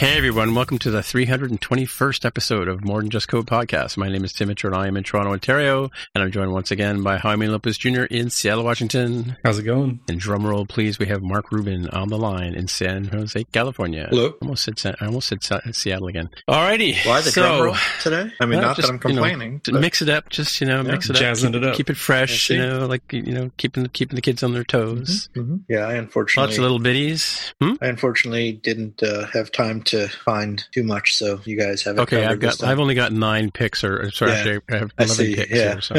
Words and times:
Hey 0.00 0.16
everyone, 0.16 0.54
welcome 0.54 0.78
to 0.80 0.92
the 0.92 1.00
321st 1.00 2.24
episode 2.24 2.68
of 2.68 2.84
More 2.84 3.00
Than 3.00 3.10
Just 3.10 3.26
Code 3.26 3.46
podcast. 3.46 3.96
My 3.96 4.08
name 4.08 4.24
is 4.24 4.32
Tim 4.32 4.46
Mitchell 4.46 4.68
and 4.72 4.76
I 4.76 4.86
am 4.86 4.96
in 4.96 5.02
Toronto, 5.02 5.32
Ontario, 5.32 5.90
and 6.14 6.22
I'm 6.22 6.30
joined 6.30 6.52
once 6.52 6.70
again 6.70 7.02
by 7.02 7.16
Jaime 7.18 7.48
Lopez 7.48 7.76
Jr. 7.76 8.02
in 8.04 8.30
Seattle, 8.30 8.62
Washington. 8.62 9.36
How's 9.42 9.58
it 9.58 9.64
going? 9.64 9.98
And 10.08 10.20
drum 10.20 10.46
roll, 10.46 10.66
please, 10.66 11.00
we 11.00 11.06
have 11.06 11.20
Mark 11.20 11.50
Rubin 11.50 11.88
on 11.88 12.10
the 12.10 12.16
line 12.18 12.54
in 12.54 12.68
San 12.68 13.06
Jose, 13.06 13.42
California. 13.50 14.06
Hello. 14.08 14.34
Almost 14.40 14.62
said 14.62 14.78
San, 14.78 14.94
I 15.00 15.06
almost 15.06 15.26
said 15.26 15.42
Sa- 15.42 15.60
Seattle 15.72 16.06
again. 16.06 16.30
Alrighty. 16.48 17.04
Why 17.04 17.20
the 17.20 17.30
so, 17.32 17.42
drum 17.42 17.60
roll 17.62 17.76
today? 18.00 18.30
I 18.40 18.46
mean, 18.46 18.60
well, 18.60 18.68
not 18.68 18.76
just, 18.76 18.86
that 18.86 18.94
I'm 18.94 19.10
you 19.10 19.16
know, 19.16 19.22
complaining. 19.24 19.60
mix 19.80 20.00
it 20.00 20.08
up, 20.08 20.28
just 20.28 20.60
you 20.60 20.68
know, 20.68 20.76
Yeah, 20.82 20.92
mix 20.92 21.10
it 21.10 21.16
up, 21.16 21.20
jazzing 21.22 21.52
keep, 21.54 21.62
it 21.62 21.66
up. 21.68 21.74
keep 21.76 21.90
it 21.90 21.96
fresh. 21.96 22.50
You 22.50 22.58
know, 22.58 22.86
like 22.86 23.12
you 23.12 23.32
know, 23.32 23.50
keeping 23.56 23.84
keeping 23.88 24.14
the 24.14 24.22
kids 24.22 24.44
on 24.44 24.52
their 24.54 24.62
toes. 24.64 25.28
Mhm. 25.36 25.62
Yeah, 25.68 25.88
I 25.88 25.94
unfortunately, 25.94 26.46
Lots 26.46 26.56
of 26.58 26.62
little 26.62 26.78
bitties. 26.78 27.52
Hmm? 27.60 27.72
I 27.82 27.88
unfortunately 27.88 28.52
didn't 28.52 29.02
uh, 29.02 29.26
have 29.32 29.50
time 29.50 29.82
to 29.88 30.08
find 30.08 30.64
too 30.72 30.82
much, 30.82 31.14
so 31.14 31.40
you 31.44 31.58
guys 31.58 31.82
have 31.82 31.98
it 31.98 32.00
Okay, 32.02 32.24
I've 32.24 32.40
got. 32.40 32.62
I've 32.62 32.78
only 32.80 32.94
got 32.94 33.12
nine 33.12 33.50
picks, 33.50 33.82
or 33.84 34.02
or 34.02 34.10
sorry, 34.10 34.32
Yeah, 34.32 34.36
actually, 34.38 34.60
I 34.70 34.76
have 34.78 34.90
I 34.98 35.02
eleven 35.04 35.16
see. 35.26 35.34
picks 35.36 35.50
Yeah, 35.50 35.72
here. 35.72 35.80
So. 35.80 35.94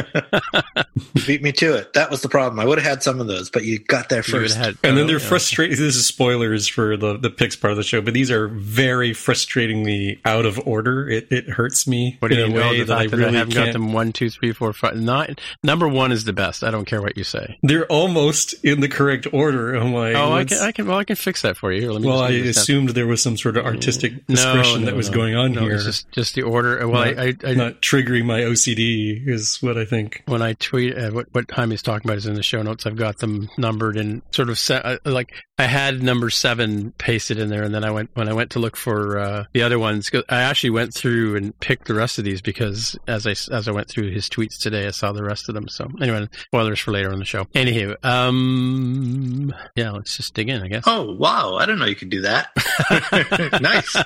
you 1.15 1.21
beat 1.27 1.41
me 1.43 1.51
to 1.53 1.75
it. 1.75 1.93
That 1.93 2.09
was 2.09 2.21
the 2.21 2.29
problem. 2.29 2.59
I 2.59 2.65
would 2.65 2.77
have 2.77 2.87
had 2.87 3.03
some 3.03 3.19
of 3.19 3.27
those, 3.27 3.49
but 3.49 3.63
you 3.63 3.79
got 3.79 4.09
there 4.09 4.23
first. 4.23 4.55
had- 4.57 4.77
And 4.83 4.97
then 4.97 5.05
oh, 5.05 5.07
they're 5.07 5.19
yeah. 5.19 5.27
frustrating. 5.27 5.77
This 5.77 5.95
is 5.95 6.05
spoilers 6.05 6.67
for 6.67 6.97
the 6.97 7.17
the 7.17 7.29
picks 7.29 7.55
part 7.55 7.71
of 7.71 7.77
the 7.77 7.83
show, 7.83 8.01
but 8.01 8.13
these 8.13 8.31
are 8.31 8.47
very 8.47 9.11
frustratingly 9.11 10.19
out 10.25 10.45
of 10.45 10.59
order. 10.67 11.09
It 11.09 11.27
it 11.31 11.49
hurts 11.49 11.87
me 11.87 12.17
What 12.19 12.29
do 12.31 12.35
in 12.35 12.51
you 12.51 12.57
a 12.57 12.59
know? 12.59 12.69
way 12.69 12.77
The 12.79 12.85
that 12.85 12.97
I 12.97 13.03
really 13.05 13.35
I 13.35 13.39
haven't 13.39 13.53
got 13.53 13.61
can't. 13.65 13.73
them 13.73 13.93
one, 13.93 14.11
two, 14.11 14.29
three, 14.29 14.53
four, 14.53 14.73
five. 14.73 14.95
Nine. 14.95 15.35
Number 15.63 15.87
one 15.87 16.11
is 16.11 16.23
the 16.25 16.33
best. 16.33 16.63
I 16.63 16.71
don't 16.71 16.85
care 16.85 17.01
what 17.01 17.17
you 17.17 17.23
say. 17.23 17.57
They're 17.63 17.85
almost 17.87 18.53
in 18.63 18.79
the 18.81 18.87
correct 18.89 19.27
order. 19.33 19.75
I'm 19.75 19.93
like, 19.93 20.15
oh, 20.15 20.33
I 20.33 20.45
can, 20.45 20.57
I 20.59 20.71
can. 20.71 20.87
Well, 20.87 20.97
I 20.97 21.03
can 21.03 21.15
fix 21.15 21.41
that 21.43 21.57
for 21.57 21.71
you. 21.71 21.81
Here, 21.81 21.91
let 21.91 22.01
me. 22.01 22.07
well, 22.07 22.19
just 22.19 22.29
I 22.29 22.31
give 22.35 22.43
you 22.45 22.49
a 22.49 22.53
step. 22.53 22.61
assumed 22.63 22.89
there 22.89 23.07
was 23.07 23.21
some 23.21 23.37
sort 23.37 23.57
of 23.57 23.65
artistic 23.79 24.27
discretion 24.27 24.81
no, 24.81 24.85
that 24.87 24.95
was 24.95 25.09
no. 25.09 25.15
going 25.15 25.35
on 25.35 25.53
No, 25.53 25.61
here. 25.61 25.77
Just 25.77 26.11
just 26.11 26.35
the 26.35 26.41
order. 26.43 26.87
Well, 26.87 27.05
not, 27.05 27.19
I, 27.19 27.33
I, 27.43 27.53
not 27.53 27.81
triggering 27.81 28.25
my 28.25 28.41
OCD 28.41 29.27
is 29.27 29.57
what 29.61 29.77
I 29.77 29.85
think. 29.85 30.23
when 30.25 30.41
I 30.41 30.53
tweet 30.53 30.97
uh, 30.97 31.11
what 31.11 31.27
what 31.31 31.47
time 31.47 31.71
he's 31.71 31.81
talking 31.81 32.07
about 32.07 32.17
is 32.17 32.25
in 32.25 32.33
the 32.35 32.43
show 32.43 32.61
notes. 32.61 32.85
I've 32.85 32.95
got 32.97 33.19
them 33.19 33.49
numbered 33.57 33.97
and 33.97 34.21
sort 34.31 34.49
of 34.49 34.59
set 34.59 34.85
uh, 34.85 34.97
like 35.05 35.33
I 35.59 35.65
had 35.65 36.01
number 36.01 36.29
seven 36.29 36.93
pasted 36.97 37.37
in 37.37 37.49
there, 37.49 37.63
and 37.63 37.75
then 37.75 37.83
I 37.83 37.91
went 37.91 38.11
when 38.13 38.29
I 38.29 38.33
went 38.33 38.51
to 38.51 38.59
look 38.59 38.77
for 38.77 39.19
uh, 39.19 39.43
the 39.51 39.61
other 39.61 39.77
ones. 39.77 40.09
I 40.29 40.43
actually 40.43 40.69
went 40.69 40.93
through 40.93 41.35
and 41.35 41.59
picked 41.59 41.85
the 41.85 41.93
rest 41.93 42.17
of 42.17 42.23
these 42.23 42.41
because 42.41 42.97
as 43.09 43.27
I 43.27 43.31
as 43.53 43.67
I 43.67 43.71
went 43.71 43.89
through 43.89 44.11
his 44.11 44.29
tweets 44.29 44.57
today, 44.57 44.87
I 44.87 44.91
saw 44.91 45.11
the 45.11 45.21
rest 45.21 45.49
of 45.49 45.55
them. 45.55 45.67
So 45.67 45.91
anyway, 46.01 46.29
spoilers 46.45 46.79
for 46.79 46.91
later 46.91 47.11
on 47.11 47.19
the 47.19 47.25
show. 47.25 47.43
Anywho, 47.43 47.97
um, 48.05 49.53
yeah, 49.75 49.91
let's 49.91 50.15
just 50.15 50.33
dig 50.33 50.47
in, 50.47 50.63
I 50.63 50.69
guess. 50.69 50.85
Oh 50.87 51.13
wow! 51.15 51.55
I 51.55 51.65
didn't 51.65 51.79
know 51.79 51.87
you 51.87 51.95
could 51.95 52.09
do 52.09 52.21
that. 52.21 52.51
nice. 53.61 53.97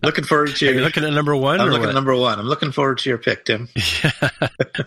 looking 0.02 0.24
forward 0.24 0.56
to 0.56 0.66
Are 0.66 0.70
your. 0.70 0.80
you 0.80 0.84
looking 0.84 1.04
at 1.04 1.12
number 1.12 1.36
one? 1.36 1.60
I'm 1.60 1.68
looking 1.68 1.82
what? 1.82 1.90
at 1.90 1.94
number 1.94 2.16
one. 2.16 2.40
I'm 2.40 2.48
looking 2.48 2.72
forward 2.72 2.98
to 2.98 3.08
your 3.08 3.18
pick, 3.18 3.44
Tim. 3.44 3.68
Yeah. 4.02 4.28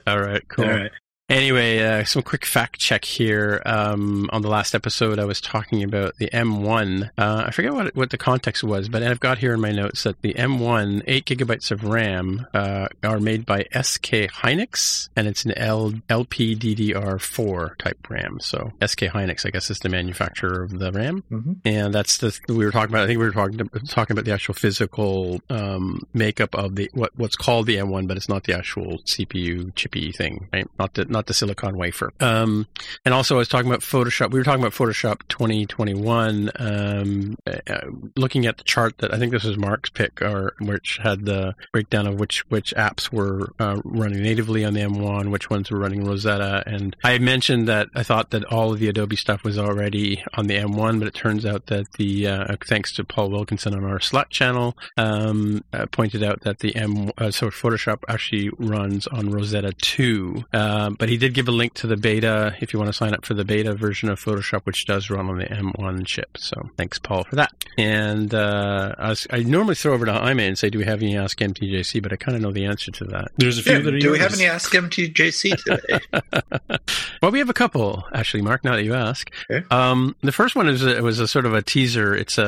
All 0.06 0.20
right, 0.20 0.46
cool. 0.50 0.66
All 0.66 0.72
right. 0.72 0.92
Anyway, 1.36 1.80
uh, 1.80 2.04
some 2.04 2.22
quick 2.22 2.46
fact 2.46 2.80
check 2.80 3.04
here. 3.04 3.60
Um, 3.66 4.30
on 4.32 4.44
the 4.44 4.48
last 4.48 4.76
episode, 4.76 5.18
I 5.18 5.26
was 5.26 5.42
talking 5.42 5.82
about 5.84 6.16
the 6.18 6.30
M1. 6.30 7.10
Uh, 7.18 7.46
I 7.48 7.50
forget 7.52 7.74
what 7.74 7.96
what 7.96 8.12
the 8.12 8.18
context 8.20 8.64
was, 8.64 8.90
but 8.90 9.02
I've 9.02 9.20
got 9.20 9.40
here 9.40 9.52
in 9.52 9.60
my 9.60 9.72
notes 9.72 10.04
that 10.04 10.22
the 10.22 10.36
M1, 10.36 11.02
eight 11.08 11.26
gigabytes 11.26 11.72
of 11.72 11.84
RAM, 11.84 12.46
uh, 12.54 12.90
are 13.04 13.20
made 13.20 13.44
by 13.44 13.66
SK 13.74 14.30
Hynix, 14.30 15.10
and 15.16 15.28
it's 15.28 15.46
an 15.46 15.54
L, 15.58 15.94
LPDDR4 16.12 17.78
type 17.80 18.08
RAM. 18.08 18.40
So 18.40 18.74
SK 18.86 19.06
Hynix, 19.08 19.48
I 19.48 19.50
guess, 19.50 19.72
is 19.72 19.80
the 19.80 19.90
manufacturer 19.90 20.62
of 20.62 20.78
the 20.78 20.92
RAM, 20.92 21.24
Mhm. 21.32 21.56
and 21.66 21.92
that's 21.92 22.20
the 22.20 22.38
we 22.48 22.64
were 22.66 22.72
talking 22.72 22.94
about. 22.94 23.06
I 23.06 23.08
think 23.08 23.18
we 23.18 23.26
were 23.26 23.32
talking 23.32 23.68
talking 23.88 24.14
about 24.14 24.26
the 24.26 24.34
actual 24.34 24.54
physical 24.54 25.42
um, 25.50 26.04
makeup 26.14 26.54
of 26.54 26.76
the 26.76 26.88
what 26.94 27.14
what's 27.16 27.36
called 27.36 27.66
the 27.66 27.78
M1, 27.78 28.06
but 28.08 28.16
it's 28.16 28.30
not 28.30 28.44
the 28.44 28.54
actual 28.56 29.00
CPU 29.06 29.72
chippy 29.76 30.12
thing, 30.12 30.48
right? 30.54 30.68
Not 30.78 30.94
the 30.94 31.15
not 31.16 31.28
the 31.28 31.34
silicon 31.34 31.78
wafer. 31.78 32.12
Um, 32.20 32.68
and 33.06 33.14
also, 33.14 33.36
I 33.36 33.38
was 33.40 33.48
talking 33.48 33.68
about 33.68 33.82
Photoshop. 33.82 34.32
We 34.32 34.40
were 34.40 34.44
talking 34.44 34.62
about 34.62 34.74
Photoshop 34.74 35.22
2021. 35.30 36.52
Um, 36.60 37.38
uh, 37.48 37.80
looking 38.18 38.46
at 38.46 38.58
the 38.58 38.64
chart 38.64 38.98
that 39.00 39.14
I 39.14 39.18
think 39.18 39.32
this 39.32 39.46
was 39.46 39.58
Mark's 39.58 39.90
pick, 39.90 40.22
or 40.22 40.56
which 40.60 41.00
had 41.02 41.26
the 41.26 41.56
breakdown 41.72 42.06
of 42.06 42.20
which 42.20 42.48
which 42.50 42.74
apps 42.76 43.12
were 43.12 43.54
uh, 43.60 43.80
running 43.86 44.22
natively 44.22 44.66
on 44.66 44.74
the 44.74 44.82
M1, 44.82 45.32
which 45.32 45.50
ones 45.50 45.72
were 45.72 45.80
running 45.80 46.04
Rosetta. 46.04 46.64
And 46.66 46.96
I 47.04 47.12
had 47.12 47.22
mentioned 47.22 47.68
that 47.68 47.88
I 47.96 48.04
thought 48.04 48.32
that 48.32 48.44
all 48.46 48.74
of 48.74 48.80
the 48.80 48.90
Adobe 48.90 49.16
stuff 49.16 49.44
was 49.44 49.58
already 49.58 50.24
on 50.34 50.48
the 50.48 50.56
M1, 50.56 51.00
but 51.00 51.08
it 51.08 51.14
turns 51.14 51.46
out 51.46 51.68
that 51.68 51.94
the 51.94 52.28
uh, 52.28 52.56
thanks 52.68 52.92
to 52.94 53.06
Paul 53.06 53.30
Wilkinson 53.30 53.74
on 53.74 53.86
our 53.86 54.02
Slack 54.02 54.30
channel, 54.30 54.78
um, 54.98 55.64
uh, 55.72 55.86
pointed 55.88 56.24
out 56.24 56.42
that 56.42 56.60
the 56.60 56.76
M 56.76 57.12
uh, 57.18 57.32
so 57.32 57.48
Photoshop 57.48 58.04
actually 58.10 58.50
runs 58.58 59.08
on 59.08 59.30
Rosetta 59.30 59.72
2. 59.72 60.44
Um, 60.52 60.96
but 61.06 61.12
he 61.12 61.18
did 61.20 61.36
give 61.36 61.48
a 61.48 61.52
link 61.52 61.76
to 61.76 61.86
the 61.86 61.96
beta 61.96 62.56
if 62.62 62.74
you 62.74 62.80
want 62.80 62.90
to 62.90 62.94
sign 62.94 63.14
up 63.14 63.24
for 63.28 63.36
the 63.36 63.46
beta 63.46 63.76
version 63.76 64.10
of 64.10 64.20
Photoshop, 64.20 64.62
which 64.64 64.88
does 64.88 65.08
run 65.12 65.30
on 65.30 65.38
the 65.38 65.46
M1 65.46 66.04
chip. 66.08 66.36
So 66.36 66.68
thanks, 66.78 66.98
Paul, 66.98 67.26
for 67.26 67.36
that. 67.36 67.52
And 67.78 68.34
uh, 68.34 68.96
I, 68.98 69.10
was, 69.10 69.28
I 69.30 69.44
normally 69.44 69.76
throw 69.76 69.94
over 69.94 70.08
to 70.08 70.14
Jaime 70.14 70.48
and 70.48 70.58
say, 70.58 70.72
"Do 70.72 70.80
we 70.80 70.86
have 70.86 71.04
any 71.04 71.16
Ask 71.16 71.38
MTJC?" 71.38 72.02
But 72.02 72.12
I 72.12 72.16
kind 72.16 72.36
of 72.36 72.42
know 72.42 72.52
the 72.52 72.66
answer 72.66 72.90
to 72.92 73.04
that. 73.06 73.28
There's 73.38 73.60
a 73.60 73.62
few 73.62 73.74
Yeah, 73.74 73.80
that 73.82 73.94
are 73.94 74.00
do 74.00 74.12
we 74.14 74.18
have 74.18 74.34
any 74.34 74.46
Ask 74.46 74.72
MTJC 74.72 75.64
today? 75.64 76.00
Well, 77.22 77.32
we 77.32 77.40
have 77.40 77.50
a 77.50 77.54
couple 77.54 78.04
actually, 78.14 78.42
Mark. 78.44 78.64
Now 78.64 78.76
that 78.76 78.84
you 78.84 78.94
ask, 78.94 79.32
Okay. 79.50 79.66
um, 79.72 80.16
the 80.22 80.32
first 80.32 80.56
one 80.56 80.68
is 80.68 80.86
a, 80.86 81.02
was 81.02 81.20
a 81.20 81.28
sort 81.28 81.46
of 81.46 81.54
a 81.54 81.62
teaser. 81.62 82.16
It's 82.16 82.38
a 82.38 82.46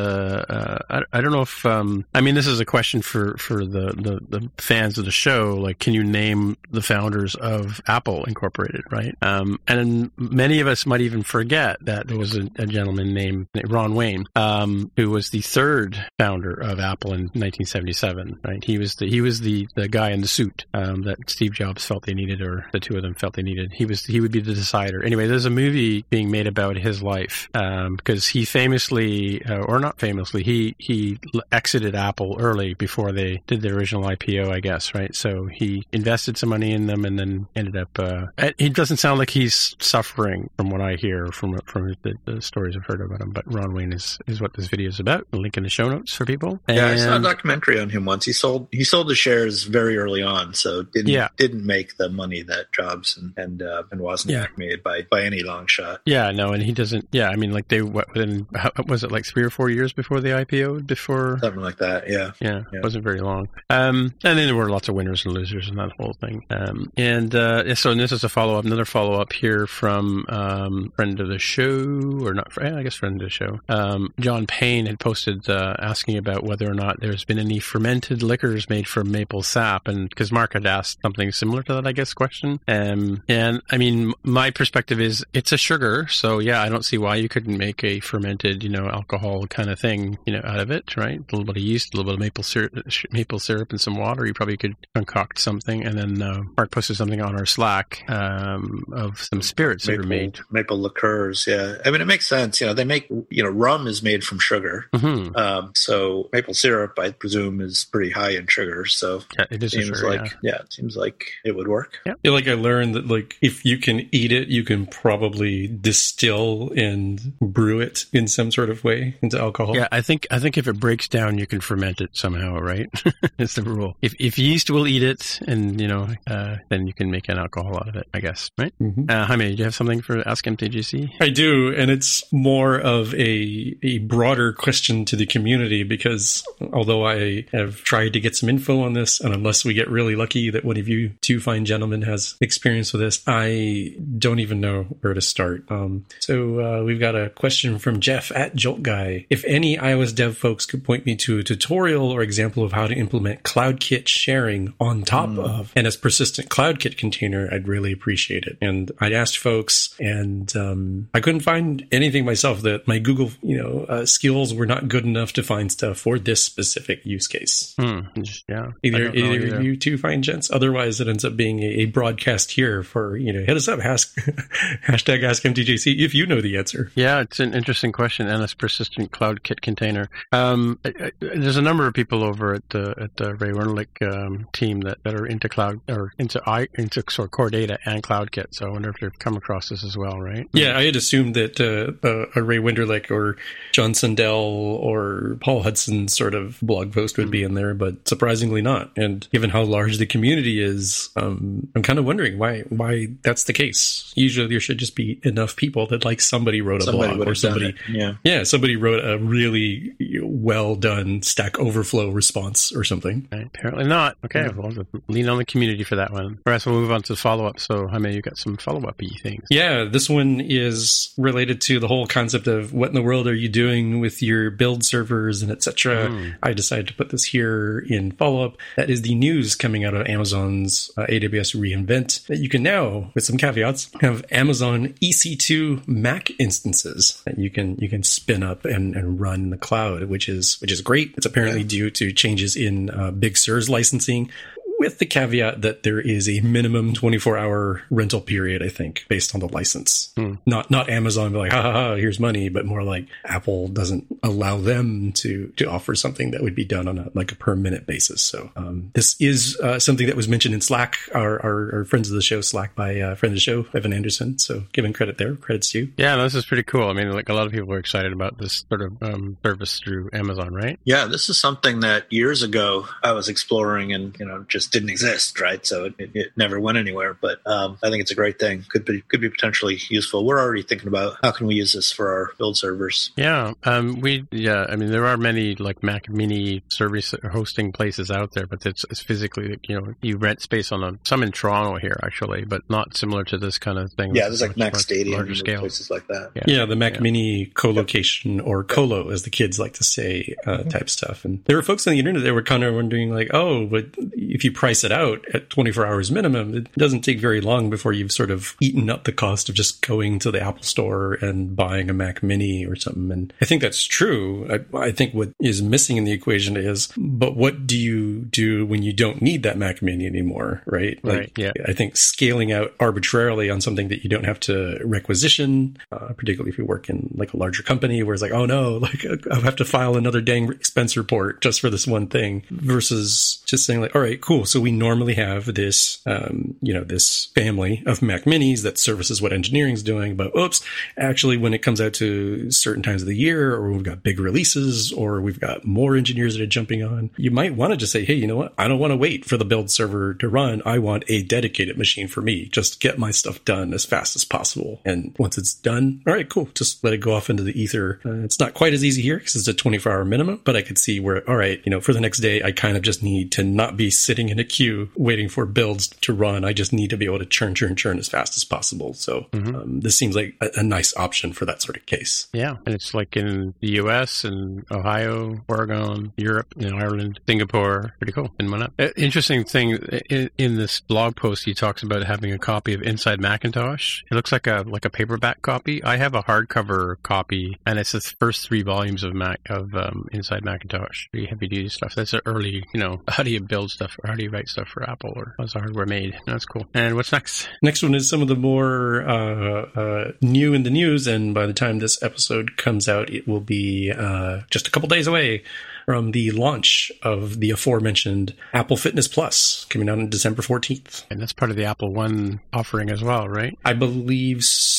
uh, 0.90 1.02
I, 1.14 1.18
I 1.18 1.22
don't 1.22 1.32
know 1.32 1.42
if 1.42 1.66
um, 1.66 2.06
I 2.14 2.22
mean 2.22 2.36
this 2.36 2.48
is 2.48 2.60
a 2.60 2.66
question 2.66 3.02
for 3.02 3.38
for 3.38 3.66
the, 3.66 3.94
the 3.94 4.40
the 4.40 4.50
fans 4.58 4.98
of 4.98 5.06
the 5.06 5.12
show. 5.12 5.56
Like, 5.56 5.80
can 5.80 5.94
you 5.94 6.04
name 6.04 6.58
the 6.72 6.82
founders 6.82 7.36
of 7.36 7.82
Apple 7.88 8.24
Incorporated? 8.26 8.47
Incorporated, 8.48 8.86
right? 8.92 9.14
Um, 9.22 9.60
and 9.68 10.10
many 10.16 10.62
of 10.62 10.68
us 10.68 10.86
might 10.86 11.02
even 11.02 11.22
forget 11.22 11.78
that 11.82 12.08
there 12.08 12.18
was 12.18 12.38
a, 12.38 12.48
a 12.58 12.66
gentleman 12.66 13.14
named 13.14 13.48
Ron 13.66 13.94
Wayne, 13.94 14.26
um, 14.38 14.90
who 14.96 15.10
was 15.10 15.32
the 15.32 15.42
third 15.42 15.98
founder 16.18 16.54
of 16.54 16.80
Apple 16.80 17.12
in 17.12 17.24
1977. 17.24 18.40
Right? 18.46 18.64
He 18.64 18.78
was 18.78 18.96
the 18.96 19.10
he 19.10 19.20
was 19.20 19.42
the 19.42 19.68
the 19.76 19.90
guy 19.90 20.12
in 20.12 20.22
the 20.22 20.28
suit 20.28 20.66
um, 20.74 21.04
that 21.04 21.18
Steve 21.30 21.52
Jobs 21.52 21.86
felt 21.86 22.06
they 22.06 22.14
needed, 22.14 22.42
or 22.42 22.68
the 22.72 22.80
two 22.80 22.96
of 22.96 23.02
them 23.02 23.16
felt 23.16 23.36
they 23.36 23.42
needed. 23.42 23.74
He 23.74 23.86
was 23.86 24.06
he 24.06 24.22
would 24.22 24.32
be 24.32 24.40
the 24.40 24.54
decider. 24.54 25.04
Anyway, 25.04 25.28
there's 25.28 25.46
a 25.46 25.50
movie 25.50 26.06
being 26.10 26.32
made 26.32 26.48
about 26.48 26.78
his 26.78 27.04
life 27.04 27.50
because 27.52 28.28
he 28.28 28.46
famously, 28.46 29.44
uh, 29.44 29.58
or 29.58 29.80
not 29.80 30.00
famously, 30.00 30.42
he 30.42 30.74
he 30.78 31.20
exited 31.52 31.96
Apple 31.96 32.38
early 32.40 32.76
before 32.76 33.12
they 33.12 33.42
did 33.48 33.62
the 33.62 33.74
original 33.74 34.04
IPO, 34.04 34.50
I 34.52 34.62
guess. 34.62 34.96
Right? 34.96 35.14
So 35.14 35.48
he 35.48 35.86
invested 35.92 36.38
some 36.38 36.50
money 36.50 36.72
in 36.72 36.88
them 36.88 37.04
and 37.04 37.20
then 37.20 37.48
ended 37.58 37.76
up. 37.76 37.90
Uh, 38.00 38.28
he 38.58 38.70
doesn't 38.70 38.98
sound 38.98 39.20
like 39.20 39.30
he's 39.30 39.76
suffering 39.80 40.50
from 40.58 40.70
what 40.70 40.82
I 40.82 40.96
hear 40.96 41.28
from 41.28 41.58
from 41.66 41.96
the, 42.04 42.14
the 42.26 42.42
stories 42.42 42.76
I've 42.76 42.86
heard 42.86 43.02
about 43.02 43.22
him. 43.22 43.32
But 43.32 43.52
Ron 43.52 43.74
Wayne 43.74 43.94
is 43.94 44.20
is 44.28 44.40
what 44.42 44.54
this 44.54 44.68
video 44.68 44.90
is 44.90 45.00
about. 45.00 45.28
A 45.34 45.38
link 45.38 45.58
in 45.58 45.64
the 45.64 45.70
show 45.70 45.90
notes 45.90 46.14
for 46.14 46.26
people. 46.26 46.60
Yeah, 46.68 46.88
I 46.88 46.96
saw 46.98 47.18
a 47.18 47.22
documentary 47.22 47.80
on 47.80 47.90
him 47.90 48.06
once. 48.06 48.26
He 48.26 48.34
sold 48.34 48.68
he 48.72 48.84
sold 48.84 49.08
the 49.08 49.16
shares 49.16 49.64
very 49.64 49.98
early 49.98 50.22
on, 50.22 50.54
so 50.54 50.84
didn't 50.84 51.10
Yeah. 51.10 51.30
didn't 51.38 51.66
make 51.66 51.98
the 51.98 52.10
money 52.10 52.44
that 52.44 52.72
Jobs 52.72 53.18
and 53.18 53.34
and, 53.38 53.62
uh, 53.62 53.84
and 53.92 54.02
Wozniak 54.02 54.28
Yeah. 54.30 54.48
made 54.58 54.84
by 54.84 55.02
by 55.10 55.24
any 55.24 55.44
long 55.44 55.68
shot. 55.68 56.02
Yeah, 56.06 56.32
no, 56.32 56.54
and 56.54 56.62
he 56.64 56.72
doesn't. 56.74 57.08
Yeah, 57.12 57.30
I 57.30 57.36
mean, 57.36 57.52
like 57.52 57.68
they 57.70 57.82
what 57.82 58.08
within 58.14 58.48
how, 58.56 58.72
was 58.88 59.04
it 59.04 59.12
like 59.12 59.26
three 59.26 59.44
or 59.44 59.50
four 59.50 59.70
years 59.70 59.94
before 59.94 60.22
the 60.22 60.30
IPO? 60.30 60.86
Before 60.86 61.40
Something 61.42 61.62
like 61.62 61.78
that. 61.78 62.10
Yeah. 62.10 62.32
Yeah, 62.40 62.62
Yeah. 62.72 62.80
it 62.80 62.84
wasn't 62.84 63.04
very 63.04 63.20
long. 63.22 63.50
Um, 63.70 64.14
and 64.24 64.38
then 64.38 64.46
there 64.48 64.56
were 64.56 64.70
lots 64.70 64.90
of 64.90 64.96
winners 64.96 65.26
and 65.26 65.34
losers 65.34 65.68
and 65.70 65.78
that 65.80 65.92
whole 66.00 66.14
thing. 66.20 66.46
Um, 66.50 66.92
and 66.98 67.34
uh, 67.34 67.74
so 67.76 67.94
this 67.96 68.12
is 68.12 68.24
a 68.24 68.27
follow 68.30 68.58
up, 68.58 68.66
another 68.66 68.86
follow 68.86 69.20
up 69.20 69.34
here 69.34 69.68
from 69.68 70.26
um, 70.30 70.92
friend 70.96 71.20
of 71.20 71.28
the 71.28 71.40
show, 71.40 72.20
or 72.22 72.34
not? 72.34 72.52
Yeah, 72.60 72.78
I 72.78 72.84
guess 72.84 72.96
friend 72.96 73.22
of 73.22 73.26
the 73.26 73.30
show. 73.30 73.60
Um, 73.70 74.14
John 74.20 74.48
Payne 74.48 74.86
had 74.86 75.00
posted 75.00 75.50
uh, 75.50 75.76
asking 75.80 76.18
about 76.18 76.44
whether 76.44 76.70
or 76.70 76.74
not 76.74 77.00
there's 77.00 77.26
been 77.26 77.40
any 77.40 77.60
fermented 77.60 78.24
liquors 78.24 78.70
made 78.70 78.88
from 78.88 79.12
maple 79.12 79.44
sap, 79.44 79.88
and 79.88 80.10
because 80.10 80.32
Mark 80.32 80.54
had 80.54 80.66
asked 80.66 81.00
something 81.02 81.32
similar 81.32 81.64
to 81.64 81.74
that, 81.74 81.88
I 81.88 81.92
guess, 81.92 82.14
question. 82.14 82.60
Um, 82.68 83.24
and 83.28 83.62
I 83.70 83.78
mean, 83.78 84.14
my 84.24 84.52
perspective 84.52 85.00
is 85.00 85.26
it's 85.34 85.52
a 85.52 85.58
sugar, 85.58 86.08
so 86.08 86.40
yeah, 86.40 86.62
I 86.62 86.70
don't 86.70 86.86
see 86.86 86.98
why 86.98 87.16
you 87.16 87.30
couldn't 87.30 87.58
make 87.58 87.84
a 87.84 88.00
fermented, 88.00 88.64
you 88.64 88.70
know, 88.70 88.88
alcohol 88.90 89.48
kind 89.48 89.70
of 89.70 89.80
thing, 89.80 90.18
you 90.26 90.34
know, 90.34 90.42
out 90.44 90.60
of 90.60 90.72
it, 90.72 90.96
right? 90.98 91.20
A 91.20 91.36
little 91.36 91.46
bit 91.46 91.58
of 91.58 91.64
yeast, 91.64 91.94
a 91.94 91.98
little 91.98 92.12
bit 92.12 92.16
of 92.16 92.20
maple 92.20 92.44
syrup, 92.44 92.74
maple 93.12 93.40
syrup, 93.40 93.72
and 93.72 93.82
some 93.82 93.98
water. 93.98 94.26
You 94.26 94.34
probably 94.34 94.58
could 94.58 94.76
concoct 94.96 95.40
something. 95.40 95.84
And 95.86 95.98
then 95.98 96.22
uh, 96.22 96.44
Mark 96.56 96.72
posted 96.72 96.98
something 96.98 97.22
on 97.22 97.36
our 97.36 97.46
Slack 97.46 98.04
um, 98.18 98.84
of 98.94 99.20
some 99.22 99.42
spirits 99.42 99.86
that 99.86 100.00
are 100.00 100.04
made. 100.04 100.40
maple 100.52 100.80
liqueurs. 100.80 101.46
Yeah, 101.48 101.78
I 101.86 101.92
mean 101.92 102.02
it 102.02 102.06
makes 102.08 102.28
sense. 102.28 102.60
You 102.62 102.68
know, 102.68 102.74
they 102.74 102.84
make 102.86 103.08
you 103.30 103.44
know 103.44 103.50
rum 103.50 103.88
is 103.88 104.02
made 104.04 104.24
from 104.24 104.40
sugar, 104.40 104.86
hmm 104.96 105.36
um, 105.36 105.72
so 105.76 106.30
maple 106.34 106.54
syrup, 106.54 106.98
I 107.00 107.12
presume, 107.12 107.62
is 107.62 107.86
pretty 107.92 108.12
high 108.12 108.32
in 108.32 108.48
sugar. 108.48 108.86
So 108.86 109.22
Yeah, 109.38 109.46
it 109.52 109.64
is 109.64 109.72
seems 109.72 109.86
sugar, 109.86 110.10
like 110.10 110.32
yeah. 110.42 110.52
yeah. 110.52 110.56
it 110.62 110.74
seems 110.74 110.96
like 110.96 111.26
it 111.44 111.56
would 111.56 111.68
work. 111.68 112.00
Yeah. 112.06 112.14
feel 112.24 112.34
like 112.34 112.48
I 112.48 112.54
learned 112.54 112.96
that 112.96 113.08
like 113.08 113.38
if 113.42 113.66
you 113.66 113.78
can 113.78 114.08
eat 114.12 114.32
it, 114.32 114.48
you 114.48 114.64
can 114.64 114.86
probably 114.86 115.68
distill 115.68 116.72
and 116.76 117.34
brew 117.40 117.80
it 117.80 118.06
in 118.14 118.28
some 118.28 118.52
sort 118.52 118.70
of 118.70 118.84
way 118.84 119.16
into 119.22 119.40
alcohol. 119.40 119.76
Yeah, 119.76 119.88
I 119.92 120.02
think 120.02 120.28
I 120.32 120.40
think 120.40 120.58
if 120.58 120.68
it 120.68 120.80
breaks 120.80 121.08
down, 121.08 121.38
you 121.38 121.48
can 121.48 121.62
ferment 121.62 122.02
it 122.02 122.12
somehow, 122.14 122.60
right? 122.60 122.90
it's 123.38 123.56
the 123.56 123.64
rule. 123.64 123.96
If 124.02 124.14
if 124.20 124.38
yeast 124.38 124.70
will 124.70 124.88
eat 124.88 125.04
it, 125.04 125.40
and 125.48 125.80
you 125.80 125.88
know, 125.88 126.10
uh, 126.28 126.58
then 126.70 126.88
you 126.88 126.94
can 126.94 127.10
make 127.12 127.30
an 127.30 127.38
alcohol 127.38 127.76
out 127.78 127.88
of 127.90 127.96
it, 127.96 127.97
I 128.14 128.20
guess, 128.20 128.52
right? 128.58 128.74
Mhm. 128.82 129.10
Uh, 129.10 129.26
Jaime, 129.26 129.52
do 129.52 129.58
you 129.58 129.64
have 129.64 129.76
something 129.76 130.02
for 130.02 130.28
Ask 130.28 130.46
MTJC? 130.46 131.12
I 131.22 131.30
do, 131.30 131.74
and 131.74 131.90
it's 131.92 132.24
more 132.32 132.78
of 132.80 133.14
a 133.16 133.76
a 133.84 134.00
broader 134.00 134.54
question 134.54 135.06
to 135.06 135.16
the 135.16 135.26
community 135.26 135.84
because 135.84 136.44
although 136.74 137.06
I 137.06 137.46
have 137.52 137.84
tried 137.84 138.14
to 138.14 138.20
get 138.20 138.36
some 138.36 138.50
info 138.50 138.82
on 138.82 138.94
this, 138.94 139.20
and 139.20 139.34
unless 139.34 139.64
we 139.66 139.74
get 139.74 139.90
really 139.90 140.16
lucky 140.16 140.50
that 140.50 140.66
one 140.66 140.78
of 140.78 140.88
you 140.88 141.12
two 141.22 141.40
fine 141.40 141.66
gentlemen 141.66 142.02
has 142.04 142.36
experience 142.42 142.94
with 142.94 143.02
this, 143.02 143.22
I 143.28 143.96
don't 144.18 144.40
even 144.40 144.60
know 144.62 144.84
where 145.02 145.14
to 145.14 145.22
start. 145.22 145.64
Um, 145.70 146.06
so 146.20 146.60
uh, 146.60 146.84
we've 146.84 147.00
got 147.00 147.16
a 147.16 147.30
question 147.30 147.80
from 147.80 148.00
Jeff 148.00 148.32
at 148.36 148.56
Jolt 148.56 148.84
Guy. 148.84 149.26
If 149.30 149.44
any 149.46 149.78
iOS 149.78 150.14
dev 150.16 150.38
folks 150.38 150.66
could 150.66 150.84
point 150.84 151.06
me 151.06 151.16
to 151.18 151.40
a 151.40 151.44
tutorial 151.44 152.10
or 152.12 152.22
example 152.22 152.64
of 152.64 152.74
how 152.74 152.88
to 152.88 152.94
implement 152.94 153.44
CloudKit 153.44 154.08
sharing 154.08 154.74
on 154.80 155.04
top 155.04 155.30
of 155.38 155.74
NSPersistentCloudKitContainer, 155.76 157.52
I'd 157.54 157.68
really 157.68 157.87
appreciate 157.92 158.46
it. 158.46 158.58
And 158.62 158.92
I 159.00 159.12
asked 159.14 159.38
folks, 159.38 159.96
and 160.00 160.54
um, 160.56 161.10
I 161.14 161.20
couldn't 161.20 161.42
find 161.42 161.86
anything 161.92 162.26
myself. 162.26 162.62
That 162.62 162.88
my 162.88 163.00
Google, 163.00 163.32
you 163.42 163.58
know, 163.58 163.86
uh, 163.88 164.06
skills 164.06 164.54
were 164.54 164.66
not 164.66 164.88
good 164.88 165.06
enough 165.06 165.34
to 165.34 165.44
find 165.44 165.72
stuff 165.72 166.00
for 166.00 166.20
this 166.20 166.44
specific 166.44 167.06
use 167.06 167.28
case. 167.28 167.74
Hmm. 167.78 168.02
Yeah. 168.48 168.72
Either, 168.84 169.10
either 169.16 169.46
either. 169.46 169.62
you 169.62 169.78
two 169.78 169.98
fine 169.98 170.22
gents. 170.22 170.50
Otherwise, 170.52 171.00
it 171.02 171.08
ends 171.08 171.26
up 171.26 171.36
being 171.36 171.62
a, 171.62 171.82
a 171.82 171.86
broadcast 171.86 172.52
here 172.52 172.84
for 172.84 173.18
you 173.18 173.34
know. 173.34 173.44
Hit 173.44 173.58
us 173.58 173.68
up. 173.68 173.80
Ask 173.80 174.16
hashtag 174.86 175.24
Ask 175.24 175.44
MTJC 175.44 176.00
if 176.00 176.14
you 176.14 176.26
know 176.26 176.42
the 176.42 176.58
answer. 176.58 176.92
Yeah, 176.96 177.22
it's 177.22 177.40
an 177.40 177.54
interesting 177.54 177.92
question, 177.92 178.28
and 178.28 178.44
it's 178.44 178.54
persistent 178.54 179.12
cloud 179.12 179.44
kit 179.44 179.62
container. 179.62 180.10
Um, 180.32 180.80
I, 180.84 180.94
I, 181.00 181.12
there's 181.20 181.58
a 181.58 181.62
number 181.62 181.88
of 181.88 181.94
people 181.94 182.24
over 182.24 182.54
at 182.54 182.70
the 182.70 182.96
at 183.00 183.16
the 183.18 183.36
Ray 183.36 183.52
Wenderlich 183.52 184.02
um, 184.02 184.48
team 184.54 184.82
that, 184.82 185.04
that 185.04 185.14
are 185.14 185.26
into 185.26 185.50
cloud 185.50 185.82
or 185.88 186.14
into 186.18 186.42
i 186.48 186.68
into 186.76 187.04
sort 187.10 187.28
of 187.28 187.32
core 187.32 187.50
data 187.50 187.77
and 187.86 188.04
CloudKit. 188.04 188.48
So 188.52 188.68
I 188.68 188.70
wonder 188.70 188.90
if 188.90 189.02
you've 189.02 189.18
come 189.20 189.36
across 189.36 189.70
this 189.70 189.84
as 189.84 189.98
well, 189.98 190.20
right? 190.20 190.48
Yeah, 190.54 190.78
I 190.78 190.86
had 190.86 190.96
assumed 190.96 191.36
that 191.36 191.60
uh, 191.60 192.08
uh, 192.08 192.26
a 192.36 192.44
Ray 192.44 192.58
Wenderlich 192.58 193.12
or 193.12 193.38
John 193.72 193.94
Sundell 193.94 194.36
or 194.36 195.38
Paul 195.42 195.64
Hudson 195.64 196.08
sort 196.08 196.34
of 196.34 196.60
blog 196.62 196.94
post 196.94 197.18
would 197.18 197.32
be 197.32 197.44
in 197.44 197.54
there, 197.54 197.74
but 197.74 198.08
surprisingly 198.08 198.62
not. 198.62 198.92
And 198.98 199.28
given 199.32 199.50
how 199.50 199.64
large 199.64 199.98
the 199.98 200.06
community 200.06 200.62
is, 200.62 201.10
um, 201.16 201.68
I'm 201.76 201.84
kind 201.84 202.00
of 202.00 202.06
wondering 202.06 202.38
why 202.38 202.62
why 202.70 203.08
that's 203.24 203.44
the 203.44 203.54
case. 203.54 204.14
Usually, 204.16 204.48
there 204.48 204.60
should 204.60 204.78
just 204.78 204.96
be 204.96 205.20
enough 205.24 205.56
people 205.56 205.88
that 205.88 206.06
like 206.06 206.22
somebody 206.22 206.62
wrote 206.62 206.82
a 206.82 206.86
Somebody 206.86 207.16
blog 207.16 207.28
or 207.28 207.36
somebody. 207.36 207.76
Yeah. 207.90 208.16
Yeah, 208.24 208.44
somebody 208.44 208.76
wrote 208.76 209.04
a 209.04 209.18
really 209.18 209.96
well 210.22 210.76
done 210.76 211.22
Stack 211.22 211.60
Overflow 211.60 212.10
response 212.10 212.76
or 212.76 212.84
something. 212.84 213.28
Right, 213.32 213.46
apparently 213.46 213.86
not. 213.86 214.18
Okay, 214.26 214.48
well, 214.50 214.72
lean 215.08 215.30
on 215.30 215.38
the 215.38 215.46
community 215.46 215.84
for 215.84 215.96
that 215.96 216.12
one. 216.12 216.40
All 216.46 216.54
right, 216.54 216.62
so 216.62 216.72
we'll 216.72 216.82
move 216.82 216.92
on 216.92 217.02
to 217.04 217.14
the 217.14 217.18
follow 217.18 217.46
up. 217.46 217.60
So, 217.68 217.86
Jaime, 217.88 218.14
you 218.14 218.22
got 218.22 218.38
some 218.38 218.56
follow 218.56 218.88
up 218.88 219.02
things. 219.22 219.44
Yeah, 219.50 219.84
this 219.84 220.10
one 220.10 220.40
is 220.40 221.14
related 221.18 221.60
to 221.62 221.82
the 221.82 221.88
whole 221.90 222.08
concept 222.08 222.48
of 222.48 222.72
what 222.72 222.88
in 222.88 222.96
the 222.96 223.02
world 223.02 223.28
are 223.28 223.36
you 223.36 223.50
doing 223.50 224.00
with 224.00 224.22
your 224.22 224.50
build 224.50 224.86
servers 224.86 225.42
and 225.42 225.52
etc. 225.52 226.34
I 226.42 226.54
decided 226.54 226.88
to 226.88 226.94
put 226.94 227.10
this 227.10 227.26
here 227.26 227.80
in 227.80 228.14
follow 228.14 228.46
up. 228.46 228.56
That 228.78 228.90
is 228.90 229.02
the 229.02 229.16
news 229.16 229.56
coming 229.56 229.84
out 229.84 229.94
of 229.94 230.08
Amazon's 230.08 230.92
uh, 230.96 231.08
AWS 231.08 231.58
reInvent 231.58 232.26
that 232.28 232.38
you 232.38 232.48
can 232.48 232.64
now, 232.64 233.12
with 233.14 233.26
some 233.26 233.36
caveats, 233.36 233.90
have 234.00 234.24
Amazon 234.32 234.94
EC2 235.02 235.86
Mac 235.90 236.32
instances 236.40 237.22
that 237.26 237.38
you 237.38 237.50
can 237.50 237.76
you 237.80 237.90
can 237.90 238.02
spin 238.02 238.44
up 238.44 238.64
and, 238.64 238.96
and 238.96 239.20
run 239.20 239.42
in 239.42 239.50
the 239.50 239.58
cloud, 239.58 240.04
which 240.06 240.30
is 240.30 240.56
which 240.62 240.72
is 240.72 240.80
great. 240.80 241.14
It's 241.18 241.26
apparently 241.26 241.66
due 241.66 241.90
to 241.92 242.14
changes 242.14 242.56
in 242.56 242.92
uh, 242.92 243.12
Big 243.12 243.36
Sur's 243.36 243.70
licensing 243.70 244.32
with 244.78 245.00
the 245.00 245.06
caveat 245.06 245.62
that 245.62 245.84
there 245.84 246.00
is 246.00 246.30
a 246.30 246.42
minimum 246.42 246.94
24 246.94 247.38
hour 247.38 247.84
rental 247.90 248.22
period, 248.22 248.62
I 248.62 248.70
think, 248.70 249.06
based 249.08 249.34
on 249.34 249.42
the 249.42 249.48
license. 249.48 250.14
Not 250.46 250.70
not 250.70 250.90
Amazon 250.90 251.32
be 251.32 251.38
like, 251.40 251.52
ha 251.52 251.62
ha 251.62 251.72
ha, 251.72 251.96
here's 251.96 252.20
money, 252.20 252.50
but 252.50 252.66
more 252.66 252.84
like 252.84 253.08
Apple 253.26 253.68
doesn't 253.68 254.06
allow 254.24 254.58
them 254.58 255.12
to 255.14 255.54
to 255.58 255.66
offer 255.66 255.96
something 255.96 256.32
that 256.32 256.42
would 256.42 256.56
be 256.56 256.66
done 256.66 256.88
on 256.88 256.98
a 256.98 257.12
like 257.14 257.32
a 257.32 257.36
per 257.36 257.56
minute 257.56 257.86
basis. 257.86 258.22
So 258.22 258.52
um, 258.56 258.92
this 258.94 259.16
is 259.20 259.58
uh, 259.62 259.80
something 259.80 260.08
that 260.08 260.16
was 260.16 260.28
mentioned 260.28 260.54
in 260.54 260.62
Slack, 260.62 260.98
our, 261.14 261.42
our, 261.44 261.76
our 261.78 261.86
friends 261.86 262.10
of 262.10 262.16
the 262.16 262.22
show, 262.22 262.42
Slack 262.42 262.76
by 262.76 263.00
uh, 263.00 263.16
friend 263.16 263.32
of 263.32 263.36
the 263.36 263.42
show, 263.42 263.66
Evan 263.74 263.94
Anderson. 263.94 264.38
So 264.38 264.64
giving 264.74 264.94
credit 264.94 265.18
there, 265.18 265.36
credits 265.36 265.72
to 265.72 265.80
you. 265.80 265.94
Yeah, 265.98 266.16
no, 266.16 266.24
this 266.24 266.36
is 266.36 266.46
pretty 266.46 266.64
cool. 266.64 266.88
I 266.90 266.94
mean, 266.94 267.12
like 267.12 267.30
a 267.30 267.34
lot 267.34 267.46
of 267.46 267.52
people 267.52 267.74
are 267.74 267.80
excited 267.80 268.14
about 268.14 268.38
this 268.38 268.66
sort 268.70 268.82
of 268.82 269.02
um, 269.02 269.38
service 269.44 269.80
through 269.80 270.10
Amazon, 270.14 270.54
right? 270.54 270.80
Yeah, 270.84 271.06
this 271.06 271.30
is 271.30 271.40
something 271.40 271.82
that 271.82 272.12
years 272.12 272.44
ago 272.44 272.88
I 273.04 273.14
was 273.14 273.30
exploring 273.30 273.94
and 273.94 274.16
you 274.20 274.26
know 274.26 274.46
just 274.48 274.67
didn't 274.72 274.90
exist, 274.90 275.40
right? 275.40 275.66
So 275.66 275.86
it, 275.86 275.94
it, 275.98 276.12
it 276.14 276.28
never 276.36 276.60
went 276.60 276.78
anywhere. 276.78 277.14
But 277.20 277.40
um, 277.46 277.78
I 277.84 277.90
think 277.90 278.02
it's 278.02 278.12
a 278.12 278.16
great 278.16 278.40
thing. 278.40 278.66
Could 278.70 278.86
be 278.86 279.02
could 279.02 279.22
be 279.22 279.30
potentially 279.30 279.78
useful. 279.90 280.26
We're 280.26 280.40
already 280.40 280.64
thinking 280.64 280.88
about 280.88 281.18
how 281.24 281.32
can 281.32 281.48
we 281.48 281.56
use 281.56 281.74
this 281.74 281.92
for 281.92 282.12
our 282.12 282.32
build 282.38 282.58
servers. 282.58 283.12
Yeah, 283.16 283.54
um, 283.64 284.00
we 284.02 284.28
yeah. 284.32 284.66
I 284.70 284.76
mean, 284.76 284.92
there 284.92 285.06
are 285.06 285.18
many 285.18 285.56
like 285.56 285.84
Mac 285.84 286.10
Mini 286.10 286.64
service 286.70 287.14
hosting 287.32 287.72
places 287.72 288.12
out 288.12 288.34
there, 288.34 288.48
but 288.48 288.66
it's, 288.66 288.84
it's 288.90 289.02
physically 289.02 289.58
you 289.68 289.80
know 289.80 289.94
you 290.02 290.18
rent 290.18 290.42
space 290.42 290.72
on 290.72 290.84
a 290.84 290.98
some 291.06 291.24
in 291.24 291.32
Toronto 291.32 291.78
here 291.78 292.00
actually, 292.04 292.46
but 292.46 292.62
not 292.70 292.96
similar 292.98 293.24
to 293.26 293.38
this 293.38 293.58
kind 293.58 293.78
of 293.78 293.92
thing. 293.94 294.16
Yeah, 294.16 294.28
It's 294.28 294.40
there's 294.40 294.50
like 294.50 294.58
Mac 294.58 294.76
Stadium 294.76 295.16
larger 295.16 295.36
scale. 295.36 295.60
places 295.62 295.90
like 295.90 296.08
that. 296.08 296.32
Yeah. 296.36 296.44
Yeah, 296.48 296.66
the 296.66 296.76
Mac 296.76 296.96
Yeah. 296.96 297.00
Mini 297.02 297.46
co-location 297.54 298.40
or 298.40 298.64
colo, 298.64 299.10
as 299.10 299.24
the 299.24 299.30
kids 299.30 299.60
like 299.60 299.74
to 299.74 299.84
say, 299.84 300.36
uh, 300.46 300.64
type 300.64 300.90
stuff. 300.90 301.26
And 301.26 301.44
there 301.46 301.56
were 301.56 301.64
folks 301.64 301.86
on 301.88 301.94
the 301.94 302.00
internet 302.00 302.24
that 302.24 302.34
were 302.34 302.42
kind 302.44 302.64
of 302.64 302.74
wondering, 302.74 303.12
like, 303.14 303.30
oh, 303.34 303.66
but 303.68 303.86
if 304.14 304.44
you 304.44 304.52
price 304.58 304.84
it 304.84 304.92
out 304.92 305.24
at 305.36 305.52
24 305.52 305.86
hours 305.86 306.12
minimum, 306.12 306.56
it 306.56 306.74
doesn't 306.74 307.02
take 307.02 307.20
very 307.20 307.42
long 307.42 307.70
before 307.70 307.94
you've 307.94 308.12
sort 308.12 308.32
of 308.32 308.56
eaten 308.60 308.90
up 308.90 309.04
the 309.04 309.12
cost 309.12 309.50
of 309.50 309.56
just 309.56 309.86
going 309.86 310.18
to 310.18 310.32
the 310.32 310.42
Apple 310.42 310.64
store 310.64 311.14
and 311.14 311.56
buying 311.56 311.92
a 311.92 311.94
Mac 311.94 312.24
Mini 312.24 312.66
or 312.66 312.76
something. 312.76 313.12
And 313.12 313.32
I 313.40 313.46
think 313.46 313.62
that's 313.62 313.84
true. 313.84 314.48
I, 314.52 314.78
I 314.78 314.92
think 314.92 315.14
what 315.14 315.30
is 315.40 315.62
missing 315.62 315.98
in 315.98 316.06
the 316.06 316.12
equation 316.12 316.58
is, 316.58 316.90
but 316.98 317.38
what 317.38 317.68
do 317.68 317.78
you 317.78 318.22
do 318.26 318.66
when 318.66 318.82
you 318.82 318.94
don't 318.94 319.22
need 319.22 319.44
that 319.44 319.60
Mac 319.60 319.84
Mini 319.84 320.08
anymore? 320.08 320.64
Right. 320.66 321.00
Like, 321.04 321.18
right. 321.18 321.32
Yeah. 321.38 321.52
I 321.68 321.74
think 321.74 321.96
scaling 321.96 322.52
out 322.52 322.74
arbitrarily 322.80 323.52
on 323.52 323.62
something 323.62 323.90
that 323.90 324.04
you 324.04 324.10
don't 324.10 324.26
have 324.26 324.40
to 324.42 324.80
requisition, 324.84 325.78
uh, 325.92 326.14
particularly 326.18 326.50
if 326.50 326.58
you 326.58 326.66
work 326.66 326.90
in 326.90 327.14
like 327.16 327.34
a 327.34 327.38
larger 327.38 327.62
company 327.62 328.02
where 328.02 328.16
it's 328.16 328.24
like, 328.24 328.32
oh 328.32 328.48
no, 328.48 328.78
like 328.78 329.06
I 329.32 329.40
have 329.42 329.58
to 329.58 329.66
file 329.66 329.96
another 329.96 330.20
dang 330.20 330.52
expense 330.52 330.98
report 330.98 331.42
just 331.42 331.62
for 331.62 331.70
this 331.70 331.86
one 331.86 332.08
thing 332.08 332.42
versus 332.50 333.44
just 333.46 333.68
saying 333.68 333.82
like, 333.82 333.94
all 333.94 334.02
right, 334.02 334.20
cool. 334.20 334.47
So 334.48 334.60
we 334.60 334.72
normally 334.72 335.14
have 335.16 335.54
this, 335.54 336.00
um, 336.06 336.56
you 336.62 336.74
know, 336.74 336.84
this 336.84 337.26
family 337.36 337.84
of 337.86 338.02
Mac 338.02 338.24
Minis 338.24 338.64
that 338.64 338.78
services 338.78 339.22
what 339.22 339.34
engineering 339.34 339.74
is 339.74 339.84
doing, 339.84 340.16
but 340.16 340.36
oops, 340.36 340.64
actually 340.98 341.38
when 341.38 341.54
it 341.54 341.62
comes 341.62 341.82
out 341.82 341.94
to 341.96 342.50
certain 342.52 342.84
times 342.84 343.02
of 343.02 343.08
the 343.08 343.16
year 343.16 343.54
or 343.54 343.72
we've 343.72 343.84
got 343.84 344.04
big 344.04 344.20
releases 344.20 344.92
or 344.92 345.22
we've 345.22 345.40
got 345.40 345.66
more 345.66 345.96
engineers 345.96 346.36
that 346.36 346.44
are 346.44 346.48
jumping 346.48 346.84
on, 346.84 347.10
you 347.18 347.32
might 347.32 347.56
want 347.56 347.72
to 347.72 347.78
just 347.78 347.92
say, 347.92 348.06
hey, 348.06 348.14
you 348.14 348.28
know 348.28 348.36
what? 348.36 348.54
I 348.58 348.68
don't 348.68 348.80
want 348.80 348.92
to 348.92 348.98
wait 348.98 349.26
for 349.26 349.38
the 349.38 349.46
build 349.46 349.70
server 349.70 350.14
to 350.16 350.30
run. 350.30 350.62
I 350.66 350.80
want 350.80 351.04
a 351.08 351.24
dedicated 351.24 351.78
machine 351.78 352.08
for 352.08 352.22
me. 352.22 352.46
Just 352.46 352.80
get 352.80 352.98
my 352.98 353.12
stuff 353.12 353.44
done 353.46 353.74
as 353.74 353.86
fast 353.86 354.16
as 354.16 354.26
possible. 354.26 354.82
And 354.86 355.16
once 355.18 355.38
it's 355.38 355.54
done, 355.54 356.02
all 356.08 356.14
right, 356.14 356.30
cool. 356.30 356.50
Just 356.54 356.84
let 356.84 356.94
it 356.94 356.98
go 356.98 357.14
off 357.14 357.30
into 357.30 357.44
the 357.44 357.60
ether. 357.60 358.00
Uh, 358.06 358.24
it's 358.24 358.40
not 358.40 358.54
quite 358.54 358.74
as 358.74 358.84
easy 358.84 359.02
here 359.02 359.18
because 359.18 359.36
it's 359.36 359.48
a 359.48 359.54
24 359.54 359.92
hour 359.92 360.06
minimum, 360.06 360.42
but 360.44 360.56
I 360.56 360.62
could 360.62 360.78
see 360.78 361.00
where, 361.00 361.28
all 361.30 361.36
right, 361.36 361.62
you 361.66 361.70
know, 361.70 361.82
for 361.82 361.94
the 361.94 362.02
next 362.02 362.20
day, 362.20 362.42
I 362.42 362.52
kind 362.52 362.78
of 362.78 362.84
just 362.84 363.04
need 363.04 363.32
to 363.34 363.44
not 363.44 363.78
be 363.78 363.90
sitting 363.90 364.30
in 364.30 364.37
a 364.40 364.44
queue 364.44 364.90
waiting 364.96 365.30
for 365.30 365.46
builds 365.46 365.88
to 365.88 366.14
run. 366.14 366.44
I 366.44 366.54
just 366.54 366.74
need 366.74 366.90
to 366.90 366.98
be 366.98 367.06
able 367.06 367.20
to 367.20 367.26
churn, 367.26 367.56
churn, 367.56 367.76
churn 367.76 368.00
as 368.00 368.08
fast 368.08 368.36
as 368.38 368.44
possible. 368.44 368.94
So 368.94 369.28
mm-hmm. 369.32 369.56
um, 369.56 369.80
this 369.82 369.96
seems 369.98 370.16
like 370.16 370.36
a, 370.42 370.50
a, 370.58 370.64
nice 370.64 370.96
option 370.98 371.32
for 371.34 371.46
that 371.46 371.62
sort 371.62 371.78
of 371.78 371.86
case. 371.86 372.28
Yeah. 372.34 372.58
And 372.66 372.76
it's 372.76 372.94
like 372.94 373.16
in 373.16 373.54
the 373.62 373.70
US 373.82 374.24
and 374.24 374.66
Ohio, 374.70 375.44
Oregon, 375.48 376.14
Europe, 376.18 376.54
in 376.58 376.74
Ireland, 376.74 377.20
Singapore. 377.26 377.94
Pretty 378.00 378.14
cool. 378.14 378.32
In 378.40 378.52
one 378.52 378.64
up. 378.64 378.74
Uh, 378.78 378.90
interesting 378.98 379.44
thing 379.44 379.72
in, 380.10 380.30
in, 380.38 380.58
this 380.58 380.80
blog 380.82 381.16
post, 381.16 381.46
he 381.46 381.54
talks 381.54 381.84
about 381.84 382.04
having 382.04 382.32
a 382.32 382.40
copy 382.40 382.74
of 382.74 382.82
Inside 382.82 383.22
Macintosh. 383.22 384.02
It 384.10 384.16
looks 384.16 384.32
like 384.32 384.48
a 384.48 384.64
like 384.68 384.86
a 384.86 384.90
paperback 384.90 385.42
copy. 385.42 385.84
I 385.84 385.98
have 385.98 386.16
a 386.16 386.24
hardcover 386.24 386.96
copy, 387.04 387.58
and 387.66 387.78
it's 387.78 387.92
the 387.92 388.02
first 388.02 388.48
three 388.48 388.64
volumes 388.64 389.04
of 389.04 389.14
Mac 389.14 389.40
of 389.50 389.76
um, 389.76 390.08
Inside 390.12 390.44
Macintosh. 390.44 391.08
Pretty 391.12 391.28
heavy 391.28 391.48
duty 391.48 391.70
stuff. 391.70 391.96
That's 391.96 392.14
an 392.14 392.22
early, 392.26 392.66
you 392.74 392.80
know, 392.80 393.02
how 393.08 393.24
do 393.24 393.32
you 393.32 393.40
build 393.40 393.72
stuff 393.72 393.98
or 394.04 394.10
how 394.10 394.16
do 394.16 394.24
you 394.24 394.27
write 394.28 394.48
stuff 394.48 394.68
for 394.68 394.88
Apple 394.90 395.14
or 395.16 395.36
the 395.38 395.60
hardware 395.60 395.86
made? 395.86 396.18
That's 396.26 396.46
cool. 396.46 396.68
And 396.74 396.96
what's 396.96 397.12
next? 397.12 397.50
Next 397.62 397.84
one 397.84 397.96
is 397.96 398.10
some 398.10 398.22
of 398.22 398.28
the 398.28 398.36
more 398.36 399.08
uh, 399.08 399.62
uh, 399.76 400.12
new 400.22 400.54
in 400.54 400.64
the 400.64 400.70
news, 400.70 401.08
and 401.08 401.34
by 401.34 401.46
the 401.46 401.54
time 401.54 401.80
this 401.80 402.02
episode 402.04 402.58
comes 402.58 402.88
out, 402.88 403.10
it 403.10 403.28
will 403.28 403.42
be 403.42 403.92
uh, 403.92 404.42
just 404.50 404.68
a 404.68 404.72
couple 404.72 404.90
days 404.90 405.08
away 405.08 405.44
from 405.86 406.12
the 406.12 406.32
launch 406.32 406.92
of 407.02 407.40
the 407.40 407.50
aforementioned 407.50 408.36
Apple 408.54 408.76
Fitness 408.76 409.08
Plus 409.08 409.66
coming 409.70 409.88
out 409.88 410.00
on 410.00 410.10
December 410.10 410.42
14th. 410.42 411.06
And 411.10 411.22
that's 411.22 411.32
part 411.32 411.50
of 411.50 411.56
the 411.56 411.64
Apple 411.64 411.94
One 411.94 412.42
offering 412.52 412.90
as 412.90 413.02
well, 413.02 413.30
right? 413.30 413.58
I 413.64 413.74
believe 413.74 414.44
so. 414.44 414.77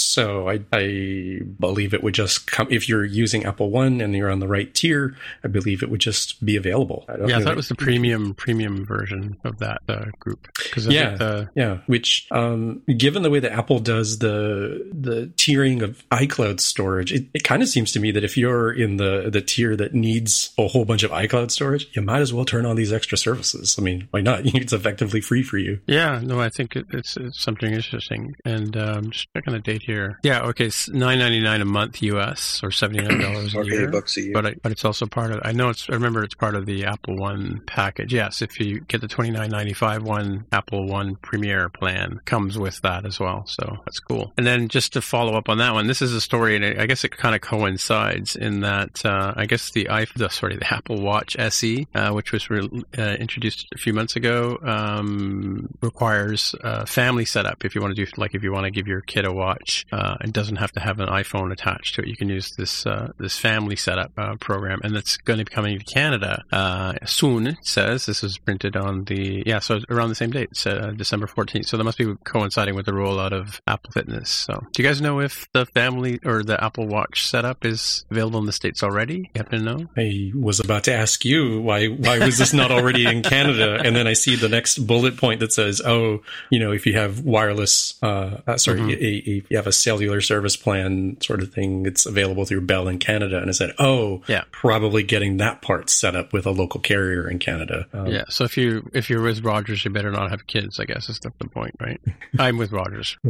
I, 0.48 0.60
I 0.72 1.40
believe 1.58 1.94
it 1.94 2.02
would 2.02 2.14
just 2.14 2.46
come 2.46 2.68
if 2.70 2.88
you're 2.88 3.04
using 3.04 3.44
Apple 3.44 3.70
One 3.70 4.00
and 4.00 4.14
you're 4.14 4.30
on 4.30 4.40
the 4.40 4.48
right 4.48 4.72
tier. 4.74 5.16
I 5.42 5.48
believe 5.48 5.82
it 5.82 5.90
would 5.90 6.00
just 6.00 6.44
be 6.44 6.56
available. 6.56 7.04
I 7.08 7.26
yeah, 7.26 7.38
I 7.38 7.42
thought 7.42 7.52
it 7.52 7.56
was 7.56 7.68
the 7.68 7.74
premium 7.74 8.34
premium 8.34 8.84
version 8.84 9.38
of 9.44 9.58
that 9.58 9.80
uh, 9.88 10.06
group. 10.18 10.48
yeah, 10.76 11.14
the, 11.14 11.50
yeah. 11.54 11.78
Which, 11.86 12.26
um, 12.30 12.82
given 12.96 13.22
the 13.22 13.30
way 13.30 13.40
that 13.40 13.52
Apple 13.52 13.80
does 13.80 14.18
the 14.18 14.88
the 14.92 15.32
tiering 15.36 15.82
of 15.82 16.06
iCloud 16.10 16.60
storage, 16.60 17.12
it, 17.12 17.28
it 17.32 17.44
kind 17.44 17.62
of 17.62 17.68
seems 17.68 17.92
to 17.92 18.00
me 18.00 18.10
that 18.10 18.24
if 18.24 18.36
you're 18.36 18.70
in 18.70 18.98
the 18.98 19.30
the 19.32 19.40
tier 19.40 19.74
that 19.76 19.94
needs 19.94 20.50
a 20.58 20.68
whole 20.68 20.84
bunch 20.84 20.98
bunch 20.98 21.04
of 21.04 21.30
iCloud 21.30 21.50
storage, 21.50 21.88
you 21.94 22.02
might 22.02 22.20
as 22.20 22.32
well 22.32 22.44
turn 22.44 22.66
on 22.66 22.76
these 22.76 22.92
extra 22.92 23.16
services. 23.16 23.76
I 23.78 23.82
mean, 23.82 24.08
why 24.10 24.20
not? 24.20 24.44
It's 24.58 24.72
effectively 24.72 25.20
free 25.20 25.42
for 25.42 25.56
you. 25.56 25.80
Yeah, 25.86 26.20
no, 26.22 26.40
I 26.40 26.48
think 26.48 26.74
it, 26.74 26.86
it's, 26.90 27.16
it's, 27.16 27.40
something 27.40 27.72
interesting. 27.72 28.34
And 28.44 28.76
um, 28.76 29.10
just 29.10 29.28
checking 29.34 29.52
the 29.52 29.60
date 29.60 29.82
here. 29.86 29.97
Yeah, 30.22 30.42
okay, 30.48 30.66
it's 30.66 30.88
nine 30.88 31.18
ninety 31.18 31.40
nine 31.40 31.60
a 31.60 31.64
month 31.64 32.02
US 32.02 32.60
or 32.62 32.70
seventy 32.70 33.02
nine 33.02 33.20
dollars 33.20 33.54
a 33.54 33.64
year. 33.64 33.90
bucks 33.90 34.16
a 34.16 34.22
year. 34.22 34.32
But 34.32 34.46
I, 34.46 34.54
but 34.62 34.72
it's 34.72 34.84
also 34.84 35.06
part 35.06 35.32
of. 35.32 35.40
I 35.44 35.52
know 35.52 35.68
it's. 35.70 35.88
I 35.88 35.94
remember 35.94 36.22
it's 36.22 36.34
part 36.34 36.54
of 36.54 36.66
the 36.66 36.84
Apple 36.84 37.16
One 37.16 37.62
package. 37.66 38.12
Yes, 38.12 38.42
if 38.42 38.58
you 38.60 38.80
get 38.80 39.00
the 39.00 39.08
twenty 39.08 39.30
nine 39.30 39.50
ninety 39.50 39.72
five 39.74 40.02
one 40.02 40.46
Apple 40.52 40.86
One 40.86 41.16
Premier 41.16 41.68
plan 41.68 42.20
comes 42.24 42.58
with 42.58 42.80
that 42.82 43.04
as 43.04 43.18
well. 43.20 43.44
So 43.46 43.78
that's 43.84 44.00
cool. 44.00 44.32
And 44.36 44.46
then 44.46 44.68
just 44.68 44.92
to 44.94 45.00
follow 45.00 45.36
up 45.36 45.48
on 45.48 45.58
that 45.58 45.72
one, 45.74 45.86
this 45.86 46.02
is 46.02 46.12
a 46.12 46.20
story, 46.20 46.56
and 46.56 46.80
I 46.80 46.86
guess 46.86 47.04
it 47.04 47.16
kind 47.16 47.34
of 47.34 47.40
coincides 47.40 48.36
in 48.36 48.60
that 48.60 49.04
uh, 49.04 49.34
I 49.36 49.46
guess 49.46 49.70
the 49.72 49.86
iPhone, 49.86 50.30
sorry, 50.30 50.56
the 50.56 50.72
Apple 50.72 51.00
Watch 51.00 51.36
SE, 51.38 51.86
uh, 51.94 52.10
which 52.12 52.32
was 52.32 52.48
re- 52.50 52.68
uh, 52.96 53.02
introduced 53.18 53.66
a 53.74 53.78
few 53.78 53.92
months 53.92 54.16
ago, 54.16 54.58
um, 54.62 55.68
requires 55.80 56.54
a 56.62 56.86
family 56.86 57.24
setup. 57.24 57.64
If 57.64 57.74
you 57.74 57.80
want 57.80 57.94
to 57.96 58.04
do 58.04 58.10
like 58.16 58.34
if 58.34 58.42
you 58.42 58.52
want 58.52 58.64
to 58.64 58.70
give 58.70 58.86
your 58.86 59.00
kid 59.00 59.24
a 59.24 59.32
watch, 59.32 59.86
uh, 59.92 60.16
it 60.22 60.32
doesn't 60.32 60.56
have 60.56 60.72
to 60.72 60.80
have 60.80 61.00
an 61.00 61.08
iPhone 61.08 61.52
attached 61.52 61.94
to 61.94 62.02
it. 62.02 62.08
You 62.08 62.16
can 62.16 62.28
use 62.28 62.52
this 62.56 62.86
uh, 62.86 63.12
this 63.18 63.38
family 63.38 63.76
setup 63.76 64.12
uh, 64.16 64.36
program, 64.36 64.80
and 64.82 64.94
that's 64.94 65.16
going 65.18 65.38
to 65.38 65.44
be 65.44 65.54
coming 65.54 65.78
to 65.78 65.84
Canada 65.84 66.44
uh, 66.52 66.94
soon. 67.06 67.48
It 67.48 67.56
says 67.62 68.06
this 68.06 68.22
was 68.22 68.38
printed 68.38 68.76
on 68.76 69.04
the 69.04 69.42
yeah, 69.46 69.58
so 69.58 69.80
around 69.90 70.10
the 70.10 70.14
same 70.14 70.30
date, 70.30 70.50
so, 70.56 70.92
December 70.92 71.26
fourteenth. 71.26 71.66
So 71.66 71.76
that 71.76 71.84
must 71.84 71.98
be 71.98 72.14
coinciding 72.24 72.74
with 72.74 72.86
the 72.86 72.92
rollout 72.92 73.32
of 73.32 73.60
Apple 73.66 73.90
Fitness. 73.92 74.30
So, 74.30 74.64
do 74.72 74.82
you 74.82 74.88
guys 74.88 75.00
know 75.00 75.20
if 75.20 75.46
the 75.52 75.66
family 75.66 76.20
or 76.24 76.42
the 76.42 76.62
Apple 76.62 76.86
Watch 76.86 77.28
setup 77.28 77.64
is 77.64 78.04
available 78.10 78.40
in 78.40 78.46
the 78.46 78.52
states 78.52 78.82
already? 78.82 79.30
You 79.34 79.42
happen 79.42 79.64
to 79.64 79.64
know? 79.64 79.86
I 79.96 80.32
was 80.34 80.60
about 80.60 80.84
to 80.84 80.94
ask 80.94 81.24
you 81.24 81.60
why 81.60 81.86
why 81.86 82.18
was 82.18 82.38
this 82.38 82.52
not 82.52 82.70
already 82.70 83.06
in 83.06 83.22
Canada? 83.22 83.78
And 83.88 83.96
then 83.96 84.06
I 84.06 84.12
see 84.12 84.36
the 84.36 84.48
next 84.48 84.86
bullet 84.86 85.16
point 85.16 85.40
that 85.40 85.52
says, 85.52 85.80
oh, 85.84 86.22
you 86.50 86.58
know, 86.58 86.72
if 86.72 86.84
you 86.84 86.94
have 86.94 87.20
wireless, 87.20 87.94
uh, 88.02 88.40
uh 88.46 88.56
sorry, 88.56 88.80
mm-hmm. 88.80 88.90
a, 88.90 89.30
a, 89.30 89.44
you 89.48 89.56
have 89.56 89.66
a 89.66 89.72
cellular 89.78 90.20
service 90.20 90.56
plan 90.56 91.20
sort 91.20 91.42
of 91.42 91.52
thing, 91.52 91.86
it's 91.86 92.06
available 92.06 92.44
through 92.44 92.62
Bell 92.62 92.88
in 92.88 92.98
Canada. 92.98 93.38
And 93.38 93.48
I 93.48 93.52
said, 93.52 93.74
oh, 93.78 94.22
yeah, 94.28 94.44
probably 94.50 95.02
getting 95.02 95.38
that 95.38 95.62
part 95.62 95.90
set 95.90 96.16
up 96.16 96.32
with 96.32 96.46
a 96.46 96.50
local 96.50 96.80
carrier 96.80 97.28
in 97.28 97.38
Canada. 97.38 97.86
Um, 97.92 98.06
yeah. 98.06 98.24
So 98.28 98.44
if 98.44 98.56
you 98.56 98.90
if 98.94 99.08
you're 99.10 99.22
with 99.22 99.44
Rogers, 99.44 99.84
you 99.84 99.90
better 99.90 100.10
not 100.10 100.30
have 100.30 100.46
kids. 100.46 100.80
I 100.80 100.84
guess 100.84 101.08
is 101.08 101.20
the 101.20 101.30
point, 101.30 101.76
right? 101.80 102.00
I'm 102.38 102.58
with 102.58 102.72
Rogers. 102.72 103.16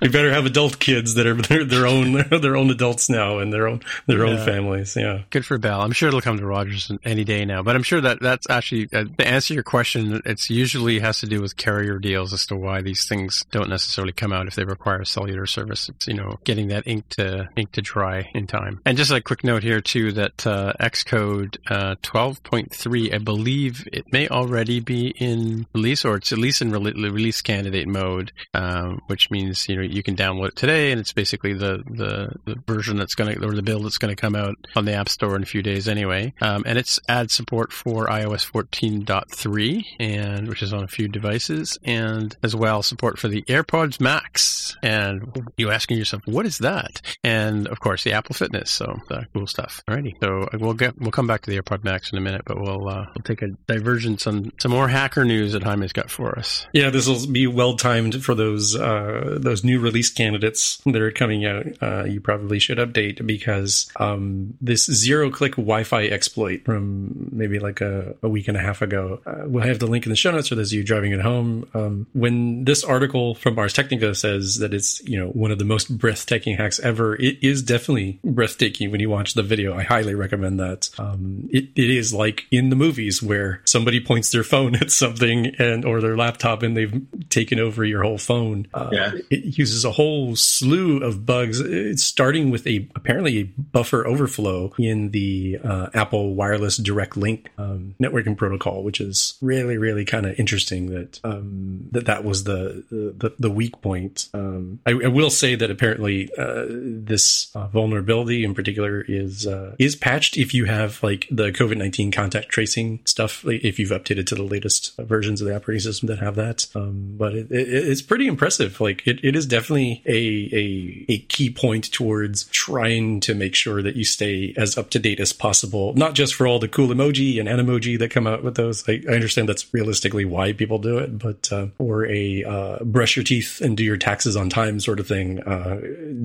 you 0.00 0.10
better 0.10 0.32
have 0.32 0.46
adult 0.46 0.78
kids 0.78 1.14
that 1.14 1.26
are 1.26 1.34
their, 1.34 1.64
their 1.64 1.86
own 1.86 2.24
their 2.40 2.56
own 2.56 2.70
adults 2.70 3.08
now 3.08 3.38
and 3.38 3.52
their 3.52 3.66
own 3.66 3.80
their 4.06 4.24
yeah. 4.24 4.32
own 4.32 4.44
families. 4.44 4.96
Yeah. 4.96 5.22
Good 5.30 5.44
for 5.44 5.58
Bell. 5.58 5.80
I'm 5.80 5.92
sure 5.92 6.08
it'll 6.08 6.20
come 6.20 6.38
to 6.38 6.46
Rogers 6.46 6.90
any 7.04 7.24
day 7.24 7.44
now. 7.44 7.62
But 7.62 7.76
I'm 7.76 7.82
sure 7.82 8.00
that 8.00 8.20
that's 8.20 8.48
actually 8.48 8.88
uh, 8.92 9.04
to 9.18 9.26
answer 9.26 9.54
your 9.54 9.62
question. 9.62 10.22
It's 10.24 10.50
usually 10.50 10.98
has 11.00 11.20
to 11.20 11.26
do 11.26 11.40
with 11.40 11.56
carrier 11.56 11.98
deals 11.98 12.32
as 12.32 12.46
to 12.46 12.56
why 12.56 12.82
these 12.82 13.08
things 13.08 13.44
don't 13.50 13.68
necessarily 13.68 14.12
come 14.12 14.32
out 14.32 14.46
if 14.46 14.54
they 14.54 14.64
require 14.64 15.04
cellular 15.04 15.46
service. 15.48 15.88
It's 15.88 16.06
you 16.06 16.14
know 16.14 16.38
getting 16.44 16.68
that 16.68 16.86
ink 16.86 17.08
to 17.10 17.48
ink 17.56 17.72
to 17.72 17.82
dry 17.82 18.30
in 18.34 18.46
time. 18.46 18.80
And 18.84 18.96
just 18.96 19.10
a 19.10 19.20
quick 19.20 19.44
note 19.44 19.62
here 19.62 19.80
too 19.80 20.12
that 20.12 20.46
uh, 20.46 20.72
Xcode 20.80 21.56
uh, 21.70 21.96
12.3, 22.02 23.14
I 23.14 23.18
believe 23.18 23.88
it 23.92 24.12
may 24.12 24.28
already 24.28 24.80
be 24.80 25.08
in 25.08 25.66
release 25.74 26.04
or 26.04 26.16
it's 26.16 26.32
at 26.32 26.38
least 26.38 26.62
in 26.62 26.70
re- 26.70 26.92
release 26.92 27.42
candidate 27.42 27.88
mode, 27.88 28.32
um, 28.54 29.00
which 29.06 29.30
means 29.30 29.68
you 29.68 29.76
know 29.76 29.82
you 29.82 30.02
can 30.02 30.16
download 30.16 30.48
it 30.48 30.56
today 30.56 30.92
and 30.92 31.00
it's 31.00 31.12
basically 31.12 31.54
the 31.54 31.82
the, 31.90 32.34
the 32.44 32.56
version 32.66 32.96
that's 32.96 33.14
going 33.14 33.34
to 33.34 33.46
or 33.46 33.54
the 33.54 33.62
build 33.62 33.84
that's 33.84 33.98
going 33.98 34.14
to 34.14 34.20
come 34.20 34.34
out 34.34 34.56
on 34.76 34.84
the 34.84 34.92
App 34.92 35.08
Store 35.08 35.36
in 35.36 35.42
a 35.42 35.46
few 35.46 35.62
days 35.62 35.88
anyway. 35.88 36.32
Um, 36.40 36.64
and 36.66 36.78
it's 36.78 36.98
adds 37.08 37.34
support 37.34 37.72
for 37.72 38.06
iOS 38.06 38.50
14.3, 38.50 39.84
and 39.98 40.48
which 40.48 40.62
is 40.62 40.72
on 40.72 40.84
a 40.84 40.88
few 40.88 41.08
devices, 41.08 41.78
and 41.84 42.36
as 42.42 42.54
well 42.54 42.82
support 42.82 43.18
for 43.18 43.28
the 43.28 43.42
AirPods 43.42 44.00
Max. 44.00 44.76
And 44.82 45.37
you 45.56 45.70
asking 45.70 45.98
yourself, 45.98 46.22
what 46.26 46.46
is 46.46 46.58
that? 46.58 47.00
And 47.24 47.66
of 47.68 47.80
course, 47.80 48.04
the 48.04 48.12
Apple 48.12 48.34
Fitness. 48.34 48.70
So 48.70 48.98
the 49.08 49.26
cool 49.34 49.46
stuff. 49.46 49.82
Alrighty, 49.88 50.14
so 50.22 50.48
we'll 50.54 50.74
get 50.74 50.98
we'll 51.00 51.10
come 51.10 51.26
back 51.26 51.42
to 51.42 51.50
the 51.50 51.60
AirPod 51.60 51.84
Max 51.84 52.12
in 52.12 52.18
a 52.18 52.20
minute, 52.20 52.42
but 52.46 52.60
we'll 52.60 52.88
uh, 52.88 53.06
we'll 53.14 53.24
take 53.24 53.42
a 53.42 53.48
divergence 53.66 54.26
on 54.26 54.52
some 54.60 54.70
more 54.70 54.88
hacker 54.88 55.24
news 55.24 55.52
that 55.52 55.62
Jaime's 55.62 55.92
got 55.92 56.10
for 56.10 56.38
us. 56.38 56.66
Yeah, 56.72 56.90
this 56.90 57.06
will 57.06 57.26
be 57.26 57.46
well 57.46 57.76
timed 57.76 58.24
for 58.24 58.34
those 58.34 58.76
uh, 58.76 59.38
those 59.40 59.64
new 59.64 59.80
release 59.80 60.10
candidates 60.10 60.80
that 60.84 61.00
are 61.00 61.10
coming 61.10 61.44
out. 61.46 61.66
Uh, 61.80 62.04
you 62.04 62.20
probably 62.20 62.58
should 62.58 62.78
update 62.78 63.24
because 63.26 63.90
um, 63.96 64.54
this 64.60 64.86
zero 64.86 65.30
click 65.30 65.52
Wi-Fi 65.52 66.04
exploit 66.06 66.64
from 66.64 67.28
maybe 67.32 67.58
like 67.58 67.80
a, 67.80 68.14
a 68.22 68.28
week 68.28 68.48
and 68.48 68.56
a 68.56 68.60
half 68.60 68.82
ago. 68.82 69.20
Uh, 69.26 69.42
we'll 69.46 69.64
have 69.64 69.78
the 69.78 69.86
link 69.86 70.06
in 70.06 70.10
the 70.10 70.16
show 70.16 70.30
notes 70.30 70.48
for 70.48 70.54
those 70.54 70.72
of 70.72 70.76
you 70.76 70.84
driving 70.84 71.12
at 71.12 71.20
home. 71.20 71.68
Um, 71.74 72.06
when 72.12 72.64
this 72.64 72.84
article 72.84 73.34
from 73.34 73.58
Ars 73.58 73.72
Technica 73.72 74.14
says 74.14 74.58
that 74.58 74.74
it's, 74.74 75.00
you 75.04 75.18
know, 75.18 75.27
know 75.28 75.40
one 75.40 75.50
of 75.50 75.58
the 75.58 75.64
most 75.64 75.96
breathtaking 75.98 76.56
hacks 76.56 76.78
ever. 76.80 77.14
It 77.16 77.38
is 77.42 77.62
definitely 77.62 78.20
breathtaking 78.24 78.90
when 78.90 79.00
you 79.00 79.10
watch 79.10 79.34
the 79.34 79.42
video. 79.42 79.76
I 79.76 79.82
highly 79.82 80.14
recommend 80.14 80.60
that. 80.60 80.90
Um, 80.98 81.48
it, 81.50 81.70
it 81.76 81.90
is 81.90 82.12
like 82.12 82.46
in 82.50 82.70
the 82.70 82.76
movies 82.76 83.22
where 83.22 83.62
somebody 83.64 84.00
points 84.00 84.30
their 84.30 84.44
phone 84.44 84.74
at 84.80 84.90
something 84.90 85.54
and 85.58 85.84
or 85.84 86.00
their 86.00 86.16
laptop 86.16 86.62
and 86.62 86.76
they've 86.76 87.00
taken 87.28 87.58
over 87.58 87.84
your 87.84 88.02
whole 88.02 88.18
phone. 88.18 88.66
Uh, 88.74 88.88
Yeah. 88.92 89.12
It 89.30 89.58
uses 89.58 89.84
a 89.84 89.92
whole 89.92 90.36
slew 90.36 90.98
of 90.98 91.26
bugs. 91.26 91.60
It's 91.60 92.02
starting 92.02 92.50
with 92.50 92.66
a 92.66 92.88
apparently 92.94 93.38
a 93.38 93.42
buffer 93.44 94.06
overflow 94.06 94.72
in 94.78 95.10
the 95.10 95.58
uh, 95.62 95.88
Apple 95.94 96.34
Wireless 96.34 96.76
Direct 96.76 97.16
Link 97.16 97.50
um, 97.58 97.94
networking 98.00 98.36
protocol, 98.36 98.82
which 98.82 99.00
is 99.00 99.36
really 99.40 99.78
really 99.78 100.04
kind 100.04 100.26
of 100.26 100.38
interesting. 100.38 100.90
That 100.90 101.20
um, 101.24 101.88
that 101.92 102.06
that 102.06 102.24
was 102.24 102.44
the 102.44 102.84
the, 102.90 103.34
the 103.38 103.50
weak 103.50 103.80
point. 103.80 104.28
Um, 104.34 104.80
I, 104.86 104.92
I 104.92 105.08
will 105.18 105.30
say 105.30 105.56
that 105.56 105.68
apparently 105.68 106.30
uh, 106.38 106.64
this 106.68 107.50
uh, 107.56 107.66
vulnerability 107.66 108.44
in 108.44 108.54
particular 108.54 109.04
is 109.08 109.48
uh, 109.48 109.74
is 109.76 109.96
patched 109.96 110.36
if 110.36 110.54
you 110.54 110.66
have 110.66 111.02
like 111.02 111.26
the 111.28 111.50
COVID 111.50 111.76
nineteen 111.76 112.12
contact 112.12 112.50
tracing 112.50 113.00
stuff. 113.04 113.44
Like 113.44 113.64
if 113.64 113.80
you've 113.80 113.90
updated 113.90 114.26
to 114.26 114.36
the 114.36 114.44
latest 114.44 114.96
versions 114.96 115.40
of 115.40 115.48
the 115.48 115.56
operating 115.56 115.80
system 115.80 116.06
that 116.06 116.20
have 116.20 116.36
that, 116.36 116.66
um, 116.76 117.16
but 117.18 117.34
it, 117.34 117.50
it, 117.50 117.68
it's 117.68 118.00
pretty 118.00 118.28
impressive. 118.28 118.80
Like 118.80 119.04
it, 119.06 119.18
it 119.24 119.34
is 119.34 119.44
definitely 119.44 120.02
a, 120.06 120.48
a 120.54 121.06
a 121.08 121.18
key 121.26 121.50
point 121.50 121.92
towards 121.92 122.44
trying 122.44 123.18
to 123.20 123.34
make 123.34 123.56
sure 123.56 123.82
that 123.82 123.96
you 123.96 124.04
stay 124.04 124.54
as 124.56 124.78
up 124.78 124.90
to 124.90 125.00
date 125.00 125.18
as 125.18 125.32
possible. 125.32 125.94
Not 125.94 126.14
just 126.14 126.34
for 126.36 126.46
all 126.46 126.60
the 126.60 126.68
cool 126.68 126.88
emoji 126.88 127.40
and 127.40 127.48
emoji 127.48 127.98
that 127.98 128.12
come 128.12 128.28
out 128.28 128.44
with 128.44 128.54
those. 128.54 128.88
I, 128.88 129.02
I 129.08 129.14
understand 129.14 129.48
that's 129.48 129.74
realistically 129.74 130.24
why 130.24 130.52
people 130.52 130.78
do 130.78 130.98
it, 130.98 131.18
but 131.18 131.52
uh, 131.52 131.66
or 131.78 132.06
a 132.06 132.44
uh, 132.44 132.84
brush 132.84 133.16
your 133.16 133.24
teeth 133.24 133.60
and 133.60 133.76
do 133.76 133.82
your 133.82 133.96
taxes 133.96 134.36
on 134.36 134.48
time 134.48 134.78
sort 134.78 135.00
of 135.00 135.07
thing. 135.08 135.40
Uh, 135.40 135.80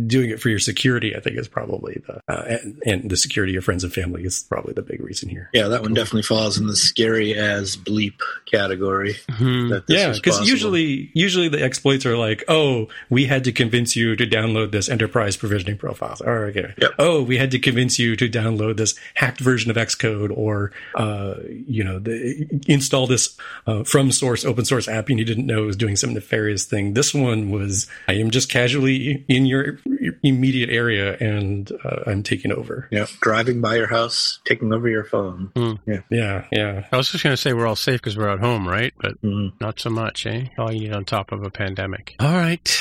doing 0.07 0.29
it 0.29 0.41
for 0.41 0.49
your 0.49 0.59
security, 0.59 1.15
I 1.15 1.19
think, 1.19 1.37
is 1.37 1.47
probably 1.47 2.01
the 2.05 2.21
uh, 2.27 2.57
and, 2.61 2.81
and 2.85 3.09
the 3.09 3.17
security 3.17 3.51
of 3.51 3.55
your 3.55 3.61
friends 3.61 3.83
and 3.83 3.93
family 3.93 4.23
is 4.23 4.43
probably 4.43 4.73
the 4.73 4.81
big 4.81 5.01
reason 5.01 5.29
here. 5.29 5.49
Yeah, 5.53 5.69
that 5.69 5.81
one 5.81 5.93
definitely 5.93 6.23
falls 6.23 6.57
in 6.57 6.67
the 6.67 6.75
scary 6.75 7.33
as 7.33 7.77
bleep 7.77 8.19
category. 8.51 9.15
That 9.27 9.85
this 9.87 10.01
Yeah, 10.01 10.13
because 10.13 10.47
usually, 10.47 11.11
usually 11.13 11.49
the 11.49 11.63
exploits 11.63 12.05
are 12.05 12.17
like, 12.17 12.43
"Oh, 12.47 12.87
we 13.09 13.25
had 13.25 13.43
to 13.45 13.51
convince 13.51 13.95
you 13.95 14.15
to 14.15 14.27
download 14.27 14.71
this 14.71 14.89
enterprise 14.89 15.37
provisioning 15.37 15.77
profile." 15.77 16.17
Oh, 16.25 16.31
okay. 16.31 16.73
Yep. 16.77 16.91
Oh, 16.99 17.23
we 17.23 17.37
had 17.37 17.51
to 17.51 17.59
convince 17.59 17.97
you 17.97 18.15
to 18.17 18.27
download 18.29 18.77
this 18.77 18.95
hacked 19.15 19.39
version 19.39 19.71
of 19.71 19.77
Xcode, 19.77 20.35
or 20.35 20.71
uh, 20.95 21.35
you 21.47 21.83
know, 21.83 21.99
the, 21.99 22.47
install 22.67 23.07
this 23.07 23.37
uh, 23.67 23.83
from 23.83 24.11
source 24.11 24.45
open 24.45 24.65
source 24.65 24.87
app 24.87 25.09
and 25.09 25.19
you 25.19 25.25
didn't 25.25 25.45
know 25.45 25.63
it 25.63 25.67
was 25.67 25.75
doing 25.75 25.95
some 25.95 26.13
nefarious 26.13 26.65
thing. 26.65 26.93
This 26.93 27.13
one 27.13 27.51
was, 27.51 27.87
I 28.07 28.13
am 28.13 28.31
just 28.31 28.49
casually 28.49 28.72
in 28.81 29.45
your 29.45 29.79
immediate 30.23 30.69
area 30.69 31.17
and 31.19 31.71
uh, 31.83 32.01
I'm 32.07 32.23
taking 32.23 32.51
over. 32.51 32.87
yeah, 32.91 33.05
driving 33.21 33.61
by 33.61 33.75
your 33.75 33.87
house, 33.87 34.39
taking 34.45 34.73
over 34.73 34.87
your 34.89 35.03
phone. 35.03 35.51
Yeah, 35.85 35.99
Yeah, 36.09 36.45
yeah. 36.51 36.87
I 36.91 36.97
was 36.97 37.09
just 37.11 37.23
going 37.23 37.33
to 37.33 37.41
say 37.41 37.53
we're 37.53 37.67
all 37.67 37.75
safe 37.75 38.01
because 38.01 38.17
we're 38.17 38.29
at 38.29 38.39
home, 38.39 38.67
right? 38.67 38.93
But 38.99 39.21
Mhm. 39.21 39.53
not 39.61 39.79
so 39.79 39.89
much, 39.89 40.25
eh? 40.25 40.45
All 40.57 40.71
you 40.71 40.81
need 40.81 40.93
on 40.93 41.05
top 41.05 41.31
of 41.31 41.43
a 41.43 41.49
pandemic. 41.49 42.15
All 42.19 42.33
right. 42.33 42.79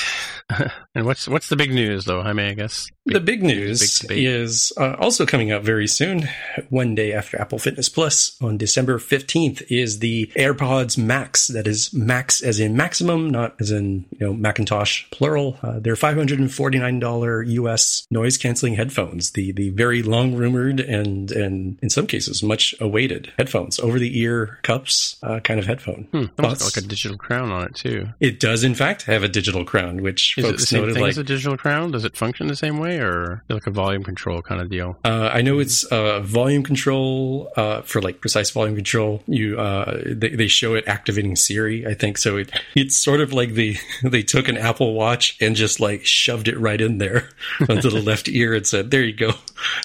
and 0.95 1.05
what's 1.05 1.27
what's 1.27 1.47
the 1.49 1.55
big 1.55 1.73
news, 1.73 2.05
though? 2.05 2.21
I 2.21 2.33
mean, 2.33 2.47
I 2.47 2.53
guess 2.53 2.87
the 3.05 3.19
big 3.19 3.43
news 3.43 3.99
big 4.07 4.17
is 4.17 4.71
uh, 4.77 4.95
also 4.99 5.25
coming 5.25 5.51
out 5.51 5.63
very 5.63 5.87
soon. 5.87 6.29
One 6.69 6.95
day 6.95 7.11
after 7.13 7.39
Apple 7.39 7.59
Fitness 7.59 7.89
Plus 7.89 8.37
on 8.41 8.57
December 8.57 8.97
15th 8.97 9.63
is 9.69 9.99
the 9.99 10.31
AirPods 10.35 10.97
Max. 10.97 11.47
That 11.47 11.67
is 11.67 11.93
Max 11.93 12.41
as 12.41 12.59
in 12.59 12.77
maximum, 12.77 13.29
not 13.29 13.55
as 13.59 13.71
in, 13.71 14.05
you 14.11 14.27
know, 14.27 14.33
Macintosh 14.33 15.05
plural. 15.11 15.57
Uh, 15.61 15.79
they're 15.79 15.95
$549 15.95 17.47
US 17.47 18.07
noise 18.09 18.37
canceling 18.37 18.75
headphones. 18.75 19.31
The, 19.31 19.51
the 19.51 19.69
very 19.69 20.01
long 20.01 20.35
rumored 20.35 20.79
and, 20.79 21.31
and 21.31 21.79
in 21.81 21.89
some 21.89 22.07
cases 22.07 22.41
much 22.43 22.73
awaited 22.79 23.31
headphones, 23.37 23.79
over 23.79 23.99
the 23.99 24.17
ear 24.19 24.59
cups, 24.63 25.17
uh, 25.23 25.39
kind 25.39 25.59
of 25.59 25.65
headphone. 25.65 26.07
hmm, 26.11 26.25
almost 26.39 26.61
got 26.61 26.77
like 26.77 26.85
a 26.85 26.87
digital 26.87 27.17
crown 27.17 27.51
on 27.51 27.63
it 27.63 27.75
too. 27.75 28.07
It 28.19 28.39
does 28.39 28.63
in 28.63 28.75
fact 28.75 29.03
have 29.03 29.23
a 29.23 29.27
digital 29.27 29.65
crown, 29.65 30.01
which 30.01 30.37
Is 30.37 30.45
it 30.45 30.57
the 30.57 30.65
same 30.65 30.81
noted 30.81 30.93
thing 30.93 31.03
like 31.03 31.11
as 31.11 31.17
a 31.17 31.23
digital 31.23 31.57
crown? 31.57 31.91
Does 31.91 32.05
it 32.05 32.15
function 32.15 32.47
the 32.47 32.55
same 32.55 32.77
way, 32.79 32.92
or 32.99 33.43
like 33.49 33.67
a 33.67 33.71
volume 33.71 34.03
control 34.03 34.41
kind 34.41 34.61
of 34.61 34.69
deal? 34.69 34.97
Uh, 35.03 35.29
I 35.33 35.41
know 35.41 35.59
it's 35.59 35.83
uh, 35.85 36.19
volume 36.21 36.63
control 36.63 37.51
uh, 37.55 37.81
for 37.81 38.01
like 38.01 38.21
precise 38.21 38.51
volume 38.51 38.75
control. 38.75 39.23
You 39.27 39.59
uh, 39.59 40.01
they, 40.05 40.29
they 40.29 40.47
show 40.47 40.75
it 40.75 40.85
activating 40.87 41.35
Siri. 41.35 41.85
I 41.87 41.93
think 41.93 42.17
so. 42.17 42.37
It 42.37 42.51
it's 42.75 42.95
sort 42.95 43.21
of 43.21 43.33
like 43.33 43.53
the 43.53 43.77
they 44.03 44.21
took 44.23 44.47
an 44.47 44.57
Apple 44.57 44.93
Watch 44.93 45.37
and 45.41 45.55
just 45.55 45.79
like 45.79 46.05
shoved 46.05 46.47
it 46.47 46.57
right 46.59 46.79
in 46.79 46.97
there 46.97 47.29
onto 47.69 47.89
the 47.89 48.01
left 48.01 48.27
ear 48.29 48.53
and 48.53 48.65
said, 48.65 48.91
"There 48.91 49.03
you 49.03 49.13
go." 49.13 49.31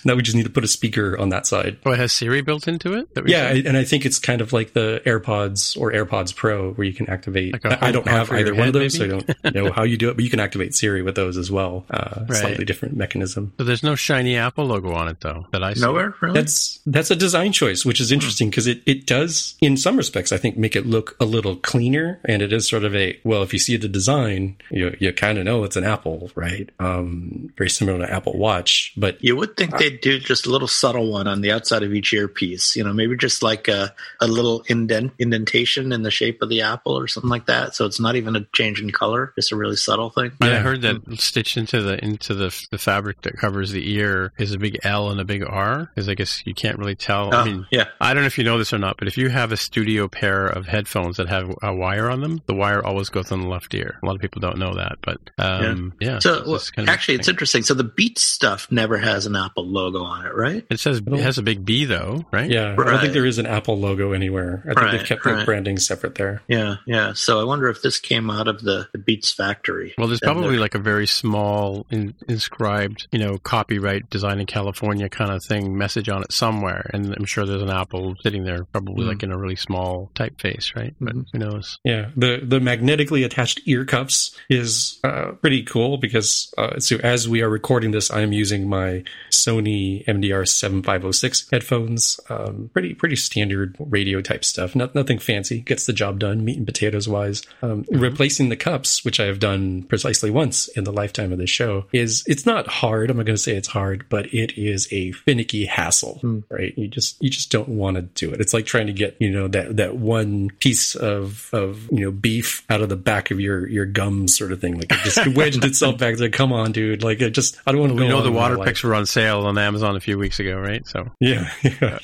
Now 0.04 0.14
we 0.14 0.22
just 0.22 0.36
need 0.36 0.44
to 0.44 0.50
put 0.50 0.64
a 0.64 0.68
speaker 0.68 1.16
on 1.18 1.28
that 1.28 1.46
side. 1.46 1.78
Oh, 1.86 1.92
it 1.92 1.98
has 1.98 2.12
Siri 2.12 2.40
built 2.42 2.66
into 2.66 2.94
it. 2.94 3.08
Yeah. 3.26 3.48
I- 3.48 3.62
and 3.68 3.76
I 3.76 3.84
think 3.84 4.06
it's 4.06 4.18
kind 4.18 4.40
of 4.40 4.52
like 4.52 4.72
the 4.72 5.00
AirPods 5.04 5.78
or 5.80 5.92
AirPods 5.92 6.34
Pro, 6.34 6.72
where 6.72 6.86
you 6.86 6.92
can 6.94 7.08
activate. 7.08 7.52
Like 7.52 7.82
I 7.82 7.92
don't 7.92 8.06
have 8.08 8.30
either 8.32 8.54
one 8.54 8.68
of 8.68 8.72
those, 8.74 8.96
so 8.96 9.04
I 9.04 9.08
don't 9.08 9.54
know 9.54 9.72
how 9.72 9.82
you 9.82 9.96
do 9.96 10.08
it. 10.10 10.14
But 10.16 10.24
you 10.24 10.30
can 10.30 10.40
activate 10.40 10.74
Siri 10.74 11.02
with 11.02 11.14
those 11.14 11.36
as 11.36 11.50
well. 11.50 11.84
Uh, 11.90 12.24
Right. 12.28 12.36
Slightly 12.38 12.64
different 12.64 12.96
mechanism. 12.98 13.52
So 13.58 13.64
there's 13.64 13.82
no 13.82 13.94
shiny 13.94 14.36
Apple 14.36 14.66
logo 14.66 14.92
on 14.92 15.08
it 15.08 15.20
though 15.20 15.46
that 15.52 15.62
I 15.62 15.74
see. 15.74 15.80
nowhere 15.80 16.14
really. 16.20 16.34
That's 16.34 16.80
that's 16.84 17.10
a 17.10 17.16
design 17.16 17.52
choice, 17.52 17.84
which 17.84 18.00
is 18.00 18.12
interesting 18.12 18.50
because 18.50 18.66
it, 18.66 18.82
it 18.84 19.06
does, 19.06 19.56
in 19.60 19.76
some 19.76 19.96
respects, 19.96 20.32
I 20.32 20.36
think, 20.36 20.56
make 20.56 20.76
it 20.76 20.86
look 20.86 21.16
a 21.20 21.24
little 21.24 21.56
cleaner. 21.56 22.20
And 22.24 22.42
it 22.42 22.52
is 22.52 22.68
sort 22.68 22.84
of 22.84 22.94
a 22.94 23.18
well, 23.24 23.42
if 23.42 23.52
you 23.52 23.58
see 23.58 23.76
the 23.76 23.88
design, 23.88 24.56
you 24.70 24.96
you 25.00 25.12
kind 25.12 25.38
of 25.38 25.44
know 25.44 25.64
it's 25.64 25.76
an 25.76 25.84
Apple, 25.84 26.30
right? 26.34 26.68
Um, 26.78 27.52
very 27.56 27.70
similar 27.70 27.98
to 27.98 28.12
Apple 28.12 28.36
Watch, 28.36 28.92
but 28.96 29.22
You 29.22 29.36
would 29.36 29.56
think 29.56 29.78
they'd 29.78 30.00
do 30.00 30.18
just 30.18 30.46
a 30.46 30.50
little 30.50 30.68
subtle 30.68 31.10
one 31.10 31.26
on 31.26 31.40
the 31.40 31.52
outside 31.52 31.82
of 31.82 31.94
each 31.94 32.12
earpiece. 32.12 32.76
You 32.76 32.84
know, 32.84 32.92
maybe 32.92 33.16
just 33.16 33.42
like 33.42 33.68
a, 33.68 33.94
a 34.20 34.26
little 34.26 34.64
indent 34.66 35.12
indentation 35.18 35.92
in 35.92 36.02
the 36.02 36.10
shape 36.10 36.42
of 36.42 36.48
the 36.48 36.62
apple 36.62 36.98
or 36.98 37.06
something 37.08 37.30
like 37.30 37.46
that. 37.46 37.74
So 37.74 37.86
it's 37.86 38.00
not 38.00 38.16
even 38.16 38.36
a 38.36 38.44
change 38.52 38.80
in 38.80 38.90
color, 38.90 39.32
just 39.36 39.52
a 39.52 39.56
really 39.56 39.76
subtle 39.76 40.10
thing. 40.10 40.32
And 40.40 40.52
I 40.52 40.58
heard 40.58 40.82
that 40.82 41.20
stitched 41.20 41.56
into 41.56 41.80
the 41.82 42.02
into 42.04 42.34
the 42.34 42.66
the 42.70 42.78
fabric 42.88 43.20
that 43.22 43.36
covers 43.36 43.70
the 43.70 43.92
ear 43.94 44.32
is 44.38 44.52
a 44.52 44.58
big 44.58 44.78
L 44.82 45.10
and 45.10 45.20
a 45.20 45.24
big 45.24 45.42
R, 45.46 45.90
because 45.94 46.08
I 46.08 46.14
guess 46.14 46.42
you 46.46 46.54
can't 46.54 46.78
really 46.78 46.94
tell. 46.94 47.34
Oh, 47.34 47.38
I 47.38 47.44
mean, 47.44 47.66
yeah. 47.70 47.84
I 48.00 48.14
don't 48.14 48.22
know 48.22 48.26
if 48.28 48.38
you 48.38 48.44
know 48.44 48.58
this 48.58 48.72
or 48.72 48.78
not, 48.78 48.96
but 48.98 49.08
if 49.08 49.18
you 49.18 49.28
have 49.28 49.52
a 49.52 49.56
studio 49.56 50.08
pair 50.08 50.46
of 50.46 50.66
headphones 50.66 51.18
that 51.18 51.28
have 51.28 51.54
a 51.62 51.74
wire 51.74 52.08
on 52.10 52.20
them, 52.20 52.40
the 52.46 52.54
wire 52.54 52.84
always 52.84 53.08
goes 53.10 53.30
on 53.32 53.40
the 53.42 53.48
left 53.48 53.74
ear. 53.74 53.98
A 54.02 54.06
lot 54.06 54.14
of 54.14 54.20
people 54.22 54.40
don't 54.40 54.58
know 54.58 54.74
that, 54.76 54.98
but 55.02 55.18
um, 55.38 55.92
yeah. 56.00 56.18
So 56.18 56.38
it's 56.38 56.46
well, 56.46 56.60
kind 56.74 56.88
of 56.88 56.92
actually, 56.92 57.16
it's 57.16 57.28
interesting. 57.28 57.62
So 57.62 57.74
the 57.74 57.84
Beats 57.84 58.22
stuff 58.22 58.70
never 58.70 58.96
has 58.96 59.26
an 59.26 59.36
Apple 59.36 59.66
logo 59.66 60.02
on 60.02 60.24
it, 60.26 60.34
right? 60.34 60.64
It 60.70 60.80
says 60.80 61.02
it 61.06 61.20
has 61.20 61.38
a 61.38 61.42
big 61.42 61.64
B 61.64 61.84
though, 61.84 62.24
right? 62.32 62.50
yeah, 62.50 62.72
I 62.72 62.74
don't 62.76 63.00
think 63.00 63.12
there 63.12 63.26
is 63.26 63.38
an 63.38 63.46
Apple 63.46 63.78
logo 63.78 64.12
anywhere. 64.12 64.62
I 64.64 64.68
think 64.68 64.78
Right, 64.80 64.92
they've 64.92 65.06
kept 65.06 65.24
the 65.24 65.32
right. 65.34 65.44
branding 65.44 65.78
separate 65.78 66.14
there. 66.14 66.40
Yeah, 66.48 66.76
yeah. 66.86 67.12
So 67.14 67.40
I 67.40 67.44
wonder 67.44 67.68
if 67.68 67.82
this 67.82 67.98
came 67.98 68.30
out 68.30 68.48
of 68.48 68.62
the, 68.62 68.88
the 68.92 68.98
Beats 68.98 69.30
factory. 69.32 69.94
Well, 69.98 70.06
there's 70.08 70.20
probably 70.20 70.50
they're- 70.52 70.60
like 70.60 70.74
a 70.74 70.78
very 70.78 71.06
small 71.06 71.84
in, 71.90 72.14
inscribed, 72.28 72.77
you 73.12 73.18
know, 73.18 73.38
copyright 73.38 74.08
design 74.10 74.40
in 74.40 74.46
California 74.46 75.08
kind 75.08 75.30
of 75.30 75.42
thing 75.44 75.76
message 75.76 76.08
on 76.08 76.22
it 76.22 76.32
somewhere, 76.32 76.90
and 76.94 77.14
I'm 77.16 77.24
sure 77.24 77.44
there's 77.46 77.62
an 77.62 77.70
Apple 77.70 78.14
sitting 78.22 78.44
there, 78.44 78.64
probably 78.64 79.04
Mm. 79.04 79.08
like 79.08 79.22
in 79.22 79.32
a 79.32 79.38
really 79.38 79.56
small 79.56 80.10
typeface, 80.14 80.74
right? 80.76 80.94
Mm-hmm. 81.00 81.20
who 81.32 81.38
knows? 81.38 81.78
Yeah, 81.84 82.10
the 82.16 82.40
the 82.42 82.60
magnetically 82.60 83.22
attached 83.22 83.60
ear 83.66 83.84
cups 83.84 84.34
is 84.48 84.98
uh, 85.04 85.32
pretty 85.40 85.62
cool 85.62 85.98
because 85.98 86.52
uh, 86.58 86.78
so 86.78 86.96
as 87.02 87.28
we 87.28 87.42
are 87.42 87.48
recording 87.48 87.90
this, 87.92 88.10
I'm 88.10 88.32
using 88.32 88.68
my 88.68 89.02
Sony 89.30 90.04
MDR 90.06 90.46
7506 90.46 91.48
headphones. 91.50 92.20
Um, 92.28 92.70
pretty 92.72 92.94
pretty 92.94 93.16
standard 93.16 93.76
radio 93.78 94.20
type 94.20 94.44
stuff. 94.44 94.74
Not, 94.74 94.94
nothing 94.94 95.18
fancy. 95.18 95.60
Gets 95.60 95.86
the 95.86 95.92
job 95.92 96.18
done. 96.18 96.44
Meat 96.44 96.56
and 96.58 96.66
potatoes 96.66 97.08
wise. 97.08 97.42
Um, 97.62 97.84
Replacing 97.90 98.48
the 98.48 98.56
cups, 98.56 99.04
which 99.04 99.20
I 99.20 99.24
have 99.26 99.38
done 99.38 99.82
precisely 99.84 100.30
once 100.30 100.68
in 100.68 100.84
the 100.84 100.92
lifetime 100.92 101.32
of 101.32 101.38
this 101.38 101.50
show, 101.50 101.86
is 101.92 102.22
it's 102.26 102.46
not 102.46 102.67
hard. 102.68 103.10
I'm 103.10 103.16
not 103.16 103.26
going 103.26 103.36
to 103.36 103.42
say 103.42 103.54
it's 103.56 103.68
hard, 103.68 104.06
but 104.08 104.32
it 104.32 104.58
is 104.58 104.88
a 104.92 105.12
finicky 105.12 105.66
hassle. 105.66 106.20
Right? 106.50 106.76
You 106.76 106.88
just 106.88 107.22
you 107.22 107.30
just 107.30 107.50
don't 107.50 107.68
want 107.68 107.96
to 107.96 108.02
do 108.02 108.32
it. 108.32 108.40
It's 108.40 108.54
like 108.54 108.66
trying 108.66 108.86
to 108.86 108.92
get 108.92 109.16
you 109.18 109.30
know 109.30 109.48
that 109.48 109.76
that 109.76 109.96
one 109.96 110.50
piece 110.58 110.94
of 110.94 111.50
of 111.52 111.88
you 111.90 112.00
know 112.00 112.10
beef 112.10 112.64
out 112.70 112.80
of 112.80 112.88
the 112.88 112.96
back 112.96 113.30
of 113.30 113.40
your 113.40 113.68
your 113.68 113.86
gums 113.86 114.36
sort 114.36 114.52
of 114.52 114.60
thing. 114.60 114.76
Like 114.76 114.92
it 114.92 115.00
just 115.04 115.26
wedged 115.36 115.64
itself 115.64 115.98
back 115.98 116.16
there. 116.16 116.30
Come 116.30 116.52
on, 116.52 116.72
dude. 116.72 117.02
Like 117.02 117.20
it 117.20 117.30
just 117.30 117.58
I 117.66 117.72
don't 117.72 117.80
want 117.80 117.92
to. 117.92 117.98
We 117.98 118.08
know 118.08 118.22
the 118.22 118.32
water 118.32 118.56
picks. 118.56 118.66
picks 118.66 118.82
were 118.84 118.94
on 118.94 119.06
sale 119.06 119.46
on 119.46 119.58
Amazon 119.58 119.96
a 119.96 120.00
few 120.00 120.18
weeks 120.18 120.40
ago, 120.40 120.58
right? 120.58 120.86
So 120.86 121.10
Yeah, 121.20 121.50
yeah. 121.62 121.98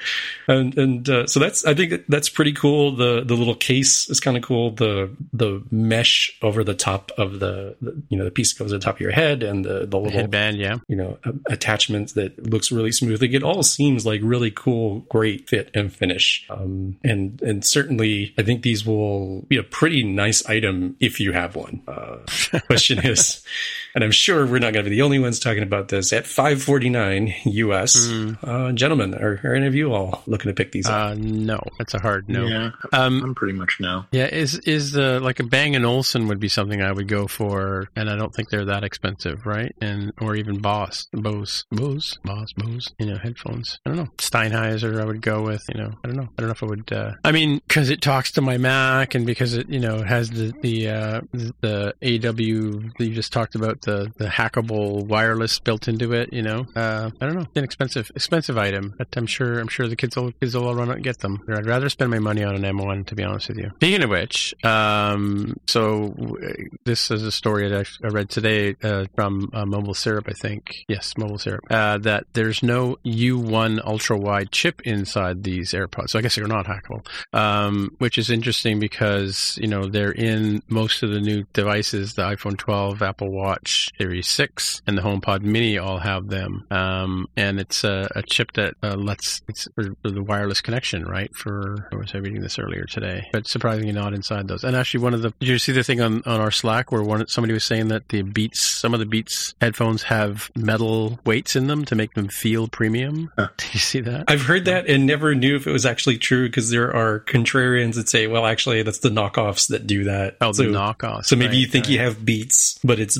and 0.48 0.76
and 0.76 1.08
uh, 1.08 1.26
so 1.26 1.40
that's 1.40 1.64
I 1.64 1.74
think 1.74 2.06
that's 2.08 2.28
pretty 2.28 2.52
cool. 2.52 2.96
The 2.96 3.22
the 3.24 3.34
little 3.34 3.54
case 3.54 4.08
is 4.08 4.20
kind 4.20 4.36
of 4.36 4.42
cool. 4.42 4.72
The 4.72 5.10
the 5.32 5.62
mesh 5.70 6.36
over 6.42 6.64
the 6.64 6.74
top 6.74 7.10
of 7.18 7.40
the, 7.40 7.76
the 7.80 8.02
you 8.08 8.18
know 8.18 8.24
the 8.24 8.30
piece 8.30 8.52
goes 8.52 8.72
on 8.72 8.80
top 8.80 8.96
of 8.96 9.00
your 9.00 9.12
head 9.12 9.42
and 9.42 9.64
the 9.64 9.86
the 9.86 9.98
headband. 10.10 10.58
Yeah, 10.58 10.78
you 10.88 10.96
know, 10.96 11.18
attachments 11.46 12.12
that 12.14 12.50
looks 12.50 12.70
really 12.72 12.92
smooth. 12.92 13.20
Like 13.20 13.32
it 13.32 13.42
all 13.42 13.62
seems 13.62 14.04
like 14.06 14.20
really 14.22 14.50
cool, 14.50 15.00
great 15.08 15.48
fit 15.48 15.70
and 15.74 15.92
finish. 15.92 16.46
Um, 16.50 16.98
and 17.04 17.40
and 17.42 17.64
certainly, 17.64 18.34
I 18.38 18.42
think 18.42 18.62
these 18.62 18.86
will 18.86 19.42
be 19.42 19.56
a 19.56 19.62
pretty 19.62 20.04
nice 20.04 20.44
item 20.46 20.96
if 21.00 21.20
you 21.20 21.32
have 21.32 21.56
one. 21.56 21.82
Uh, 21.86 22.18
question 22.66 22.98
is, 23.06 23.44
and 23.94 24.04
I'm 24.04 24.10
sure 24.10 24.46
we're 24.46 24.58
not 24.58 24.72
going 24.72 24.84
to 24.84 24.90
be 24.90 24.96
the 24.96 25.02
only 25.02 25.18
ones 25.18 25.38
talking 25.38 25.62
about 25.62 25.88
this 25.88 26.12
at 26.12 26.26
549 26.26 27.34
US. 27.46 28.10
Uh, 28.42 28.72
gentlemen, 28.72 29.14
are, 29.14 29.40
are 29.44 29.54
any 29.54 29.66
of 29.66 29.74
you 29.74 29.92
all 29.92 30.22
looking 30.26 30.48
to 30.48 30.54
pick 30.54 30.72
these 30.72 30.86
up? 30.86 30.92
uh, 31.10 31.14
no, 31.14 31.60
that's 31.78 31.94
a 31.94 31.98
hard 32.00 32.28
no. 32.28 32.46
Yeah, 32.46 32.70
Um, 32.92 33.22
I'm 33.22 33.34
pretty 33.34 33.54
much 33.54 33.78
no. 33.80 34.04
Yeah, 34.12 34.26
is 34.26 34.58
is 34.60 34.92
the 34.92 35.20
like 35.20 35.40
a 35.40 35.44
Bang 35.44 35.74
and 35.76 35.84
Olson 35.86 36.28
would 36.28 36.40
be 36.40 36.48
something 36.48 36.80
I 36.82 36.92
would 36.92 37.08
go 37.08 37.26
for, 37.26 37.88
and 37.96 38.08
I 38.08 38.16
don't 38.16 38.34
think 38.34 38.50
they're 38.50 38.66
that 38.66 38.84
expensive, 38.84 39.46
right? 39.46 39.74
And 39.80 40.12
or 40.20 40.36
even 40.36 40.58
Boss, 40.60 41.06
Bose, 41.12 41.64
Bose, 41.70 42.18
Boss, 42.24 42.52
Bose, 42.52 42.86
you 42.98 43.06
know, 43.06 43.18
headphones. 43.18 43.78
I 43.84 43.90
don't 43.90 43.96
know 43.98 44.08
Steinheiser. 44.18 45.00
I 45.00 45.04
would 45.04 45.22
go 45.22 45.42
with, 45.42 45.62
you 45.72 45.80
know, 45.80 45.92
I 46.04 46.08
don't 46.08 46.16
know. 46.16 46.28
I 46.38 46.40
don't 46.42 46.46
know 46.46 46.52
if 46.52 46.62
I 46.62 46.66
would. 46.66 46.92
Uh, 46.92 47.12
I 47.24 47.32
mean, 47.32 47.60
because 47.66 47.90
it 47.90 48.00
talks 48.02 48.32
to 48.32 48.40
my 48.40 48.56
Mac, 48.58 49.14
and 49.14 49.26
because 49.26 49.54
it, 49.54 49.68
you 49.68 49.80
know, 49.80 50.02
has 50.02 50.30
the 50.30 50.52
the 50.62 50.88
uh, 50.88 51.20
the 51.60 51.94
AW 52.02 52.88
that 52.98 53.04
you 53.06 53.14
just 53.14 53.32
talked 53.32 53.54
about, 53.54 53.79
the 53.82 54.12
the 54.16 54.26
hackable 54.26 55.04
wireless 55.06 55.58
built 55.58 55.88
into 55.88 56.12
it. 56.12 56.32
You 56.32 56.42
know, 56.42 56.66
uh, 56.76 57.10
I 57.20 57.26
don't 57.26 57.34
know, 57.34 57.46
inexpensive, 57.54 58.10
expensive 58.14 58.58
item, 58.58 58.94
but 58.98 59.08
I'm 59.16 59.26
sure 59.26 59.58
I'm 59.58 59.68
sure 59.68 59.88
the 59.88 59.96
kids 59.96 60.16
will 60.16 60.32
kids 60.32 60.54
will 60.54 60.66
all 60.66 60.74
run 60.74 60.88
out 60.90 60.96
and 60.96 61.04
get 61.04 61.18
them. 61.18 61.42
I'd 61.48 61.66
rather 61.66 61.88
spend 61.88 62.10
my 62.10 62.18
money 62.18 62.44
on 62.44 62.54
an 62.54 62.62
M1 62.62 63.06
to 63.06 63.14
be 63.14 63.22
honest 63.24 63.48
with 63.48 63.58
you. 63.58 63.70
Speaking 63.76 64.02
of 64.02 64.10
which, 64.10 64.54
um, 64.64 65.56
so 65.66 66.10
w- 66.10 66.68
this 66.84 67.10
is 67.10 67.22
a 67.22 67.32
story 67.32 67.68
that 67.68 67.86
I, 68.02 68.06
I 68.06 68.10
read 68.10 68.30
today 68.30 68.76
uh, 68.82 69.06
from 69.14 69.50
uh, 69.52 69.64
Mobile 69.66 69.94
Syrup, 69.94 70.26
I 70.28 70.32
think. 70.32 70.84
Yes, 70.88 71.14
Mobile 71.16 71.38
Syrup. 71.38 71.64
Uh, 71.70 71.98
that 71.98 72.24
there's 72.32 72.62
no 72.62 72.96
U1 73.04 73.84
ultra 73.84 74.16
wide 74.18 74.52
chip 74.52 74.80
inside 74.82 75.42
these 75.42 75.72
AirPods, 75.72 76.10
so 76.10 76.18
I 76.18 76.22
guess 76.22 76.34
they're 76.36 76.46
not 76.46 76.66
hackable. 76.66 77.06
Um, 77.32 77.94
which 77.98 78.18
is 78.18 78.30
interesting 78.30 78.78
because 78.80 79.58
you 79.60 79.68
know 79.68 79.86
they're 79.86 80.12
in 80.12 80.62
most 80.68 81.02
of 81.02 81.10
the 81.10 81.20
new 81.20 81.44
devices. 81.52 82.14
The 82.14 82.22
iPhone 82.22 82.56
12, 82.56 83.02
Apple 83.02 83.30
Watch 83.30 83.69
Series 83.98 84.28
6, 84.28 84.82
and 84.86 84.96
the 84.96 85.02
HomePod 85.02 85.42
Mini 85.42 85.78
all 85.78 85.98
have 85.98 86.28
them. 86.28 86.66
Um, 86.70 87.26
and 87.36 87.60
it's 87.60 87.84
a, 87.84 88.08
a 88.14 88.22
chip 88.22 88.52
that 88.52 88.74
uh, 88.82 88.96
lets 88.96 89.42
it's 89.48 89.68
the 89.76 90.22
wireless 90.22 90.60
connection, 90.60 91.04
right? 91.04 91.34
For 91.34 91.88
I 91.92 91.96
was 91.96 92.12
reading 92.14 92.40
this 92.40 92.58
earlier 92.58 92.84
today? 92.84 93.28
But 93.32 93.46
surprisingly, 93.46 93.92
not 93.92 94.14
inside 94.14 94.48
those. 94.48 94.64
And 94.64 94.76
actually, 94.76 95.00
one 95.00 95.14
of 95.14 95.22
the 95.22 95.32
did 95.40 95.48
you 95.48 95.58
see 95.58 95.72
the 95.72 95.82
thing 95.82 96.00
on, 96.00 96.22
on 96.26 96.40
our 96.40 96.50
Slack 96.50 96.92
where 96.92 97.02
one 97.02 97.26
somebody 97.28 97.52
was 97.52 97.64
saying 97.64 97.88
that 97.88 98.08
the 98.08 98.22
Beats, 98.22 98.60
some 98.60 98.94
of 98.94 99.00
the 99.00 99.06
Beats 99.06 99.54
headphones 99.60 100.02
have 100.04 100.50
metal 100.56 101.18
weights 101.24 101.56
in 101.56 101.66
them 101.66 101.84
to 101.86 101.94
make 101.94 102.14
them 102.14 102.28
feel 102.28 102.68
premium. 102.68 103.30
Did 103.36 103.74
you 103.74 103.80
see 103.80 104.00
that? 104.00 104.24
I've 104.28 104.42
heard 104.42 104.64
that 104.66 104.88
and 104.88 105.06
never 105.06 105.34
knew 105.34 105.56
if 105.56 105.66
it 105.66 105.72
was 105.72 105.86
actually 105.86 106.18
true 106.18 106.48
because 106.48 106.70
there 106.70 106.94
are 106.94 107.20
contrarians 107.20 107.94
that 107.94 108.08
say, 108.08 108.26
well, 108.26 108.46
actually, 108.46 108.82
that's 108.82 108.98
the 108.98 109.10
knockoffs 109.10 109.68
that 109.68 109.86
do 109.86 110.04
that. 110.04 110.36
Oh, 110.40 110.48
the 110.48 110.54
so, 110.54 110.64
knockoffs, 110.64 111.26
So 111.26 111.36
maybe 111.36 111.56
you 111.56 111.66
right, 111.66 111.72
think 111.72 111.88
you 111.88 111.98
have 111.98 112.24
Beats, 112.24 112.78
but 112.84 112.98
it's 112.98 113.18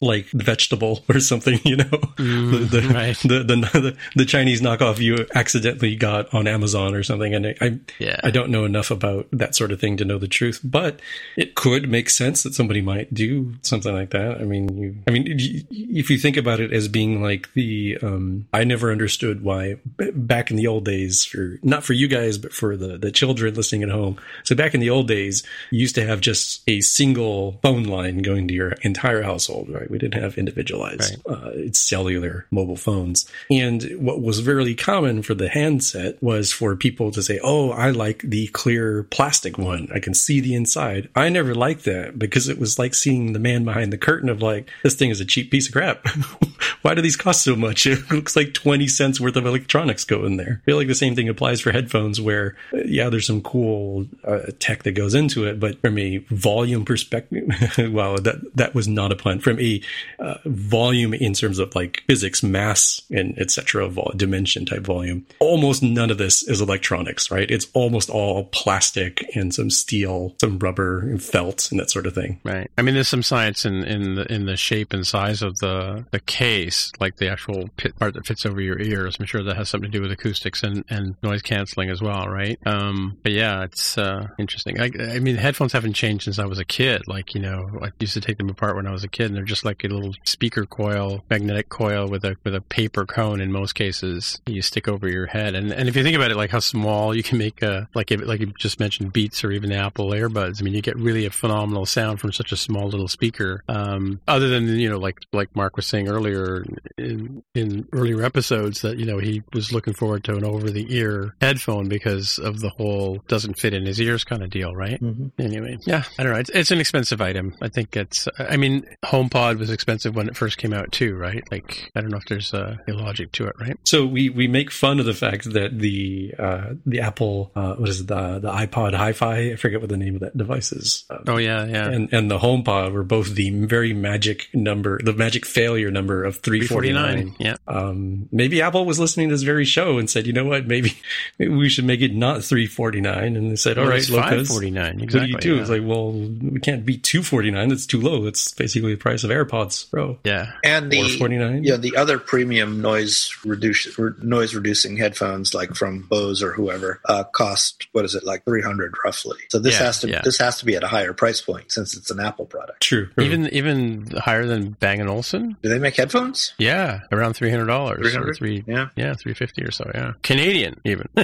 like 0.00 0.26
vegetable 0.30 1.04
or 1.08 1.20
something, 1.20 1.58
you 1.64 1.76
know? 1.76 1.84
the, 2.16 2.68
the, 2.70 2.80
Mm, 2.80 2.94
right. 2.94 3.16
the, 3.18 3.44
the, 3.44 3.56
the, 3.80 3.96
the 4.16 4.24
Chinese 4.24 4.60
knockoff 4.62 4.98
you 4.98 5.26
accidentally 5.34 5.96
got 5.96 6.32
on 6.34 6.46
Amazon 6.46 6.94
or 6.94 7.02
something. 7.02 7.34
And 7.34 7.46
I, 7.48 7.54
I, 7.60 7.78
Yeah. 7.98 8.18
I 8.24 8.30
don't 8.30 8.50
know 8.50 8.64
enough 8.64 8.90
about 8.90 9.26
that 9.32 9.54
sort 9.54 9.72
of 9.72 9.80
thing 9.80 9.96
to 9.98 10.04
know 10.04 10.18
the 10.18 10.28
truth, 10.28 10.60
but 10.64 11.00
it 11.36 11.54
could 11.54 11.88
make 11.88 12.08
sense 12.10 12.42
that 12.42 12.54
somebody 12.54 12.80
might 12.80 13.12
do 13.12 13.54
something 13.62 13.92
like 13.92 14.10
that. 14.10 14.38
I 14.40 14.44
mean, 14.44 14.76
you, 14.76 14.96
I 15.06 15.10
mean, 15.10 15.26
if 15.28 16.10
you 16.10 16.18
think 16.18 16.36
about 16.36 16.60
it 16.60 16.72
as 16.72 16.88
being 16.88 17.22
like 17.22 17.52
the, 17.54 17.98
um, 18.02 18.46
I 18.52 18.64
never 18.64 18.90
understood 18.90 19.42
why 19.42 19.76
back 20.14 20.50
in 20.50 20.56
the 20.56 20.66
old 20.66 20.84
days 20.84 21.24
for, 21.24 21.58
not 21.62 21.84
for 21.84 21.92
you 21.92 22.08
guys, 22.08 22.38
but 22.38 22.52
for 22.52 22.76
the, 22.76 22.96
the 22.96 23.10
children 23.10 23.54
listening 23.54 23.82
at 23.82 23.90
home. 23.90 24.18
So 24.44 24.54
back 24.54 24.74
in 24.74 24.80
the 24.80 24.90
old 24.90 25.08
days, 25.08 25.42
you 25.70 25.80
used 25.80 25.94
to 25.96 26.06
have 26.06 26.20
just 26.20 26.62
a 26.68 26.80
single 26.80 27.58
phone 27.62 27.84
line 27.84 28.18
going 28.18 28.48
to 28.48 28.54
your 28.54 28.72
entire 28.82 29.22
household, 29.22 29.59
right? 29.68 29.90
We 29.90 29.98
didn't 29.98 30.20
have 30.20 30.38
individualized, 30.38 31.16
uh, 31.28 31.50
it's 31.54 31.78
cellular 31.78 32.46
mobile 32.50 32.76
phones. 32.76 33.30
And 33.50 33.82
what 33.98 34.22
was 34.22 34.40
very 34.40 34.74
common 34.74 35.22
for 35.22 35.34
the 35.34 35.48
handset 35.48 36.22
was 36.22 36.52
for 36.52 36.76
people 36.76 37.10
to 37.12 37.22
say, 37.22 37.40
Oh, 37.42 37.70
I 37.70 37.90
like 37.90 38.22
the 38.22 38.48
clear 38.48 39.04
plastic 39.04 39.58
one. 39.58 39.88
I 39.94 39.98
can 39.98 40.14
see 40.14 40.40
the 40.40 40.54
inside. 40.54 41.08
I 41.14 41.28
never 41.28 41.54
liked 41.54 41.84
that 41.84 42.18
because 42.18 42.48
it 42.48 42.58
was 42.58 42.78
like 42.78 42.94
seeing 42.94 43.32
the 43.32 43.38
man 43.38 43.64
behind 43.64 43.92
the 43.92 43.98
curtain 43.98 44.28
of 44.28 44.42
like, 44.42 44.68
this 44.82 44.94
thing 44.94 45.10
is 45.10 45.20
a 45.20 45.24
cheap 45.24 45.50
piece 45.50 45.68
of 45.68 45.72
crap. 45.72 46.06
Why 46.82 46.94
do 46.94 47.02
these 47.02 47.16
cost 47.16 47.44
so 47.44 47.56
much? 47.56 47.86
It 48.00 48.10
looks 48.10 48.36
like 48.36 48.54
20 48.54 48.86
cents 48.88 49.20
worth 49.20 49.36
of 49.36 49.46
electronics 49.46 50.04
go 50.04 50.24
in 50.24 50.36
there. 50.36 50.60
I 50.62 50.64
feel 50.64 50.76
like 50.76 50.88
the 50.88 50.94
same 50.94 51.14
thing 51.14 51.28
applies 51.28 51.60
for 51.60 51.72
headphones 51.72 52.20
where, 52.20 52.56
uh, 52.72 52.78
yeah, 52.84 53.08
there's 53.08 53.26
some 53.26 53.42
cool 53.42 54.06
uh, 54.24 54.40
tech 54.58 54.84
that 54.84 54.92
goes 54.92 55.14
into 55.14 55.46
it, 55.46 55.60
but 55.60 55.80
from 55.80 55.98
a 55.98 56.18
volume 56.30 56.84
perspective, 56.84 57.48
well, 57.92 58.16
that, 58.16 58.40
that 58.54 58.74
was 58.74 58.88
not 58.88 59.12
a 59.12 59.16
pun. 59.16 59.40
From 59.40 59.49
a 59.58 59.80
uh, 60.18 60.38
volume 60.44 61.14
in 61.14 61.32
terms 61.32 61.58
of 61.58 61.74
like 61.74 62.02
physics, 62.06 62.42
mass, 62.42 63.00
and 63.10 63.38
etc., 63.38 63.88
vol- 63.88 64.12
dimension 64.16 64.66
type 64.66 64.82
volume, 64.82 65.26
almost 65.38 65.82
none 65.82 66.10
of 66.10 66.18
this 66.18 66.42
is 66.42 66.60
electronics, 66.60 67.30
right? 67.30 67.50
It's 67.50 67.66
almost 67.74 68.10
all 68.10 68.44
plastic 68.44 69.24
and 69.34 69.54
some 69.54 69.70
steel, 69.70 70.34
some 70.40 70.58
rubber 70.58 71.00
and 71.00 71.22
felt 71.22 71.70
and 71.70 71.80
that 71.80 71.90
sort 71.90 72.06
of 72.06 72.14
thing. 72.14 72.40
Right. 72.44 72.70
I 72.78 72.82
mean, 72.82 72.94
there's 72.94 73.08
some 73.08 73.22
science 73.22 73.64
in, 73.64 73.82
in 73.84 74.14
the 74.14 74.32
in 74.32 74.46
the 74.46 74.56
shape 74.56 74.92
and 74.92 75.06
size 75.06 75.42
of 75.42 75.58
the 75.58 76.04
the 76.10 76.20
case, 76.20 76.92
like 77.00 77.16
the 77.16 77.28
actual 77.28 77.68
pit 77.76 77.98
part 77.98 78.14
that 78.14 78.26
fits 78.26 78.44
over 78.46 78.60
your 78.60 78.80
ears. 78.80 79.16
I'm 79.18 79.26
sure 79.26 79.42
that 79.42 79.56
has 79.56 79.68
something 79.68 79.90
to 79.90 79.98
do 79.98 80.02
with 80.02 80.12
acoustics 80.12 80.62
and, 80.62 80.84
and 80.88 81.16
noise 81.22 81.42
canceling 81.42 81.90
as 81.90 82.02
well, 82.02 82.26
right? 82.26 82.58
Um, 82.66 83.18
but 83.22 83.32
yeah, 83.32 83.64
it's 83.64 83.96
uh, 83.98 84.28
interesting. 84.38 84.80
I, 84.80 84.90
I 85.14 85.18
mean, 85.18 85.36
headphones 85.36 85.72
haven't 85.72 85.94
changed 85.94 86.24
since 86.24 86.38
I 86.38 86.46
was 86.46 86.58
a 86.58 86.64
kid. 86.64 87.02
Like 87.06 87.34
you 87.34 87.40
know, 87.40 87.78
I 87.82 87.90
used 87.98 88.14
to 88.14 88.20
take 88.20 88.38
them 88.38 88.48
apart 88.48 88.76
when 88.76 88.86
I 88.86 88.92
was 88.92 89.04
a 89.04 89.08
kid, 89.08 89.30
and 89.30 89.38
they're 89.40 89.46
just 89.46 89.64
like 89.64 89.82
a 89.84 89.88
little 89.88 90.14
speaker 90.24 90.66
coil, 90.66 91.24
magnetic 91.30 91.70
coil 91.70 92.06
with 92.06 92.24
a 92.26 92.36
with 92.44 92.54
a 92.54 92.60
paper 92.60 93.06
cone. 93.06 93.40
In 93.40 93.50
most 93.50 93.74
cases, 93.74 94.38
you 94.46 94.60
stick 94.60 94.86
over 94.86 95.08
your 95.08 95.26
head. 95.26 95.54
And 95.54 95.72
and 95.72 95.88
if 95.88 95.96
you 95.96 96.02
think 96.02 96.14
about 96.14 96.30
it, 96.30 96.36
like 96.36 96.50
how 96.50 96.58
small 96.58 97.14
you 97.14 97.22
can 97.22 97.38
make 97.38 97.62
a 97.62 97.88
like 97.94 98.10
if, 98.12 98.20
like 98.20 98.40
you 98.40 98.52
just 98.58 98.78
mentioned 98.78 99.14
Beats 99.14 99.42
or 99.42 99.50
even 99.50 99.70
the 99.70 99.76
Apple 99.76 100.10
AirBuds. 100.10 100.60
I 100.60 100.64
mean, 100.64 100.74
you 100.74 100.82
get 100.82 100.96
really 100.96 101.24
a 101.24 101.30
phenomenal 101.30 101.86
sound 101.86 102.20
from 102.20 102.32
such 102.32 102.52
a 102.52 102.56
small 102.56 102.88
little 102.88 103.08
speaker. 103.08 103.64
Um, 103.66 104.20
other 104.28 104.48
than 104.48 104.66
you 104.78 104.90
know, 104.90 104.98
like 104.98 105.18
like 105.32 105.56
Mark 105.56 105.76
was 105.76 105.86
saying 105.86 106.08
earlier 106.08 106.62
in 106.98 107.42
in 107.54 107.88
earlier 107.92 108.22
episodes 108.22 108.82
that 108.82 108.98
you 108.98 109.06
know 109.06 109.18
he 109.18 109.42
was 109.54 109.72
looking 109.72 109.94
forward 109.94 110.22
to 110.24 110.36
an 110.36 110.44
over 110.44 110.70
the 110.70 110.86
ear 110.94 111.34
headphone 111.40 111.88
because 111.88 112.38
of 112.38 112.60
the 112.60 112.68
whole 112.68 113.22
doesn't 113.26 113.58
fit 113.58 113.72
in 113.72 113.86
his 113.86 113.98
ears 114.02 114.22
kind 114.22 114.42
of 114.42 114.50
deal, 114.50 114.74
right? 114.74 115.00
Anyway, 115.38 115.78
yeah, 115.86 116.04
I 116.18 116.24
don't 116.24 116.34
know. 116.34 116.38
It's, 116.38 116.50
it's 116.50 116.70
an 116.70 116.78
expensive 116.78 117.22
item. 117.22 117.54
I 117.62 117.68
think 117.68 117.96
it's. 117.96 118.28
I 118.38 118.58
mean, 118.58 118.84
HomePod 119.30 119.58
was 119.58 119.70
expensive 119.70 120.14
when 120.14 120.28
it 120.28 120.36
first 120.36 120.58
came 120.58 120.72
out 120.72 120.92
too, 120.92 121.16
right? 121.16 121.42
Like 121.50 121.90
I 121.94 122.00
don't 122.00 122.10
know 122.10 122.16
if 122.18 122.26
there's 122.26 122.52
a, 122.52 122.78
a 122.88 122.92
logic 122.92 123.32
to 123.32 123.46
it, 123.46 123.54
right? 123.60 123.76
So 123.84 124.06
we, 124.06 124.28
we 124.28 124.48
make 124.48 124.70
fun 124.70 125.00
of 125.00 125.06
the 125.06 125.14
fact 125.14 125.52
that 125.52 125.78
the 125.78 126.34
uh, 126.38 126.74
the 126.86 127.00
Apple 127.00 127.52
uh, 127.54 127.74
what 127.74 127.88
is 127.88 128.00
it 128.00 128.06
the 128.08 128.38
the 128.38 128.50
iPod 128.50 128.94
Hi-Fi 128.94 129.52
I 129.52 129.56
forget 129.56 129.80
what 129.80 129.88
the 129.90 129.96
name 129.96 130.14
of 130.14 130.20
that 130.20 130.36
device 130.36 130.72
is. 130.72 131.04
Uh, 131.10 131.18
Oh 131.28 131.36
yeah, 131.36 131.64
yeah. 131.66 131.88
and 131.88 132.12
and 132.12 132.30
the 132.30 132.38
HomePod 132.38 132.92
were 132.92 133.04
both 133.04 133.34
the 133.34 133.50
very 133.50 133.92
magic 133.92 134.48
number, 134.54 135.00
the 135.02 135.12
magic 135.12 135.46
failure 135.46 135.90
number 135.90 136.24
of 136.24 136.36
three 136.38 136.66
forty 136.66 136.92
nine. 136.92 137.34
Yeah. 137.38 137.56
Um, 137.68 138.28
maybe 138.32 138.62
Apple 138.62 138.84
was 138.84 138.98
listening 138.98 139.28
to 139.28 139.34
this 139.34 139.42
very 139.42 139.64
show 139.64 139.98
and 139.98 140.08
said, 140.10 140.26
you 140.26 140.32
know 140.32 140.44
what, 140.44 140.66
maybe, 140.66 140.92
maybe 141.38 141.54
we 141.54 141.68
should 141.68 141.84
make 141.84 142.00
it 142.00 142.14
not 142.14 142.42
three 142.42 142.66
forty 142.66 143.00
nine. 143.00 143.36
And 143.36 143.50
they 143.50 143.56
said, 143.56 143.78
all 143.78 143.84
Well, 143.84 143.92
right, 143.92 144.00
it's 144.00 144.10
Lopez, 144.10 144.50
$5.49, 144.50 144.74
What 144.74 144.92
do 144.92 144.98
you 144.98 145.04
exactly, 145.04 145.34
do? 145.40 145.54
yeah. 145.54 145.60
It's 145.60 145.70
like, 145.70 145.82
well, 145.84 146.12
we 146.12 146.60
can't 146.60 146.84
beat 146.84 147.02
two 147.04 147.22
forty 147.22 147.50
nine. 147.50 147.68
That's 147.68 147.86
too 147.86 148.00
low. 148.00 148.26
It's 148.26 148.52
basically 148.54 148.92
the 148.94 148.98
price 149.00 149.19
of 149.24 149.30
AirPods 149.30 149.90
Pro. 149.90 150.18
Yeah. 150.24 150.52
And 150.64 150.90
the 150.90 150.96
449? 151.18 151.64
yeah 151.64 151.76
the 151.76 151.96
other 151.96 152.18
premium 152.18 152.80
noise 152.82 153.30
reduce 153.44 153.98
re- 153.98 154.12
noise 154.22 154.54
reducing 154.54 154.96
headphones 154.96 155.54
like 155.54 155.74
from 155.74 156.02
Bose 156.02 156.42
or 156.42 156.52
whoever 156.52 157.00
uh, 157.04 157.24
cost 157.24 157.86
what 157.92 158.04
is 158.04 158.14
it 158.14 158.24
like 158.24 158.44
three 158.44 158.62
hundred 158.62 158.94
roughly. 159.04 159.38
So 159.48 159.58
this 159.58 159.78
Yeah, 159.78 159.86
has 159.86 159.98
to 160.00 160.08
yeah. 160.08 160.20
this 160.22 160.38
has 160.38 160.58
to 160.58 160.64
be 160.64 160.76
at 160.76 160.82
a 160.84 160.88
higher 160.88 161.12
price 161.12 161.40
point 161.40 161.72
since 161.72 161.96
it's 161.96 162.10
an 162.10 162.20
Apple 162.20 162.46
product. 162.46 162.80
True. 162.82 163.08
Even 163.18 163.48
even 163.48 164.06
higher 164.16 164.46
than 164.46 164.70
Bang 164.70 165.00
and 165.00 165.08
Olufsen. 165.08 165.56
Do 165.62 165.68
they 165.68 165.78
make 165.78 165.96
headphones? 165.96 166.52
Yeah, 166.58 167.00
around 167.12 167.34
three 167.34 167.50
hundred 167.50 167.66
dollars. 167.66 168.00
Three 168.00 168.12
hundred. 168.12 168.36
Three. 168.36 168.64
Yeah. 168.66 168.88
Yeah, 168.96 169.14
three 169.14 169.34
fifty 169.34 169.62
or 169.64 169.70
so. 169.70 169.90
Yeah, 169.94 170.12
Canadian 170.22 170.80
even. 170.84 171.08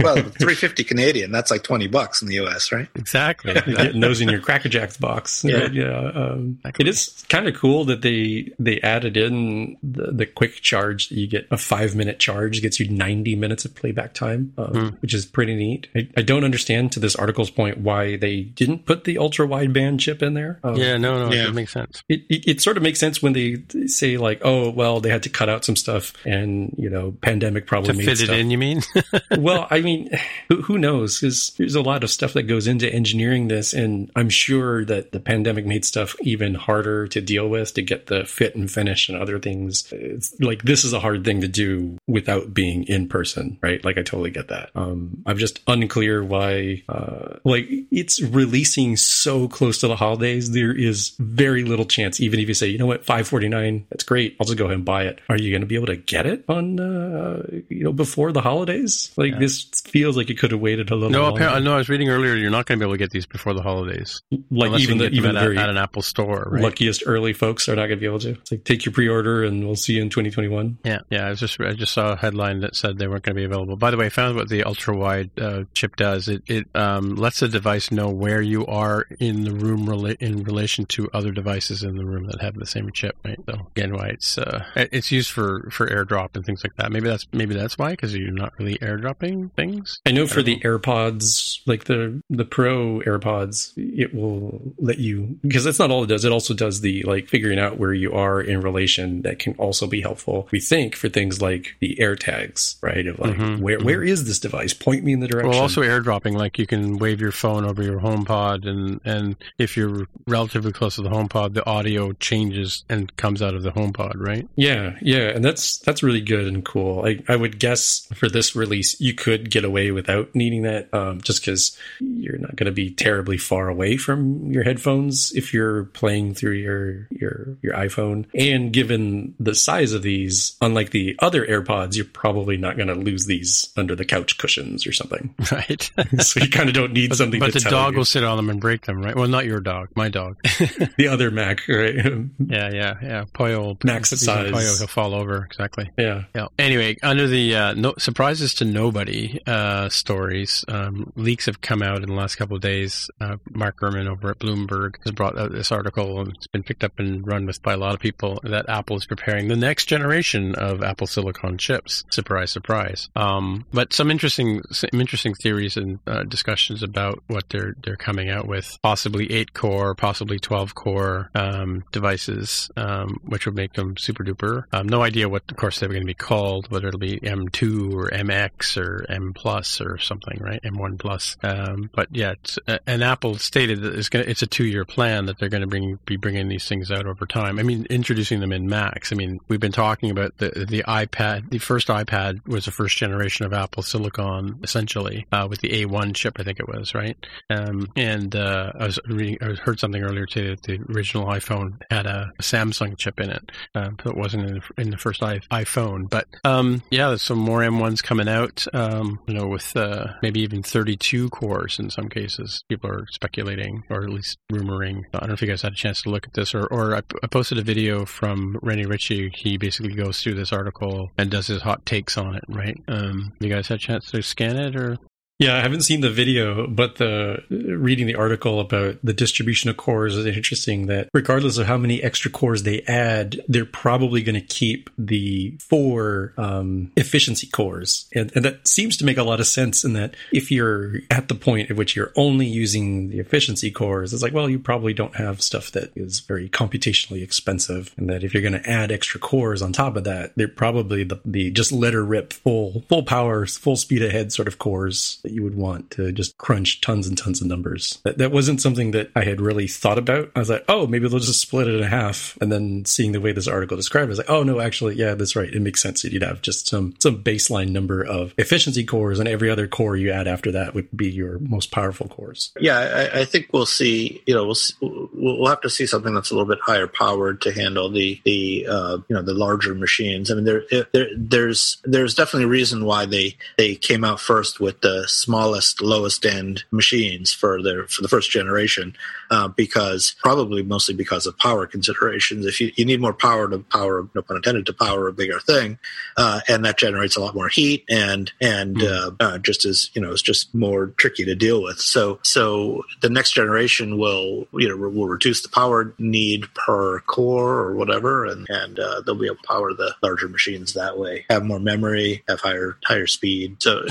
Well, 0.00 0.16
three 0.40 0.56
fifty 0.56 0.82
Canadian. 0.82 1.30
That's 1.30 1.50
like 1.52 1.62
twenty 1.62 1.86
bucks 1.86 2.20
in 2.20 2.26
the 2.28 2.34
U.S. 2.34 2.72
Right? 2.72 2.88
exactly. 2.96 3.52
You're 3.52 3.76
getting 3.76 4.00
those 4.00 4.20
in 4.20 4.28
your 4.28 4.40
Cracker 4.40 4.68
Jacks 4.68 4.96
box. 4.96 5.44
Yeah. 5.44 5.68
yeah. 5.70 6.10
Um, 6.14 6.58
Exactly. 6.64 6.83
It 6.86 6.90
is 6.90 7.24
kind 7.28 7.48
of 7.48 7.54
cool 7.54 7.84
that 7.86 8.02
they 8.02 8.52
they 8.58 8.80
added 8.80 9.16
in 9.16 9.76
the, 9.82 10.12
the 10.12 10.26
quick 10.26 10.56
charge 10.56 11.08
that 11.08 11.16
you 11.16 11.26
get 11.26 11.46
a 11.50 11.56
five 11.56 11.94
minute 11.94 12.18
charge 12.18 12.60
gets 12.62 12.78
you 12.80 12.88
90 12.90 13.34
minutes 13.36 13.64
of 13.64 13.74
playback 13.74 14.14
time, 14.14 14.52
um, 14.58 14.66
Hmm. 14.74 14.86
which 15.00 15.14
is 15.14 15.24
pretty 15.26 15.54
neat. 15.54 15.86
I, 15.94 16.08
I 16.16 16.22
don't 16.22 16.44
understand 16.44 16.92
to 16.92 17.00
this 17.00 17.16
article's 17.16 17.50
point 17.50 17.78
why 17.78 18.16
they 18.16 18.42
didn't 18.42 18.86
put 18.86 19.04
the 19.04 19.18
ultra 19.18 19.46
wideband 19.46 20.00
chip 20.00 20.22
in 20.22 20.34
there. 20.34 20.58
Um, 20.62 20.76
Yeah, 20.76 20.96
no, 20.96 21.28
no, 21.28 21.34
Yeah. 21.34 21.48
it 21.48 21.54
makes 21.54 21.72
sense. 21.72 22.02
it, 22.08 22.22
it, 22.28 22.48
it 22.48 22.60
sort 22.60 22.76
of 22.76 22.82
makes 22.82 22.98
sense 23.00 23.22
when 23.22 23.32
they 23.32 23.62
say 23.86 24.16
like, 24.16 24.40
oh, 24.44 24.70
well, 24.70 25.00
they 25.00 25.10
had 25.10 25.22
to 25.24 25.28
cut 25.30 25.48
out 25.48 25.64
some 25.64 25.76
stuff, 25.76 26.12
and 26.26 26.74
you 26.76 26.90
know, 26.90 27.12
pandemic 27.22 27.66
probably 27.66 27.92
To 27.92 27.98
made 27.98 28.06
fit 28.06 28.20
it 28.28 28.30
in, 28.30 28.50
you 28.50 28.58
mean? 28.58 28.82
well, 29.38 29.66
I 29.70 29.80
mean, 29.80 30.10
who, 30.48 30.62
who 30.62 30.78
knows? 30.78 31.20
Because 31.20 31.52
there's 31.58 31.74
a 31.74 31.82
lot 31.82 32.04
of 32.04 32.10
stuff 32.10 32.32
that 32.34 32.42
goes 32.44 32.66
into 32.66 32.92
engineering 32.92 33.48
this, 33.48 33.72
and 33.72 34.10
I'm 34.16 34.28
sure 34.28 34.84
that 34.84 35.12
the 35.12 35.20
pandemic 35.20 35.64
made 35.66 35.84
stuff 35.84 36.14
even 36.22 36.54
harder 36.54 36.73
to 36.82 37.20
deal 37.20 37.48
with 37.48 37.74
to 37.74 37.82
get 37.82 38.06
the 38.06 38.24
fit 38.24 38.54
and 38.54 38.70
finish 38.70 39.08
and 39.08 39.18
other 39.18 39.38
things. 39.38 39.90
It's 39.92 40.38
like 40.40 40.62
this 40.62 40.84
is 40.84 40.92
a 40.92 41.00
hard 41.00 41.24
thing 41.24 41.40
to 41.40 41.48
do 41.48 41.98
without 42.06 42.52
being 42.52 42.84
in 42.84 43.08
person, 43.08 43.58
right? 43.62 43.84
Like 43.84 43.98
I 43.98 44.02
totally 44.02 44.30
get 44.30 44.48
that. 44.48 44.70
Um, 44.74 45.22
I'm 45.26 45.38
just 45.38 45.60
unclear 45.66 46.22
why, 46.24 46.82
uh, 46.88 47.38
like 47.44 47.68
it's 47.90 48.20
releasing 48.20 48.96
so 48.96 49.48
close 49.48 49.78
to 49.80 49.88
the 49.88 49.96
holidays. 49.96 50.50
There 50.52 50.76
is 50.76 51.14
very 51.18 51.64
little 51.64 51.86
chance, 51.86 52.20
even 52.20 52.40
if 52.40 52.48
you 52.48 52.54
say, 52.54 52.68
you 52.68 52.78
know 52.78 52.86
what, 52.86 53.04
549, 53.04 53.86
that's 53.90 54.04
great. 54.04 54.36
I'll 54.40 54.46
just 54.46 54.58
go 54.58 54.64
ahead 54.64 54.76
and 54.76 54.84
buy 54.84 55.04
it. 55.04 55.20
Are 55.28 55.38
you 55.38 55.50
going 55.50 55.62
to 55.62 55.66
be 55.66 55.76
able 55.76 55.86
to 55.86 55.96
get 55.96 56.26
it 56.26 56.44
on, 56.48 56.80
uh, 56.80 57.42
you 57.68 57.84
know, 57.84 57.92
before 57.92 58.32
the 58.32 58.40
holidays? 58.40 59.12
Like 59.16 59.38
this 59.38 59.64
feels 59.86 60.16
like 60.16 60.30
it 60.30 60.38
could 60.38 60.52
have 60.52 60.60
waited 60.60 60.90
a 60.90 60.94
little 60.94 61.10
no, 61.10 61.22
longer. 61.22 61.36
apparently, 61.36 61.64
no. 61.64 61.74
I 61.74 61.78
was 61.78 61.88
reading 61.88 62.08
earlier. 62.08 62.34
You're 62.34 62.50
not 62.50 62.66
going 62.66 62.78
to 62.78 62.84
be 62.84 62.86
able 62.86 62.94
to 62.94 62.98
get 62.98 63.10
these 63.10 63.26
before 63.26 63.54
the 63.54 63.62
holidays. 63.62 64.22
like 64.50 64.78
even 64.80 64.98
the 64.98 65.04
can 65.04 65.12
get 65.12 65.22
them 65.22 65.24
even 65.24 65.36
at, 65.36 65.42
very 65.42 65.58
at 65.58 65.68
an 65.68 65.76
Apple 65.76 66.02
store, 66.02 66.48
right? 66.50 66.62
Luckiest 66.64 67.02
early 67.06 67.32
folks 67.32 67.68
are 67.68 67.76
not 67.76 67.86
going 67.86 67.98
to 67.98 68.00
be 68.00 68.06
able 68.06 68.20
to. 68.20 68.30
It's 68.30 68.52
like 68.52 68.64
take 68.64 68.84
your 68.84 68.92
pre-order 68.92 69.44
and 69.44 69.64
we'll 69.64 69.76
see 69.76 69.94
you 69.94 70.02
in 70.02 70.10
2021. 70.10 70.78
Yeah, 70.84 71.00
yeah. 71.10 71.26
I 71.26 71.30
was 71.30 71.40
just 71.40 71.60
I 71.60 71.72
just 71.72 71.92
saw 71.92 72.12
a 72.12 72.16
headline 72.16 72.60
that 72.60 72.76
said 72.76 72.98
they 72.98 73.06
weren't 73.06 73.22
going 73.22 73.34
to 73.36 73.40
be 73.40 73.44
available. 73.44 73.76
By 73.76 73.90
the 73.90 73.96
way, 73.96 74.06
I 74.06 74.10
found 74.10 74.36
what 74.36 74.48
the 74.48 74.64
ultra 74.64 74.96
wide 74.96 75.30
uh, 75.38 75.64
chip 75.74 75.96
does. 75.96 76.28
It 76.28 76.42
it 76.46 76.66
um, 76.74 77.16
lets 77.16 77.40
the 77.40 77.48
device 77.48 77.90
know 77.90 78.08
where 78.08 78.40
you 78.40 78.66
are 78.66 79.06
in 79.20 79.44
the 79.44 79.52
room 79.52 79.86
rela- 79.86 80.20
in 80.20 80.44
relation 80.44 80.86
to 80.86 81.08
other 81.12 81.32
devices 81.32 81.82
in 81.82 81.96
the 81.96 82.04
room 82.04 82.26
that 82.26 82.40
have 82.40 82.54
the 82.54 82.66
same 82.66 82.90
chip. 82.92 83.16
Right. 83.24 83.38
So 83.48 83.68
again, 83.76 83.94
why 83.94 84.08
it's 84.08 84.38
uh, 84.38 84.64
it's 84.76 85.10
used 85.12 85.30
for 85.30 85.68
for 85.70 85.86
AirDrop 85.88 86.36
and 86.36 86.44
things 86.44 86.62
like 86.64 86.76
that. 86.76 86.92
Maybe 86.92 87.08
that's 87.08 87.26
maybe 87.32 87.54
that's 87.54 87.78
why 87.78 87.90
because 87.90 88.14
you're 88.14 88.30
not 88.30 88.52
really 88.58 88.76
AirDropping 88.78 89.52
things. 89.54 90.00
I 90.06 90.12
know 90.12 90.26
for 90.26 90.42
the 90.42 90.58
AirPods, 90.60 91.60
like 91.66 91.84
the 91.84 92.22
the 92.30 92.44
Pro 92.44 93.00
AirPods, 93.00 93.72
it 93.76 94.14
will 94.14 94.74
let 94.78 94.98
you 94.98 95.38
because 95.42 95.64
that's 95.64 95.78
not 95.78 95.90
all 95.90 96.04
it 96.04 96.08
does. 96.08 96.24
It 96.24 96.32
also 96.32 96.53
does 96.54 96.80
the 96.80 97.02
like 97.02 97.28
figuring 97.28 97.58
out 97.58 97.78
where 97.78 97.92
you 97.92 98.12
are 98.12 98.40
in 98.40 98.60
relation. 98.60 99.22
That 99.22 99.38
can 99.38 99.54
also 99.54 99.86
be 99.86 100.00
helpful. 100.00 100.48
We 100.50 100.60
think 100.60 100.94
for 100.96 101.08
things 101.08 101.40
like 101.42 101.76
the 101.80 101.96
AirTags, 102.00 102.76
right? 102.82 103.06
Of 103.06 103.18
like 103.18 103.36
Mhm, 103.36 103.60
where 103.60 103.78
where 103.80 104.02
is 104.02 104.24
this 104.24 104.38
device? 104.38 104.72
Point 104.74 105.04
me 105.04 105.12
in 105.12 105.20
the 105.20 105.28
direction. 105.28 105.50
Well, 105.50 105.60
also 105.60 105.82
airdropping, 105.82 106.34
like 106.34 106.58
you 106.58 106.66
can 106.66 106.98
wave 106.98 107.20
your 107.20 107.32
phone 107.32 107.64
over 107.64 107.82
your 107.82 108.00
HomePod, 108.00 108.66
and 108.66 109.00
and 109.04 109.36
if 109.58 109.76
you're 109.76 110.06
relatively 110.26 110.72
close 110.72 110.96
to 110.96 111.02
the 111.02 111.10
HomePod, 111.10 111.54
the 111.54 111.66
audio 111.66 112.12
changes 112.12 112.84
and 112.88 113.14
comes 113.16 113.42
out 113.42 113.54
of 113.54 113.62
the 113.62 113.70
HomePod, 113.72 114.14
right? 114.16 114.48
Yeah, 114.56 114.96
yeah, 115.00 115.28
and 115.28 115.44
that's 115.44 115.78
that's 115.78 116.02
really 116.02 116.20
good 116.20 116.46
and 116.46 116.64
cool. 116.64 117.04
I 117.04 117.18
I 117.28 117.36
would 117.36 117.58
guess 117.58 118.06
for 118.14 118.28
this 118.28 118.54
release 118.54 119.00
you 119.00 119.14
could 119.14 119.50
get 119.50 119.64
away 119.64 119.90
without 119.90 120.34
needing 120.34 120.62
that, 120.62 120.92
um, 120.92 121.20
just 121.20 121.40
because 121.40 121.76
you're 122.00 122.38
not 122.38 122.56
going 122.56 122.66
to 122.66 122.72
be 122.72 122.90
terribly 122.90 123.38
far 123.38 123.68
away 123.68 123.96
from 123.96 124.50
your 124.52 124.64
headphones 124.64 125.32
if 125.34 125.52
you're 125.54 125.84
playing 125.84 126.34
through 126.34 126.43
your 126.52 127.06
your 127.10 127.56
your 127.62 127.74
iPhone. 127.74 128.26
And 128.34 128.72
given 128.72 129.34
the 129.38 129.54
size 129.54 129.92
of 129.92 130.02
these, 130.02 130.56
unlike 130.60 130.90
the 130.90 131.16
other 131.20 131.46
AirPods, 131.46 131.96
you're 131.96 132.04
probably 132.04 132.56
not 132.56 132.76
going 132.76 132.88
to 132.88 132.94
lose 132.94 133.26
these 133.26 133.70
under 133.76 133.94
the 133.94 134.04
couch 134.04 134.38
cushions 134.38 134.86
or 134.86 134.92
something. 134.92 135.34
Right. 135.52 135.88
so 136.20 136.40
you 136.40 136.48
kind 136.48 136.68
of 136.68 136.74
don't 136.74 136.92
need 136.92 137.10
But, 137.10 137.18
something. 137.18 137.38
but 137.38 137.52
the 137.52 137.60
dog 137.60 137.92
you. 137.92 137.98
will 137.98 138.04
sit 138.04 138.24
on 138.24 138.36
them 138.36 138.50
and 138.50 138.60
break 138.60 138.86
them, 138.86 139.00
right? 139.00 139.14
Well, 139.14 139.28
not 139.28 139.44
your 139.46 139.60
dog, 139.60 139.88
my 139.94 140.08
dog. 140.08 140.36
the 140.96 141.06
other 141.08 141.30
Mac, 141.30 141.60
right? 141.68 141.94
yeah, 141.94 142.70
yeah, 142.72 142.94
yeah. 143.02 143.24
Poyo, 143.34 143.82
Max 143.84 144.10
he's 144.10 144.22
in 144.22 144.26
size. 144.26 144.50
Poyo, 144.52 144.78
he'll 144.78 144.86
fall 144.88 145.14
over. 145.14 145.44
Exactly. 145.44 145.90
yeah. 145.98 146.24
Yeah. 146.34 146.46
Anyway, 146.58 146.96
under 147.02 147.28
the 147.28 147.54
uh, 147.54 147.74
no, 147.74 147.94
surprises 147.98 148.54
to 148.54 148.64
nobody 148.64 149.38
uh, 149.46 149.88
stories, 149.90 150.64
um, 150.68 151.12
leaks 151.14 151.46
have 151.46 151.60
come 151.60 151.82
out 151.82 152.02
in 152.02 152.08
the 152.08 152.14
last 152.14 152.36
couple 152.36 152.56
of 152.56 152.62
days. 152.62 153.08
Uh, 153.20 153.36
Mark 153.50 153.78
Gurman 153.78 154.08
over 154.08 154.30
at 154.30 154.38
Bloomberg 154.40 154.96
has 155.04 155.12
brought 155.12 155.38
out 155.38 155.52
this 155.52 155.70
article, 155.70 156.20
and 156.20 156.33
it's 156.36 156.46
been 156.46 156.62
picked 156.62 156.84
up 156.84 156.98
and 156.98 157.26
run 157.26 157.46
with 157.46 157.62
by 157.62 157.72
a 157.72 157.76
lot 157.76 157.94
of 157.94 158.00
people. 158.00 158.40
That 158.42 158.68
Apple 158.68 158.96
is 158.96 159.06
preparing 159.06 159.48
the 159.48 159.56
next 159.56 159.86
generation 159.86 160.54
of 160.54 160.82
Apple 160.82 161.06
Silicon 161.06 161.58
chips. 161.58 162.04
Surprise, 162.10 162.50
surprise. 162.50 163.08
Um, 163.16 163.66
but 163.72 163.92
some 163.92 164.10
interesting, 164.10 164.62
some 164.70 164.90
interesting 164.92 165.34
theories 165.34 165.76
and 165.76 165.98
uh, 166.06 166.24
discussions 166.24 166.82
about 166.82 167.22
what 167.26 167.48
they're 167.48 167.74
they're 167.82 167.96
coming 167.96 168.30
out 168.30 168.46
with. 168.46 168.78
Possibly 168.82 169.30
eight 169.32 169.54
core, 169.54 169.94
possibly 169.94 170.38
twelve 170.38 170.74
core 170.74 171.30
um, 171.34 171.84
devices, 171.92 172.70
um, 172.76 173.20
which 173.24 173.46
would 173.46 173.54
make 173.54 173.74
them 173.74 173.96
super 173.96 174.24
duper. 174.24 174.64
Um, 174.72 174.88
no 174.88 175.02
idea 175.02 175.28
what, 175.28 175.42
of 175.50 175.56
course, 175.56 175.80
they're 175.80 175.88
going 175.88 176.02
to 176.02 176.06
be 176.06 176.14
called, 176.14 176.70
whether 176.70 176.88
it'll 176.88 177.00
be 177.00 177.20
M2 177.20 177.94
or 177.94 178.10
MX 178.10 178.80
or 178.80 179.06
M 179.10 179.32
plus 179.34 179.80
or 179.80 179.98
something, 179.98 180.38
right? 180.40 180.62
M1 180.62 180.98
plus. 180.98 181.36
Um, 181.42 181.90
but 181.94 182.08
yeah, 182.12 182.34
uh, 182.68 182.78
and 182.86 183.02
Apple 183.02 183.36
stated 183.38 183.82
that 183.82 183.94
it's 183.94 184.08
going 184.08 184.28
it's 184.28 184.42
a 184.42 184.46
two 184.46 184.64
year 184.64 184.84
plan 184.84 185.26
that 185.26 185.38
they're 185.38 185.48
going 185.48 185.62
to 185.62 185.66
bring 185.66 185.98
be 186.06 186.16
bringing 186.24 186.48
these 186.48 186.66
things 186.66 186.90
out 186.90 187.06
over 187.06 187.26
time. 187.26 187.58
I 187.58 187.62
mean, 187.62 187.86
introducing 187.90 188.40
them 188.40 188.50
in 188.50 188.66
Macs. 188.66 189.12
I 189.12 189.14
mean, 189.14 189.40
we've 189.48 189.60
been 189.60 189.72
talking 189.72 190.10
about 190.10 190.38
the 190.38 190.64
the 190.66 190.82
iPad. 190.88 191.50
The 191.50 191.58
first 191.58 191.88
iPad 191.88 192.46
was 192.46 192.64
the 192.64 192.70
first 192.70 192.96
generation 192.96 193.44
of 193.44 193.52
Apple 193.52 193.82
Silicon, 193.82 194.58
essentially, 194.62 195.26
uh, 195.32 195.46
with 195.50 195.60
the 195.60 195.68
A1 195.68 196.14
chip, 196.14 196.40
I 196.40 196.42
think 196.42 196.60
it 196.60 196.66
was, 196.66 196.94
right? 196.94 197.14
Um, 197.50 197.88
and 197.94 198.34
uh, 198.34 198.72
I 198.80 198.86
was 198.86 198.98
reading, 199.06 199.36
I 199.42 199.52
heard 199.62 199.78
something 199.78 200.02
earlier 200.02 200.24
today 200.24 200.48
that 200.48 200.62
the 200.62 200.80
original 200.94 201.26
iPhone 201.26 201.82
had 201.90 202.06
a 202.06 202.32
Samsung 202.40 202.96
chip 202.96 203.20
in 203.20 203.28
it, 203.28 203.52
uh, 203.74 203.90
so 204.02 204.08
it 204.08 204.16
wasn't 204.16 204.48
in 204.48 204.54
the, 204.54 204.82
in 204.82 204.90
the 204.90 204.96
first 204.96 205.22
I, 205.22 205.40
iPhone. 205.50 206.08
But 206.08 206.26
um, 206.44 206.82
yeah, 206.90 207.08
there's 207.08 207.20
some 207.20 207.38
more 207.38 207.60
M1s 207.60 208.02
coming 208.02 208.28
out. 208.28 208.64
Um, 208.72 209.20
you 209.26 209.34
know, 209.34 209.46
with 209.46 209.76
uh, 209.76 210.14
maybe 210.22 210.40
even 210.40 210.62
32 210.62 211.28
cores 211.28 211.78
in 211.78 211.90
some 211.90 212.08
cases. 212.08 212.64
People 212.70 212.88
are 212.88 213.04
speculating, 213.12 213.82
or 213.90 214.04
at 214.04 214.08
least 214.08 214.38
rumoring. 214.50 215.02
I 215.12 215.18
don't 215.18 215.28
know 215.28 215.34
if 215.34 215.42
you 215.42 215.48
guys 215.48 215.60
had 215.60 215.72
a 215.72 215.76
chance 215.76 216.00
to 216.02 216.13
look 216.14 216.26
at 216.26 216.32
this, 216.32 216.54
or, 216.54 216.64
or 216.66 216.94
I, 216.94 217.02
I 217.22 217.26
posted 217.26 217.58
a 217.58 217.62
video 217.62 218.04
from 218.06 218.58
Rene 218.62 218.86
Ritchie. 218.86 219.32
He 219.34 219.58
basically 219.58 219.94
goes 219.94 220.20
through 220.20 220.34
this 220.34 220.52
article 220.52 221.10
and 221.18 221.30
does 221.30 221.48
his 221.48 221.62
hot 221.62 221.84
takes 221.84 222.16
on 222.16 222.36
it. 222.36 222.44
Right? 222.48 222.76
Um, 222.88 223.32
you 223.40 223.48
guys 223.48 223.68
had 223.68 223.76
a 223.76 223.80
chance 223.80 224.10
to 224.12 224.22
scan 224.22 224.56
it, 224.56 224.76
or 224.76 224.96
Yeah, 225.40 225.56
I 225.56 225.62
haven't 225.62 225.82
seen 225.82 226.00
the 226.00 226.10
video, 226.10 226.68
but 226.68 226.96
the 226.96 227.42
reading 227.50 228.06
the 228.06 228.14
article 228.14 228.60
about 228.60 228.98
the 229.02 229.12
distribution 229.12 229.68
of 229.68 229.76
cores 229.76 230.14
is 230.16 230.26
interesting 230.26 230.86
that 230.86 231.08
regardless 231.12 231.58
of 231.58 231.66
how 231.66 231.76
many 231.76 232.00
extra 232.00 232.30
cores 232.30 232.62
they 232.62 232.82
add, 232.82 233.40
they're 233.48 233.64
probably 233.64 234.22
going 234.22 234.36
to 234.36 234.40
keep 234.40 234.90
the 234.96 235.56
four 235.58 236.34
um, 236.38 236.92
efficiency 236.96 237.48
cores. 237.48 238.08
And, 238.14 238.30
and 238.36 238.44
that 238.44 238.68
seems 238.68 238.96
to 238.98 239.04
make 239.04 239.18
a 239.18 239.24
lot 239.24 239.40
of 239.40 239.48
sense 239.48 239.82
in 239.82 239.94
that 239.94 240.14
if 240.32 240.52
you're 240.52 241.00
at 241.10 241.26
the 241.26 241.34
point 241.34 241.68
at 241.68 241.76
which 241.76 241.96
you're 241.96 242.12
only 242.14 242.46
using 242.46 243.08
the 243.08 243.18
efficiency 243.18 243.72
cores, 243.72 244.14
it's 244.14 244.22
like, 244.22 244.34
well, 244.34 244.48
you 244.48 244.60
probably 244.60 244.94
don't 244.94 245.16
have 245.16 245.42
stuff 245.42 245.72
that 245.72 245.90
is 245.96 246.20
very 246.20 246.48
computationally 246.48 247.24
expensive. 247.24 247.92
And 247.96 248.08
that 248.08 248.22
if 248.22 248.34
you're 248.34 248.42
going 248.42 248.62
to 248.62 248.70
add 248.70 248.92
extra 248.92 249.18
cores 249.18 249.62
on 249.62 249.72
top 249.72 249.96
of 249.96 250.04
that, 250.04 250.32
they're 250.36 250.46
probably 250.46 251.02
the, 251.02 251.20
the 251.24 251.50
just 251.50 251.72
letter 251.72 252.04
rip 252.04 252.32
full, 252.32 252.84
full 252.88 253.02
power, 253.02 253.46
full 253.46 253.76
speed 253.76 254.02
ahead 254.02 254.32
sort 254.32 254.46
of 254.46 254.60
cores 254.60 255.20
that 255.24 255.32
you 255.32 255.42
would 255.42 255.56
want 255.56 255.90
to 255.92 256.12
just 256.12 256.38
crunch 256.38 256.80
tons 256.80 257.06
and 257.06 257.18
tons 257.18 257.40
of 257.40 257.48
numbers. 257.48 257.98
That, 258.04 258.18
that 258.18 258.30
wasn't 258.30 258.60
something 258.60 258.92
that 258.92 259.10
I 259.16 259.24
had 259.24 259.40
really 259.40 259.66
thought 259.66 259.98
about. 259.98 260.30
I 260.36 260.38
was 260.38 260.50
like, 260.50 260.64
oh, 260.68 260.86
maybe 260.86 261.08
they'll 261.08 261.18
just 261.18 261.40
split 261.40 261.66
it 261.66 261.74
in 261.74 261.82
half. 261.82 262.38
And 262.40 262.52
then 262.52 262.84
seeing 262.84 263.12
the 263.12 263.20
way 263.20 263.32
this 263.32 263.48
article 263.48 263.76
described 263.76 264.04
it, 264.04 264.08
I 264.08 264.12
was 264.12 264.18
like, 264.18 264.30
oh, 264.30 264.42
no, 264.42 264.60
actually, 264.60 264.94
yeah, 264.94 265.14
that's 265.14 265.34
right. 265.34 265.52
It 265.52 265.60
makes 265.60 265.82
sense 265.82 266.02
that 266.02 266.12
you'd 266.12 266.22
have 266.22 266.42
just 266.42 266.68
some, 266.68 266.94
some 267.00 267.22
baseline 267.22 267.70
number 267.70 268.02
of 268.02 268.34
efficiency 268.38 268.84
cores 268.84 269.18
and 269.18 269.28
every 269.28 269.50
other 269.50 269.66
core 269.66 269.96
you 269.96 270.10
add 270.10 270.28
after 270.28 270.52
that 270.52 270.74
would 270.74 270.88
be 270.96 271.10
your 271.10 271.38
most 271.40 271.70
powerful 271.70 272.08
cores. 272.08 272.52
Yeah, 272.60 272.78
I, 273.14 273.20
I 273.20 273.24
think 273.24 273.48
we'll 273.52 273.66
see. 273.66 274.22
You 274.26 274.34
know, 274.34 274.44
we'll 274.44 275.08
we'll 275.12 275.48
have 275.48 275.60
to 275.62 275.70
see 275.70 275.86
something 275.86 276.14
that's 276.14 276.30
a 276.30 276.34
little 276.34 276.48
bit 276.48 276.60
higher 276.62 276.86
powered 276.86 277.40
to 277.42 277.52
handle 277.52 277.90
the 277.90 278.20
the 278.24 278.66
uh, 278.68 278.98
you 279.08 279.16
know 279.16 279.22
the 279.22 279.34
larger 279.34 279.74
machines. 279.74 280.30
I 280.30 280.34
mean, 280.34 280.44
there, 280.44 280.64
there 280.92 281.08
there's 281.16 281.78
there's 281.84 282.14
definitely 282.14 282.44
a 282.44 282.48
reason 282.48 282.84
why 282.84 283.06
they 283.06 283.36
they 283.56 283.74
came 283.74 284.04
out 284.04 284.20
first 284.20 284.60
with 284.60 284.80
the 284.80 285.06
smallest, 285.14 285.80
lowest 285.80 286.24
end 286.26 286.64
machines 286.70 287.32
for 287.32 287.62
their 287.62 287.86
for 287.86 288.02
the 288.02 288.08
first 288.08 288.30
generation, 288.30 288.96
uh, 289.30 289.48
because 289.48 290.14
probably 290.22 290.62
mostly 290.62 290.94
because 290.94 291.26
of 291.26 291.38
power 291.38 291.66
considerations. 291.66 292.46
If 292.46 292.60
you, 292.60 292.72
you 292.76 292.84
need 292.84 293.00
more 293.00 293.12
power 293.12 293.48
to 293.48 293.58
power, 293.58 294.08
no 294.14 294.22
pun 294.22 294.36
intended, 294.36 294.66
to 294.66 294.72
power 294.72 295.08
a 295.08 295.12
bigger 295.12 295.40
thing, 295.40 295.78
uh, 296.16 296.40
and 296.48 296.64
that 296.64 296.78
generates 296.78 297.16
a 297.16 297.20
lot 297.20 297.34
more 297.34 297.48
heat 297.48 297.84
and 297.88 298.32
and 298.40 298.76
mm. 298.76 299.16
uh, 299.20 299.38
just 299.38 299.64
as 299.64 299.90
you 299.94 300.02
know, 300.02 300.12
it's 300.12 300.22
just 300.22 300.54
more 300.54 300.88
tricky 300.96 301.24
to 301.24 301.34
deal 301.34 301.62
with. 301.62 301.78
So 301.78 302.18
so 302.22 302.84
the 303.00 303.10
next 303.10 303.32
generation 303.32 303.98
will 303.98 304.46
you 304.52 304.68
know 304.68 304.76
will 304.76 305.08
reduce 305.08 305.42
the 305.42 305.48
power 305.48 305.94
need 305.98 306.52
per 306.54 307.00
core 307.00 307.60
or 307.60 307.74
whatever, 307.74 308.24
and 308.26 308.46
and 308.48 308.78
uh, 308.78 309.00
they'll 309.02 309.14
be 309.14 309.26
able 309.26 309.36
to 309.36 309.42
power 309.46 309.72
the 309.72 309.94
larger 310.02 310.28
machines 310.28 310.74
that 310.74 310.98
way. 310.98 311.24
Have 311.30 311.44
more 311.44 311.60
memory, 311.60 312.22
have 312.28 312.40
higher 312.40 312.76
higher 312.84 313.06
speed. 313.06 313.62
So 313.62 313.84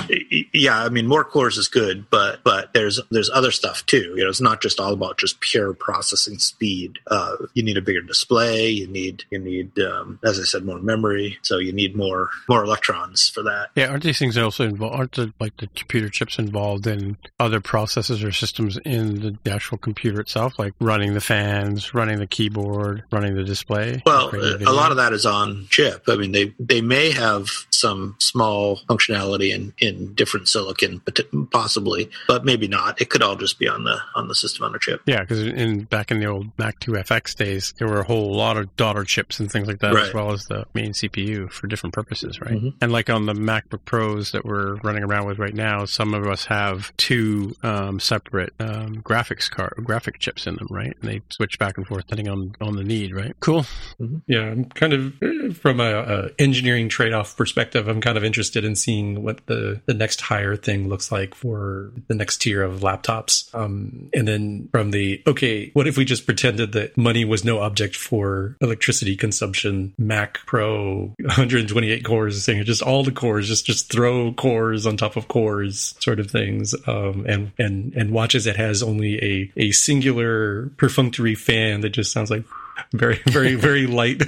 yeah, 0.53 0.83
I 0.83 0.89
mean, 0.89 1.07
more 1.13 1.23
cores 1.23 1.59
is 1.59 1.67
good, 1.67 2.09
but 2.09 2.43
but 2.43 2.73
there's 2.73 2.99
there's 3.11 3.29
other 3.29 3.51
stuff 3.51 3.85
too. 3.85 4.15
You 4.15 4.23
know, 4.23 4.29
it's 4.29 4.41
not 4.41 4.63
just 4.63 4.79
all 4.79 4.93
about 4.93 5.19
just 5.19 5.39
pure 5.41 5.75
processing 5.75 6.39
speed. 6.39 6.97
Uh, 7.05 7.35
you 7.53 7.61
need 7.61 7.77
a 7.77 7.83
bigger 7.83 8.01
display. 8.01 8.69
You 8.69 8.87
need 8.87 9.23
you 9.29 9.37
need 9.37 9.77
um, 9.77 10.17
as 10.23 10.39
I 10.39 10.43
said, 10.43 10.65
more 10.65 10.79
memory. 10.79 11.37
So 11.43 11.59
you 11.59 11.71
need 11.71 11.95
more 11.95 12.31
more 12.49 12.63
electrons 12.63 13.29
for 13.29 13.43
that. 13.43 13.67
Yeah, 13.75 13.89
aren't 13.89 14.03
these 14.03 14.17
things 14.17 14.35
also 14.39 14.63
involved? 14.63 14.95
Aren't 14.95 15.11
the, 15.11 15.33
like 15.39 15.55
the 15.57 15.67
computer 15.75 16.09
chips 16.09 16.39
involved 16.39 16.87
in 16.87 17.17
other 17.39 17.61
processes 17.61 18.23
or 18.23 18.31
systems 18.31 18.79
in 18.83 19.19
the, 19.21 19.37
the 19.43 19.51
actual 19.51 19.77
computer 19.77 20.19
itself, 20.19 20.57
like 20.57 20.73
running 20.79 21.13
the 21.13 21.21
fans, 21.21 21.93
running 21.93 22.17
the 22.17 22.25
keyboard, 22.25 23.03
running 23.11 23.35
the 23.35 23.43
display? 23.43 24.01
Well, 24.03 24.31
a 24.33 24.73
lot 24.73 24.89
of 24.89 24.97
that 24.97 25.13
is 25.13 25.27
on 25.27 25.67
chip. 25.69 26.05
I 26.07 26.15
mean, 26.15 26.31
they 26.31 26.55
they 26.57 26.81
may 26.81 27.11
have 27.11 27.49
some 27.69 28.15
small 28.19 28.79
functionality 28.89 29.53
in, 29.53 29.73
in 29.77 30.13
different 30.13 30.47
silicon, 30.47 31.01
possibly, 31.51 32.09
but 32.27 32.45
maybe 32.45 32.67
not. 32.67 33.01
It 33.01 33.09
could 33.09 33.21
all 33.21 33.35
just 33.35 33.59
be 33.59 33.67
on 33.67 33.83
the 33.83 33.97
on 34.15 34.27
the 34.27 34.35
system 34.35 34.65
on 34.65 34.75
a 34.75 34.79
chip. 34.79 35.01
Yeah, 35.05 35.21
because 35.21 35.43
in 35.43 35.83
back 35.83 36.11
in 36.11 36.19
the 36.19 36.27
old 36.27 36.47
Mac 36.57 36.79
2 36.79 36.91
FX 36.91 37.35
days, 37.35 37.73
there 37.77 37.87
were 37.87 38.01
a 38.01 38.03
whole 38.03 38.35
lot 38.35 38.57
of 38.57 38.75
daughter 38.75 39.03
chips 39.03 39.39
and 39.39 39.51
things 39.51 39.67
like 39.67 39.79
that, 39.79 39.93
right. 39.93 40.07
as 40.07 40.13
well 40.13 40.31
as 40.31 40.45
the 40.45 40.65
main 40.73 40.91
CPU 40.91 41.51
for 41.51 41.67
different 41.67 41.93
purposes, 41.93 42.39
right? 42.39 42.53
Mm-hmm. 42.53 42.69
And 42.81 42.91
like 42.91 43.09
on 43.09 43.25
the 43.25 43.33
MacBook 43.33 43.85
Pros 43.85 44.31
that 44.31 44.45
we're 44.45 44.75
running 44.77 45.03
around 45.03 45.27
with 45.27 45.39
right 45.39 45.53
now, 45.53 45.85
some 45.85 46.13
of 46.13 46.27
us 46.27 46.45
have 46.45 46.95
two 46.97 47.55
um, 47.63 47.99
separate 47.99 48.53
um, 48.59 49.01
graphics 49.01 49.49
card 49.49 49.73
graphic 49.83 50.19
chips 50.19 50.47
in 50.47 50.55
them, 50.55 50.67
right? 50.69 50.95
And 51.01 51.09
they 51.09 51.21
switch 51.29 51.59
back 51.59 51.77
and 51.77 51.87
forth 51.87 52.07
depending 52.07 52.29
on 52.29 52.55
on 52.61 52.75
the 52.75 52.83
need, 52.83 53.15
right? 53.15 53.35
Cool. 53.39 53.61
Mm-hmm. 53.99 54.17
Yeah, 54.27 54.41
I'm 54.41 54.65
kind 54.65 54.93
of 54.93 55.57
from 55.57 55.79
a, 55.79 55.93
a 55.93 56.29
engineering 56.39 56.89
trade 56.89 57.13
off 57.13 57.35
perspective 57.35 57.53
perspective, 57.53 57.87
I'm 57.87 58.01
kind 58.01 58.17
of 58.17 58.23
interested 58.23 58.65
in 58.65 58.75
seeing 58.75 59.23
what 59.23 59.45
the, 59.47 59.81
the 59.85 59.93
next 59.93 60.21
higher 60.21 60.55
thing 60.55 60.89
looks 60.93 61.11
like 61.11 61.33
for 61.33 61.91
the 62.07 62.13
next 62.13 62.37
tier 62.37 62.61
of 62.61 62.81
laptops. 62.81 63.53
Um, 63.55 64.09
and 64.13 64.27
then 64.27 64.69
from 64.71 64.91
the, 64.91 65.23
okay, 65.25 65.71
what 65.73 65.87
if 65.87 65.97
we 65.97 66.05
just 66.05 66.27
pretended 66.27 66.73
that 66.73 66.95
money 66.95 67.25
was 67.25 67.43
no 67.43 67.59
object 67.59 67.95
for 67.95 68.55
electricity 68.61 69.15
consumption? 69.15 69.95
Mac 69.97 70.37
Pro 70.45 71.13
128 71.19 72.05
cores, 72.05 72.43
saying 72.43 72.63
just 72.65 72.83
all 72.83 73.03
the 73.03 73.11
cores, 73.11 73.47
just, 73.47 73.65
just 73.65 73.91
throw 73.91 74.31
cores 74.33 74.85
on 74.85 74.95
top 74.95 75.15
of 75.15 75.27
cores 75.27 75.95
sort 75.99 76.19
of 76.19 76.29
things. 76.29 76.75
Um, 76.87 77.25
and, 77.27 77.51
and, 77.57 77.93
and 77.95 78.11
watches 78.11 78.45
that 78.45 78.55
has 78.55 78.83
only 78.83 79.17
a, 79.23 79.51
a 79.57 79.71
singular 79.71 80.69
perfunctory 80.77 81.33
fan 81.33 81.81
that 81.81 81.89
just 81.89 82.11
sounds 82.11 82.29
like 82.29 82.45
very 82.93 83.19
very 83.25 83.55
very 83.55 83.87
light 83.87 84.21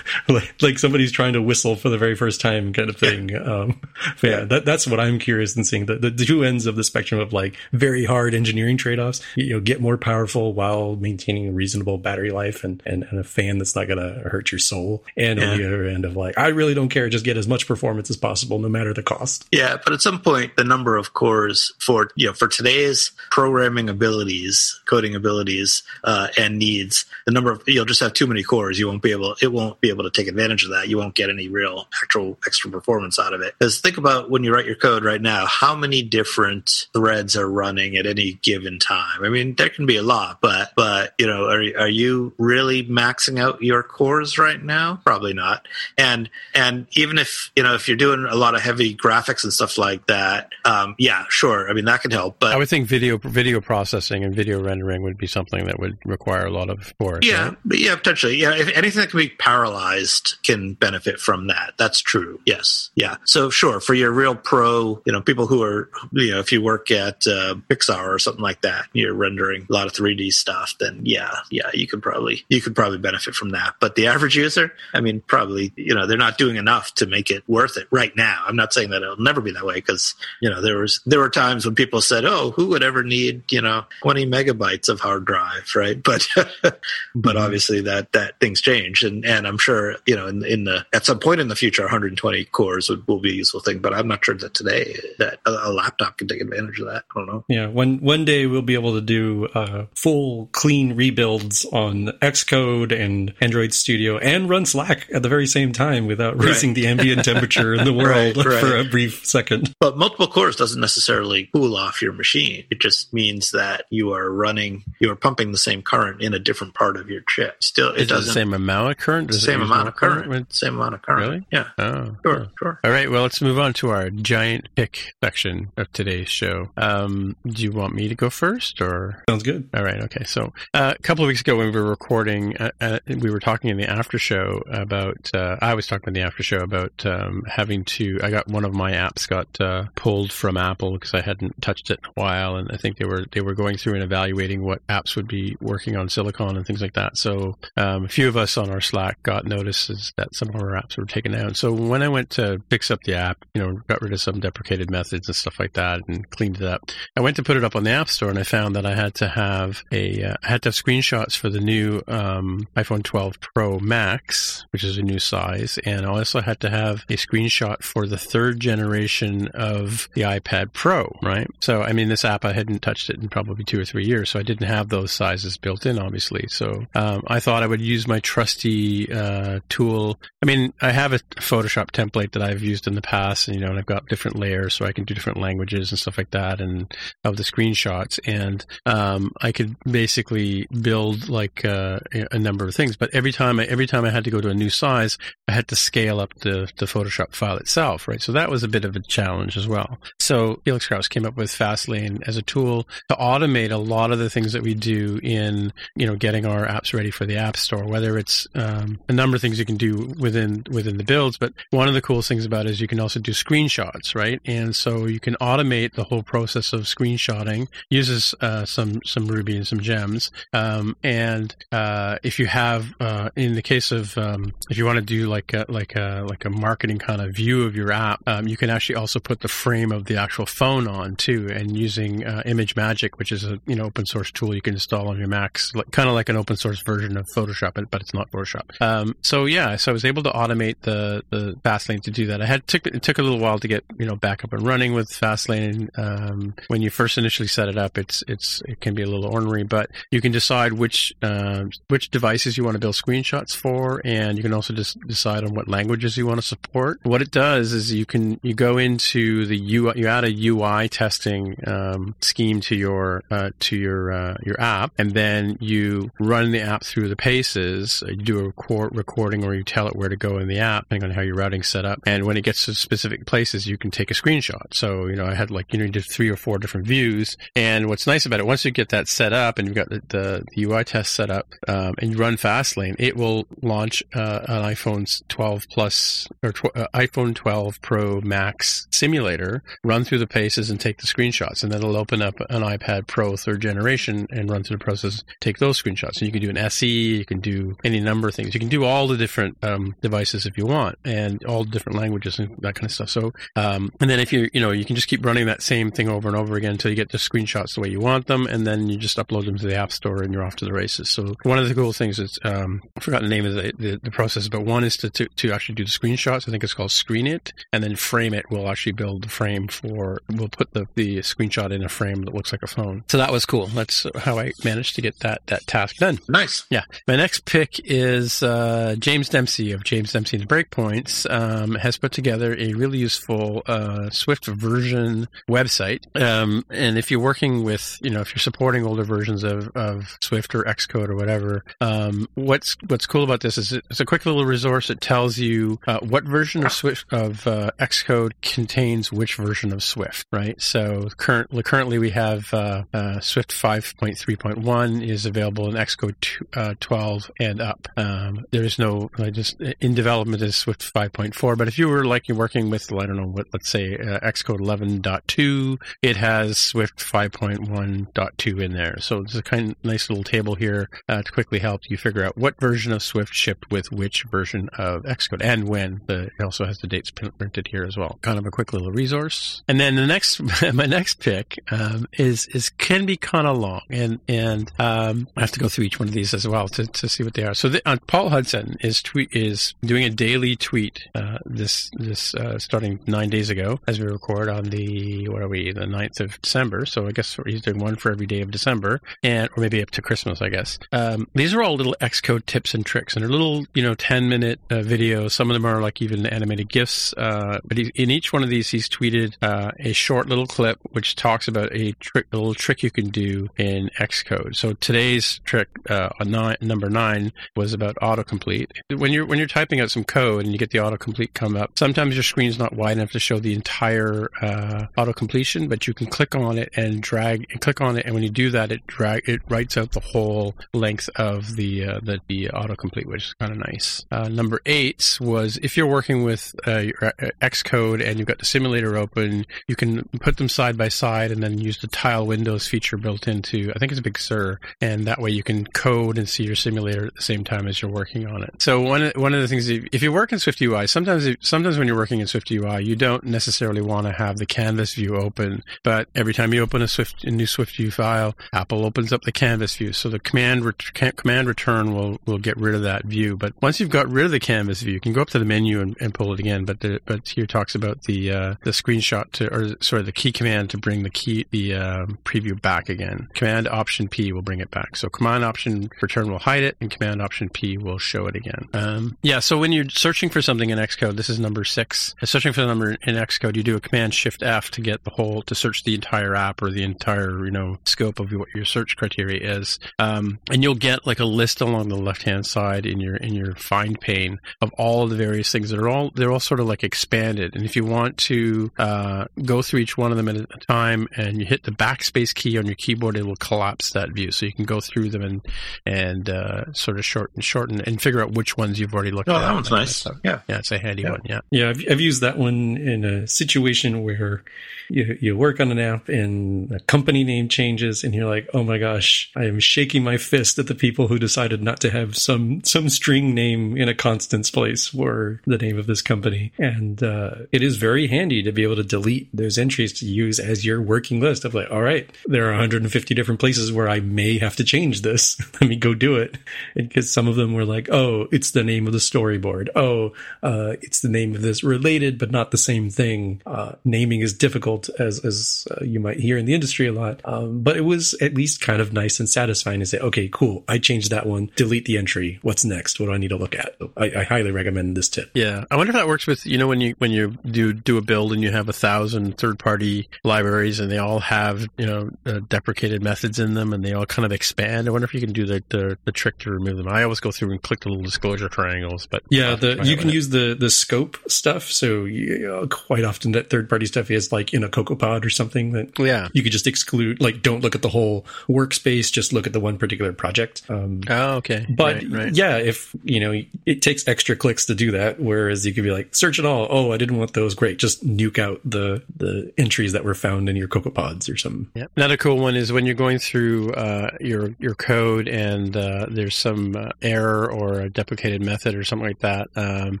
like 0.60 0.78
somebody's 0.78 1.12
trying 1.12 1.32
to 1.32 1.42
whistle 1.42 1.76
for 1.76 1.88
the 1.88 1.98
very 1.98 2.14
first 2.14 2.40
time 2.40 2.72
kind 2.72 2.88
of 2.88 2.96
thing. 2.96 3.34
Um 3.36 3.80
yeah, 4.22 4.30
yeah. 4.30 4.44
that, 4.44 4.64
that's 4.64 4.86
what 4.86 5.00
i'm 5.00 5.18
curious 5.18 5.56
in 5.56 5.64
seeing. 5.64 5.86
The, 5.86 5.96
the, 5.96 6.24
two 6.24 6.42
ends 6.44 6.66
of 6.66 6.76
the 6.76 6.84
spectrum 6.84 7.20
of 7.20 7.32
like 7.32 7.56
very 7.72 8.04
hard 8.04 8.34
engineering 8.34 8.76
trade-offs. 8.76 9.20
You 9.36 9.54
know 9.54 9.60
get 9.60 9.80
more 9.80 9.98
powerful 9.98 10.52
while 10.52 10.96
maintaining 10.96 11.48
a 11.48 11.52
reasonable 11.52 11.98
battery 11.98 12.30
life 12.30 12.64
and 12.64 12.82
and, 12.86 13.04
and 13.04 13.18
a 13.18 13.24
fan 13.24 13.58
that's 13.58 13.76
not 13.76 13.86
going 13.86 13.98
to 13.98 14.28
hurt 14.28 14.52
your 14.52 14.58
soul. 14.58 15.04
And 15.16 15.38
yeah. 15.38 15.50
on 15.50 15.58
the 15.58 15.66
other 15.66 15.84
end 15.84 16.04
of 16.04 16.16
like 16.16 16.36
i 16.38 16.48
really 16.48 16.74
don't 16.74 16.88
care. 16.88 17.08
Just 17.08 17.24
get 17.24 17.36
as 17.36 17.46
much 17.46 17.66
performance 17.66 18.10
as 18.10 18.16
possible 18.16 18.58
no 18.58 18.68
matter 18.68 18.92
the 18.92 19.02
cost. 19.02 19.46
Yeah 19.52 19.76
but 19.84 19.92
at 19.92 20.00
some 20.00 20.20
point 20.20 20.56
the 20.56 20.64
number 20.64 20.96
of 20.96 21.14
cores 21.14 21.72
for 21.78 22.10
you 22.16 22.26
know 22.26 22.32
for 22.32 22.48
today's 22.48 23.12
programming 23.30 23.88
abilities 23.88 24.80
coding 24.86 25.14
abilities 25.14 25.82
uh, 26.04 26.28
and 26.38 26.58
needs 26.58 27.04
the 27.26 27.32
number 27.32 27.50
of 27.50 27.62
you'll 27.74 27.84
just 27.84 28.00
have 28.00 28.12
too 28.12 28.26
many 28.26 28.42
cores. 28.42 28.78
You 28.78 28.86
won't 28.86 29.02
be 29.02 29.10
able. 29.10 29.34
It 29.42 29.52
won't 29.52 29.80
be 29.80 29.88
able 29.88 30.04
to 30.04 30.10
take 30.10 30.28
advantage 30.28 30.64
of 30.64 30.70
that. 30.70 30.88
You 30.88 30.96
won't 30.96 31.14
get 31.14 31.28
any 31.28 31.48
real 31.48 31.86
actual 32.02 32.38
extra 32.46 32.70
performance 32.70 33.18
out 33.18 33.34
of 33.34 33.40
it. 33.40 33.54
Because 33.58 33.80
think 33.80 33.98
about 33.98 34.30
when 34.30 34.44
you 34.44 34.54
write 34.54 34.66
your 34.66 34.76
code 34.76 35.04
right 35.04 35.20
now, 35.20 35.46
how 35.46 35.74
many 35.74 36.02
different 36.02 36.86
threads 36.92 37.36
are 37.36 37.48
running 37.48 37.96
at 37.96 38.06
any 38.06 38.34
given 38.42 38.78
time? 38.78 39.24
I 39.24 39.28
mean, 39.28 39.54
there 39.56 39.68
can 39.68 39.86
be 39.86 39.96
a 39.96 40.02
lot, 40.02 40.38
but 40.40 40.72
but 40.76 41.14
you 41.18 41.26
know, 41.26 41.46
are 41.46 41.62
are 41.78 41.88
you 41.88 42.32
really 42.38 42.84
maxing 42.84 43.40
out 43.40 43.62
your 43.62 43.82
cores 43.82 44.38
right 44.38 44.62
now? 44.62 45.00
Probably 45.04 45.34
not. 45.34 45.66
And 45.98 46.30
and 46.54 46.86
even 46.96 47.18
if 47.18 47.50
you 47.56 47.64
know 47.64 47.74
if 47.74 47.88
you're 47.88 47.96
doing 47.96 48.26
a 48.28 48.36
lot 48.36 48.54
of 48.54 48.60
heavy 48.60 48.94
graphics 48.94 49.42
and 49.42 49.52
stuff 49.52 49.76
like 49.76 50.06
that, 50.06 50.52
um, 50.64 50.94
yeah, 50.98 51.24
sure. 51.28 51.68
I 51.68 51.72
mean 51.72 51.86
that 51.86 52.02
can 52.02 52.12
help. 52.12 52.36
But 52.38 52.52
I 52.52 52.56
would 52.56 52.68
think 52.68 52.86
video 52.86 53.18
video 53.18 53.60
processing 53.60 54.22
and 54.22 54.34
video 54.34 54.62
rendering 54.62 55.02
would 55.02 55.18
be 55.18 55.26
something 55.26 55.64
that 55.66 55.80
would 55.80 55.98
require 56.04 56.46
a 56.46 56.50
lot 56.50 56.70
of 56.70 56.96
cores. 56.98 57.26
Yeah, 57.26 57.48
right? 57.48 57.56
But 57.64 57.78
yeah, 57.78 57.96
potentially. 57.96 58.36
Yeah, 58.36 58.54
if 58.54 58.68
anything 58.76 59.00
that 59.00 59.10
can 59.10 59.18
be 59.18 59.28
paralyzed 59.28 60.36
can 60.42 60.74
benefit 60.74 61.18
from 61.18 61.46
that. 61.46 61.72
That's 61.78 62.00
true. 62.00 62.40
Yes. 62.44 62.90
Yeah. 62.94 63.16
So 63.24 63.48
sure, 63.50 63.80
for 63.80 63.94
your 63.94 64.12
real 64.12 64.34
pro, 64.34 65.00
you 65.06 65.12
know, 65.12 65.22
people 65.22 65.46
who 65.46 65.62
are, 65.62 65.88
you 66.12 66.32
know, 66.32 66.40
if 66.40 66.52
you 66.52 66.62
work 66.62 66.90
at 66.90 67.26
uh, 67.26 67.56
Pixar 67.68 68.06
or 68.06 68.18
something 68.18 68.42
like 68.42 68.60
that, 68.62 68.86
you're 68.92 69.14
rendering 69.14 69.66
a 69.68 69.72
lot 69.72 69.86
of 69.86 69.92
3D 69.92 70.30
stuff, 70.32 70.74
then 70.78 71.00
yeah, 71.04 71.30
yeah, 71.50 71.70
you 71.72 71.86
could 71.86 72.02
probably 72.02 72.44
you 72.48 72.60
could 72.60 72.74
probably 72.76 72.98
benefit 72.98 73.34
from 73.34 73.50
that. 73.50 73.76
But 73.80 73.94
the 73.94 74.08
average 74.08 74.36
user, 74.36 74.72
I 74.92 75.00
mean, 75.00 75.22
probably, 75.26 75.72
you 75.76 75.94
know, 75.94 76.06
they're 76.06 76.18
not 76.18 76.36
doing 76.38 76.56
enough 76.56 76.94
to 76.96 77.06
make 77.06 77.30
it 77.30 77.48
worth 77.48 77.76
it 77.78 77.88
right 77.90 78.14
now. 78.14 78.44
I'm 78.46 78.56
not 78.56 78.74
saying 78.74 78.90
that 78.90 79.02
it'll 79.02 79.16
never 79.16 79.40
be 79.40 79.52
that 79.52 79.64
way 79.64 79.76
because, 79.76 80.14
you 80.40 80.50
know, 80.50 80.60
there 80.60 80.78
was 80.78 81.00
there 81.06 81.20
were 81.20 81.30
times 81.30 81.64
when 81.64 81.74
people 81.74 82.02
said, 82.02 82.26
"Oh, 82.26 82.50
who 82.50 82.68
would 82.68 82.82
ever 82.82 83.02
need, 83.02 83.50
you 83.50 83.62
know, 83.62 83.84
20 84.02 84.26
megabytes 84.26 84.88
of 84.88 85.00
hard 85.00 85.24
drive, 85.24 85.70
right?" 85.74 86.02
But 86.02 86.26
but 87.14 87.36
obviously 87.36 87.53
obviously 87.54 87.82
that 87.82 88.10
that 88.12 88.40
things 88.40 88.60
change, 88.60 89.04
and 89.04 89.24
and 89.24 89.46
I'm 89.46 89.58
sure 89.58 89.94
you 90.06 90.16
know 90.16 90.26
in, 90.26 90.44
in 90.44 90.64
the 90.64 90.84
at 90.92 91.06
some 91.06 91.20
point 91.20 91.40
in 91.40 91.46
the 91.46 91.54
future, 91.54 91.82
120 91.82 92.44
cores 92.46 92.88
would, 92.88 93.06
will 93.06 93.20
be 93.20 93.30
a 93.30 93.34
useful 93.34 93.60
thing. 93.60 93.78
But 93.78 93.94
I'm 93.94 94.08
not 94.08 94.24
sure 94.24 94.34
that 94.34 94.54
today 94.54 94.98
that 95.18 95.38
a, 95.46 95.50
a 95.50 95.70
laptop 95.72 96.18
can 96.18 96.26
take 96.26 96.40
advantage 96.40 96.80
of 96.80 96.86
that. 96.86 97.04
I 97.14 97.20
don't 97.20 97.26
know. 97.26 97.44
Yeah, 97.48 97.68
one 97.68 97.98
one 97.98 98.24
day 98.24 98.46
we'll 98.46 98.62
be 98.62 98.74
able 98.74 98.94
to 98.94 99.00
do 99.00 99.46
uh, 99.54 99.86
full 99.94 100.48
clean 100.50 100.96
rebuilds 100.96 101.64
on 101.66 102.06
Xcode 102.20 102.92
and 102.92 103.32
Android 103.40 103.72
Studio 103.72 104.18
and 104.18 104.48
run 104.48 104.66
Slack 104.66 105.06
at 105.14 105.22
the 105.22 105.28
very 105.28 105.46
same 105.46 105.72
time 105.72 106.08
without 106.08 106.42
raising 106.42 106.70
right. 106.70 106.74
the 106.74 106.86
ambient 106.88 107.24
temperature 107.24 107.72
in 107.72 107.84
the 107.84 107.92
world 107.92 108.36
right, 108.36 108.46
right. 108.46 108.60
for 108.60 108.76
a 108.76 108.84
brief 108.84 109.24
second. 109.24 109.72
But 109.78 109.96
multiple 109.96 110.26
cores 110.26 110.56
doesn't 110.56 110.80
necessarily 110.80 111.50
cool 111.54 111.76
off 111.76 112.02
your 112.02 112.12
machine. 112.12 112.64
It 112.68 112.80
just 112.80 113.12
means 113.14 113.52
that 113.52 113.84
you 113.90 114.12
are 114.12 114.28
running, 114.28 114.82
you 114.98 115.12
are 115.12 115.16
pumping 115.16 115.52
the 115.52 115.58
same 115.58 115.82
current 115.82 116.20
in 116.20 116.34
a 116.34 116.40
different 116.40 116.74
part 116.74 116.96
of 116.96 117.08
your 117.08 117.22
chip 117.28 117.43
Still, 117.60 117.94
it 117.94 118.08
doesn't. 118.08 118.26
the 118.26 118.32
same 118.32 118.54
amount 118.54 118.90
of 118.90 118.96
current? 118.98 119.28
Does 119.28 119.42
same 119.42 119.62
amount 119.62 119.88
of 119.88 119.96
current. 119.96 120.26
current? 120.26 120.52
Same 120.52 120.74
amount 120.74 120.94
of 120.94 121.02
current. 121.02 121.20
Really? 121.20 121.46
Yeah. 121.50 121.68
Oh, 121.78 122.16
sure, 122.24 122.38
yeah. 122.40 122.46
sure. 122.58 122.80
All 122.84 122.90
right. 122.90 123.10
Well, 123.10 123.22
let's 123.22 123.40
move 123.40 123.58
on 123.58 123.72
to 123.74 123.90
our 123.90 124.10
giant 124.10 124.68
pick 124.74 125.14
section 125.22 125.72
of 125.76 125.90
today's 125.92 126.28
show. 126.28 126.70
Um, 126.76 127.36
do 127.46 127.62
you 127.62 127.72
want 127.72 127.94
me 127.94 128.08
to 128.08 128.14
go 128.14 128.30
first, 128.30 128.80
or 128.80 129.22
sounds 129.28 129.42
good? 129.42 129.68
All 129.74 129.82
right. 129.84 130.00
Okay. 130.02 130.24
So 130.24 130.52
uh, 130.72 130.94
a 130.98 131.02
couple 131.02 131.24
of 131.24 131.28
weeks 131.28 131.40
ago, 131.40 131.56
when 131.56 131.72
we 131.72 131.80
were 131.80 131.88
recording, 131.88 132.56
uh, 132.56 132.70
uh, 132.80 132.98
we 133.06 133.30
were 133.30 133.40
talking 133.40 133.70
in 133.70 133.76
the 133.76 133.88
after 133.88 134.18
show 134.18 134.62
about. 134.70 135.30
Uh, 135.34 135.56
I 135.60 135.74
was 135.74 135.86
talking 135.86 136.08
in 136.08 136.14
the 136.14 136.22
after 136.22 136.42
show 136.42 136.58
about 136.58 137.04
um, 137.06 137.44
having 137.48 137.84
to. 137.84 138.18
I 138.22 138.30
got 138.30 138.48
one 138.48 138.64
of 138.64 138.74
my 138.74 138.92
apps 138.92 139.28
got 139.28 139.60
uh, 139.60 139.84
pulled 139.94 140.32
from 140.32 140.56
Apple 140.56 140.92
because 140.92 141.14
I 141.14 141.20
hadn't 141.20 141.60
touched 141.62 141.90
it 141.90 142.00
in 142.02 142.10
a 142.10 142.12
while, 142.20 142.56
and 142.56 142.70
I 142.70 142.76
think 142.76 142.98
they 142.98 143.04
were 143.04 143.24
they 143.32 143.40
were 143.40 143.54
going 143.54 143.76
through 143.76 143.94
and 143.94 144.02
evaluating 144.02 144.62
what 144.62 144.86
apps 144.88 145.16
would 145.16 145.28
be 145.28 145.56
working 145.60 145.96
on 145.96 146.08
Silicon 146.08 146.56
and 146.56 146.66
things 146.66 146.80
like 146.82 146.94
that. 146.94 147.16
So 147.16 147.33
um, 147.76 148.04
a 148.04 148.08
few 148.08 148.28
of 148.28 148.36
us 148.36 148.56
on 148.56 148.70
our 148.70 148.80
Slack 148.80 149.22
got 149.22 149.46
notices 149.46 150.12
that 150.16 150.34
some 150.34 150.48
of 150.48 150.56
our 150.56 150.72
apps 150.72 150.96
were 150.96 151.06
taken 151.06 151.32
down. 151.32 151.54
So 151.54 151.72
when 151.72 152.02
I 152.02 152.08
went 152.08 152.30
to 152.30 152.62
fix 152.70 152.90
up 152.90 153.02
the 153.04 153.14
app, 153.14 153.44
you 153.54 153.62
know, 153.62 153.80
got 153.88 154.00
rid 154.02 154.12
of 154.12 154.20
some 154.20 154.40
deprecated 154.40 154.90
methods 154.90 155.28
and 155.28 155.36
stuff 155.36 155.58
like 155.58 155.74
that 155.74 156.00
and 156.08 156.28
cleaned 156.30 156.56
it 156.56 156.62
up, 156.62 156.90
I 157.16 157.20
went 157.20 157.36
to 157.36 157.42
put 157.42 157.56
it 157.56 157.64
up 157.64 157.76
on 157.76 157.84
the 157.84 157.90
App 157.90 158.08
Store 158.08 158.30
and 158.30 158.38
I 158.38 158.42
found 158.42 158.76
that 158.76 158.86
I 158.86 158.94
had 158.94 159.14
to 159.16 159.28
have 159.28 159.82
a, 159.92 160.22
uh, 160.22 160.34
I 160.42 160.48
had 160.48 160.62
to 160.62 160.68
have 160.68 160.74
screenshots 160.74 161.36
for 161.36 161.50
the 161.50 161.60
new 161.60 162.02
um, 162.08 162.68
iPhone 162.76 163.02
12 163.02 163.40
Pro 163.40 163.78
Max, 163.78 164.66
which 164.70 164.84
is 164.84 164.98
a 164.98 165.02
new 165.02 165.18
size, 165.18 165.78
and 165.84 166.06
I 166.06 166.08
also 166.08 166.40
had 166.40 166.60
to 166.60 166.70
have 166.70 167.04
a 167.08 167.16
screenshot 167.16 167.82
for 167.82 168.06
the 168.06 168.18
third 168.18 168.60
generation 168.60 169.48
of 169.48 170.08
the 170.14 170.22
iPad 170.22 170.72
Pro, 170.72 171.16
right? 171.22 171.48
So, 171.60 171.82
I 171.82 171.92
mean, 171.92 172.08
this 172.08 172.24
app, 172.24 172.44
I 172.44 172.52
hadn't 172.52 172.80
touched 172.80 173.10
it 173.10 173.20
in 173.20 173.28
probably 173.28 173.64
two 173.64 173.80
or 173.80 173.84
three 173.84 174.04
years, 174.04 174.30
so 174.30 174.38
I 174.38 174.42
didn't 174.42 174.66
have 174.66 174.88
those 174.88 175.12
sizes 175.12 175.56
built 175.56 175.86
in, 175.86 175.98
obviously. 175.98 176.46
So 176.48 176.86
um, 176.94 177.23
I 177.26 177.40
thought 177.40 177.62
I 177.62 177.66
would 177.66 177.80
use 177.80 178.06
my 178.06 178.20
trusty 178.20 179.12
uh, 179.12 179.60
tool. 179.68 180.18
I 180.42 180.46
mean, 180.46 180.72
I 180.80 180.90
have 180.90 181.12
a 181.12 181.18
Photoshop 181.36 181.90
template 181.90 182.32
that 182.32 182.42
I've 182.42 182.62
used 182.62 182.86
in 182.86 182.94
the 182.94 183.02
past, 183.02 183.48
and 183.48 183.54
you 183.54 183.60
know, 183.62 183.70
and 183.70 183.78
I've 183.78 183.86
got 183.86 184.08
different 184.08 184.38
layers, 184.38 184.74
so 184.74 184.84
I 184.84 184.92
can 184.92 185.04
do 185.04 185.14
different 185.14 185.38
languages 185.38 185.90
and 185.90 185.98
stuff 185.98 186.18
like 186.18 186.30
that, 186.30 186.60
and 186.60 186.92
of 187.24 187.36
the 187.36 187.42
screenshots, 187.42 188.18
and 188.26 188.64
um, 188.86 189.32
I 189.40 189.52
could 189.52 189.76
basically 189.84 190.66
build 190.82 191.28
like 191.28 191.64
uh, 191.64 192.00
a 192.12 192.38
number 192.38 192.66
of 192.66 192.74
things. 192.74 192.96
But 192.96 193.10
every 193.14 193.32
time, 193.32 193.60
I, 193.60 193.64
every 193.64 193.86
time 193.86 194.04
I 194.04 194.10
had 194.10 194.24
to 194.24 194.30
go 194.30 194.40
to 194.40 194.48
a 194.48 194.54
new 194.54 194.70
size, 194.70 195.18
I 195.48 195.52
had 195.52 195.68
to 195.68 195.76
scale 195.76 196.20
up 196.20 196.34
the 196.40 196.70
the 196.78 196.86
Photoshop 196.86 197.34
file 197.34 197.56
itself, 197.56 198.08
right? 198.08 198.22
So 198.22 198.32
that 198.32 198.50
was 198.50 198.62
a 198.62 198.68
bit 198.68 198.84
of 198.84 198.96
a 198.96 199.00
challenge 199.00 199.56
as 199.56 199.66
well. 199.66 199.98
So 200.18 200.60
Felix 200.64 200.86
Krause 200.86 201.08
came 201.08 201.26
up 201.26 201.36
with 201.36 201.50
Fastlane 201.50 202.22
as 202.26 202.36
a 202.36 202.42
tool 202.42 202.88
to 203.08 203.16
automate 203.16 203.70
a 203.70 203.76
lot 203.76 204.10
of 204.10 204.18
the 204.18 204.30
things 204.30 204.52
that 204.52 204.62
we 204.62 204.74
do 204.74 205.20
in 205.22 205.72
you 205.96 206.06
know 206.06 206.16
getting 206.16 206.46
our 206.46 206.66
apps 206.66 206.92
ready 206.92 207.10
for 207.14 207.26
the 207.26 207.36
App 207.36 207.56
Store. 207.56 207.84
Whether 207.84 208.18
it's 208.18 208.46
um, 208.54 209.00
a 209.08 209.12
number 209.12 209.36
of 209.36 209.40
things 209.40 209.58
you 209.58 209.64
can 209.64 209.76
do 209.76 210.14
within 210.18 210.64
within 210.70 210.96
the 210.98 211.04
builds, 211.04 211.38
but 211.38 211.52
one 211.70 211.88
of 211.88 211.94
the 211.94 212.02
coolest 212.02 212.28
things 212.28 212.44
about 212.44 212.66
it 212.66 212.72
is 212.72 212.80
you 212.80 212.88
can 212.88 213.00
also 213.00 213.20
do 213.20 213.32
screenshots, 213.32 214.14
right? 214.14 214.40
And 214.44 214.74
so 214.74 215.06
you 215.06 215.20
can 215.20 215.34
automate 215.40 215.94
the 215.94 216.04
whole 216.04 216.22
process 216.22 216.72
of 216.72 216.82
screenshotting. 216.82 217.68
Uses 217.90 218.34
uh, 218.40 218.64
some 218.64 219.00
some 219.04 219.26
Ruby 219.26 219.56
and 219.56 219.66
some 219.66 219.80
gems, 219.80 220.30
um, 220.52 220.96
and 221.02 221.54
uh, 221.72 222.18
if 222.22 222.38
you 222.38 222.46
have 222.46 222.94
uh, 223.00 223.30
in 223.36 223.54
the 223.54 223.62
case 223.62 223.92
of 223.92 224.16
um, 224.18 224.52
if 224.70 224.78
you 224.78 224.84
want 224.84 224.96
to 224.96 225.04
do 225.04 225.28
like 225.28 225.52
a, 225.52 225.64
like 225.68 225.94
a 225.96 226.26
like 226.28 226.44
a 226.44 226.50
marketing 226.50 226.98
kind 226.98 227.20
of 227.20 227.34
view 227.34 227.64
of 227.64 227.76
your 227.76 227.92
app, 227.92 228.22
um, 228.26 228.48
you 228.48 228.56
can 228.56 228.70
actually 228.70 228.96
also 228.96 229.20
put 229.20 229.40
the 229.40 229.48
frame 229.48 229.92
of 229.92 230.06
the 230.06 230.16
actual 230.16 230.46
phone 230.46 230.88
on 230.88 231.16
too, 231.16 231.48
and 231.52 231.76
using 231.76 232.24
uh, 232.24 232.42
ImageMagick, 232.44 233.18
which 233.18 233.32
is 233.32 233.44
a 233.44 233.60
you 233.66 233.76
know 233.76 233.84
open 233.84 234.06
source 234.06 234.30
tool 234.32 234.54
you 234.54 234.62
can 234.62 234.74
install 234.74 235.08
on 235.08 235.18
your 235.18 235.28
Macs, 235.28 235.74
like, 235.74 235.90
kind 235.90 236.08
of 236.08 236.14
like 236.14 236.28
an 236.28 236.36
open 236.36 236.56
source 236.56 236.82
version 236.82 236.93
of 237.02 237.26
Photoshop, 237.28 237.86
but 237.90 238.00
it's 238.00 238.14
not 238.14 238.30
Photoshop. 238.30 238.80
Um, 238.80 239.16
so 239.22 239.44
yeah, 239.44 239.76
so 239.76 239.92
I 239.92 239.94
was 239.94 240.04
able 240.04 240.22
to 240.24 240.30
automate 240.30 240.76
the 240.82 241.22
the 241.30 241.54
Fastlane 241.64 242.02
to 242.02 242.10
do 242.10 242.26
that. 242.26 242.40
I 242.40 242.46
had 242.46 242.66
took 242.66 242.86
it 242.86 243.02
took 243.02 243.18
a 243.18 243.22
little 243.22 243.38
while 243.38 243.58
to 243.58 243.68
get 243.68 243.84
you 243.98 244.06
know 244.06 244.16
back 244.16 244.44
up 244.44 244.52
and 244.52 244.66
running 244.66 244.94
with 244.94 245.08
Fastlane. 245.08 245.90
Um, 245.98 246.54
when 246.68 246.82
you 246.82 246.90
first 246.90 247.18
initially 247.18 247.48
set 247.48 247.68
it 247.68 247.76
up, 247.76 247.98
it's 247.98 248.22
it's 248.28 248.62
it 248.66 248.80
can 248.80 248.94
be 248.94 249.02
a 249.02 249.06
little 249.06 249.26
ornery, 249.26 249.64
but 249.64 249.90
you 250.10 250.20
can 250.20 250.32
decide 250.32 250.72
which 250.72 251.12
uh, 251.22 251.64
which 251.88 252.10
devices 252.10 252.56
you 252.56 252.64
want 252.64 252.74
to 252.74 252.78
build 252.78 252.94
screenshots 252.94 253.54
for, 253.54 254.00
and 254.04 254.36
you 254.36 254.42
can 254.42 254.52
also 254.52 254.72
just 254.72 254.98
decide 255.06 255.44
on 255.44 255.54
what 255.54 255.68
languages 255.68 256.16
you 256.16 256.26
want 256.26 256.40
to 256.40 256.46
support. 256.46 257.00
What 257.02 257.22
it 257.22 257.30
does 257.30 257.72
is 257.72 257.92
you 257.92 258.06
can 258.06 258.40
you 258.42 258.54
go 258.54 258.78
into 258.78 259.46
the 259.46 259.76
UI, 259.76 259.92
you 259.96 260.06
add 260.06 260.24
a 260.24 260.46
UI 260.46 260.88
testing 260.88 261.56
um, 261.66 262.14
scheme 262.20 262.60
to 262.62 262.76
your 262.76 263.22
uh, 263.30 263.50
to 263.60 263.76
your 263.76 264.12
uh, 264.12 264.36
your 264.44 264.60
app, 264.60 264.92
and 264.98 265.12
then 265.12 265.56
you 265.60 266.10
run 266.18 266.52
the 266.52 266.60
app 266.60 266.83
through 266.84 267.08
the 267.08 267.16
paces. 267.16 268.02
You 268.06 268.16
do 268.16 268.38
a 268.38 268.44
record, 268.44 268.94
recording, 268.94 269.44
or 269.44 269.54
you 269.54 269.64
tell 269.64 269.86
it 269.86 269.96
where 269.96 270.08
to 270.08 270.16
go 270.16 270.38
in 270.38 270.48
the 270.48 270.58
app, 270.58 270.84
depending 270.84 271.10
on 271.10 271.14
how 271.14 271.22
your 271.22 271.36
routing's 271.36 271.68
set 271.68 271.84
up. 271.84 272.00
And 272.06 272.24
when 272.24 272.36
it 272.36 272.42
gets 272.42 272.64
to 272.66 272.74
specific 272.74 273.26
places, 273.26 273.66
you 273.66 273.78
can 273.78 273.90
take 273.90 274.10
a 274.10 274.14
screenshot. 274.14 274.72
So 274.72 275.06
you 275.06 275.16
know, 275.16 275.26
I 275.26 275.34
had 275.34 275.50
like 275.50 275.72
you 275.72 275.78
know, 275.78 275.86
you 275.86 275.92
did 275.92 276.04
three 276.04 276.28
or 276.28 276.36
four 276.36 276.58
different 276.58 276.86
views. 276.86 277.36
And 277.56 277.88
what's 277.88 278.06
nice 278.06 278.26
about 278.26 278.40
it, 278.40 278.46
once 278.46 278.64
you 278.64 278.70
get 278.70 278.90
that 278.90 279.08
set 279.08 279.32
up 279.32 279.58
and 279.58 279.66
you've 279.66 279.76
got 279.76 279.88
the, 279.88 280.02
the, 280.08 280.64
UI 280.64 280.84
test 280.84 281.14
set 281.14 281.30
up, 281.30 281.46
um, 281.68 281.94
and 281.98 282.12
you 282.12 282.16
run 282.16 282.36
Fastlane, 282.36 282.96
it 282.98 283.16
will 283.16 283.46
launch 283.62 284.02
uh, 284.14 284.40
an 284.48 284.62
iPhone 284.62 285.04
12 285.28 285.66
Plus 285.70 286.28
or 286.42 286.52
tw- 286.52 286.76
uh, 286.76 286.86
iPhone 286.94 287.34
12 287.34 287.80
Pro 287.82 288.20
Max 288.20 288.86
simulator, 288.90 289.62
run 289.82 290.04
through 290.04 290.18
the 290.18 290.26
paces 290.26 290.70
and 290.70 290.80
take 290.80 290.98
the 290.98 291.06
screenshots, 291.06 291.62
and 291.62 291.72
then 291.72 291.80
it'll 291.80 291.96
open 291.96 292.22
up 292.22 292.38
an 292.50 292.62
iPad 292.62 293.06
Pro 293.06 293.36
third 293.36 293.60
generation 293.60 294.26
and 294.30 294.50
run 294.50 294.62
through 294.62 294.78
the 294.78 294.84
process, 294.84 295.22
take 295.40 295.58
those 295.58 295.80
screenshots. 295.80 296.18
And 296.18 296.22
you 296.22 296.32
can 296.32 296.42
do 296.42 296.50
an 296.50 296.56
SE, 296.74 296.86
you 296.86 297.24
can 297.24 297.40
do 297.40 297.76
any 297.84 298.00
number 298.00 298.28
of 298.28 298.34
things. 298.34 298.54
You 298.54 298.60
can 298.60 298.68
do 298.68 298.84
all 298.84 299.06
the 299.06 299.16
different 299.16 299.56
um, 299.62 299.94
devices 300.00 300.46
if 300.46 300.58
you 300.58 300.66
want, 300.66 300.98
and 301.04 301.44
all 301.44 301.64
the 301.64 301.70
different 301.70 301.98
languages 301.98 302.38
and 302.38 302.56
that 302.58 302.74
kind 302.74 302.86
of 302.86 302.92
stuff. 302.92 303.10
So, 303.10 303.32
um, 303.56 303.92
and 304.00 304.10
then 304.10 304.20
if 304.20 304.32
you 304.32 304.48
you 304.52 304.60
know 304.60 304.70
you 304.70 304.84
can 304.84 304.96
just 304.96 305.08
keep 305.08 305.24
running 305.24 305.46
that 305.46 305.62
same 305.62 305.90
thing 305.90 306.08
over 306.08 306.28
and 306.28 306.36
over 306.36 306.56
again 306.56 306.72
until 306.72 306.90
you 306.90 306.96
get 306.96 307.10
the 307.10 307.18
screenshots 307.18 307.74
the 307.74 307.80
way 307.80 307.88
you 307.88 308.00
want 308.00 308.26
them, 308.26 308.46
and 308.46 308.66
then 308.66 308.88
you 308.88 308.96
just 308.96 309.16
upload 309.16 309.46
them 309.46 309.58
to 309.58 309.66
the 309.66 309.76
App 309.76 309.92
Store 309.92 310.22
and 310.22 310.32
you're 310.32 310.44
off 310.44 310.56
to 310.56 310.64
the 310.64 310.72
races. 310.72 311.10
So 311.10 311.34
one 311.42 311.58
of 311.58 311.68
the 311.68 311.74
cool 311.74 311.92
things 311.92 312.18
is 312.18 312.38
um, 312.44 312.82
I 312.96 313.00
forgot 313.00 313.22
the 313.22 313.28
name 313.28 313.46
of 313.46 313.54
the, 313.54 313.72
the, 313.78 314.00
the 314.02 314.10
process, 314.10 314.48
but 314.48 314.62
one 314.62 314.84
is 314.84 314.96
to, 314.98 315.10
to 315.10 315.28
to 315.28 315.52
actually 315.52 315.76
do 315.76 315.84
the 315.84 315.90
screenshots. 315.90 316.48
I 316.48 316.50
think 316.50 316.64
it's 316.64 316.74
called 316.74 316.92
Screen 316.92 317.26
It, 317.26 317.52
and 317.72 317.82
then 317.82 317.96
Frame 317.96 318.34
It 318.34 318.50
will 318.50 318.68
actually 318.68 318.92
build 318.92 319.22
the 319.24 319.28
frame 319.28 319.68
for. 319.68 320.20
We'll 320.28 320.48
put 320.48 320.72
the 320.72 320.86
the 320.94 321.18
screenshot 321.18 321.72
in 321.72 321.84
a 321.84 321.88
frame 321.88 322.22
that 322.22 322.34
looks 322.34 322.52
like 322.52 322.62
a 322.62 322.66
phone. 322.66 323.04
So 323.08 323.18
that 323.18 323.32
was 323.32 323.46
cool. 323.46 323.66
That's 323.66 324.06
how 324.16 324.38
I 324.38 324.52
managed 324.64 324.94
to 324.96 325.02
get 325.02 325.20
that 325.20 325.42
that 325.46 325.66
task 325.66 325.96
done. 325.96 326.18
Nice. 326.28 326.63
Yeah. 326.70 326.84
My 327.06 327.16
next 327.16 327.44
pick 327.44 327.80
is 327.84 328.42
uh, 328.42 328.96
James 328.98 329.28
Dempsey 329.28 329.72
of 329.72 329.84
James 329.84 330.12
Dempsey 330.12 330.38
and 330.38 330.48
Breakpoints 330.48 331.30
um, 331.30 331.74
has 331.76 331.98
put 331.98 332.12
together 332.12 332.54
a 332.58 332.72
really 332.74 332.98
useful 332.98 333.62
uh, 333.66 334.10
Swift 334.10 334.46
version 334.46 335.28
website. 335.48 336.00
Um, 336.20 336.64
and 336.70 336.98
if 336.98 337.10
you're 337.10 337.20
working 337.20 337.64
with, 337.64 337.98
you 338.02 338.10
know, 338.10 338.20
if 338.20 338.34
you're 338.34 338.40
supporting 338.40 338.84
older 338.84 339.04
versions 339.04 339.44
of, 339.44 339.68
of 339.74 340.16
Swift 340.20 340.54
or 340.54 340.64
Xcode 340.64 341.08
or 341.08 341.16
whatever, 341.16 341.64
um, 341.80 342.28
what's 342.34 342.76
what's 342.86 343.06
cool 343.06 343.24
about 343.24 343.40
this 343.40 343.58
is 343.58 343.72
it's 343.72 344.00
a 344.00 344.04
quick 344.04 344.26
little 344.26 344.44
resource 344.44 344.88
that 344.88 345.00
tells 345.00 345.38
you 345.38 345.78
uh, 345.86 345.98
what 346.00 346.24
version 346.24 346.64
of 346.64 346.72
Swift 346.72 347.04
of 347.12 347.46
uh, 347.46 347.70
Xcode 347.78 348.32
contains 348.42 349.12
which 349.12 349.36
version 349.36 349.72
of 349.72 349.82
Swift, 349.82 350.26
right? 350.32 350.60
So 350.60 351.08
currently, 351.16 351.62
currently 351.62 351.98
we 351.98 352.10
have 352.10 352.52
uh, 352.52 352.84
uh, 352.92 353.20
Swift 353.20 353.52
5.3.1 353.52 355.06
is 355.06 355.26
available 355.26 355.68
in 355.68 355.74
Xcode 355.74 356.14
two, 356.20 356.46
uh, 356.54 356.74
12 356.80 357.30
and 357.40 357.60
up. 357.60 357.88
Um, 357.96 358.44
there 358.50 358.64
is 358.64 358.78
no 358.78 359.10
I 359.18 359.30
just 359.30 359.60
in 359.60 359.94
development 359.94 360.42
is 360.42 360.56
Swift 360.56 360.82
5.4, 360.92 361.56
but 361.56 361.68
if 361.68 361.78
you 361.78 361.88
were 361.88 362.04
like 362.04 362.28
you're 362.28 362.36
working 362.36 362.70
with 362.70 362.92
I 362.92 363.06
don't 363.06 363.16
know 363.16 363.26
what 363.26 363.46
let's 363.52 363.68
say 363.68 363.94
uh, 363.94 364.20
Xcode 364.20 364.60
11.2, 364.60 365.80
it 366.02 366.16
has 366.16 366.58
Swift 366.58 366.98
5.1.2 366.98 368.62
in 368.62 368.72
there. 368.72 368.98
So 369.00 369.20
it's 369.20 369.34
a 369.34 369.42
kind 369.42 369.70
of 369.70 369.84
nice 369.84 370.08
little 370.08 370.24
table 370.24 370.54
here 370.54 370.88
uh, 371.08 371.22
to 371.22 371.32
quickly 371.32 371.58
help 371.58 371.82
you 371.88 371.96
figure 371.96 372.24
out 372.24 372.36
what 372.36 372.60
version 372.60 372.92
of 372.92 373.02
Swift 373.02 373.34
shipped 373.34 373.70
with 373.70 373.90
which 373.90 374.24
version 374.24 374.68
of 374.78 375.02
Xcode 375.02 375.42
and 375.42 375.68
when. 375.68 376.02
The, 376.06 376.30
it 376.38 376.42
also 376.42 376.66
has 376.66 376.78
the 376.78 376.86
dates 376.86 377.10
printed 377.10 377.68
here 377.68 377.84
as 377.84 377.96
well. 377.96 378.18
Kind 378.22 378.38
of 378.38 378.46
a 378.46 378.50
quick 378.50 378.72
little 378.72 378.90
resource. 378.90 379.62
And 379.68 379.80
then 379.80 379.96
the 379.96 380.06
next, 380.06 380.40
my 380.74 380.86
next 380.86 381.20
pick 381.20 381.58
um, 381.70 382.06
is 382.12 382.46
is 382.48 382.70
can 382.70 383.06
be 383.06 383.16
kind 383.16 383.46
of 383.46 383.58
long, 383.58 383.82
and 383.90 384.20
and 384.28 384.70
um, 384.78 385.28
I 385.36 385.40
have 385.40 385.52
to 385.52 385.60
go 385.60 385.68
through 385.68 385.84
each 385.84 385.98
one 385.98 386.08
of 386.08 386.14
these 386.14 386.34
as 386.34 386.43
well 386.46 386.68
to, 386.68 386.86
to 386.86 387.08
see 387.08 387.22
what 387.22 387.34
they 387.34 387.44
are. 387.44 387.54
So 387.54 387.68
the, 387.68 387.88
uh, 387.88 387.96
Paul 388.06 388.30
Hudson 388.30 388.76
is 388.80 389.02
tweet 389.02 389.30
is 389.32 389.74
doing 389.84 390.04
a 390.04 390.10
daily 390.10 390.56
tweet 390.56 391.08
uh, 391.14 391.38
this 391.44 391.90
this 391.94 392.34
uh, 392.34 392.58
starting 392.58 393.00
nine 393.06 393.30
days 393.30 393.50
ago 393.50 393.80
as 393.86 394.00
we 394.00 394.06
record 394.06 394.48
on 394.48 394.64
the 394.64 395.28
what 395.28 395.42
are 395.42 395.48
we 395.48 395.72
the 395.72 395.86
9th 395.86 396.20
of 396.20 396.40
December. 396.42 396.86
So 396.86 397.06
I 397.06 397.12
guess 397.12 397.38
he's 397.46 397.62
doing 397.62 397.78
one 397.78 397.96
for 397.96 398.10
every 398.10 398.26
day 398.26 398.40
of 398.40 398.50
December, 398.50 399.00
and 399.22 399.48
or 399.56 399.60
maybe 399.60 399.82
up 399.82 399.90
to 399.92 400.02
Christmas. 400.02 400.42
I 400.42 400.48
guess 400.48 400.78
um, 400.92 401.28
these 401.34 401.54
are 401.54 401.62
all 401.62 401.76
little 401.76 401.96
Xcode 402.00 402.46
tips 402.46 402.74
and 402.74 402.84
tricks, 402.84 403.14
and 403.14 403.22
they're 403.22 403.30
little 403.30 403.66
you 403.74 403.82
know 403.82 403.94
ten 403.94 404.28
minute 404.28 404.60
uh, 404.70 404.76
videos. 404.76 405.32
Some 405.32 405.50
of 405.50 405.54
them 405.54 405.64
are 405.64 405.80
like 405.80 406.00
even 406.02 406.26
animated 406.26 406.68
gifs. 406.68 407.12
Uh, 407.14 407.60
but 407.64 407.78
he, 407.78 407.92
in 407.94 408.10
each 408.10 408.32
one 408.32 408.42
of 408.42 408.48
these, 408.48 408.68
he's 408.70 408.88
tweeted 408.88 409.36
uh, 409.42 409.72
a 409.78 409.92
short 409.92 410.28
little 410.28 410.46
clip 410.46 410.78
which 410.92 411.16
talks 411.16 411.48
about 411.48 411.74
a 411.74 411.92
trick, 411.92 412.26
a 412.32 412.36
little 412.36 412.54
trick 412.54 412.82
you 412.82 412.90
can 412.90 413.10
do 413.10 413.48
in 413.56 413.90
Xcode. 413.98 414.56
So 414.56 414.74
today's 414.74 415.40
trick 415.44 415.68
on 415.88 416.30
nine, 416.34 416.56
number 416.60 416.90
nine 416.90 417.32
was 417.56 417.72
about 417.72 417.96
autocomplete. 417.96 418.70
When 418.96 419.12
you're 419.12 419.26
when 419.26 419.38
you're 419.38 419.48
typing 419.48 419.80
out 419.80 419.90
some 419.90 420.04
code 420.04 420.44
and 420.44 420.52
you 420.52 420.58
get 420.58 420.70
the 420.70 420.78
autocomplete 420.78 421.34
come 421.34 421.56
up, 421.56 421.78
sometimes 421.78 422.14
your 422.14 422.22
screen's 422.22 422.58
not 422.58 422.74
wide 422.74 422.98
enough 422.98 423.12
to 423.12 423.20
show 423.20 423.38
the 423.38 423.54
entire 423.54 424.30
uh, 424.42 424.86
autocompletion, 424.98 425.68
but 425.68 425.86
you 425.86 425.94
can 425.94 426.06
click 426.06 426.34
on 426.34 426.58
it 426.58 426.70
and 426.76 427.02
drag 427.02 427.46
and 427.50 427.60
click 427.60 427.80
on 427.80 427.96
it, 427.96 428.04
and 428.04 428.14
when 428.14 428.22
you 428.22 428.30
do 428.30 428.50
that, 428.50 428.72
it 428.72 428.86
drag 428.86 429.28
it 429.28 429.40
writes 429.48 429.76
out 429.76 429.92
the 429.92 430.00
whole 430.00 430.54
length 430.72 431.08
of 431.16 431.56
the 431.56 431.84
uh, 431.84 432.00
the, 432.02 432.20
the 432.28 432.46
autocomplete, 432.48 433.06
which 433.06 433.28
is 433.28 433.34
kind 433.34 433.52
of 433.52 433.58
nice. 433.58 434.04
Uh, 434.10 434.28
number 434.28 434.60
eight 434.66 435.18
was 435.20 435.56
if 435.58 435.76
you're 435.76 435.86
working 435.86 436.24
with 436.24 436.54
uh, 436.66 436.86
uh, 437.00 437.12
Xcode 437.40 438.04
and 438.04 438.18
you've 438.18 438.28
got 438.28 438.38
the 438.38 438.44
simulator 438.44 438.96
open, 438.96 439.46
you 439.68 439.76
can 439.76 440.08
put 440.20 440.36
them 440.36 440.48
side 440.48 440.76
by 440.76 440.88
side 440.88 441.30
and 441.30 441.42
then 441.42 441.58
use 441.58 441.78
the 441.78 441.86
tile 441.88 442.26
windows 442.26 442.66
feature 442.66 442.96
built 442.96 443.28
into 443.28 443.72
I 443.74 443.78
think 443.78 443.92
it's 443.92 444.00
Big 444.00 444.18
Sur, 444.18 444.58
and 444.80 445.06
that 445.06 445.20
way 445.20 445.30
you 445.30 445.42
can 445.42 445.66
code 445.66 446.18
your 446.38 446.56
simulator 446.56 447.06
at 447.06 447.14
the 447.14 447.22
same 447.22 447.44
time 447.44 447.66
as 447.66 447.80
you're 447.80 447.90
working 447.90 448.26
on 448.26 448.42
it. 448.42 448.60
So 448.60 448.80
one 448.80 449.12
one 449.16 449.34
of 449.34 449.40
the 449.40 449.48
things 449.48 449.68
if 449.68 450.02
you 450.02 450.12
work 450.12 450.32
in 450.32 450.38
Swift 450.38 450.60
UI, 450.60 450.86
sometimes 450.86 451.26
sometimes 451.40 451.78
when 451.78 451.86
you're 451.86 451.96
working 451.96 452.20
in 452.20 452.26
Swift 452.26 452.50
UI, 452.50 452.84
you 452.84 452.96
don't 452.96 453.24
necessarily 453.24 453.80
want 453.80 454.06
to 454.06 454.12
have 454.12 454.38
the 454.38 454.46
canvas 454.46 454.94
view 454.94 455.16
open, 455.16 455.62
but 455.82 456.08
every 456.14 456.34
time 456.34 456.52
you 456.52 456.62
open 456.62 456.82
a 456.82 456.88
Swift 456.88 457.24
a 457.24 457.30
new 457.30 457.46
Swift 457.46 457.76
view 457.76 457.90
file, 457.90 458.34
Apple 458.52 458.84
opens 458.84 459.12
up 459.12 459.22
the 459.22 459.32
canvas 459.32 459.76
view. 459.76 459.92
So 459.92 460.08
the 460.08 460.18
command 460.18 460.64
ret- 460.64 461.16
command 461.16 461.48
return 461.48 461.94
will 461.94 462.20
will 462.26 462.38
get 462.38 462.56
rid 462.56 462.74
of 462.74 462.82
that 462.82 463.04
view. 463.04 463.36
But 463.36 463.54
once 463.62 463.80
you've 463.80 463.90
got 463.90 464.08
rid 464.08 464.24
of 464.24 464.30
the 464.30 464.40
canvas 464.40 464.82
view, 464.82 464.94
you 464.94 465.00
can 465.00 465.12
go 465.12 465.22
up 465.22 465.30
to 465.30 465.38
the 465.38 465.44
menu 465.44 465.80
and, 465.80 465.96
and 466.00 466.14
pull 466.14 466.32
it 466.32 466.40
again. 466.40 466.64
But 466.64 466.80
the, 466.80 467.00
but 467.04 467.28
here 467.28 467.46
talks 467.46 467.74
about 467.74 468.02
the 468.02 468.30
uh, 468.30 468.54
the 468.62 468.70
screenshot 468.70 469.30
to 469.32 469.52
or 469.52 469.76
sorry 469.80 470.02
the 470.02 470.12
key 470.12 470.32
command 470.32 470.70
to 470.70 470.78
bring 470.78 471.02
the 471.02 471.10
key 471.10 471.46
the 471.50 471.74
um, 471.74 472.18
preview 472.24 472.60
back 472.60 472.88
again. 472.88 473.28
Command 473.34 473.68
Option 473.68 474.08
P 474.08 474.32
will 474.32 474.42
bring 474.42 474.60
it 474.60 474.70
back. 474.70 474.96
So 474.96 475.08
Command 475.08 475.44
Option 475.44 475.88
return 476.04 476.30
will 476.30 476.38
hide 476.38 476.62
it, 476.62 476.76
and 476.80 476.90
Command 476.90 477.20
Option 477.20 477.48
P 477.48 477.76
will 477.76 477.98
show 477.98 478.26
it 478.26 478.36
again. 478.36 478.68
Um, 478.72 479.16
yeah, 479.22 479.40
so 479.40 479.58
when 479.58 479.72
you're 479.72 479.88
searching 479.88 480.30
for 480.30 480.42
something 480.42 480.70
in 480.70 480.78
Xcode, 480.78 481.16
this 481.16 481.28
is 481.28 481.40
number 481.40 481.64
six. 481.64 482.14
Searching 482.22 482.52
for 482.52 482.60
the 482.60 482.66
number 482.66 482.92
in 482.92 483.16
Xcode, 483.16 483.56
you 483.56 483.62
do 483.62 483.76
a 483.76 483.80
Command 483.80 484.14
Shift 484.14 484.42
F 484.42 484.70
to 484.72 484.80
get 484.80 485.04
the 485.04 485.10
whole 485.10 485.42
to 485.42 485.54
search 485.54 485.84
the 485.84 485.94
entire 485.94 486.34
app 486.34 486.62
or 486.62 486.70
the 486.70 486.82
entire 486.82 487.44
you 487.44 487.50
know 487.50 487.78
scope 487.84 488.20
of 488.20 488.30
what 488.32 488.48
your 488.54 488.64
search 488.64 488.96
criteria 488.96 489.58
is, 489.58 489.78
um, 489.98 490.38
and 490.50 490.62
you'll 490.62 490.74
get 490.74 491.06
like 491.06 491.20
a 491.20 491.24
list 491.24 491.60
along 491.60 491.88
the 491.88 491.96
left 491.96 492.22
hand 492.22 492.46
side 492.46 492.86
in 492.86 493.00
your 493.00 493.16
in 493.16 493.34
your 493.34 493.54
find 493.54 494.00
pane 494.00 494.38
of 494.60 494.72
all 494.74 495.06
the 495.06 495.16
various 495.16 495.50
things 495.50 495.70
that 495.70 495.78
are 495.78 495.88
all 495.88 496.10
they're 496.14 496.30
all 496.30 496.40
sort 496.40 496.60
of 496.60 496.66
like 496.66 496.84
expanded. 496.84 497.56
And 497.56 497.64
if 497.64 497.76
you 497.76 497.84
want 497.84 498.18
to 498.18 498.70
uh, 498.78 499.24
go 499.44 499.62
through 499.62 499.80
each 499.80 499.96
one 499.96 500.10
of 500.10 500.16
them 500.16 500.28
at 500.28 500.36
a 500.36 500.46
time, 500.68 501.08
and 501.16 501.40
you 501.40 501.46
hit 501.46 501.64
the 501.64 501.70
backspace 501.70 502.34
key 502.34 502.58
on 502.58 502.66
your 502.66 502.74
keyboard, 502.74 503.16
it 503.16 503.24
will 503.24 503.36
collapse 503.36 503.90
that 503.90 504.10
view, 504.10 504.30
so 504.30 504.46
you 504.46 504.52
can 504.52 504.64
go 504.64 504.80
through 504.80 505.08
them 505.10 505.22
and 505.22 505.46
and 505.86 505.93
uh, 506.28 506.72
sort 506.72 506.98
of 506.98 507.04
shorten 507.04 507.40
shorten 507.42 507.80
and 507.80 508.00
figure 508.00 508.22
out 508.22 508.32
which 508.32 508.56
ones 508.56 508.78
you've 508.80 508.94
already 508.94 509.10
looked 509.10 509.28
Oh, 509.28 509.32
at. 509.32 509.36
Oh, 509.36 509.40
that 509.40 509.46
and 509.48 509.54
one's 509.56 509.68
kind 509.68 509.80
of 509.82 509.86
nice. 509.88 509.96
stuff. 509.96 510.16
Yeah. 510.24 510.40
Yeah, 510.48 510.58
it's 510.58 510.70
a 510.72 510.78
handy 510.78 511.02
Yeah. 511.02 511.10
one. 511.10 511.20
Yeah. 511.24 511.40
Yeah, 511.50 511.70
I've, 511.70 511.84
I've 511.90 512.00
used 512.00 512.20
that 512.22 512.38
one 512.38 512.76
in 512.76 513.04
a 513.04 513.26
situation 513.26 514.02
where 514.02 514.42
you, 514.90 515.16
you 515.20 515.36
work 515.36 515.60
on 515.60 515.70
an 515.70 515.78
app 515.78 516.08
and 516.10 516.70
a 516.72 516.80
company 516.80 517.24
name 517.24 517.48
changes 517.48 518.04
and 518.04 518.14
you're 518.14 518.28
like, 518.28 518.48
oh 518.52 518.62
my 518.62 518.76
gosh, 518.78 519.30
I 519.34 519.44
am 519.44 519.58
shaking 519.60 520.04
my 520.04 520.16
fist 520.18 520.58
at 520.58 520.66
the 520.66 520.74
people 520.74 521.08
who 521.08 521.18
decided 521.18 521.62
not 521.62 521.80
to 521.80 521.90
have 521.90 522.16
some, 522.16 522.62
some 522.64 522.88
string 522.90 523.34
name 523.34 523.76
in 523.78 523.88
a 523.88 523.94
constants 523.94 524.50
place 524.50 524.88
for 524.88 525.40
the 525.46 525.56
name 525.58 525.78
of 525.78 525.86
this 525.86 526.02
company. 526.02 526.52
And, 526.58 527.02
uh, 527.02 527.34
it 527.50 527.62
is 527.62 527.76
very 527.76 528.08
handy 528.08 528.42
to 528.42 528.52
be 528.52 528.62
able 528.62 528.76
to 528.76 528.84
delete 528.84 529.28
those 529.34 529.56
entries 529.58 529.92
to 530.00 530.06
use 530.06 530.38
as 530.38 530.64
your 530.66 530.82
working 530.82 531.20
list 531.20 531.44
of 531.46 531.54
like, 531.54 531.70
all 531.70 531.82
right, 531.82 532.08
there 532.26 532.46
are 532.48 532.50
150 532.52 533.14
different 533.14 533.40
places 533.40 533.72
where 533.72 533.88
I 533.88 534.00
may 534.00 534.38
have 534.38 534.56
to 534.56 534.64
change 534.64 535.00
this. 535.02 535.40
Let 535.60 535.68
me 535.70 535.76
go 535.84 535.94
do 535.94 536.16
it. 536.16 536.36
Because 536.74 537.12
some 537.12 537.28
of 537.28 537.36
them 537.36 537.54
were 537.54 537.64
like, 537.64 537.88
oh, 537.90 538.26
it's 538.32 538.50
the 538.50 538.64
name 538.64 538.86
of 538.86 538.92
the 538.92 538.98
storyboard. 538.98 539.68
Oh, 539.76 540.12
uh, 540.42 540.76
it's 540.80 541.00
the 541.00 541.08
name 541.08 541.34
of 541.34 541.42
this 541.42 541.62
related 541.62 542.18
but 542.18 542.30
not 542.30 542.50
the 542.50 542.58
same 542.58 542.90
thing. 542.90 543.42
Uh, 543.46 543.72
naming 543.84 544.20
is 544.20 544.32
difficult, 544.32 544.88
as 544.98 545.24
as 545.24 545.66
uh, 545.70 545.84
you 545.84 546.00
might 546.00 546.18
hear 546.18 546.38
in 546.38 546.46
the 546.46 546.54
industry 546.54 546.86
a 546.86 546.92
lot. 546.92 547.20
Um, 547.24 547.62
but 547.62 547.76
it 547.76 547.82
was 547.82 548.14
at 548.14 548.34
least 548.34 548.60
kind 548.60 548.80
of 548.80 548.92
nice 548.92 549.20
and 549.20 549.28
satisfying 549.28 549.80
to 549.80 549.86
say, 549.86 549.98
okay, 549.98 550.28
cool, 550.32 550.64
I 550.68 550.78
changed 550.78 551.10
that 551.10 551.26
one. 551.26 551.50
Delete 551.56 551.84
the 551.84 551.98
entry. 551.98 552.38
What's 552.42 552.64
next? 552.64 552.98
What 552.98 553.06
do 553.06 553.12
I 553.12 553.18
need 553.18 553.28
to 553.28 553.36
look 553.36 553.54
at? 553.54 553.76
I, 553.96 554.20
I 554.20 554.22
highly 554.24 554.50
recommend 554.50 554.96
this 554.96 555.08
tip. 555.08 555.30
Yeah, 555.34 555.64
I 555.70 555.76
wonder 555.76 555.90
if 555.90 555.96
that 555.96 556.08
works 556.08 556.26
with 556.26 556.46
you 556.46 556.58
know 556.58 556.66
when 556.66 556.80
you 556.80 556.94
when 556.98 557.10
you 557.10 557.36
do 557.44 557.72
do 557.72 557.98
a 557.98 558.02
build 558.02 558.32
and 558.32 558.42
you 558.42 558.50
have 558.50 558.68
a 558.68 558.72
thousand 558.72 559.38
third 559.38 559.58
party 559.58 560.08
libraries 560.22 560.80
and 560.80 560.90
they 560.90 560.98
all 560.98 561.20
have 561.20 561.66
you 561.76 561.86
know 561.86 562.10
uh, 562.26 562.40
deprecated 562.48 563.02
methods 563.02 563.38
in 563.38 563.54
them 563.54 563.72
and 563.72 563.84
they 563.84 563.92
all 563.92 564.06
kind 564.06 564.24
of 564.24 564.32
expand. 564.32 564.88
I 564.88 564.90
wonder 564.90 565.04
if 565.04 565.14
you 565.14 565.20
can 565.20 565.32
do 565.32 565.46
the, 565.46 565.62
the 565.74 565.98
the 566.04 566.12
trick 566.12 566.38
to 566.40 566.50
remove 566.50 566.76
them. 566.76 566.88
I 566.88 567.02
always 567.02 567.20
go 567.20 567.30
through 567.32 567.50
and 567.52 567.60
click 567.62 567.80
the 567.80 567.88
little 567.88 568.04
disclosure 568.04 568.48
triangles, 568.48 569.06
but 569.06 569.22
Yeah, 569.30 569.54
the 569.56 569.80
you 569.84 569.96
can 569.96 570.08
it. 570.08 570.14
use 570.14 570.28
the 570.30 570.54
the 570.58 570.70
scope 570.70 571.18
stuff. 571.28 571.70
So 571.70 572.04
you 572.04 572.38
know, 572.40 572.66
quite 572.68 573.04
often 573.04 573.32
that 573.32 573.50
third 573.50 573.68
party 573.68 573.86
stuff 573.86 574.10
is 574.10 574.32
like 574.32 574.54
in 574.54 574.62
a 574.64 574.68
CocoaPod 574.68 575.24
or 575.24 575.30
something 575.30 575.72
that 575.72 575.98
Yeah. 575.98 576.28
you 576.32 576.42
could 576.42 576.52
just 576.52 576.66
exclude. 576.66 577.20
Like, 577.20 577.42
don't 577.42 577.60
look 577.62 577.74
at 577.74 577.82
the 577.82 577.88
whole 577.88 578.24
workspace. 578.48 579.12
Just 579.12 579.32
look 579.32 579.46
at 579.46 579.52
the 579.52 579.60
one 579.60 579.78
particular 579.78 580.12
project. 580.12 580.62
Um, 580.68 581.00
Oh, 581.08 581.36
okay. 581.36 581.66
But 581.68 581.96
Right, 581.96 582.10
right. 582.10 582.32
yeah, 582.34 582.56
if 582.58 582.94
you 583.04 583.20
know, 583.20 583.32
it 583.66 583.82
takes 583.82 584.06
extra 584.08 584.36
clicks 584.36 584.66
to 584.66 584.74
do 584.74 584.90
that. 584.92 585.20
Whereas 585.20 585.64
you 585.66 585.72
could 585.72 585.84
be 585.84 585.90
like, 585.90 586.14
search 586.14 586.38
it 586.38 586.44
all. 586.46 586.66
Oh, 586.70 586.92
I 586.92 586.96
didn't 586.96 587.16
want 587.18 587.32
those. 587.34 587.54
Great, 587.54 587.78
just 587.78 588.06
nuke 588.06 588.38
out 588.38 588.60
the 588.64 589.02
the 589.16 589.52
entries 589.58 589.92
that 589.92 590.04
were 590.04 590.14
found 590.14 590.48
in 590.48 590.56
your 590.56 590.68
CocoaPods 590.68 591.32
or 591.32 591.36
something. 591.36 591.68
Yeah. 591.74 591.86
Another 591.96 592.16
cool 592.16 592.38
one 592.38 592.56
is 592.56 592.72
when 592.72 592.86
you're 592.86 592.94
going 592.94 593.18
through 593.18 593.72
uh, 593.74 594.10
your 594.20 594.54
your 594.58 594.74
code 594.74 595.28
and 595.28 595.63
uh, 595.76 596.06
there's 596.10 596.36
some 596.36 596.74
uh, 596.74 596.90
error 597.02 597.50
or 597.50 597.80
a 597.80 597.90
deprecated 597.90 598.42
method 598.42 598.74
or 598.74 598.82
something 598.82 599.06
like 599.06 599.20
that, 599.20 599.48
um, 599.54 600.00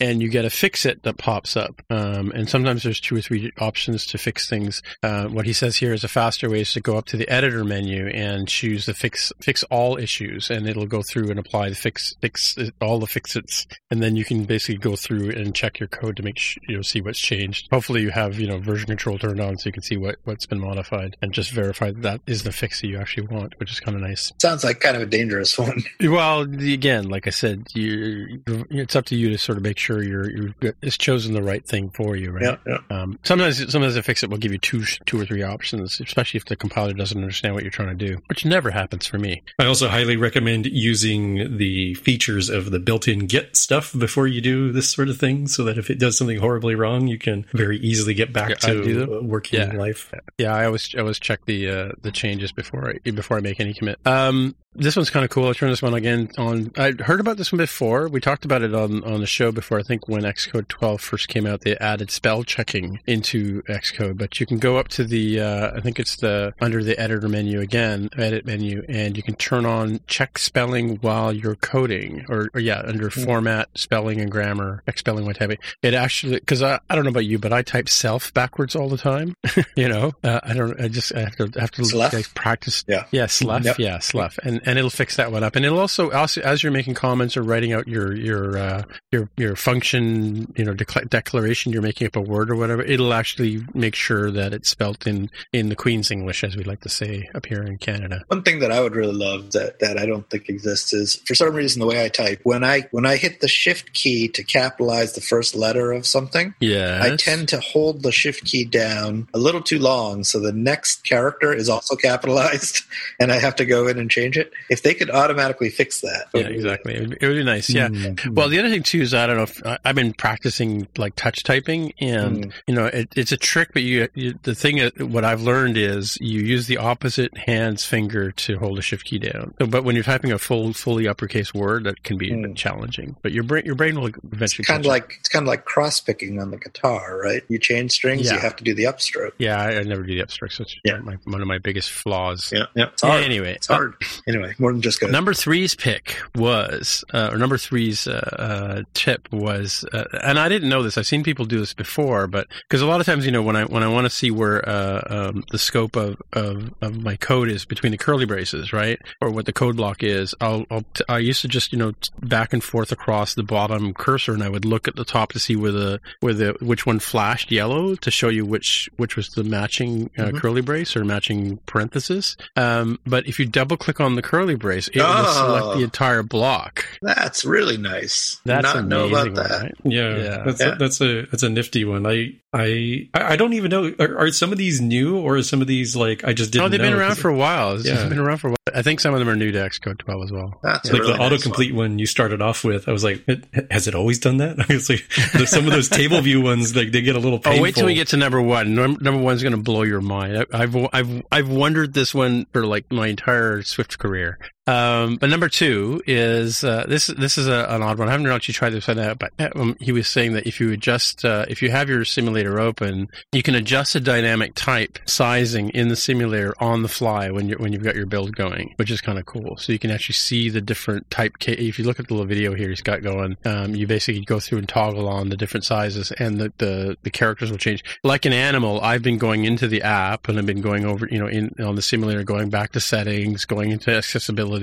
and 0.00 0.20
you 0.20 0.28
get 0.28 0.44
a 0.44 0.50
fix 0.50 0.84
it 0.84 1.02
that 1.04 1.18
pops 1.18 1.56
up. 1.56 1.82
Um, 1.90 2.32
and 2.32 2.48
sometimes 2.48 2.82
there's 2.82 3.00
two 3.00 3.16
or 3.16 3.20
three 3.20 3.52
options 3.58 4.06
to 4.06 4.18
fix 4.18 4.48
things. 4.48 4.82
Uh, 5.02 5.26
what 5.26 5.46
he 5.46 5.52
says 5.52 5.76
here 5.76 5.92
is 5.92 6.02
a 6.02 6.08
faster 6.08 6.50
way 6.50 6.60
is 6.60 6.72
to 6.72 6.80
go 6.80 6.96
up 6.96 7.06
to 7.06 7.16
the 7.16 7.28
editor 7.28 7.64
menu 7.64 8.08
and 8.08 8.48
choose 8.48 8.86
the 8.86 8.94
fix 8.94 9.32
fix 9.40 9.62
all 9.64 9.98
issues, 9.98 10.50
and 10.50 10.68
it'll 10.68 10.86
go 10.86 11.02
through 11.02 11.30
and 11.30 11.38
apply 11.38 11.68
the 11.68 11.74
fix 11.74 12.14
fix 12.20 12.56
all 12.80 12.98
the 12.98 13.06
fixits, 13.06 13.66
and 13.90 14.02
then 14.02 14.16
you 14.16 14.24
can 14.24 14.44
basically 14.44 14.78
go 14.78 14.96
through 14.96 15.30
and 15.30 15.54
check 15.54 15.78
your 15.78 15.88
code 15.88 16.16
to 16.16 16.22
make 16.22 16.38
sh- 16.38 16.58
you 16.68 16.76
know 16.76 16.82
see 16.82 17.00
what's 17.00 17.20
changed. 17.20 17.68
Hopefully, 17.70 18.02
you 18.02 18.10
have 18.10 18.40
you 18.40 18.46
know 18.46 18.58
version 18.58 18.86
control 18.86 19.18
turned 19.18 19.40
on 19.40 19.58
so 19.58 19.68
you 19.68 19.72
can 19.72 19.82
see 19.82 19.96
what 19.96 20.16
what's 20.24 20.46
been 20.46 20.60
modified 20.60 21.16
and 21.22 21.32
just 21.32 21.50
verify 21.50 21.90
that 21.90 22.06
that 22.06 22.20
is 22.26 22.42
the 22.44 22.52
fix 22.52 22.80
that 22.80 22.88
you 22.88 22.98
actually 22.98 23.26
want, 23.26 23.58
which 23.58 23.70
is 23.70 23.80
kind 23.80 23.96
of 23.96 24.02
nice. 24.02 24.32
Sounds 24.40 24.64
like 24.64 24.80
kind 24.80 24.96
of 24.96 25.02
a 25.02 25.06
dangerous 25.06 25.45
one. 25.58 25.82
Well, 26.00 26.42
again, 26.42 27.08
like 27.08 27.26
I 27.26 27.30
said, 27.30 27.66
you, 27.74 28.42
it's 28.70 28.96
up 28.96 29.04
to 29.06 29.16
you 29.16 29.30
to 29.30 29.38
sort 29.38 29.58
of 29.58 29.64
make 29.64 29.78
sure 29.78 30.02
you're 30.02 30.30
you're 30.30 30.54
it's 30.82 30.96
chosen 30.96 31.34
the 31.34 31.42
right 31.42 31.64
thing 31.66 31.90
for 31.90 32.16
you, 32.16 32.30
right? 32.30 32.58
Yeah, 32.66 32.78
yeah. 32.90 32.96
Um, 33.02 33.18
sometimes 33.24 33.58
sometimes 33.70 33.96
a 33.96 34.02
fix 34.02 34.22
it 34.22 34.30
will 34.30 34.38
give 34.38 34.52
you 34.52 34.58
two 34.58 34.82
two 35.04 35.20
or 35.20 35.26
three 35.26 35.42
options, 35.42 36.00
especially 36.00 36.38
if 36.38 36.46
the 36.46 36.56
compiler 36.56 36.92
doesn't 36.94 37.18
understand 37.20 37.54
what 37.54 37.62
you're 37.64 37.70
trying 37.70 37.96
to 37.96 38.06
do, 38.06 38.20
which 38.28 38.44
never 38.44 38.70
happens 38.70 39.06
for 39.06 39.18
me. 39.18 39.42
I 39.58 39.66
also 39.66 39.88
highly 39.88 40.16
recommend 40.16 40.66
using 40.66 41.56
the 41.58 41.94
features 41.94 42.48
of 42.48 42.70
the 42.70 42.78
built-in 42.78 43.26
Git 43.26 43.56
stuff 43.56 43.92
before 43.98 44.26
you 44.26 44.40
do 44.40 44.72
this 44.72 44.90
sort 44.90 45.08
of 45.08 45.18
thing, 45.18 45.46
so 45.48 45.64
that 45.64 45.76
if 45.78 45.90
it 45.90 45.98
does 45.98 46.16
something 46.16 46.38
horribly 46.38 46.74
wrong, 46.74 47.06
you 47.06 47.18
can 47.18 47.44
very 47.52 47.78
easily 47.78 48.14
get 48.14 48.32
back 48.32 48.50
Yeah, 48.50 48.54
to 48.56 48.94
them. 49.06 49.12
uh, 49.12 49.20
working 49.22 49.60
Yeah. 49.60 49.72
life. 49.76 50.12
Yeah, 50.38 50.54
I 50.54 50.66
always 50.66 50.94
I 50.94 51.00
always 51.00 51.18
check 51.18 51.44
the 51.46 51.68
uh, 51.70 51.92
the 52.00 52.12
changes 52.12 52.52
before 52.52 52.90
I 53.04 53.10
before 53.10 53.36
I 53.36 53.40
make 53.40 53.60
any 53.60 53.74
commit. 53.74 53.98
Um, 54.06 54.54
this 54.78 54.94
one's 54.94 55.08
kind 55.10 55.24
of 55.24 55.30
cool. 55.30 55.35
I 55.44 55.52
turned 55.52 55.72
this 55.72 55.82
one 55.82 55.94
again 55.94 56.30
on. 56.38 56.72
I 56.76 56.92
heard 56.92 57.20
about 57.20 57.36
this 57.36 57.52
one 57.52 57.58
before. 57.58 58.08
We 58.08 58.20
talked 58.20 58.44
about 58.44 58.62
it 58.62 58.74
on 58.74 59.04
on 59.04 59.20
the 59.20 59.26
show 59.26 59.52
before. 59.52 59.78
I 59.78 59.82
think 59.82 60.08
when 60.08 60.22
Xcode 60.22 60.68
12 60.68 61.00
first 61.00 61.28
came 61.28 61.46
out, 61.46 61.60
they 61.60 61.76
added 61.76 62.10
spell 62.10 62.42
checking 62.44 63.00
into 63.06 63.62
Xcode. 63.62 64.16
But 64.16 64.40
you 64.40 64.46
can 64.46 64.58
go 64.58 64.78
up 64.78 64.88
to 64.88 65.04
the 65.04 65.40
uh, 65.40 65.72
I 65.76 65.80
think 65.80 65.98
it's 66.00 66.16
the 66.16 66.54
under 66.60 66.82
the 66.82 66.98
editor 66.98 67.28
menu 67.28 67.60
again, 67.60 68.08
edit 68.16 68.46
menu, 68.46 68.84
and 68.88 69.16
you 69.16 69.22
can 69.22 69.34
turn 69.34 69.66
on 69.66 70.00
check 70.06 70.38
spelling 70.38 70.96
while 70.96 71.32
you're 71.32 71.56
coding, 71.56 72.24
or, 72.28 72.48
or 72.54 72.60
yeah, 72.60 72.82
under 72.84 73.10
format, 73.10 73.68
spelling 73.74 74.20
and 74.20 74.30
grammar, 74.30 74.82
check 74.86 74.98
spelling 74.98 75.26
what 75.26 75.36
have 75.38 75.50
you. 75.50 75.58
It 75.82 75.94
actually 75.94 76.36
because 76.36 76.62
I, 76.62 76.80
I 76.88 76.94
don't 76.94 77.04
know 77.04 77.10
about 77.10 77.26
you, 77.26 77.38
but 77.38 77.52
I 77.52 77.62
type 77.62 77.88
self 77.88 78.32
backwards 78.32 78.74
all 78.74 78.88
the 78.88 78.98
time. 78.98 79.34
you 79.76 79.88
know, 79.88 80.12
uh, 80.24 80.40
I 80.42 80.54
don't. 80.54 80.80
I 80.80 80.88
just 80.88 81.14
I 81.14 81.20
have 81.20 81.36
to 81.36 81.50
I 81.56 81.60
have 81.60 81.70
to 81.72 81.96
like, 81.96 82.34
practice. 82.34 82.84
Yeah. 82.86 83.04
yeah, 83.10 83.26
slough. 83.26 83.64
Yep. 83.64 83.78
Yeah, 83.78 83.98
slough, 83.98 84.38
and 84.42 84.60
and 84.64 84.78
it'll 84.78 84.90
fix 84.90 85.16
that 85.16 85.25
one 85.32 85.44
up. 85.44 85.56
And 85.56 85.64
it'll 85.64 85.78
also 85.78 86.10
also 86.10 86.40
as 86.42 86.62
you're 86.62 86.72
making 86.72 86.94
comments 86.94 87.36
or 87.36 87.42
writing 87.42 87.72
out 87.72 87.88
your 87.88 88.14
your 88.14 88.58
uh, 88.58 88.82
your 89.12 89.28
your 89.36 89.56
function, 89.56 90.52
you 90.56 90.64
know, 90.64 90.74
decla- 90.74 91.08
declaration, 91.08 91.72
you're 91.72 91.82
making 91.82 92.06
up 92.06 92.16
a 92.16 92.20
word 92.20 92.50
or 92.50 92.56
whatever. 92.56 92.82
It'll 92.82 93.14
actually 93.14 93.64
make 93.74 93.94
sure 93.94 94.30
that 94.30 94.52
it's 94.52 94.68
spelt 94.68 95.06
in 95.06 95.30
in 95.52 95.68
the 95.68 95.76
Queen's 95.76 96.10
English, 96.10 96.44
as 96.44 96.56
we 96.56 96.64
like 96.64 96.80
to 96.80 96.88
say 96.88 97.28
up 97.34 97.46
here 97.46 97.62
in 97.62 97.78
Canada. 97.78 98.24
One 98.28 98.42
thing 98.42 98.60
that 98.60 98.72
I 98.72 98.80
would 98.80 98.94
really 98.94 99.14
love 99.14 99.52
that, 99.52 99.80
that 99.80 99.98
I 99.98 100.06
don't 100.06 100.28
think 100.30 100.48
exists 100.48 100.92
is 100.92 101.16
for 101.26 101.34
some 101.34 101.54
reason 101.54 101.80
the 101.80 101.86
way 101.86 102.04
I 102.04 102.08
type 102.08 102.40
when 102.42 102.64
I 102.64 102.88
when 102.90 103.06
I 103.06 103.16
hit 103.16 103.40
the 103.40 103.48
shift 103.48 103.92
key 103.92 104.28
to 104.28 104.44
capitalize 104.44 105.14
the 105.14 105.20
first 105.20 105.54
letter 105.54 105.92
of 105.92 106.06
something, 106.06 106.54
Yeah, 106.60 107.00
I 107.02 107.16
tend 107.16 107.48
to 107.50 107.60
hold 107.60 108.02
the 108.02 108.12
shift 108.12 108.44
key 108.44 108.64
down 108.64 109.28
a 109.34 109.38
little 109.38 109.62
too 109.62 109.78
long, 109.78 110.24
so 110.24 110.40
the 110.40 110.52
next 110.52 111.04
character 111.04 111.52
is 111.52 111.68
also 111.68 111.96
capitalized, 111.96 112.82
and 113.20 113.32
I 113.32 113.36
have 113.36 113.56
to 113.56 113.64
go 113.64 113.86
in 113.88 113.98
and 113.98 114.10
change 114.10 114.36
it. 114.36 114.52
If 114.70 114.82
they 114.82 114.94
could 114.94 115.05
automatically 115.10 115.70
fix 115.70 116.00
that, 116.00 116.26
Yeah, 116.34 116.42
exactly. 116.42 116.94
It 116.94 117.00
would, 117.00 117.18
it 117.20 117.28
would 117.28 117.36
be 117.36 117.44
nice. 117.44 117.70
Yeah. 117.70 117.88
Hmm. 117.88 118.34
Well, 118.34 118.48
the 118.48 118.58
other 118.58 118.70
thing 118.70 118.82
too 118.82 119.00
is 119.02 119.14
I 119.14 119.26
don't 119.26 119.36
know 119.36 119.42
if 119.44 119.64
I, 119.66 119.78
I've 119.84 119.94
been 119.94 120.12
practicing 120.12 120.88
like 120.96 121.14
touch 121.16 121.42
typing, 121.42 121.92
and 122.00 122.46
hmm. 122.46 122.50
you 122.66 122.74
know 122.74 122.86
it, 122.86 123.08
it's 123.16 123.32
a 123.32 123.36
trick. 123.36 123.70
But 123.72 123.82
you, 123.82 124.08
you, 124.14 124.38
the 124.42 124.54
thing, 124.54 124.80
uh, 124.80 124.90
what 124.98 125.24
I've 125.24 125.42
learned 125.42 125.76
is 125.76 126.16
you 126.20 126.40
use 126.40 126.66
the 126.66 126.78
opposite 126.78 127.36
hand's 127.36 127.84
finger 127.84 128.32
to 128.32 128.58
hold 128.58 128.78
the 128.78 128.82
shift 128.82 129.04
key 129.04 129.18
down. 129.18 129.54
But 129.58 129.84
when 129.84 129.94
you're 129.94 130.04
typing 130.04 130.32
a 130.32 130.38
full, 130.38 130.72
fully 130.72 131.08
uppercase 131.08 131.52
word, 131.54 131.84
that 131.84 132.02
can 132.02 132.18
be 132.18 132.32
a 132.32 132.36
bit 132.36 132.56
challenging. 132.56 133.16
But 133.22 133.32
your 133.32 133.44
brain, 133.44 133.64
your 133.64 133.74
brain 133.74 133.98
will 134.00 134.06
eventually 134.06 134.62
It's 134.62 134.66
kind 134.66 134.66
catch 134.66 134.80
of 134.80 134.86
up. 134.86 134.90
like 134.90 135.16
it's 135.18 135.28
kind 135.28 135.42
of 135.42 135.48
like 135.48 135.64
cross 135.64 136.00
picking 136.00 136.40
on 136.40 136.50
the 136.50 136.58
guitar, 136.58 137.18
right? 137.22 137.42
You 137.48 137.58
change 137.58 137.92
strings, 137.92 138.26
Yeah. 138.26 138.34
you 138.34 138.38
have 138.40 138.56
to 138.56 138.64
do 138.64 138.74
the 138.74 138.84
upstroke. 138.84 139.32
Yeah, 139.38 139.60
I, 139.60 139.78
I 139.78 139.82
never 139.82 140.02
do 140.02 140.16
the 140.16 140.24
upstrokes. 140.24 140.58
That's 140.58 140.76
Yeah. 140.84 140.98
my, 140.98 141.16
one 141.24 141.40
of 141.40 141.48
my 141.48 141.58
biggest 141.58 141.90
flaws. 141.90 142.50
Yeah, 142.52 142.66
yeah. 142.74 142.86
It's 142.92 143.02
hard. 143.02 143.22
Anyway, 143.22 143.52
it's 143.54 143.66
hard. 143.66 143.94
Uh, 144.02 144.06
anyway, 144.26 144.54
more 144.58 144.72
than 144.72 144.82
just 144.82 144.95
good. 144.98 145.12
Number 145.12 145.34
three's 145.34 145.74
pick 145.74 146.16
was, 146.34 147.04
uh, 147.12 147.30
or 147.32 147.38
number 147.38 147.58
three's 147.58 148.06
uh, 148.06 148.36
uh, 148.38 148.82
tip 148.94 149.30
was, 149.32 149.84
uh, 149.92 150.04
and 150.22 150.38
I 150.38 150.48
didn't 150.48 150.68
know 150.68 150.82
this. 150.82 150.98
I've 150.98 151.06
seen 151.06 151.22
people 151.22 151.44
do 151.44 151.58
this 151.58 151.74
before, 151.74 152.26
but 152.26 152.46
because 152.68 152.82
a 152.82 152.86
lot 152.86 153.00
of 153.00 153.06
times, 153.06 153.26
you 153.26 153.32
know, 153.32 153.42
when 153.42 153.56
I 153.56 153.64
when 153.64 153.82
I 153.82 153.88
want 153.88 154.04
to 154.04 154.10
see 154.10 154.30
where 154.30 154.66
uh, 154.68 155.02
um, 155.08 155.44
the 155.50 155.58
scope 155.58 155.96
of, 155.96 156.20
of 156.32 156.72
of 156.80 157.02
my 157.02 157.16
code 157.16 157.48
is 157.48 157.64
between 157.64 157.92
the 157.92 157.98
curly 157.98 158.26
braces, 158.26 158.72
right, 158.72 159.00
or 159.20 159.30
what 159.30 159.46
the 159.46 159.52
code 159.52 159.76
block 159.76 160.02
is, 160.02 160.34
I'll, 160.40 160.66
I'll 160.70 160.84
t- 160.94 161.04
I 161.08 161.18
used 161.18 161.42
to 161.42 161.48
just 161.48 161.72
you 161.72 161.78
know 161.78 161.92
back 162.20 162.52
and 162.52 162.62
forth 162.62 162.92
across 162.92 163.34
the 163.34 163.42
bottom 163.42 163.94
cursor, 163.94 164.34
and 164.34 164.42
I 164.42 164.48
would 164.48 164.64
look 164.64 164.88
at 164.88 164.96
the 164.96 165.04
top 165.04 165.32
to 165.32 165.38
see 165.38 165.56
where 165.56 165.72
the 165.72 166.00
where 166.20 166.34
the 166.34 166.56
which 166.60 166.86
one 166.86 166.98
flashed 166.98 167.50
yellow 167.50 167.94
to 167.96 168.10
show 168.10 168.28
you 168.28 168.44
which 168.44 168.88
which 168.96 169.16
was 169.16 169.30
the 169.30 169.44
matching 169.44 170.10
uh, 170.18 170.32
curly 170.32 170.62
brace 170.62 170.96
or 170.96 171.04
matching 171.04 171.58
parenthesis. 171.66 172.36
Um, 172.56 172.98
but 173.06 173.26
if 173.26 173.38
you 173.38 173.46
double 173.46 173.76
click 173.76 174.00
on 174.00 174.14
the 174.14 174.22
curly 174.22 174.54
brace, 174.54 174.85
was 174.94 175.04
able 175.04 175.24
to 175.24 175.32
select 175.32 175.64
Oh. 175.66 175.76
the 175.78 175.84
entire 175.84 176.22
block. 176.22 176.84
That's 177.02 177.44
really 177.44 177.76
nice. 177.76 178.40
That's 178.44 178.62
Not 178.62 178.76
amazing, 178.76 178.88
know 178.88 179.08
about 179.08 179.34
that. 179.34 179.62
right? 179.62 179.74
Yeah, 179.84 180.16
Yeah. 180.16 180.42
that's 180.44 180.60
Yeah. 180.60 180.72
A, 180.72 180.76
that's 180.76 181.00
a 181.00 181.22
that's 181.26 181.42
a 181.42 181.48
nifty 181.48 181.84
one. 181.84 182.06
I 182.06 182.34
I 182.52 183.08
I 183.14 183.36
don't 183.36 183.52
even 183.52 183.70
know. 183.70 183.92
Are, 183.98 184.18
are 184.18 184.30
some 184.30 184.52
of 184.52 184.58
these 184.58 184.80
new 184.80 185.18
or 185.18 185.36
are 185.36 185.42
some 185.42 185.60
of 185.60 185.66
these 185.66 185.94
like 185.96 186.24
I 186.24 186.32
just 186.32 186.50
oh, 186.50 186.52
didn't? 186.52 186.64
Oh, 186.64 186.68
they've 186.70 186.80
been 186.80 186.92
know 186.92 186.98
around 186.98 187.10
'cause 187.10 187.18
for 187.18 187.28
a 187.30 187.36
while. 187.36 187.74
It's 187.76 187.86
Yeah. 187.86 188.08
been 188.08 188.18
around 188.18 188.38
for 188.38 188.48
a 188.48 188.50
while. 188.50 188.56
I 188.74 188.82
think 188.82 189.00
some 189.00 189.14
of 189.14 189.20
them 189.20 189.28
are 189.28 189.36
new 189.36 189.52
to 189.52 189.58
Xcode 189.58 189.98
12 189.98 190.24
as 190.24 190.32
well. 190.32 190.58
That's 190.62 190.90
like 190.92 191.00
really 191.00 191.12
the 191.12 191.18
nice 191.18 191.44
autocomplete 191.46 191.72
one. 191.72 191.98
you 191.98 192.06
started 192.06 192.42
off 192.42 192.64
with. 192.64 192.88
I 192.88 192.92
was 192.92 193.04
like, 193.04 193.22
it, 193.28 193.44
has 193.70 193.86
it 193.88 193.94
always 193.94 194.18
done 194.18 194.38
that? 194.38 194.58
I 194.68 194.74
was 194.74 194.90
like, 194.90 195.10
some 195.48 195.66
of 195.66 195.72
those 195.72 195.88
table 195.88 196.20
view 196.20 196.40
ones, 196.42 196.74
like 196.76 196.92
they 196.92 197.00
get 197.00 197.16
a 197.16 197.20
little 197.20 197.38
painful. 197.38 197.60
Oh, 197.60 197.62
wait 197.62 197.74
till 197.74 197.86
we 197.86 197.94
get 197.94 198.08
to 198.08 198.16
number 198.16 198.40
one. 198.42 198.74
Num- 198.74 198.98
Number 199.00 199.20
one's 199.20 199.42
going 199.42 199.54
to 199.54 199.62
blow 199.62 199.82
your 199.82 200.00
mind. 200.00 200.36
I, 200.52 200.62
I've 200.62 200.76
I've 200.92 201.22
I've 201.30 201.48
wondered 201.48 201.94
this 201.94 202.14
one 202.14 202.46
for 202.52 202.66
like 202.66 202.90
my 202.90 203.06
entire 203.06 203.62
Swift 203.62 203.98
career. 203.98 204.38
Um, 204.66 205.16
but 205.16 205.30
number 205.30 205.48
two 205.48 206.02
is 206.06 206.64
uh, 206.64 206.86
this. 206.88 207.06
This 207.06 207.38
is 207.38 207.46
a, 207.46 207.66
an 207.68 207.82
odd 207.82 207.98
one. 207.98 208.08
I 208.08 208.12
haven't 208.12 208.26
actually 208.26 208.54
tried 208.54 208.70
this 208.70 208.88
one 208.88 208.98
out, 208.98 209.18
but 209.18 209.32
um, 209.56 209.76
he 209.80 209.92
was 209.92 210.08
saying 210.08 210.32
that 210.32 210.46
if 210.46 210.58
you 210.58 210.72
adjust, 210.72 211.24
uh, 211.24 211.46
if 211.48 211.62
you 211.62 211.70
have 211.70 211.88
your 211.88 212.04
simulator 212.04 212.58
open, 212.58 213.08
you 213.32 213.42
can 213.42 213.54
adjust 213.54 213.92
the 213.92 214.00
dynamic 214.00 214.54
type 214.54 214.98
sizing 215.06 215.70
in 215.70 215.88
the 215.88 215.94
simulator 215.94 216.54
on 216.58 216.82
the 216.82 216.88
fly 216.88 217.30
when 217.30 217.48
you 217.48 217.56
when 217.58 217.72
you've 217.72 217.84
got 217.84 217.94
your 217.94 218.06
build 218.06 218.34
going, 218.34 218.74
which 218.76 218.90
is 218.90 219.00
kind 219.00 219.18
of 219.18 219.26
cool. 219.26 219.56
So 219.56 219.72
you 219.72 219.78
can 219.78 219.92
actually 219.92 220.14
see 220.14 220.48
the 220.48 220.60
different 220.60 221.08
type. 221.10 221.34
If 221.46 221.78
you 221.78 221.84
look 221.84 222.00
at 222.00 222.08
the 222.08 222.14
little 222.14 222.26
video 222.26 222.54
here, 222.54 222.68
he's 222.68 222.82
got 222.82 223.02
going. 223.02 223.36
Um, 223.44 223.76
you 223.76 223.86
basically 223.86 224.24
go 224.24 224.40
through 224.40 224.58
and 224.58 224.68
toggle 224.68 225.08
on 225.08 225.28
the 225.28 225.36
different 225.36 225.64
sizes, 225.64 226.10
and 226.12 226.40
the, 226.40 226.52
the 226.58 226.96
the 227.04 227.10
characters 227.10 227.52
will 227.52 227.58
change. 227.58 227.84
Like 228.02 228.24
an 228.24 228.32
animal, 228.32 228.80
I've 228.80 229.02
been 229.02 229.18
going 229.18 229.44
into 229.44 229.68
the 229.68 229.82
app 229.82 230.28
and 230.28 230.38
I've 230.38 230.46
been 230.46 230.60
going 230.60 230.84
over, 230.84 231.06
you 231.08 231.20
know, 231.20 231.28
in 231.28 231.54
on 231.60 231.76
the 231.76 231.82
simulator, 231.82 232.24
going 232.24 232.50
back 232.50 232.72
to 232.72 232.80
settings, 232.80 233.44
going 233.44 233.70
into 233.70 233.94
accessibility, 233.94 234.55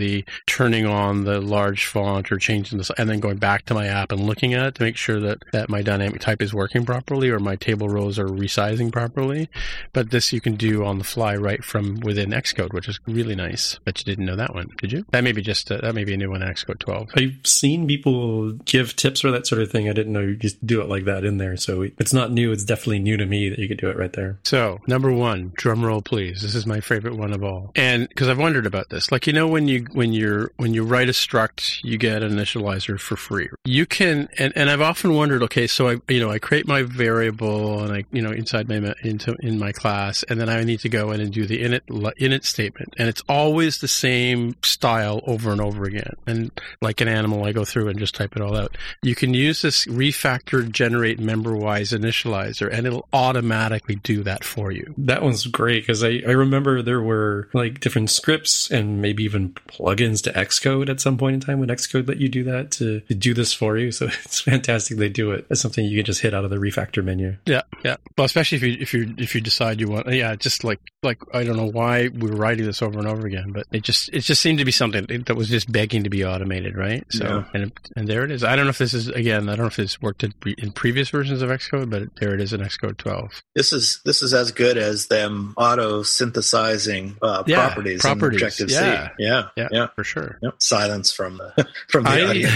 turning 0.45 0.85
on 0.85 1.23
the 1.23 1.41
large 1.41 1.85
font 1.85 2.31
or 2.31 2.37
changing 2.37 2.77
this, 2.77 2.91
and 2.97 3.09
then 3.09 3.19
going 3.19 3.37
back 3.37 3.65
to 3.65 3.73
my 3.73 3.87
app 3.87 4.11
and 4.11 4.21
looking 4.21 4.53
at 4.53 4.67
it 4.67 4.75
to 4.75 4.83
make 4.83 4.97
sure 4.97 5.19
that 5.19 5.43
that 5.51 5.69
my 5.69 5.81
dynamic 5.81 6.21
type 6.21 6.41
is 6.41 6.53
working 6.53 6.85
properly 6.85 7.29
or 7.29 7.39
my 7.39 7.55
table 7.55 7.89
rows 7.89 8.19
are 8.19 8.27
resizing 8.27 8.91
properly. 8.91 9.49
But 9.93 10.11
this 10.11 10.33
you 10.33 10.41
can 10.41 10.55
do 10.55 10.85
on 10.85 10.97
the 10.97 11.03
fly 11.03 11.35
right 11.35 11.63
from 11.63 11.99
within 12.01 12.31
Xcode, 12.31 12.73
which 12.73 12.87
is 12.87 12.99
really 13.07 13.35
nice. 13.35 13.79
But 13.85 13.99
you 13.99 14.05
didn't 14.05 14.25
know 14.25 14.35
that 14.35 14.53
one, 14.53 14.69
did 14.77 14.91
you? 14.91 15.05
That 15.11 15.23
may 15.23 15.31
be 15.31 15.41
just 15.41 15.71
uh, 15.71 15.81
that 15.81 15.95
may 15.95 16.03
be 16.03 16.13
a 16.13 16.17
new 16.17 16.29
one 16.29 16.41
in 16.41 16.47
Xcode 16.47 16.79
12. 16.79 17.09
I've 17.15 17.37
seen 17.45 17.87
people 17.87 18.53
give 18.65 18.95
tips 18.95 19.21
for 19.21 19.31
that 19.31 19.47
sort 19.47 19.61
of 19.61 19.71
thing. 19.71 19.89
I 19.89 19.93
didn't 19.93 20.13
know 20.13 20.21
you 20.21 20.35
just 20.35 20.65
do 20.65 20.81
it 20.81 20.89
like 20.89 21.05
that 21.05 21.23
in 21.23 21.37
there. 21.37 21.57
So 21.57 21.81
it's 21.81 22.13
not 22.13 22.31
new. 22.31 22.51
It's 22.51 22.63
definitely 22.63 22.99
new 22.99 23.17
to 23.17 23.25
me 23.25 23.49
that 23.49 23.59
you 23.59 23.67
could 23.67 23.77
do 23.77 23.89
it 23.89 23.97
right 23.97 24.13
there. 24.13 24.39
So, 24.43 24.79
number 24.87 25.11
one, 25.11 25.51
drum 25.55 25.83
roll, 25.83 26.01
please. 26.01 26.41
This 26.41 26.55
is 26.55 26.65
my 26.65 26.79
favorite 26.79 27.15
one 27.15 27.33
of 27.33 27.43
all. 27.43 27.71
And 27.75 28.07
because 28.07 28.29
I've 28.29 28.39
wondered 28.39 28.65
about 28.65 28.89
this, 28.89 29.11
like 29.11 29.27
you 29.27 29.33
know, 29.33 29.47
when 29.47 29.67
you 29.67 29.82
when 29.93 30.13
you're 30.13 30.51
when 30.57 30.73
you 30.73 30.83
write 30.83 31.09
a 31.09 31.11
struct, 31.11 31.79
you 31.83 31.97
get 31.97 32.23
an 32.23 32.33
initializer 32.33 32.99
for 32.99 33.15
free. 33.15 33.49
You 33.65 33.85
can, 33.85 34.29
and, 34.37 34.53
and 34.55 34.69
I've 34.69 34.81
often 34.81 35.13
wondered, 35.13 35.43
okay, 35.43 35.67
so 35.67 35.89
I 35.89 35.97
you 36.07 36.19
know 36.19 36.29
I 36.29 36.39
create 36.39 36.67
my 36.67 36.83
variable 36.83 37.83
and 37.83 37.93
I 37.93 38.03
you 38.11 38.21
know 38.21 38.31
inside 38.31 38.67
my 38.69 38.93
into 39.03 39.35
in 39.41 39.59
my 39.59 39.71
class, 39.71 40.23
and 40.23 40.39
then 40.39 40.49
I 40.49 40.63
need 40.63 40.79
to 40.81 40.89
go 40.89 41.11
in 41.11 41.21
and 41.21 41.31
do 41.31 41.45
the 41.45 41.61
init 41.63 41.81
init 41.89 42.45
statement, 42.45 42.93
and 42.97 43.07
it's 43.09 43.23
always 43.27 43.79
the 43.79 43.87
same 43.87 44.55
style 44.63 45.21
over 45.25 45.51
and 45.51 45.61
over 45.61 45.83
again. 45.83 46.15
And 46.27 46.51
like 46.81 47.01
an 47.01 47.07
animal, 47.07 47.45
I 47.45 47.51
go 47.51 47.65
through 47.65 47.89
and 47.89 47.99
just 47.99 48.15
type 48.15 48.35
it 48.35 48.41
all 48.41 48.55
out. 48.55 48.77
You 49.01 49.15
can 49.15 49.33
use 49.33 49.61
this 49.61 49.85
refactor 49.85 50.69
generate 50.69 51.19
member 51.19 51.55
wise 51.55 51.91
initializer, 51.91 52.71
and 52.71 52.87
it'll 52.87 53.07
automatically 53.13 53.95
do 53.95 54.23
that 54.23 54.43
for 54.43 54.71
you. 54.71 54.93
That 54.97 55.21
one's 55.21 55.45
great 55.47 55.83
because 55.83 56.03
I, 56.03 56.21
I 56.27 56.31
remember 56.31 56.81
there 56.81 57.01
were 57.01 57.49
like 57.53 57.79
different 57.79 58.09
scripts 58.09 58.69
and 58.71 59.01
maybe 59.01 59.23
even 59.23 59.55
plugins 59.77 60.21
to 60.23 60.31
Xcode 60.31 60.89
at 60.89 60.99
some 61.01 61.17
point 61.17 61.33
in 61.35 61.39
time 61.39 61.59
when 61.59 61.69
Xcode 61.69 62.07
let 62.07 62.17
you 62.17 62.29
do 62.29 62.43
that 62.45 62.71
to, 62.71 62.99
to 63.01 63.13
do 63.15 63.33
this 63.33 63.53
for 63.53 63.77
you. 63.77 63.91
So 64.03 64.07
it's 64.07 64.41
fantastic 64.41 64.97
they 64.97 65.07
do 65.09 65.31
it. 65.31 65.47
That's 65.49 65.61
something 65.61 65.85
you 65.85 65.97
can 65.97 66.05
just 66.05 66.21
hit 66.21 66.33
out 66.33 66.43
of 66.43 66.49
the 66.49 66.57
refactor 66.57 67.03
menu. 67.03 67.37
Yeah, 67.45 67.61
yeah. 67.85 67.97
Well, 68.17 68.25
especially 68.25 68.57
if 68.57 68.63
you 68.63 68.77
if 68.79 68.93
you 68.93 69.13
if 69.17 69.35
you 69.35 69.41
decide 69.41 69.79
you 69.79 69.87
want, 69.87 70.11
yeah, 70.11 70.35
just 70.35 70.63
like 70.63 70.79
like 71.03 71.19
I 71.33 71.43
don't 71.43 71.57
know 71.57 71.69
why 71.69 72.07
we 72.07 72.29
were 72.29 72.35
writing 72.35 72.65
this 72.65 72.81
over 72.81 72.97
and 72.99 73.07
over 73.07 73.27
again, 73.27 73.51
but 73.51 73.65
it 73.71 73.83
just 73.83 74.09
it 74.09 74.21
just 74.21 74.41
seemed 74.41 74.59
to 74.59 74.65
be 74.65 74.71
something 74.71 75.05
that 75.25 75.35
was 75.35 75.47
just 75.49 75.71
begging 75.71 76.03
to 76.03 76.09
be 76.09 76.25
automated, 76.25 76.75
right? 76.75 77.03
So 77.11 77.23
Yeah. 77.53 77.61
and 77.61 77.71
and 77.95 78.07
there 78.07 78.23
it 78.23 78.31
is. 78.31 78.43
I 78.43 78.55
don't 78.55 78.65
know 78.65 78.71
if 78.71 78.77
this 78.79 78.93
is 78.93 79.07
again. 79.09 79.47
I 79.47 79.55
don't 79.55 79.63
know 79.65 79.67
if 79.67 79.75
this 79.75 80.01
worked 80.01 80.23
in, 80.23 80.31
pre- 80.33 80.55
in 80.57 80.71
previous 80.71 81.09
versions 81.09 81.41
of 81.41 81.49
Xcode, 81.49 81.89
but 81.89 82.03
there 82.19 82.33
it 82.33 82.41
is 82.41 82.51
in 82.53 82.61
Xcode 82.61 82.97
12. 82.97 83.41
This 83.55 83.71
is 83.73 84.01
this 84.05 84.21
is 84.21 84.33
as 84.33 84.51
good 84.51 84.77
as 84.77 85.07
them 85.07 85.53
auto 85.57 86.03
synthesizing 86.03 87.17
uh, 87.21 87.43
Yeah, 87.47 87.67
properties, 87.67 88.01
properties, 88.01 88.41
in 88.41 88.47
Objective 88.47 88.69
yeah. 88.71 89.07
C. 89.07 89.13
Yeah, 89.19 89.43
Yeah, 89.55 89.62
yeah. 89.71 89.87
for 89.95 90.03
sure. 90.03 90.39
Yep. 90.41 90.55
Silence 90.59 91.11
from 91.11 91.37
the 91.37 91.67
from 91.89 92.03
the 92.03 92.09
I, 92.09 92.23
audience. 92.23 92.53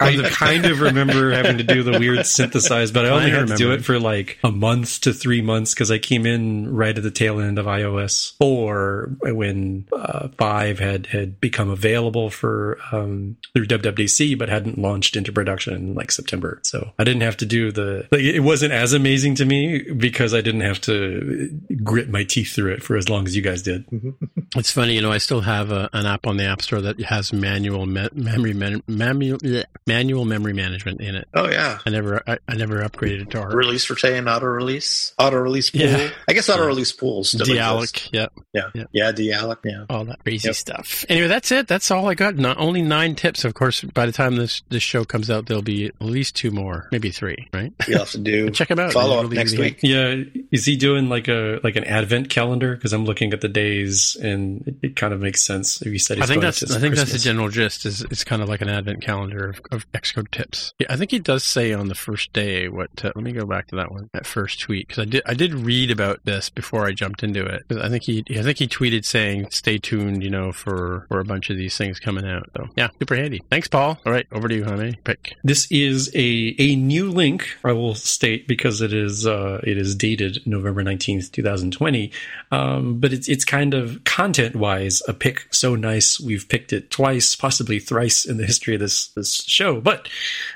I, 0.00 0.08
I 0.24 0.28
kind 0.30 0.66
of 0.66 0.80
remember 0.80 1.32
having 1.32 1.58
to 1.58 1.64
do 1.64 1.82
the 1.82 1.98
weird 1.98 2.26
synthesize, 2.26 2.90
but 2.90 3.06
I 3.06 3.08
only 3.10 3.32
I 3.32 3.40
had 3.40 3.48
to 3.48 3.56
do 3.56 3.72
it 3.72 3.84
for 3.84 3.98
like 3.98 4.38
a 4.42 4.50
month 4.50 5.00
to 5.02 5.12
three 5.12 5.40
months 5.40 5.74
because 5.74 5.90
I 5.90 5.98
came 5.98 6.26
in 6.26 6.74
right 6.74 6.96
at 6.96 7.02
the 7.02 7.10
tail 7.10 7.40
end 7.40 7.58
of 7.58 7.66
iOS 7.66 8.36
4 8.38 9.16
when 9.22 9.86
uh, 9.92 10.28
5 10.28 10.78
had, 10.78 11.06
had 11.06 11.40
become 11.40 11.70
available 11.70 12.30
for 12.30 12.78
um, 12.92 13.36
through 13.54 13.66
WWDC, 13.66 14.38
but 14.38 14.48
hadn't 14.48 14.78
launched 14.78 15.16
into 15.16 15.32
production 15.32 15.74
in 15.74 15.94
like 15.94 16.10
September. 16.10 16.60
So 16.62 16.92
I 16.98 17.04
didn't 17.04 17.22
have 17.22 17.36
to 17.38 17.46
do 17.46 17.72
the, 17.72 18.06
like, 18.10 18.20
it 18.20 18.40
wasn't 18.40 18.72
as 18.72 18.92
amazing 18.92 19.36
to 19.36 19.44
me 19.44 19.92
because 19.92 20.34
I 20.34 20.40
didn't 20.40 20.62
have 20.62 20.80
to 20.82 21.50
grit 21.82 22.08
my 22.08 22.24
teeth 22.24 22.52
through 22.52 22.72
it 22.72 22.82
for 22.82 22.96
as 22.96 23.08
long 23.08 23.26
as 23.26 23.36
you 23.36 23.42
guys 23.42 23.62
did. 23.62 23.84
It's 24.56 24.70
funny, 24.70 24.94
you 24.94 25.02
know. 25.02 25.12
I 25.12 25.18
still 25.18 25.40
have 25.42 25.70
a, 25.70 25.88
an 25.92 26.06
app 26.06 26.26
on 26.26 26.33
the 26.36 26.44
App 26.44 26.62
Store 26.62 26.80
that 26.80 27.00
has 27.02 27.32
manual 27.32 27.86
me- 27.86 28.08
memory 28.14 28.52
man- 28.54 28.82
manual 28.86 29.38
bleh, 29.38 29.64
manual 29.86 30.24
memory 30.24 30.52
management 30.52 31.00
in 31.00 31.14
it. 31.14 31.28
oh 31.34 31.48
yeah. 31.48 31.78
I 31.86 31.90
never 31.90 32.22
I, 32.26 32.38
I 32.48 32.54
never 32.56 32.82
upgraded 32.82 33.22
it 33.22 33.30
to 33.30 33.40
ARC. 33.40 33.54
Release 33.54 33.88
retain, 33.90 34.28
auto 34.28 34.46
release, 34.46 35.14
auto 35.18 35.36
release 35.36 35.70
pool. 35.70 35.82
Yeah. 35.82 36.10
I 36.28 36.32
guess 36.32 36.48
auto 36.48 36.66
release 36.66 36.92
pools 36.92 37.28
still 37.30 37.42
exist. 37.42 37.54
Dealloc, 37.56 38.08
yeah. 38.12 38.26
Yeah, 38.52 38.62
Yeah. 38.74 38.84
yeah, 38.92 39.12
Dealloc. 39.12 39.58
Yeah. 39.64 39.84
all 39.90 40.04
that 40.06 40.22
crazy 40.24 40.48
Yep. 40.48 40.54
stuff. 40.56 41.04
Anyway, 41.08 41.28
that's 41.28 41.50
it. 41.52 41.68
That's 41.68 41.90
all 41.90 42.08
I 42.08 42.14
got. 42.14 42.36
Not 42.36 42.58
only 42.58 42.82
nine 42.82 43.14
tips. 43.14 43.44
Of 43.44 43.54
course, 43.54 43.82
by 43.82 44.06
the 44.06 44.12
time 44.12 44.36
this 44.36 44.62
this 44.70 44.82
show 44.82 45.04
comes 45.04 45.30
out, 45.30 45.46
there'll 45.46 45.62
be 45.62 45.86
at 45.86 45.94
least 46.00 46.36
two 46.36 46.50
more, 46.50 46.88
maybe 46.92 47.10
three. 47.10 47.48
Right? 47.52 47.72
You'll 47.88 47.98
have 48.00 48.10
to 48.10 48.18
do 48.18 48.50
Check 48.54 48.70
'em 48.70 48.78
out. 48.78 48.92
Follow 48.92 49.16
They're 49.16 49.26
up 49.26 49.32
next 49.32 49.52
easy. 49.54 49.62
week. 49.62 49.78
Yeah, 49.82 50.22
is 50.50 50.64
he 50.64 50.76
doing 50.76 51.08
like 51.08 51.28
a 51.28 51.60
like 51.62 51.76
an 51.76 51.84
advent 51.84 52.30
calendar? 52.30 52.74
Because 52.74 52.92
I'm 52.92 53.04
looking 53.04 53.32
at 53.32 53.40
the 53.40 53.48
days, 53.48 54.16
and 54.20 54.66
it, 54.66 54.74
it 54.82 54.96
kind 54.96 55.12
of 55.12 55.20
makes 55.20 55.42
sense. 55.44 55.82
If 55.82 55.92
you 55.92 55.98
said 55.98 56.13
he's 56.16 56.24
I 56.24 56.26
think 56.26 56.42
that's 56.42 56.70
I 56.70 56.80
think 56.80 56.94
that's 56.94 57.12
the 57.12 57.18
general 57.18 57.48
gist. 57.48 57.86
Is 57.86 58.02
it's 58.02 58.24
kind 58.24 58.42
of 58.42 58.48
like 58.48 58.60
an 58.60 58.68
advent 58.68 59.02
calendar 59.02 59.50
of, 59.50 59.60
of 59.70 59.92
Xcode 59.92 60.30
tips. 60.30 60.72
Yeah, 60.78 60.88
I 60.90 60.96
think 60.96 61.10
he 61.10 61.18
does 61.18 61.44
say 61.44 61.72
on 61.72 61.88
the 61.88 61.94
first 61.94 62.32
day 62.32 62.68
what. 62.68 62.90
Uh, 63.04 63.12
let 63.14 63.24
me 63.24 63.32
go 63.32 63.46
back 63.46 63.68
to 63.68 63.76
that 63.76 63.90
one. 63.90 64.10
That 64.12 64.26
first 64.26 64.60
tweet 64.60 64.88
because 64.88 65.02
I 65.02 65.04
did 65.06 65.22
I 65.26 65.34
did 65.34 65.54
read 65.54 65.90
about 65.90 66.20
this 66.24 66.50
before 66.50 66.86
I 66.86 66.92
jumped 66.92 67.22
into 67.22 67.44
it. 67.44 67.64
I 67.70 67.88
think 67.88 68.04
he 68.04 68.24
I 68.30 68.42
think 68.42 68.58
he 68.58 68.66
tweeted 68.66 69.04
saying 69.04 69.50
stay 69.50 69.78
tuned, 69.78 70.22
you 70.22 70.30
know, 70.30 70.52
for 70.52 71.06
for 71.08 71.20
a 71.20 71.24
bunch 71.24 71.50
of 71.50 71.56
these 71.56 71.76
things 71.76 72.00
coming 72.00 72.26
out. 72.26 72.48
So 72.56 72.68
yeah, 72.76 72.88
super 72.98 73.16
handy. 73.16 73.42
Thanks, 73.50 73.68
Paul. 73.68 73.98
All 74.04 74.12
right, 74.12 74.26
over 74.32 74.48
to 74.48 74.54
you, 74.54 74.64
honey. 74.64 74.98
Pick. 75.04 75.34
This 75.42 75.70
is 75.70 76.10
a 76.14 76.54
a 76.58 76.76
new 76.76 77.10
link. 77.10 77.56
I 77.64 77.72
will 77.72 77.94
state 77.94 78.48
because 78.48 78.80
it 78.80 78.92
is 78.92 79.26
uh, 79.26 79.60
it 79.64 79.78
is 79.78 79.94
dated 79.94 80.42
November 80.46 80.82
nineteenth, 80.82 81.32
two 81.32 81.42
thousand 81.42 81.72
twenty. 81.72 82.12
Um, 82.50 83.00
but 83.00 83.12
it's 83.12 83.28
it's 83.28 83.44
kind 83.44 83.74
of 83.74 84.02
content 84.04 84.56
wise 84.56 85.02
a 85.08 85.14
pick 85.14 85.46
so 85.50 85.74
nice 85.74 86.03
we've 86.20 86.48
picked 86.48 86.72
it 86.72 86.90
twice, 86.90 87.36
possibly 87.36 87.78
thrice 87.78 88.24
in 88.24 88.36
the 88.36 88.46
history 88.46 88.74
of 88.74 88.80
this 88.80 89.08
this 89.08 89.42
show. 89.44 89.80
But 89.80 90.08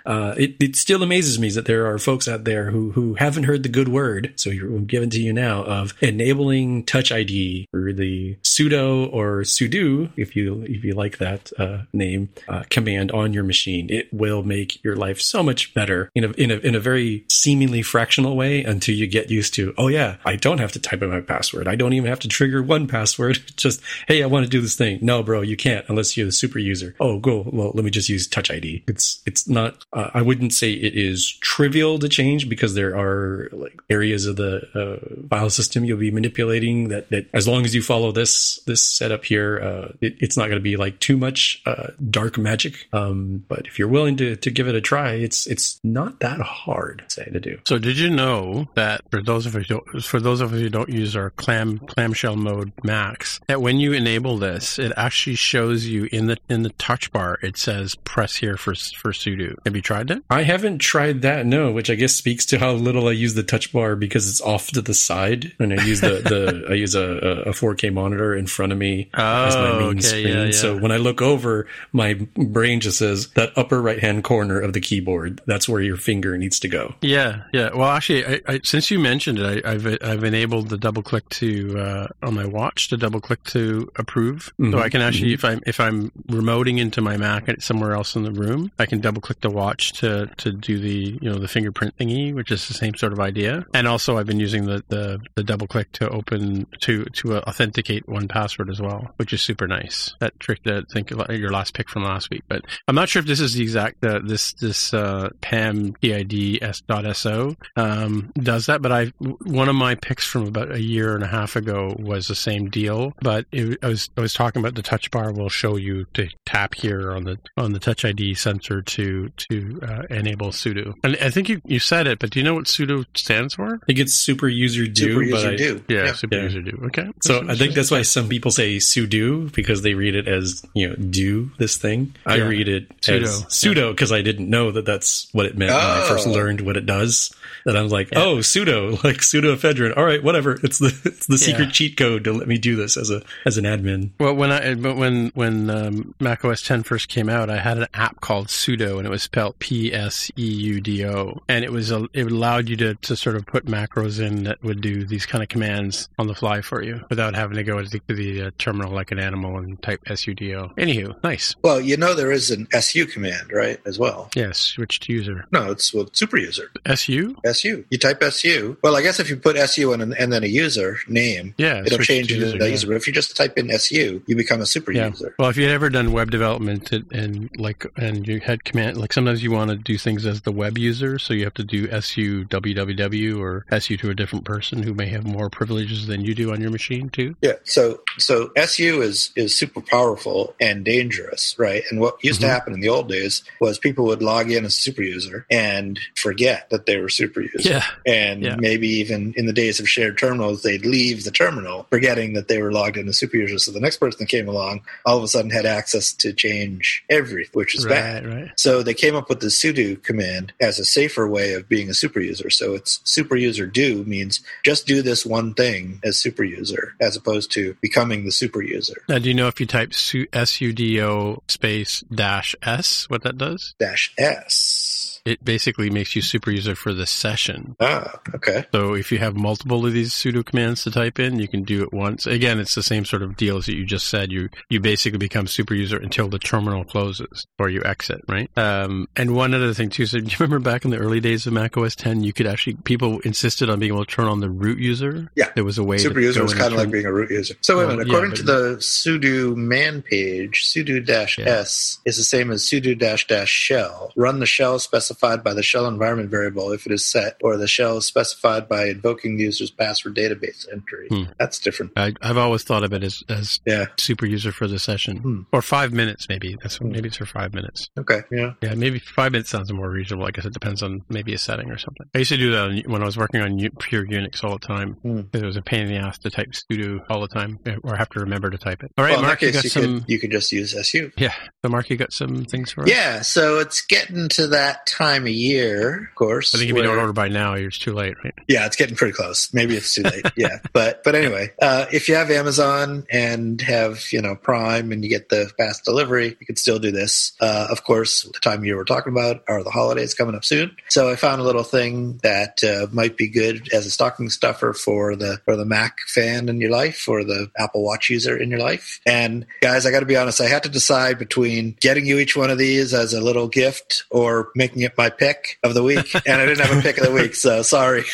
uh, 0.07 0.34
it 0.36 0.57
it 0.61 0.76
still 0.76 1.03
amazes 1.03 1.38
me 1.38 1.51
that 1.51 1.66
there 1.66 1.86
are 1.86 1.99
folks 1.99 2.28
out 2.28 2.44
there 2.44 2.70
who 2.70 2.92
who 2.92 3.14
haven't 3.14 3.44
heard 3.44 3.62
the 3.62 3.68
good 3.68 3.88
word. 3.88 4.32
So 4.36 4.51
you're 4.51 4.78
given 4.80 5.11
to 5.11 5.20
you 5.20 5.32
now 5.32 5.64
of 5.64 5.94
enabling 6.01 6.84
Touch 6.84 7.12
ID 7.12 7.66
or 7.72 7.92
the 7.92 8.36
sudo 8.44 9.12
or 9.12 9.42
sudo 9.42 10.11
if 10.16 10.36
you 10.36 10.64
if 10.68 10.84
you 10.84 10.94
like 10.94 11.18
that 11.18 11.53
uh, 11.59 11.82
name 11.92 12.28
uh, 12.49 12.64
command 12.70 13.11
on 13.12 13.32
your 13.32 13.44
machine. 13.44 13.88
It 13.90 14.12
will 14.12 14.42
make 14.42 14.82
your 14.84 14.96
life 14.96 15.20
so 15.20 15.42
much 15.42 15.74
better 15.74 16.11
in 16.14 16.24
a 16.24 16.30
in 16.32 16.51
a 16.51 16.57
in 16.59 16.74
a 16.74 16.80
very 16.80 17.24
seemingly 17.28 17.82
fractional 17.82 18.36
way 18.36 18.64
until 18.64 18.94
you 18.94 19.07
get 19.07 19.30
used 19.30 19.55
to. 19.55 19.74
Oh 19.78 19.88
yeah, 19.88 20.16
I 20.24 20.36
don't 20.36 20.59
have 20.59 20.72
to 20.72 20.80
type 20.80 21.03
in 21.03 21.11
my 21.11 21.20
password. 21.20 21.68
I 21.68 21.76
don't 21.76 21.92
even 21.92 22.09
have 22.09 22.20
to 22.20 22.28
trigger 22.28 22.62
one 22.62 22.86
password. 22.86 23.40
Just 23.57 23.80
hey, 24.07 24.22
I 24.22 24.26
want 24.26 24.44
to 24.44 24.51
do 24.51 24.61
this 24.61 24.76
thing. 24.76 24.99
No, 25.03 25.22
bro, 25.22 25.38
you 25.41 25.57
can't 25.57 25.84
unless 25.89 26.16
you're 26.16 26.26
the 26.26 26.32
super 26.32 26.59
user. 26.59 26.95
Oh, 27.01 27.18
go. 27.18 27.45
Well, 27.51 27.72
let 27.74 27.84
me 27.84 27.91
just 27.91 28.09
use 28.09 28.26
Touch 28.26 28.51
ID. 28.51 28.84
It's 28.86 29.22
it's 29.26 29.49
not. 29.49 29.84
Uh, 29.93 30.11
I 30.14 30.22
wouldn't 30.22 30.53
say 30.53 30.72
it 30.72 30.97
is 30.97 31.30
trivial 31.41 31.99
to 31.99 32.09
change 32.09 32.49
because 32.49 32.74
there 32.74 32.97
are 32.97 33.49
like 33.53 33.80
areas 33.91 34.26
of 34.26 34.36
the 34.36 34.62
uh, 34.74 35.26
file 35.28 35.51
system 35.51 35.84
you'll 35.84 35.99
be 35.99 36.11
manipulating 36.11 36.89
that 36.89 37.11
that 37.11 37.26
as 37.32 37.47
long 37.47 37.64
as 37.64 37.74
you 37.74 37.82
follow 37.82 38.12
this 38.12 38.61
this 38.66 38.82
setup 38.82 39.24
here, 39.24 39.61
uh, 39.61 39.93
it, 40.01 40.16
it's 40.20 40.36
not 40.36 40.45
going 40.45 40.59
to 40.59 40.62
be 40.62 40.76
like 40.76 40.99
too 41.01 41.16
much 41.16 41.62
uh, 41.66 41.89
dark 42.11 42.39
magic. 42.39 42.89
Um, 42.93 43.45
but 43.49 43.66
if 43.66 43.78
you're 43.78 43.89
willing 43.89 44.16
to 44.18 44.36
to 44.36 44.51
give 44.51 44.68
it 44.68 44.74
a 44.74 44.80
try, 44.80 45.12
it's 45.12 45.47
it's 45.47 45.80
not 45.84 46.20
that 46.20 46.41
hard, 46.41 47.05
say 47.09 47.24
to 47.24 47.41
do. 47.41 47.59
So, 47.66 47.78
did 47.78 47.99
you 47.99 48.11
know 48.11 48.68
that 48.74 49.03
for 49.11 49.22
those 49.22 49.47
of 49.47 49.55
don't, 49.66 50.03
for 50.03 50.20
those 50.20 50.41
of 50.41 50.53
us 50.53 50.61
who 50.61 50.68
don't 50.68 50.89
use 50.89 51.16
our 51.16 51.30
clam 51.30 51.78
clamshell 51.78 52.36
mode 52.36 52.72
Macs, 52.82 53.41
that 53.47 53.61
when 53.61 53.78
you 53.78 53.93
enable 53.93 54.39
this, 54.39 54.78
it 54.78 54.93
actually 54.97 55.28
shows 55.35 55.87
you 55.87 56.09
in 56.12 56.26
the 56.26 56.37
in 56.49 56.62
the 56.62 56.70
touch 56.70 57.12
bar. 57.12 57.39
It 57.43 57.57
says 57.57 57.95
press 58.05 58.37
here 58.37 58.57
for 58.57 58.74
for 58.74 59.12
sudo. 59.12 59.55
Have 59.64 59.74
you 59.76 59.83
tried 59.83 60.11
it? 60.11 60.22
I 60.31 60.43
haven't 60.43 60.79
tried 60.79 61.22
that, 61.22 61.47
no, 61.47 61.70
which 61.72 61.91
I 61.91 61.95
guess 61.95 62.14
speaks 62.14 62.47
to 62.47 62.59
how 62.59 62.72
little 62.72 63.09
I 63.09 63.12
use 63.12 63.35
the 63.35 63.43
touch 63.43 63.72
bar 63.72 63.97
because 63.97 64.29
it's 64.29 64.41
off 64.41 64.68
to 64.72 64.81
the 64.83 64.95
side 64.95 65.53
and 65.59 65.72
I 65.79 65.85
use 65.85 66.01
the, 66.01 66.09
the 66.20 66.66
I 66.70 66.74
use 66.74 66.95
a, 66.95 67.03
a 67.47 67.51
4K 67.51 67.93
monitor 67.93 68.35
in 68.35 68.47
front 68.47 68.72
of 68.72 68.79
me 68.79 69.11
as 69.14 69.55
my 69.55 69.70
Oh, 69.70 69.79
main 69.79 69.89
okay, 69.99 70.01
screen. 70.01 70.29
yeah, 70.29 70.45
yeah. 70.47 70.51
So 70.53 70.76
when 70.79 70.93
I 70.93 70.97
look 70.97 71.20
over, 71.22 71.66
my 71.93 72.14
brain 72.37 72.81
just 72.81 72.99
says 72.99 73.29
that 73.31 73.53
upper 73.57 73.81
right 73.83 73.99
hand 73.99 74.24
corner 74.24 74.61
of 74.61 74.72
the 74.72 74.81
keyboard. 74.81 75.41
That's 75.47 75.68
where 75.68 75.81
your 75.81 75.97
finger 75.97 76.37
needs 76.39 76.59
to 76.61 76.68
go. 76.68 76.95
Yeah, 77.01 77.43
yeah. 77.53 77.70
Well, 77.74 77.89
actually, 77.89 78.24
I, 78.26 78.41
I, 78.47 78.61
since 78.64 78.91
you 78.91 78.99
mentioned 78.99 79.39
it, 79.39 79.64
I, 79.64 79.70
I've 79.72 79.87
I've 80.03 80.24
enabled 80.24 80.68
the 80.68 80.79
double 80.79 81.03
click 81.03 81.29
to 81.31 81.79
uh, 81.79 82.07
on 82.22 82.35
my 82.35 82.47
watch 82.47 82.89
to 82.89 82.97
double 82.97 83.20
click 83.20 83.43
to 83.45 83.91
approve, 83.97 84.45
so 84.59 84.64
Mhm, 84.64 84.81
I 84.83 84.89
can 84.89 85.01
actually 85.03 85.18
if 85.23 85.45
I'm 85.45 85.61
if 85.66 85.81
I'm 85.81 86.11
remoting 86.29 86.79
into 86.79 87.01
my 87.01 87.16
Mac 87.16 87.49
somewhere 87.61 87.95
else 87.95 88.16
in 88.16 88.23
the 88.23 88.33
room, 88.33 88.71
I 88.79 88.87
can 88.87 89.01
double 89.01 89.21
click 89.21 89.41
the 89.41 89.51
watch 89.51 89.93
to 89.95 90.27
to 90.39 90.53
do 90.53 90.79
the 90.79 91.19
you 91.21 91.31
know 91.31 91.39
the 91.39 91.49
fingerprint 91.49 91.97
thingy, 91.97 92.35
which 92.35 92.51
is 92.51 92.69
the 92.69 92.75
same 92.75 92.95
sort 92.95 93.12
of 93.12 93.21
idea. 93.21 93.64
And 93.75 93.87
also, 93.87 94.19
I've 94.19 94.27
been 94.27 94.41
using 94.41 94.66
the 94.66 94.83
the, 94.89 95.21
the 95.35 95.45
double 95.45 95.66
click 95.66 95.93
to 95.93 96.09
open 96.09 96.66
to 96.81 97.05
to 97.05 97.37
uh, 97.37 97.41
authenticate 97.49 98.09
one 98.09 98.29
password 98.29 98.71
as 98.71 98.81
well, 98.81 99.12
which 99.16 99.33
is 99.33 99.43
super 99.43 99.66
nice. 99.66 100.14
That 100.21 100.39
trick 100.41 100.62
that 100.64 100.85
I 100.91 100.93
think 100.93 101.11
your 101.11 101.51
last 101.51 101.75
pick 101.75 101.89
from 101.89 102.05
last 102.05 102.31
week, 102.31 102.43
but 102.49 102.62
I'm 102.87 102.95
not 102.95 103.09
sure 103.09 103.21
if 103.21 103.27
this 103.27 103.41
is 103.41 103.55
the 103.55 103.62
exact 103.62 104.05
uh, 104.05 104.21
this 104.25 104.53
this 104.55 104.93
uh, 104.95 105.31
PAM 105.41 105.95
PID 106.01 106.62
S.so 106.62 107.57
um, 107.77 108.33
does 108.37 108.66
that, 108.66 108.83
but 108.83 108.93
I 108.93 109.07
one 109.45 109.69
of 109.69 109.75
my 109.75 109.95
picks 109.95 110.27
from 110.27 110.47
about 110.47 110.73
a 110.73 110.81
year 110.81 111.14
and 111.14 111.25
a 111.25 111.29
half 111.29 111.57
ago 111.57 111.95
was 111.99 112.29
the 112.29 112.35
same 112.35 112.69
deal. 112.71 113.12
But 113.21 113.47
it, 113.53 113.79
I 113.83 113.89
was 113.89 114.11
I 114.16 114.21
was 114.21 114.35
talking 114.35 114.61
about 114.61 114.75
the 114.75 114.83
touch 114.83 115.07
bar 115.11 115.32
will 115.32 115.48
show 115.48 115.76
you 115.76 116.06
to 116.14 116.28
tap 116.46 116.74
here 116.74 117.12
on 117.12 117.24
the 117.24 117.38
on 117.56 117.72
the 117.72 117.78
Touch 117.78 118.04
ID 118.04 118.34
sensor 118.34 118.82
to 118.82 119.28
to 119.50 119.80
uh, 119.82 120.02
enable 120.11 120.48
sudo. 120.48 120.94
And 121.04 121.16
I 121.20 121.30
think 121.30 121.48
you 121.48 121.61
you 121.66 121.78
said 121.78 122.06
it, 122.06 122.18
but 122.18 122.30
do 122.30 122.38
you 122.38 122.44
know 122.44 122.54
what 122.54 122.64
sudo 122.66 123.04
stands 123.16 123.54
for? 123.54 123.74
I 123.82 123.86
think 123.86 123.98
it's 123.98 124.14
super 124.14 124.48
user 124.48 124.86
do, 124.86 125.12
Super 125.14 125.20
but 125.20 125.26
user 125.26 125.48
I, 125.50 125.56
do. 125.56 125.84
Yeah, 125.88 126.04
Yeah. 126.06 126.12
super 126.12 126.36
Yeah. 126.36 126.42
user 126.42 126.62
do. 126.62 126.82
Okay, 126.86 127.09
So 127.22 127.44
I 127.48 127.54
think 127.54 127.74
that's 127.74 127.90
why 127.90 128.02
some 128.02 128.28
people 128.28 128.50
say 128.50 128.76
sudo 128.76 129.52
because 129.52 129.82
they 129.82 129.94
read 129.94 130.14
it 130.14 130.28
as 130.28 130.62
you 130.74 130.88
know 130.88 130.94
do 130.96 131.50
this 131.59 131.76
thing. 131.76 132.14
I 132.26 132.36
read 132.36 132.68
it 132.68 132.88
Sudo, 133.00 133.22
as 133.22 133.44
sudo 133.46 133.90
because 133.92 134.12
I 134.12 134.22
didn't 134.22 134.48
know 134.50 134.70
that 134.72 134.84
that's 134.84 135.28
what 135.32 135.46
it 135.46 135.56
meant 135.56 135.72
when 135.72 135.80
I 135.80 136.06
first 136.09 136.26
Oh. 136.26 136.32
learned 136.32 136.61
what 136.62 136.76
it 136.76 136.86
does. 136.86 137.30
That 137.69 137.77
I'm 137.77 137.91
like, 137.91 138.09
oh, 138.16 138.37
sudo, 138.39 138.93
like 139.05 139.19
pseudoephedrine. 139.19 139.95
All 139.95 140.05
right, 140.05 140.25
whatever. 140.25 140.59
It's 140.62 140.79
the 140.79 140.87
it's 141.05 141.27
the 141.27 141.37
secret 141.37 141.66
Yeah. 141.66 141.71
cheat 141.71 141.97
code 141.99 142.25
to 142.25 142.33
let 142.33 142.49
me 142.49 142.57
do 142.57 142.77
this 142.77 142.97
as 142.97 143.11
a 143.11 143.21
as 143.45 143.59
an 143.59 143.64
admin. 143.64 144.12
Well, 144.19 144.35
when 144.35 144.51
I 144.51 144.75
but 144.75 144.97
when 144.97 145.33
when 145.35 145.69
um, 145.69 146.14
Mac 146.19 146.47
OS 146.47 146.62
10 146.62 146.83
first 146.85 147.09
came 147.09 147.29
out, 147.29 147.51
I 147.51 147.59
had 147.59 147.77
an 147.77 147.87
app 147.93 148.23
called 148.23 148.49
Pseudo, 148.49 148.97
and 148.97 149.07
it 149.07 149.11
was 149.11 149.23
spelled 149.23 149.59
P 149.59 149.93
S 149.93 150.31
E 150.39 150.47
U 150.51 150.81
D 150.81 151.05
O, 151.05 151.43
and 151.47 151.62
it 151.62 151.71
was 151.71 151.91
a, 151.91 152.09
it 152.14 152.31
allowed 152.33 152.71
you 152.71 152.77
to 152.79 152.95
to 152.95 153.14
sort 153.16 153.37
of 153.37 153.45
put 153.45 153.66
macros 153.66 154.19
in 154.19 154.45
that 154.45 154.62
would 154.64 154.81
do 154.81 155.05
these 155.05 155.27
kind 155.27 155.43
of 155.43 155.51
commands 155.51 156.09
on 156.19 156.27
the 156.27 156.35
fly 156.35 156.62
for 156.62 156.83
you 156.83 157.05
without 157.11 157.35
having 157.35 157.59
to 157.59 157.64
go 157.64 157.83
to 157.83 157.89
the, 157.91 157.99
to 158.09 158.14
the 158.14 158.43
uh, 158.45 158.51
terminal 158.57 158.95
like 158.95 159.11
an 159.12 159.19
animal 159.19 159.59
and 159.59 159.83
type 159.83 160.01
S 160.07 160.27
U 160.27 160.33
D 160.35 160.55
O. 160.55 160.69
Anywho, 160.79 161.23
nice. 161.23 161.55
Well, 161.62 161.83
you 161.83 161.99
know 161.99 162.14
there 162.14 162.33
is 162.33 162.51
an 162.51 162.66
SU 162.73 163.05
command, 163.05 163.53
right? 163.53 163.79
As 163.85 163.99
well. 163.99 164.31
Yes, 164.35 164.59
switch 164.59 165.01
to 165.01 165.12
user. 165.12 165.45
No, 165.53 165.71
it's 165.71 165.93
well, 165.93 166.09
super 166.14 166.39
user. 166.39 166.71
S 166.87 167.11
U. 167.11 167.37
SU. 167.59 167.84
You 167.90 167.98
type 167.98 168.22
SU. 168.22 168.76
Well, 168.82 168.96
I 168.96 169.02
guess 169.02 169.20
if 169.20 169.28
you 169.30 169.36
put 169.36 169.56
SU 169.56 169.92
and, 169.92 170.02
and 170.14 170.32
then 170.32 170.44
a 170.44 170.46
user 170.46 170.98
name, 171.09 171.54
Yeah, 171.59 171.82
it'll 171.84 171.98
change 171.98 172.28
to 172.28 172.34
into 172.34 172.46
user, 172.46 172.59
the 172.59 172.70
user. 172.70 172.86
But 172.86 172.96
if 172.96 173.06
you 173.06 173.12
just 173.12 173.36
type 173.36 173.56
in 173.59 173.70
SU, 173.70 174.22
you 174.26 174.36
become 174.36 174.61
a 174.61 174.66
super 174.66 174.92
Yeah. 174.92 175.09
user. 175.09 175.34
Well, 175.38 175.48
if 175.50 175.56
you 175.56 175.64
had 175.64 175.72
ever 175.72 175.90
done 175.90 176.12
web 176.12 176.30
development 176.30 176.92
and, 176.92 177.12
and 177.12 177.50
like 177.56 177.86
and 177.96 178.26
you 178.26 178.40
had 178.40 178.64
command 178.64 178.96
like 178.96 179.12
sometimes 179.12 179.42
you 179.42 179.50
want 179.52 179.70
to 179.70 179.76
do 179.76 179.98
things 179.98 180.24
as 180.26 180.42
the 180.42 180.52
web 180.52 180.78
user, 180.78 181.18
so 181.18 181.34
you 181.34 181.44
have 181.44 181.54
to 181.54 181.64
do 181.64 181.88
su 182.00 182.44
www 182.44 183.38
or 183.38 183.64
su 183.80 183.96
to 183.96 184.11
a 184.11 184.14
different 184.14 184.44
person 184.44 184.82
who 184.82 184.94
may 184.94 185.09
have 185.09 185.24
more 185.24 185.50
privileges 185.50 186.06
than 186.06 186.22
you 186.22 186.34
do 186.34 186.52
on 186.52 186.61
your 186.61 186.70
machine 186.70 187.09
too. 187.11 187.34
Yeah. 187.42 187.54
So 187.64 188.00
so 188.18 188.50
SU 188.56 189.02
is 189.02 189.30
is 189.36 189.54
super 189.56 189.80
powerful 189.80 190.54
and 190.61 190.84
dangerous, 190.84 191.54
right? 191.59 191.82
And 191.90 192.00
what 192.00 192.22
used 192.22 192.38
Mm-hmm. 192.38 192.46
to 192.48 192.52
happen 192.52 192.72
in 192.74 192.80
the 192.80 192.88
old 192.88 193.09
days 193.09 193.42
was 193.61 193.78
people 193.80 194.04
would 194.04 194.22
log 194.22 194.50
in 194.50 194.64
as 194.64 194.74
a 194.76 194.80
super 194.80 195.02
user 195.02 195.44
and 195.50 195.98
forget 196.14 196.68
that 196.70 196.86
they 196.86 196.98
were 196.98 197.09
super 197.09 197.42
Yeah. 197.59 197.84
And 198.07 198.42
Yeah. 198.42 198.57
maybe 198.59 198.88
even 198.88 199.34
in 199.36 199.46
the 199.46 199.53
days 199.53 199.80
of 199.80 199.88
shared 199.88 200.18
terminals, 200.18 200.62
they'd 200.62 200.84
leave 200.86 201.24
the 201.24 201.30
terminal 201.30 201.86
forgetting 201.90 202.32
that 202.34 202.49
they 202.49 202.61
were 202.62 202.72
logged 202.72 202.96
in 202.96 203.09
as 203.09 203.18
super 203.18 203.36
user. 203.36 203.59
So 203.59 203.70
the 203.72 203.80
next 203.80 203.99
person 203.99 204.18
that 204.20 204.28
came 204.28 204.49
along 204.49 204.82
all 205.05 205.16
of 205.16 205.22
a 205.22 205.28
sudden 205.28 205.51
had 205.51 205.66
access 205.66 206.12
to 206.14 206.32
change 206.32 207.05
everything, 207.11 207.51
which 207.53 207.74
is 207.76 207.84
bad. 207.84 208.26
Right, 208.26 208.34
right. 208.42 208.51
So 208.57 208.82
they 208.82 208.94
came 208.94 209.14
up 209.16 209.28
with 209.28 209.40
the 209.40 209.46
sudo 209.49 210.03
command 210.03 210.53
as 210.61 210.78
a 210.78 210.84
safer 210.84 211.28
way 211.28 211.53
of 211.55 211.68
being 211.68 211.88
a 211.90 211.94
super 211.94 212.20
user. 212.20 212.51
So 212.51 212.74
it's 212.74 213.01
super 213.05 213.36
user 213.36 213.66
do 213.66 214.05
means 214.05 214.40
just 214.64 214.86
do 214.86 215.03
this 215.03 215.24
one 215.26 215.55
thing 215.55 216.01
as 216.05 216.18
super 216.18 216.44
user 216.44 216.94
as 217.01 217.16
opposed 217.16 217.51
to 217.53 217.74
becoming 217.80 218.24
the 218.24 218.32
super 218.32 218.62
user. 218.62 219.03
Now, 219.09 219.18
do 219.18 219.28
you 219.28 219.34
know 219.34 219.49
if 219.49 219.61
you 219.61 219.66
type 219.66 219.94
su- 219.94 220.26
sudo 220.26 221.40
space 221.49 222.03
dash 222.12 222.55
s, 222.62 223.09
what 223.09 223.22
that 223.22 223.38
does? 223.38 223.74
Dash 223.78 224.12
S. 224.18 225.07
It 225.25 225.45
basically 225.45 225.91
makes 225.91 226.14
you 226.16 226.23
super 226.23 226.51
user 226.51 226.75
for 226.75 226.93
the 226.95 227.07
session. 227.07 227.77
Ah, 227.81 228.21
okay. 228.35 228.64
So 228.73 228.95
if 228.95 229.11
you 229.12 229.19
have 229.19 229.37
multiple 229.37 229.85
of 229.87 229.93
these 229.93 230.12
sudo 230.12 230.45
commands 230.45 230.83
to 230.85 230.91
type 230.91 231.19
in, 231.19 231.39
you 231.39 231.49
can 231.49 231.62
do 231.64 231.83
it 231.83 231.93
once. 231.93 232.27
Again, 232.27 232.59
it's 232.59 232.75
the 232.75 232.83
same 232.83 233.05
sort 233.05 233.23
of 233.23 233.37
deal 233.37 233.57
as 233.59 233.66
that 233.66 233.75
you 233.75 233.85
just 233.85 234.09
said. 234.09 234.33
You 234.33 234.49
you 234.71 234.81
basically 234.81 235.19
become 235.19 235.47
super 235.47 235.75
user 235.75 235.97
until 235.99 236.29
the 236.29 236.39
terminal 236.39 236.85
closes 236.85 237.47
or 237.59 237.69
you 237.69 237.83
exit, 237.85 238.23
right? 238.29 238.51
Um, 238.57 239.09
and 239.16 239.35
one 239.35 239.55
other 239.55 239.75
thing 239.75 239.91
too. 239.91 240.07
So 240.07 240.19
do 240.21 240.27
you 240.27 240.37
remember 240.39 240.59
back 240.59 240.85
in 240.85 240.91
the 240.91 240.99
early 240.99 241.21
days 241.21 241.47
of 241.47 241.53
Mac 241.53 241.77
OS 241.77 241.95
10, 241.97 242.23
you 242.25 242.33
could 242.33 242.47
actually 242.47 242.75
people 242.85 243.21
insisted 243.21 243.71
on 243.71 243.79
being 243.79 243.93
able 243.93 244.05
to 244.05 244.11
turn 244.14 244.27
on 244.27 244.41
the 244.41 244.51
root 244.51 244.79
user. 244.79 245.31
Yeah. 245.37 245.51
there 245.55 245.64
was 245.64 245.79
a 245.79 245.85
way. 245.85 245.99
Super 245.99 246.16
to 246.21 246.23
user 246.27 246.43
was 246.43 246.55
kind 246.55 246.73
of 246.73 246.79
like 246.79 246.91
being 246.91 247.07
a 247.07 247.12
root 247.12 247.31
user. 247.31 247.55
So 247.61 247.79
wait 247.79 247.85
a 247.85 247.89
minute. 247.89 248.07
yeah, 248.09 248.12
According 248.14 248.31
but- 248.31 248.37
to 248.39 248.43
the 248.45 248.77
sudo 248.81 249.57
man 249.57 250.03
page, 250.03 250.64
sudo 250.75 251.05
dash 251.05 251.39
Yeah. 251.39 251.47
s 251.47 251.99
is 252.05 252.16
the 252.16 252.25
same 252.25 252.51
as 252.51 252.62
sudo 252.64 252.99
dash 252.99 253.27
dash 253.27 253.51
shell. 253.51 254.12
Run 254.16 254.39
the 254.41 254.47
shell 254.47 254.79
specified 255.09 255.42
by 255.42 255.54
the 255.54 255.62
shell 255.62 255.86
environment 255.86 256.30
variable 256.30 256.70
if 256.72 256.84
it 256.86 256.92
is 256.92 257.06
set, 257.06 257.36
or 257.42 257.56
the 257.56 257.66
shell 257.66 257.96
is 257.96 258.04
specified 258.06 258.68
by 258.68 258.86
invoking 258.88 259.36
the 259.36 259.44
user's 259.44 259.70
password 259.70 260.14
database 260.14 260.66
entry. 260.70 261.09
Hmm. 261.09 261.24
That's 261.38 261.59
different. 261.59 261.92
I, 261.96 262.12
I've 262.20 262.36
always 262.36 262.62
thought 262.62 262.84
of 262.84 262.92
it 262.92 263.02
as, 263.02 263.22
as 263.28 263.61
Yeah. 263.64 263.86
super 263.96 264.26
user 264.26 264.52
for 264.52 264.66
the 264.68 264.78
session 264.78 265.16
Hmm. 265.18 265.40
or 265.52 265.62
five 265.62 265.92
minutes 265.92 266.28
maybe. 266.28 266.56
That's 266.62 266.80
maybe 266.80 267.09
it's 267.09 267.16
for 267.16 267.26
five 267.26 267.54
minutes. 267.54 267.88
Okay. 267.98 268.20
Yeah. 268.30 268.52
Yeah, 268.62 268.74
maybe 268.74 268.98
five 268.98 269.32
minutes 269.32 269.48
sounds 269.50 269.72
more 269.72 269.90
reasonable. 269.90 270.26
I 270.26 270.30
guess 270.30 270.44
it 270.44 270.52
depends 270.52 270.82
on 270.82 271.02
maybe 271.09 271.32
a 271.32 271.38
setting 271.38 271.70
or 271.70 271.78
something. 271.78 272.06
I 272.14 272.18
used 272.18 272.30
to 272.30 272.36
do 272.36 272.50
that 272.52 272.82
when 272.86 273.02
I 273.02 273.06
was 273.06 273.16
working 273.16 273.40
on 273.40 273.59
pure 273.80 274.06
Unix 274.06 274.44
all 274.44 274.59
the 274.59 274.66
time. 274.66 274.94
Hmm. 275.02 275.20
It 275.32 275.42
was 275.44 275.56
a 275.56 275.62
pain 275.62 275.82
in 275.82 275.88
the 275.88 275.96
ass 275.96 276.18
to 276.18 276.30
type 276.30 276.48
sudo 276.70 277.00
all 277.09 277.20
the 277.20 277.28
time, 277.28 277.59
eh, 277.66 277.76
or 277.82 277.96
have 277.96 278.11
to 278.11 278.20
remember 278.20 278.50
to 278.50 278.59
type 278.59 278.82
it. 278.82 278.92
All 278.98 279.04
right, 279.04 279.14
well, 279.14 279.22
Mark, 279.22 279.40
that 279.40 279.46
you 279.46 279.52
case, 279.52 279.56
got 279.56 279.64
you, 279.64 279.70
some. 279.70 280.00
could, 280.00 280.11
you 280.11 280.18
could 280.20 280.30
just 280.30 280.52
use 280.52 280.74
SU. 280.74 281.11
Yeah, 281.16 281.32
so 281.64 281.70
Mark, 281.70 281.88
you 281.90 281.96
got 281.96 282.12
some 282.12 282.44
things 282.44 282.72
for 282.72 282.82
us. 282.82 282.90
Yeah, 282.90 283.22
so 283.22 283.59
it's 283.59 283.80
getting 283.86 284.28
to 284.30 284.46
that 284.48 284.86
time 284.99 285.22
of 285.22 285.28
year, 285.28 286.09
of 286.11 286.14
course. 286.16 286.55
I 286.55 286.59
think 286.59 286.70
if 286.70 286.76
you 286.76 286.82
don't 286.82 286.92
where- 286.92 287.01
order 287.01 287.12
by 287.12 287.28
now, 287.28 287.55
it's 287.55 287.78
too 287.78 287.92
late, 287.92 288.16
right? 288.24 288.34
Yeah, 288.49 288.66
it's 288.66 288.76
getting 288.76 288.96
pretty 288.96 289.12
close. 289.12 289.53
Maybe 289.55 289.76
it's 289.76 289.94
too 289.94 290.03
late. 290.03 290.26
yeah, 290.36 290.59
but 290.72 291.05
but 291.05 291.14
anyway, 291.14 291.53
uh, 291.62 291.86
if 291.92 292.09
you 292.09 292.14
have 292.16 292.30
Amazon 292.30 293.07
and 293.11 293.61
have 293.62 294.05
you 294.12 294.20
know 294.20 294.34
Prime 294.34 294.92
and 294.92 295.05
you 295.05 295.11
get 295.11 295.28
the 295.28 295.51
fast 295.57 295.84
delivery, 295.84 296.36
you 296.40 296.46
can 296.46 296.57
still 296.57 296.78
do 296.78 296.90
this. 296.90 297.32
Uh, 297.40 297.68
of 297.70 297.84
course, 297.84 298.22
the 298.22 298.40
time 298.40 298.59
of 298.59 298.64
year 298.64 298.76
we're 298.76 298.84
talking 298.84 299.12
about 299.12 299.42
are 299.49 299.62
the 299.62 299.70
holidays 299.70 300.14
coming 300.14 300.34
up 300.34 300.44
soon. 300.44 300.76
So 300.88 301.09
I 301.11 301.16
found 301.16 301.40
a 301.40 301.44
little 301.44 301.62
thing 301.62 302.18
that 302.22 302.62
uh, 302.64 302.86
might 302.92 303.16
be 303.16 303.28
good 303.28 303.72
as 303.72 303.86
a 303.86 303.90
stocking 303.90 304.30
stuffer 304.30 304.72
for 304.72 305.14
the 305.16 305.40
for 305.44 305.57
the 305.57 305.64
Mac 305.64 305.99
fan 306.09 306.49
in 306.49 306.61
your 306.61 306.70
life 306.70 307.09
or 307.09 307.24
the 307.24 307.51
Apple 307.57 307.84
Watch 307.84 308.11
user 308.11 308.36
in 308.36 308.51
your 308.51 308.61
life. 308.61 309.01
And 309.07 309.46
guys, 309.61 309.86
I 309.86 309.90
got 309.90 310.01
to 310.01 310.07
be 310.07 310.16
honest, 310.16 310.40
I 310.40 310.46
had 310.49 310.64
to 310.64 310.68
decide 310.68 311.18
between 311.18 311.76
getting 311.80 312.07
you 312.07 312.18
each 312.18 312.36
one 312.36 312.51
of 312.51 312.59
these 312.59 312.92
as 312.94 313.12
a 313.14 313.20
little 313.20 313.49
gift 313.49 314.05
or 314.11 314.51
making 314.55 314.82
it 314.82 314.88
my 314.97 315.11
pick 315.11 315.59
of 315.62 315.74
the 315.74 315.82
week, 315.82 316.14
and 316.26 316.41
I 316.41 316.47
didn't 316.47 316.66
have 316.66 316.78
a 316.78 316.82
pick 316.82 316.99
of 316.99 317.07
the 317.07 317.12
week, 317.12 317.34
so 317.34 317.62
sorry. 317.62 318.05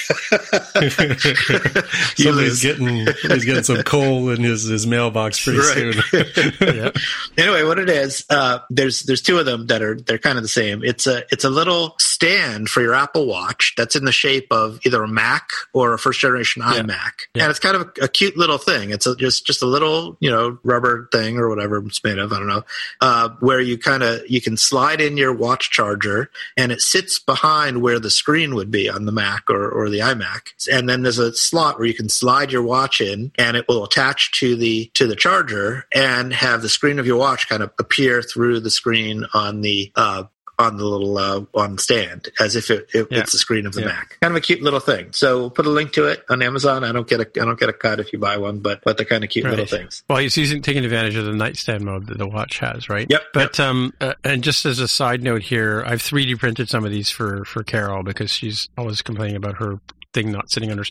Somebody's 2.17 2.63
getting 2.63 3.07
he's 3.23 3.45
getting 3.45 3.63
some 3.63 3.83
coal 3.83 4.31
in 4.31 4.43
his, 4.43 4.65
his 4.65 4.87
mailbox 4.87 5.43
pretty 5.43 5.59
Right. 5.61 5.95
soon. 6.11 6.53
yeah. 6.61 6.91
anyway, 7.39 7.63
what 7.65 7.79
it 7.79 7.89
is, 7.89 8.25
uh, 8.31 8.59
there's 8.71 9.03
there's 9.03 9.23
two 9.23 9.39
of 9.39 9.47
them 9.47 9.67
that 9.69 9.83
are 9.83 10.01
they're 10.01 10.19
kind 10.19 10.37
of 10.39 10.43
the 10.45 10.49
same. 10.49 10.83
It's 10.85 11.07
a 11.07 11.25
it's 11.31 11.45
a 11.45 11.51
little 11.51 11.95
stand 11.99 12.69
for 12.69 12.81
your 12.83 12.95
Apple 12.95 13.27
Watch 13.27 13.75
that's 13.77 13.97
in 13.97 14.05
the 14.05 14.13
shape 14.13 14.49
of 14.51 14.81
either 14.85 15.03
a 15.03 15.09
Mac 15.09 15.49
or 15.73 15.95
a 15.95 15.99
first 15.99 16.21
generation 16.21 16.63
iMac, 16.63 17.13
Yeah. 17.35 17.45
and 17.45 17.51
it's 17.51 17.61
kind 17.61 17.77
of 17.77 17.91
a, 18.01 18.05
a 18.05 18.09
cute 18.09 18.37
little 18.37 18.59
thing. 18.59 18.91
It's 18.91 19.07
a, 19.07 19.17
just 19.17 19.47
just 19.47 19.63
a 19.63 19.67
little 19.67 20.17
you 20.21 20.31
know 20.31 20.59
rubber 20.63 21.09
thing 21.13 21.39
or 21.39 21.49
whatever 21.49 21.79
it's 21.87 22.03
made 22.05 22.19
of. 22.19 22.33
I 22.33 22.39
don't 22.39 22.49
know, 22.49 22.65
uh, 23.01 23.31
where 23.41 23.61
you 23.61 23.79
kind 23.79 24.03
of 24.03 24.23
you 24.29 24.41
can 24.41 24.57
slide 24.57 25.01
in 25.01 25.17
your 25.17 25.33
watch 25.33 25.71
charger, 25.71 26.31
and 26.57 26.64
it 26.73 26.81
sits 26.81 27.19
behind 27.19 27.83
where 27.83 27.99
the 27.99 28.11
screen 28.11 28.55
would 28.55 28.71
be 28.71 28.89
on 28.89 29.05
the 29.05 29.13
Mac 29.13 29.49
or, 29.49 29.69
or 29.69 29.91
the 29.91 30.01
iMac. 30.01 30.69
And 30.71 30.89
then 30.89 31.03
there's 31.03 31.19
a 31.19 31.35
slot 31.35 31.79
where 31.79 31.87
you 31.87 31.95
can 31.95 32.09
slide 32.09 32.53
your 32.53 32.63
watch 32.63 33.01
in 33.01 33.33
and 33.37 33.57
it 33.57 33.67
will 33.69 33.85
attach 33.85 34.33
to 34.41 34.57
the 34.57 34.91
to 34.95 35.07
the 35.07 35.17
charger 35.17 35.87
and 35.95 36.33
have 36.33 36.63
the 36.63 36.69
screen 36.69 36.99
of 36.99 37.07
your 37.07 37.19
watch 37.19 37.49
kind 37.49 37.63
of 37.63 37.73
appear 37.79 38.23
through 38.23 38.61
the 38.61 38.71
screen 38.71 39.27
on 39.35 39.61
the 39.61 39.93
uh, 39.97 40.25
on 40.59 40.77
the 40.77 40.85
little 40.85 41.17
uh, 41.19 41.43
on 41.55 41.79
stand 41.79 42.29
as 42.41 42.55
if 42.57 42.71
it, 42.71 42.89
it 42.95 43.09
Yeah. 43.11 43.21
it's 43.21 43.33
the 43.33 43.39
screen 43.39 43.67
of 43.67 43.73
the 43.73 43.81
Yeah. 43.83 43.87
Mac. 43.89 44.19
Kind 44.21 44.33
of 44.33 44.37
a 44.37 44.41
cute 44.41 44.63
little 44.63 44.81
thing. 44.81 45.09
So 45.13 45.39
we'll 45.39 45.51
put 45.51 45.67
a 45.67 45.71
link 45.71 45.93
to 45.95 46.07
it 46.07 46.25
on 46.31 46.43
Amazon. 46.43 46.85
I 46.85 46.93
don't 46.93 47.09
get 47.09 47.21
a 47.21 47.27
I 47.41 47.45
don't 47.45 47.59
get 47.59 47.69
a 47.69 47.73
cut 47.73 48.01
if 48.01 48.13
you 48.13 48.19
buy 48.19 48.37
one, 48.37 48.61
but 48.61 48.81
but 48.85 48.97
they're 48.97 49.07
kind 49.07 49.25
of 49.25 49.31
cute 49.31 49.45
Right. 49.45 49.51
little 49.53 49.67
things. 49.67 50.03
Well, 50.09 50.19
he's 50.19 50.37
using 50.37 50.63
taking 50.63 50.85
advantage 50.85 51.17
of 51.17 51.25
the 51.25 51.33
nightstand 51.33 51.85
mode 51.85 52.07
that 52.07 52.19
the 52.19 52.27
watch 52.27 52.59
has, 52.59 52.89
right? 52.89 53.07
Yep, 53.11 53.23
But 53.33 53.59
um, 53.61 53.93
uh, 54.01 54.15
and 54.23 54.43
just 54.45 54.65
as 54.67 54.79
a 54.79 54.89
side 54.89 55.23
note 55.23 55.43
here, 55.43 55.83
I've 55.87 56.01
3D 56.03 56.39
printed 56.39 56.69
some 56.69 56.85
of 56.85 56.91
these 56.91 57.11
for 57.11 57.45
for 57.45 57.63
Carol 57.65 58.03
because 58.03 58.31
she's 58.31 58.69
always 58.79 59.03
complaining 59.03 59.37
about 59.37 59.57
her 59.57 59.81
thing 60.15 60.31
not 60.31 60.51
sitting 60.51 60.71
her. 60.71 60.85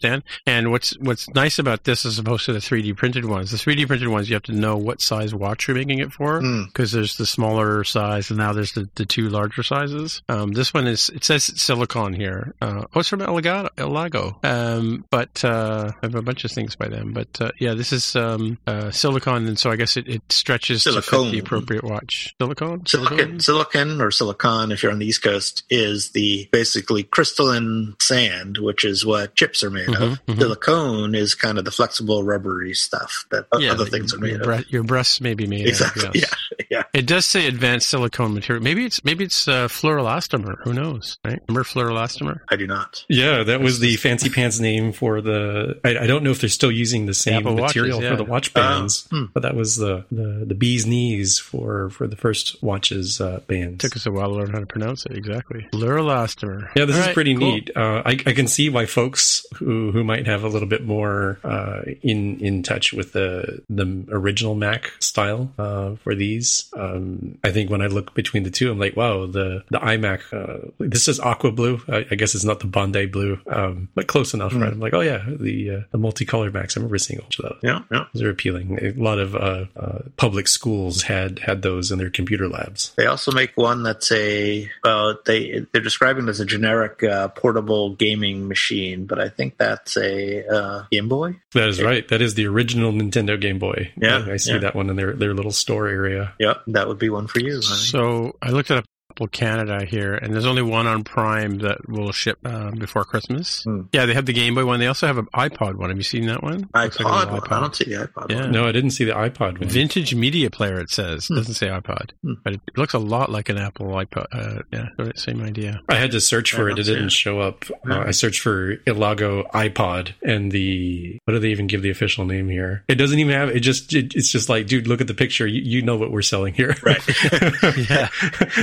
And 0.46 0.72
what's 0.72 0.98
what's 1.00 1.30
nice 1.30 1.60
about 1.60 1.84
this 1.84 2.06
as 2.06 2.20
opposed 2.20 2.46
to 2.46 2.54
the 2.54 2.60
3D 2.60 2.96
printed 2.98 3.26
ones, 3.26 3.52
the 3.52 3.58
3D 3.58 3.88
printed 3.88 4.08
ones 4.10 4.30
you 4.30 4.36
have 4.36 4.44
to 4.44 4.52
know 4.52 4.76
what 4.76 5.02
size 5.02 5.34
watch 5.34 5.68
you're 5.68 5.78
making 5.78 6.00
it 6.00 6.12
for 6.12 6.42
Mm. 6.42 6.66
because 6.68 6.92
there's 6.92 7.18
the 7.18 7.26
smaller 7.26 7.84
size 7.84 8.30
and 8.30 8.38
now 8.40 8.54
there's 8.54 8.74
the, 8.74 8.90
the 8.96 9.06
two 9.06 9.30
larger 9.30 9.64
sizes. 9.64 10.22
Um, 10.30 10.52
this 10.52 10.74
one 10.74 10.88
is 10.88 11.10
it 11.10 11.24
says 11.24 11.44
silicon 11.62 12.14
here. 12.14 12.54
Uh, 12.62 12.86
oh, 12.94 13.00
it's 13.00 13.10
from 13.10 13.20
Elgato, 13.22 13.70
Elago. 13.78 14.44
Um, 14.44 15.06
but 15.10 15.44
uh, 15.46 15.92
I 16.02 16.06
have 16.06 16.16
a 16.16 16.22
bunch 16.22 16.44
of 16.44 16.52
things 16.52 16.76
by 16.76 16.88
them. 16.88 17.14
But 17.14 17.40
uh, 17.40 17.52
yeah, 17.60 17.74
this 17.76 17.94
is 17.94 18.16
um, 18.16 18.58
uh, 18.68 18.92
silicon, 18.92 19.48
and 19.48 19.58
so 19.58 19.72
I 19.72 19.76
guess 19.76 19.96
it, 19.96 20.08
it 20.08 20.22
stretches 20.32 20.84
to 20.84 21.02
fit 21.02 21.32
the 21.32 21.40
appropriate 21.40 21.84
watch. 21.84 22.36
Silicone, 22.42 22.86
Silicon, 22.86 23.40
silicon 23.40 24.02
or 24.02 24.12
silicon, 24.12 24.72
if 24.72 24.82
you're 24.84 24.92
on 24.92 25.00
the 25.00 25.06
East 25.06 25.22
Coast, 25.24 25.64
is 25.70 26.12
the 26.12 26.50
basically 26.52 27.04
crystalline 27.04 27.96
sand, 28.02 28.58
which 28.58 28.84
is 28.84 29.06
what 29.06 29.13
chips 29.36 29.64
are 29.64 29.70
made 29.70 29.88
of. 29.90 29.96
Mhm, 29.96 30.20
mhm. 30.28 30.40
Silicone 30.40 31.16
is 31.16 31.36
kind 31.36 31.58
of 31.58 31.66
the 31.66 31.72
flexible, 31.72 32.24
rubbery 32.24 32.74
stuff 32.74 33.26
that 33.32 33.46
o- 33.52 33.66
other 33.68 33.86
things 33.86 34.14
are 34.14 34.18
made 34.20 34.32
your, 34.32 34.40
of. 34.42 34.46
bre- 34.46 34.70
your 34.70 34.84
breasts 34.84 35.22
may 35.22 35.34
be 35.34 35.48
made 35.48 35.68
Exactly. 35.68 36.08
of. 36.08 36.16
Yes. 36.16 36.34
Yeah. 36.60 36.63
Yeah. 36.74 36.84
It 36.94 37.06
does 37.06 37.26
say 37.26 37.48
advanced 37.48 37.88
silicone 37.90 38.34
material. 38.34 38.64
Maybe 38.64 38.86
it's 38.86 39.04
maybe 39.04 39.24
it's 39.26 39.48
uh, 39.48 39.68
fluoroelastomer. 39.68 40.56
Who 40.64 40.74
knows? 40.74 41.20
Right? 41.24 41.40
Remember 41.48 41.64
fluoroelastomer? 41.64 42.40
I 42.50 42.56
do 42.56 42.66
not. 42.68 43.06
Yeah, 43.10 43.44
that 43.44 43.62
was 43.62 43.80
the 43.80 43.96
fancy 43.98 44.30
pants 44.30 44.60
name 44.60 44.92
for 44.92 45.22
the. 45.22 45.80
I, 45.84 45.90
I 46.00 46.08
don't 46.08 46.24
know 46.24 46.32
if 46.32 46.40
they're 46.42 46.50
still 46.50 46.72
using 46.72 47.06
the 47.06 47.14
same 47.14 47.36
Apple 47.40 47.56
watches, 47.56 47.76
material 47.76 48.02
yeah. 48.02 48.10
for 48.12 48.16
the 48.18 48.24
watch 48.24 48.54
bands, 48.54 49.08
Oh, 49.12 49.18
hmm. 49.18 49.26
but 49.34 49.44
that 49.44 49.56
was 49.56 49.76
the, 49.78 50.06
the 50.12 50.46
the 50.48 50.56
bee's 50.56 50.86
knees 50.86 51.38
for 51.40 51.90
for 51.92 52.08
the 52.08 52.16
first 52.16 52.62
watches 52.64 53.22
uh, 53.22 53.40
bands. 53.48 53.80
Took 53.84 53.96
us 53.96 54.06
a 54.06 54.12
while 54.12 54.30
to 54.30 54.36
learn 54.36 54.50
how 54.52 54.60
to 54.60 54.66
pronounce 54.66 55.06
it 55.06 55.16
exactly. 55.16 55.68
Fluoroelastomer. 55.74 56.70
Yeah, 56.76 56.86
this 56.86 56.96
All 56.96 57.02
is 57.02 57.08
right, 57.08 57.14
pretty 57.14 57.36
cool. 57.36 57.52
neat. 57.52 57.70
Uh, 57.76 58.02
I, 58.06 58.12
I 58.26 58.34
can 58.34 58.48
see 58.48 58.70
why 58.70 58.86
folks 58.86 59.46
who, 59.56 59.92
who 59.92 60.04
might 60.04 60.26
have 60.28 60.44
a 60.44 60.48
little 60.48 60.68
bit 60.68 60.84
more 60.86 61.40
uh, 61.44 61.82
in 62.02 62.40
in 62.40 62.64
touch 62.64 62.94
with 62.94 63.14
the 63.14 63.62
the 63.70 64.06
original 64.10 64.56
Mac 64.56 64.92
style 65.00 65.52
uh, 65.58 65.96
for 65.98 66.16
these. 66.16 66.63
Um, 66.74 67.38
I 67.44 67.52
think 67.52 67.70
when 67.70 67.82
I 67.82 67.88
look 67.88 68.14
between 68.14 68.44
the 68.44 68.52
two, 68.52 68.72
I'm 68.72 68.80
like, 68.80 68.96
wow, 68.96 69.26
the 69.26 69.64
the 69.70 69.80
iMac. 69.80 70.22
Uh, 70.34 70.72
this 70.80 71.08
is 71.08 71.20
aqua 71.20 71.52
blue. 71.52 71.82
I, 71.88 72.06
I 72.12 72.16
guess 72.16 72.36
it's 72.36 72.44
not 72.44 72.60
the 72.60 72.68
Bondi 72.68 73.06
blue, 73.06 73.40
um, 73.48 73.90
but 73.96 74.08
close 74.08 74.34
enough, 74.34 74.54
right? 74.54 74.72
I'm 74.72 74.80
like, 74.80 74.94
oh 74.94 75.02
yeah, 75.02 75.24
the 75.28 75.70
uh, 75.70 75.80
the 75.92 75.98
multicolored 75.98 76.54
Macs. 76.54 76.78
I 76.78 76.80
remember 76.80 76.98
seeing 76.98 77.20
a 77.20 77.22
bunch 77.24 77.40
of 77.40 77.46
those. 77.46 77.60
Yeah. 77.64 77.82
Yeah. 77.92 78.06
Those 78.14 78.24
are 78.24 78.30
appealing. 78.30 78.80
A 78.82 78.92
lot 78.94 79.20
of 79.20 79.36
uh, 79.36 79.66
uh, 79.76 80.00
public 80.18 80.48
schools 80.48 81.04
had 81.04 81.40
had 81.40 81.62
those 81.62 81.92
in 81.92 82.00
their 82.00 82.10
computer 82.10 82.48
labs. 82.48 82.94
They 82.96 83.06
also 83.06 83.32
make 83.32 83.56
one 83.56 83.84
that's 83.84 84.12
a 84.12 84.70
well, 84.84 85.18
they 85.26 85.66
they're 85.72 85.82
describing 85.82 86.28
it 86.28 86.30
as 86.30 86.40
a 86.40 86.46
generic 86.46 87.04
uh, 87.04 87.30
portable 87.30 87.96
gaming 87.96 88.48
machine, 88.48 89.06
but 89.06 89.20
I 89.20 89.30
think 89.30 89.58
that's 89.58 89.98
a 89.98 90.48
uh, 90.48 90.84
Game 90.92 91.10
Boy. 91.10 91.36
That 91.54 91.70
is 91.70 91.82
right. 91.82 92.08
That 92.08 92.22
is 92.22 92.36
the 92.36 92.48
original 92.48 92.92
Nintendo 92.92 93.40
Game 93.40 93.60
Boy. 93.60 93.92
Yeah, 93.98 94.26
I, 94.28 94.34
I 94.34 94.38
see 94.38 94.54
yeah. 94.54 94.60
that 94.60 94.76
one 94.76 94.90
in 94.90 94.96
their, 94.96 95.14
their 95.14 95.34
little 95.34 95.52
store 95.52 95.88
area. 95.88 96.34
Yep, 96.40 96.53
that 96.68 96.88
would 96.88 97.00
be 97.00 97.10
one 97.10 97.28
for 97.28 97.40
you. 97.40 97.62
So 97.62 98.36
I 98.42 98.50
looked 98.50 98.72
at 98.72 98.86
Apple 99.14 99.28
Canada 99.28 99.86
here, 99.86 100.16
and 100.16 100.34
there's 100.34 100.46
only 100.48 100.64
one 100.64 100.88
on 100.88 101.04
Prime 101.04 101.60
that 101.60 101.88
will 101.88 102.12
ship 102.12 102.40
uh, 102.46 102.72
before 102.72 103.04
Christmas. 103.06 103.62
Hmm. 103.64 103.82
Yeah, 103.94 104.08
they 104.08 104.16
have 104.16 104.26
the 104.26 104.34
Game 104.34 104.56
Boy 104.56 104.66
one. 104.66 104.80
They 104.80 104.88
also 104.88 105.06
have 105.06 105.20
an 105.20 105.28
iPod 105.36 105.76
one. 105.76 105.90
Have 105.90 105.98
you 105.98 106.04
seen 106.04 106.26
that 106.26 106.42
one? 106.42 106.68
Looks 106.74 107.00
like 107.00 107.28
iPod. 107.28 107.52
I 107.52 107.60
don't 107.60 107.76
see 107.76 107.86
the 107.86 108.08
iPod. 108.08 108.32
Yeah. 108.32 108.42
one. 108.42 108.52
No, 108.52 108.68
I 108.68 108.72
didn't 108.72 108.90
see 108.90 109.04
the 109.06 109.12
iPod 109.12 109.60
one. 109.60 109.70
Vintage 109.70 110.16
media 110.16 110.50
player. 110.50 110.80
It 110.80 110.90
says 110.90 111.28
Hmm. 111.28 111.36
doesn't 111.36 111.54
say 111.54 111.68
iPod, 111.68 112.10
Hmm. 112.24 112.34
but 112.44 112.54
it 112.54 112.62
looks 112.76 112.96
a 112.96 113.00
lot 113.00 113.30
like 113.30 113.50
an 113.50 113.60
Apple 113.60 113.86
iPod. 113.88 114.26
Uh, 114.32 114.64
yeah, 114.72 114.88
same 115.16 115.44
idea. 115.44 115.80
I 115.90 115.96
had 115.96 116.10
to 116.12 116.20
search 116.20 116.52
for 116.52 116.68
it. 116.70 116.80
It 116.80 116.84
didn't 116.88 117.06
it. 117.06 117.12
show 117.12 117.40
up. 117.40 117.66
Uh, 117.88 118.02
Hmm. 118.02 118.08
I 118.08 118.12
searched 118.12 118.40
for 118.42 118.78
Elago 118.88 119.48
iPod 119.52 120.14
and 120.24 120.52
the 120.52 121.20
what 121.26 121.34
do 121.34 121.40
they 121.40 121.50
even 121.50 121.68
give 121.68 121.84
the 121.84 121.92
official 121.92 122.26
name 122.26 122.50
here? 122.50 122.84
It 122.88 122.96
doesn't 122.96 123.20
even 123.20 123.34
have. 123.36 123.50
It 123.50 123.60
just 123.60 123.94
it, 123.94 124.16
it's 124.16 124.32
just 124.32 124.50
like, 124.50 124.66
dude, 124.66 124.88
look 124.88 125.02
at 125.02 125.08
the 125.08 125.14
picture. 125.14 125.46
You, 125.46 125.62
you 125.62 125.82
know 125.84 125.98
what 125.98 126.10
we're 126.12 126.24
selling 126.24 126.56
here, 126.56 126.76
Right. 126.82 127.00
Yeah, 127.90 128.10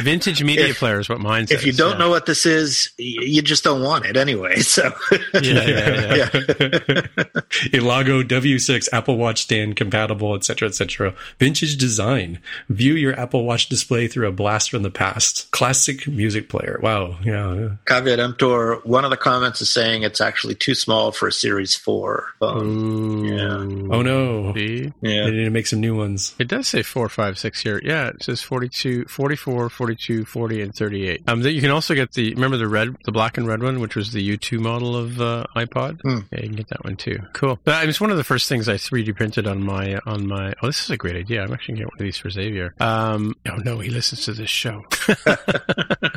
vintage 0.02 0.39
media 0.44 0.68
If- 0.68 0.78
player 0.78 1.00
is 1.00 1.08
what 1.08 1.20
mine 1.20 1.46
says. 1.46 1.58
if 1.58 1.66
you 1.66 1.72
don't 1.72 1.92
yeah. 1.92 1.98
know 1.98 2.10
what 2.10 2.26
this 2.26 2.46
is, 2.46 2.90
you 2.98 3.42
just 3.42 3.64
don't 3.64 3.82
want 3.82 4.06
it 4.06 4.16
anyway. 4.16 4.60
So 4.70 4.92
yeah, 5.34 5.40
yeah, 5.42 6.14
yeah. 6.14 6.28
Elago 7.72 8.22
W6 8.22 8.88
Apple 8.92 9.16
Watch 9.16 9.42
stand 9.42 9.74
compatible, 9.76 10.34
etc., 10.34 10.68
etc. 10.68 11.14
Vintage 11.38 11.76
design. 11.76 12.38
View 12.68 12.94
your 12.94 13.18
Apple 13.18 13.44
Watch 13.44 13.68
display 13.68 14.06
through 14.06 14.28
a 14.28 14.32
blast 14.32 14.70
from 14.70 14.82
the 14.82 14.90
past. 14.90 15.50
Classic 15.50 16.06
music 16.06 16.48
player. 16.48 16.78
Wow. 16.82 17.16
Yeah. 17.24 17.70
Caveat 17.86 18.20
emptor. 18.20 18.76
One 18.84 19.04
of 19.04 19.10
the 19.10 19.16
comments 19.16 19.60
is 19.60 19.70
saying 19.70 20.02
it's 20.04 20.20
actually 20.20 20.54
too 20.54 20.74
small 20.74 21.10
for 21.12 21.28
a 21.28 21.32
Series 21.32 21.74
Four 21.74 22.26
phone. 22.38 22.66
Ooh. 22.66 23.92
Oh 23.92 24.02
no. 24.02 24.54
See? 24.54 24.92
Yeah. 25.02 25.24
They 25.24 25.30
need 25.32 25.44
to 25.44 25.50
make 25.50 25.66
some 25.66 25.80
new 25.80 25.96
ones. 25.96 26.34
It 26.38 26.48
does 26.48 26.68
say 26.68 26.82
4, 26.82 27.08
5, 27.08 27.38
6 27.38 27.62
here. 27.62 27.80
Yeah, 27.84 28.08
it 28.08 28.22
says 28.22 28.40
42, 28.42 29.06
44, 29.06 29.68
42, 29.70 30.24
40, 30.30 30.62
and 30.62 30.74
38. 30.74 31.22
Um, 31.28 31.42
you 31.42 31.60
can 31.60 31.70
also 31.70 31.94
get 31.94 32.12
the, 32.12 32.34
remember 32.34 32.56
the 32.56 32.68
red, 32.68 32.96
the 33.04 33.12
black 33.12 33.36
and 33.36 33.46
red 33.46 33.62
one, 33.62 33.80
which 33.80 33.96
was 33.96 34.12
the 34.12 34.36
U2 34.36 34.60
model 34.60 34.96
of 34.96 35.20
uh, 35.20 35.44
iPod? 35.56 36.00
Hmm. 36.02 36.20
Yeah, 36.32 36.40
you 36.40 36.48
can 36.48 36.56
get 36.56 36.68
that 36.68 36.84
one 36.84 36.96
too. 36.96 37.18
Cool. 37.32 37.58
But 37.64 37.88
it's 37.88 38.00
one 38.00 38.10
of 38.10 38.16
the 38.16 38.24
first 38.24 38.48
things 38.48 38.68
I 38.68 38.74
3D 38.74 39.16
printed 39.16 39.46
on 39.46 39.62
my, 39.62 39.98
on 40.06 40.26
my, 40.26 40.54
oh, 40.62 40.66
this 40.66 40.82
is 40.84 40.90
a 40.90 40.96
great 40.96 41.16
idea. 41.16 41.42
I'm 41.42 41.52
actually 41.52 41.74
going 41.74 41.78
to 41.78 41.82
get 41.84 41.92
one 41.92 42.00
of 42.00 42.04
these 42.04 42.16
for 42.18 42.30
Xavier. 42.30 42.74
Um, 42.80 43.34
oh 43.48 43.56
no, 43.56 43.78
he 43.78 43.90
listens 43.90 44.24
to 44.26 44.32
this 44.32 44.50
show. 44.50 44.84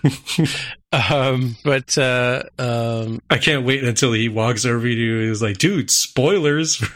um, 0.93 1.55
but, 1.63 1.97
uh, 1.97 2.43
um, 2.59 3.21
I 3.29 3.37
can't 3.37 3.65
wait 3.65 3.83
until 3.83 4.13
he 4.13 4.29
walks 4.29 4.65
over 4.65 4.85
to 4.87 4.93
you 4.93 5.21
and 5.21 5.29
is 5.29 5.41
like, 5.41 5.57
dude, 5.57 5.89
spoilers. 5.91 6.79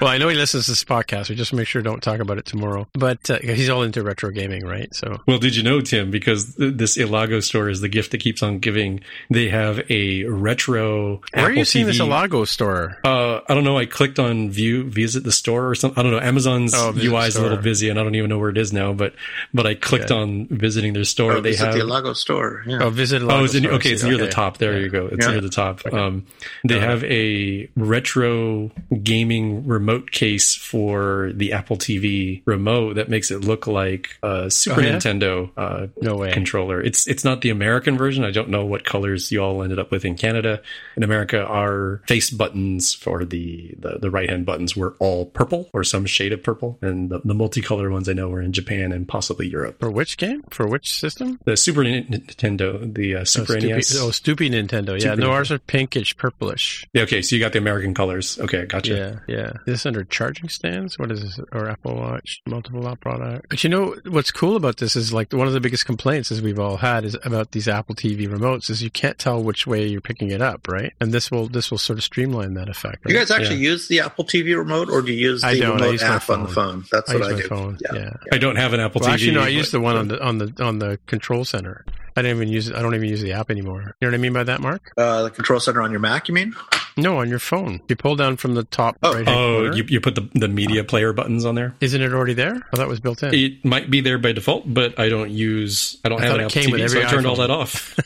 well, 0.00 0.08
I 0.10 0.18
know 0.18 0.28
he 0.28 0.36
listens 0.36 0.64
to 0.66 0.70
this 0.72 0.84
podcast. 0.84 1.28
We 1.28 1.34
just 1.34 1.52
make 1.52 1.66
sure 1.66 1.82
don't 1.82 2.02
talk 2.02 2.20
about 2.20 2.38
it 2.38 2.46
tomorrow. 2.46 2.88
But 2.94 3.28
uh, 3.30 3.38
he's 3.40 3.68
all 3.68 3.82
into 3.82 4.02
retro 4.02 4.30
gaming, 4.30 4.64
right? 4.64 4.92
So 4.94 5.20
well, 5.26 5.38
did 5.38 5.54
you 5.56 5.62
know, 5.62 5.80
Tim, 5.80 6.10
because 6.10 6.54
th- 6.56 6.74
this 6.74 6.96
Elago 6.96 7.42
store 7.42 7.68
is 7.68 7.80
the 7.80 7.88
gift 7.88 8.12
that 8.12 8.18
keeps 8.18 8.42
on 8.42 8.58
giving, 8.58 9.00
they 9.28 9.48
have 9.48 9.80
a 9.90 10.24
retro 10.24 11.20
where 11.34 11.46
are 11.46 11.52
you 11.52 11.64
seeing 11.64 11.86
this 11.86 12.00
Elago 12.00 12.46
store? 12.46 12.98
Uh, 13.04 13.40
I 13.48 13.54
don't 13.54 13.64
know. 13.64 13.76
I 13.78 13.86
clicked 13.86 14.18
on 14.18 14.50
view, 14.50 14.84
visit 14.84 15.24
the 15.24 15.32
store 15.32 15.68
or 15.68 15.74
something. 15.74 15.98
I 15.98 16.02
don't 16.02 16.12
know. 16.12 16.20
Amazon's 16.20 16.72
Oh, 16.74 16.92
UI 16.96 17.26
is 17.26 17.36
a 17.36 17.42
little 17.42 17.58
busy 17.58 17.88
and 17.88 17.98
I 17.98 18.02
don't 18.02 18.14
even 18.14 18.30
know 18.30 18.38
where 18.38 18.50
it 18.50 18.58
is 18.58 18.72
now, 18.72 18.92
but, 18.92 19.14
but 19.52 19.66
I 19.66 19.74
clicked 19.74 20.10
Okay. 20.10 20.14
on 20.14 20.46
visiting 20.46 20.92
their 20.92 21.04
store. 21.10 21.36
Or 21.36 21.40
they 21.40 21.50
visit 21.50 21.66
have, 21.66 21.74
the 21.74 21.84
Lago 21.84 22.12
store. 22.14 22.62
Yeah. 22.66 22.78
Oh, 22.82 22.90
visit. 22.90 23.22
Elago 23.22 23.40
Oh, 23.40 23.44
it's 23.44 23.54
in, 23.54 23.62
store. 23.64 23.74
okay. 23.74 23.90
It's 23.92 24.02
near 24.02 24.16
the 24.16 24.28
top. 24.28 24.58
There 24.58 24.74
Yeah. 24.76 24.84
you 24.84 24.88
go. 24.88 25.06
It's 25.06 25.26
Yeah. 25.26 25.32
near 25.32 25.40
the 25.40 25.48
top. 25.50 25.80
Um, 25.92 26.26
they 26.64 26.74
Got 26.74 26.82
have 26.88 27.04
a 27.04 27.68
retro 27.76 28.70
gaming 29.02 29.66
remote 29.66 30.10
case 30.10 30.54
for 30.54 31.32
the 31.34 31.52
Apple 31.52 31.76
TV 31.76 32.42
remote 32.46 32.94
that 32.96 33.08
makes 33.08 33.30
it 33.30 33.40
look 33.42 33.66
like 33.66 34.10
a 34.22 34.50
Super 34.50 34.80
Oh, 34.80 34.84
yeah? 34.84 34.96
Nintendo 34.96 35.50
uh, 35.56 35.86
No 36.00 36.16
way. 36.16 36.32
controller. 36.32 36.80
It's 36.80 37.06
it's 37.08 37.24
not 37.24 37.40
the 37.40 37.50
American 37.50 37.96
version. 37.98 38.24
I 38.24 38.30
don't 38.30 38.48
know 38.48 38.64
what 38.64 38.84
colors 38.84 39.30
you 39.32 39.40
all 39.42 39.62
ended 39.62 39.78
up 39.78 39.90
with 39.90 40.04
in 40.04 40.14
Canada. 40.16 40.60
In 40.96 41.02
America, 41.02 41.42
our 41.44 42.02
face 42.06 42.30
buttons 42.30 42.94
for 42.94 43.24
the 43.24 43.74
the, 43.78 43.98
the 44.00 44.10
right 44.10 44.28
hand 44.28 44.46
buttons 44.46 44.76
were 44.76 44.94
all 44.98 45.26
purple 45.26 45.68
or 45.72 45.84
some 45.84 46.06
shade 46.06 46.32
of 46.32 46.42
purple, 46.42 46.78
and 46.82 47.10
the, 47.10 47.20
the 47.24 47.34
multicolor 47.34 47.90
ones 47.90 48.08
I 48.08 48.12
know 48.12 48.28
were 48.28 48.40
in 48.42 48.52
Japan 48.52 48.92
and 48.92 49.06
possibly 49.08 49.48
Europe. 49.48 49.78
For 49.80 49.90
which 49.90 50.16
game? 50.16 50.42
For 50.50 50.66
which 50.66 50.99
system? 51.00 51.38
The 51.44 51.56
Super 51.56 51.82
Nintendo, 51.82 52.92
the 52.94 53.16
uh, 53.16 53.24
Super 53.24 53.54
oh, 53.54 53.56
Stoopy, 53.56 53.68
NES. 53.68 53.96
oh, 54.00 54.08
Stoopy 54.10 54.50
Nintendo. 54.50 55.00
Yeah, 55.00 55.14
Stoopy 55.14 55.18
no, 55.18 55.30
ours 55.32 55.50
are 55.50 55.58
pinkish, 55.58 56.16
purplish. 56.16 56.86
Yeah, 56.92 57.02
okay, 57.02 57.22
so 57.22 57.34
you 57.36 57.40
got 57.40 57.52
the 57.52 57.58
American 57.58 57.94
colors. 57.94 58.38
Okay, 58.38 58.66
gotcha. 58.66 59.20
Yeah, 59.26 59.34
yeah. 59.36 59.46
Is 59.50 59.64
this 59.66 59.86
under 59.86 60.04
charging 60.04 60.48
stands? 60.48 60.98
What 60.98 61.10
is 61.10 61.22
this? 61.22 61.40
Or 61.52 61.68
Apple 61.68 61.96
Watch, 61.96 62.40
multiple 62.46 62.86
app 62.88 63.00
product? 63.00 63.46
But 63.48 63.64
you 63.64 63.70
know 63.70 63.96
what's 64.08 64.30
cool 64.30 64.56
about 64.56 64.76
this 64.78 64.96
is 64.96 65.12
like 65.12 65.32
one 65.32 65.46
of 65.46 65.52
the 65.52 65.60
biggest 65.60 65.86
complaints 65.86 66.30
as 66.30 66.42
we've 66.42 66.58
all 66.58 66.76
had 66.76 67.04
is 67.04 67.16
about 67.24 67.52
these 67.52 67.68
Apple 67.68 67.94
TV 67.94 68.28
remotes 68.28 68.70
is 68.70 68.82
you 68.82 68.90
can't 68.90 69.18
tell 69.18 69.42
which 69.42 69.66
way 69.66 69.86
you're 69.86 70.00
picking 70.00 70.30
it 70.30 70.42
up, 70.42 70.68
right? 70.68 70.92
And 71.00 71.12
this 71.12 71.30
will 71.30 71.48
this 71.48 71.70
will 71.70 71.78
sort 71.78 71.98
of 71.98 72.04
streamline 72.04 72.54
that 72.54 72.68
effect. 72.68 72.98
you 73.08 73.14
guys 73.14 73.30
actually 73.30 73.56
use 73.58 73.88
the 73.88 74.00
Apple 74.00 74.24
TV 74.24 74.56
remote, 74.56 74.90
or 74.90 75.02
do 75.02 75.12
you 75.12 75.30
use 75.30 75.42
I 75.44 75.54
the 75.54 75.60
don't. 75.60 75.70
I 75.72 75.74
remote 75.86 75.92
use 75.92 76.02
my 76.02 76.08
app 76.08 76.30
on 76.30 76.42
the 76.42 76.48
phone. 76.48 76.82
phone? 76.82 76.84
That's 76.92 77.10
I 77.10 77.14
what 77.16 77.20
use 77.22 77.28
I 77.28 77.32
my 77.34 77.40
do. 77.42 77.48
phone. 77.48 77.78
Yeah. 77.94 78.10
I 78.32 78.38
don't 78.38 78.56
have 78.56 78.72
an 78.72 78.80
Apple 78.80 79.00
Well, 79.00 79.10
TV. 79.10 79.14
actually, 79.14 79.32
no. 79.34 79.40
I 79.40 79.44
but- 79.44 79.52
use 79.52 79.70
the 79.70 79.80
one 79.80 79.96
on 79.96 80.08
the 80.08 80.22
on 80.22 80.38
the 80.38 80.52
on 80.64 80.78
the 80.78 80.89
the 80.89 80.89
control 80.98 81.44
center. 81.44 81.84
I 82.20 82.22
didn't 82.22 82.36
even 82.36 82.48
use 82.52 82.68
it. 82.68 82.74
I 82.76 82.82
don't 82.82 82.94
even 82.94 83.08
use 83.08 83.22
the 83.22 83.32
app 83.32 83.50
anymore. 83.50 83.96
You 83.98 84.06
know 84.06 84.08
what 84.08 84.14
I 84.14 84.18
mean 84.18 84.34
by 84.34 84.44
that, 84.44 84.60
Mark? 84.60 84.92
Uh, 84.96 85.22
the 85.22 85.30
control 85.30 85.58
center 85.58 85.80
on 85.80 85.90
your 85.90 86.00
Mac, 86.00 86.28
you 86.28 86.34
mean? 86.34 86.54
No, 86.98 87.18
on 87.18 87.30
your 87.30 87.38
phone. 87.38 87.80
You 87.88 87.96
pull 87.96 88.14
down 88.14 88.36
from 88.36 88.54
the 88.54 88.64
top 88.64 88.98
Oh. 89.02 89.14
right. 89.14 89.26
Oh, 89.26 89.72
you, 89.72 89.84
you 89.88 90.00
put 90.02 90.16
the, 90.16 90.28
the 90.34 90.48
media 90.48 90.84
player 90.84 91.14
buttons 91.14 91.46
on 91.46 91.54
there. 91.54 91.74
Isn't 91.80 92.02
it 92.02 92.12
already 92.12 92.34
there? 92.34 92.60
Oh, 92.74 92.76
that 92.76 92.88
was 92.88 93.00
built 93.00 93.22
in. 93.22 93.32
It 93.32 93.64
might 93.64 93.90
be 93.90 94.02
there 94.02 94.18
by 94.18 94.32
default, 94.32 94.64
but 94.72 94.98
I 94.98 95.08
don't 95.08 95.30
use. 95.30 95.96
I 96.04 96.10
don't 96.10 96.20
I 96.20 96.26
have 96.26 96.34
an 96.34 96.40
it 96.40 96.44
Apple 96.44 96.60
came 96.62 96.70
TV, 96.70 96.82
with 96.82 96.90
so 96.92 97.00
I 97.00 97.04
turned 97.04 97.26
all 97.26 97.36
that 97.36 97.50
off. 97.50 97.98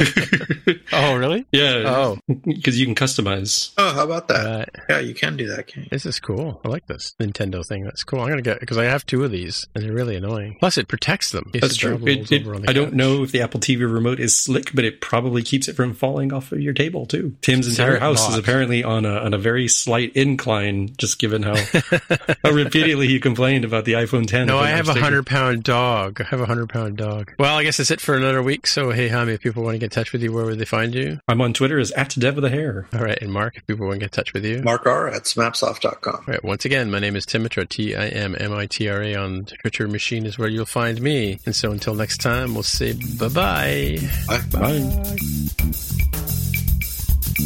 oh, 0.92 1.16
really? 1.16 1.44
yeah. 1.50 1.82
Oh. 1.86 2.18
because 2.44 2.78
you 2.78 2.86
can 2.86 2.94
customize. 2.94 3.72
Oh, 3.78 3.92
how 3.92 4.04
about 4.04 4.28
that? 4.28 4.46
Uh, 4.46 4.64
yeah, 4.88 4.98
you 5.00 5.14
can 5.14 5.36
do 5.36 5.48
that, 5.48 5.66
can 5.66 5.82
you? 5.84 5.88
This 5.90 6.06
is 6.06 6.20
cool. 6.20 6.60
I 6.64 6.68
like 6.68 6.86
this 6.86 7.14
Nintendo 7.20 7.66
thing. 7.66 7.84
That's 7.84 8.04
cool. 8.04 8.20
I'm 8.20 8.28
gonna 8.28 8.42
get 8.42 8.60
because 8.60 8.78
I 8.78 8.84
have 8.84 9.04
two 9.06 9.24
of 9.24 9.30
these, 9.30 9.66
and 9.74 9.82
they're 9.84 9.92
really 9.92 10.16
annoying. 10.16 10.56
Plus, 10.60 10.78
it 10.78 10.88
protects 10.88 11.32
them. 11.32 11.50
That's 11.52 11.76
true. 11.76 11.98
It- 12.06 12.30
it- 12.30 12.44
the 12.44 12.64
I 12.68 12.72
don't 12.72 12.94
know 12.94 13.22
if 13.22 13.32
the 13.32 13.39
Apple 13.40 13.60
TV 13.60 13.80
remote 13.80 14.20
is 14.20 14.36
slick, 14.36 14.74
but 14.74 14.84
it 14.84 15.00
probably 15.00 15.42
keeps 15.42 15.68
it 15.68 15.76
from 15.76 15.94
falling 15.94 16.32
off 16.32 16.52
of 16.52 16.60
your 16.60 16.72
table 16.72 17.06
too. 17.06 17.36
Tim's 17.40 17.68
entire 17.68 17.90
very 17.90 18.00
house 18.00 18.28
is 18.28 18.36
apparently 18.36 18.84
on 18.84 19.04
a 19.04 19.16
on 19.18 19.34
a 19.34 19.38
very 19.38 19.68
slight 19.68 20.14
incline, 20.14 20.94
just 20.96 21.18
given 21.18 21.42
how, 21.42 21.56
how 22.44 22.50
repeatedly 22.50 23.08
he 23.08 23.20
complained 23.20 23.64
about 23.64 23.84
the 23.84 23.92
iPhone 23.94 24.26
10. 24.26 24.46
No, 24.46 24.58
I 24.58 24.70
in 24.70 24.76
have 24.76 24.88
a 24.88 24.94
hundred 24.94 25.26
pound 25.26 25.62
dog. 25.62 26.20
I 26.20 26.24
have 26.24 26.40
a 26.40 26.46
hundred 26.46 26.68
pound 26.68 26.96
dog. 26.96 27.34
Well, 27.38 27.56
I 27.56 27.62
guess 27.62 27.78
that's 27.78 27.90
it 27.90 28.00
for 28.00 28.16
another 28.16 28.42
week. 28.42 28.66
So, 28.66 28.90
hey, 28.90 29.08
Hammy, 29.08 29.32
if 29.32 29.40
people 29.40 29.62
want 29.62 29.74
to 29.74 29.78
get 29.78 29.86
in 29.86 29.90
touch 29.90 30.12
with 30.12 30.22
you, 30.22 30.32
where 30.32 30.44
would 30.44 30.58
they 30.58 30.64
find 30.64 30.94
you? 30.94 31.20
I'm 31.28 31.40
on 31.40 31.52
Twitter 31.52 31.78
as 31.78 31.90
at 31.92 32.14
Dev 32.18 32.36
of 32.36 32.42
the 32.42 32.50
Hair. 32.50 32.88
All 32.94 33.00
right, 33.00 33.20
and 33.20 33.32
Mark, 33.32 33.56
if 33.56 33.66
people 33.66 33.86
want 33.86 33.96
to 33.96 34.00
get 34.00 34.12
in 34.12 34.16
touch 34.16 34.32
with 34.32 34.44
you. 34.44 34.62
Mark 34.62 34.86
R 34.86 35.08
at 35.08 35.24
smapsoft.com. 35.24 36.14
All 36.14 36.24
right, 36.26 36.44
once 36.44 36.64
again, 36.64 36.90
my 36.90 36.98
name 36.98 37.16
is 37.16 37.26
Tim 37.26 37.42
Mitra, 37.42 37.66
T 37.66 37.94
I 37.94 38.08
M 38.08 38.36
M 38.38 38.52
I 38.52 38.66
T 38.66 38.88
R 38.88 39.02
A. 39.02 39.14
On 39.14 39.44
Twitter 39.44 39.88
Machine 39.88 40.26
is 40.26 40.38
where 40.38 40.48
you'll 40.48 40.66
find 40.66 41.00
me. 41.00 41.38
And 41.46 41.54
so 41.54 41.70
until 41.70 41.94
next 41.94 42.18
time, 42.18 42.54
we'll 42.54 42.62
say 42.62 42.92
bye 43.20 43.28
bye. 43.28 43.98
Bye. 44.26 44.58
Bye. 44.58 45.16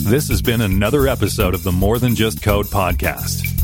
This 0.06 0.28
has 0.28 0.40
been 0.40 0.60
another 0.60 1.08
episode 1.08 1.54
of 1.54 1.64
the 1.64 1.72
More 1.72 1.98
Than 1.98 2.14
Just 2.14 2.42
Code 2.42 2.66
podcast. 2.66 3.63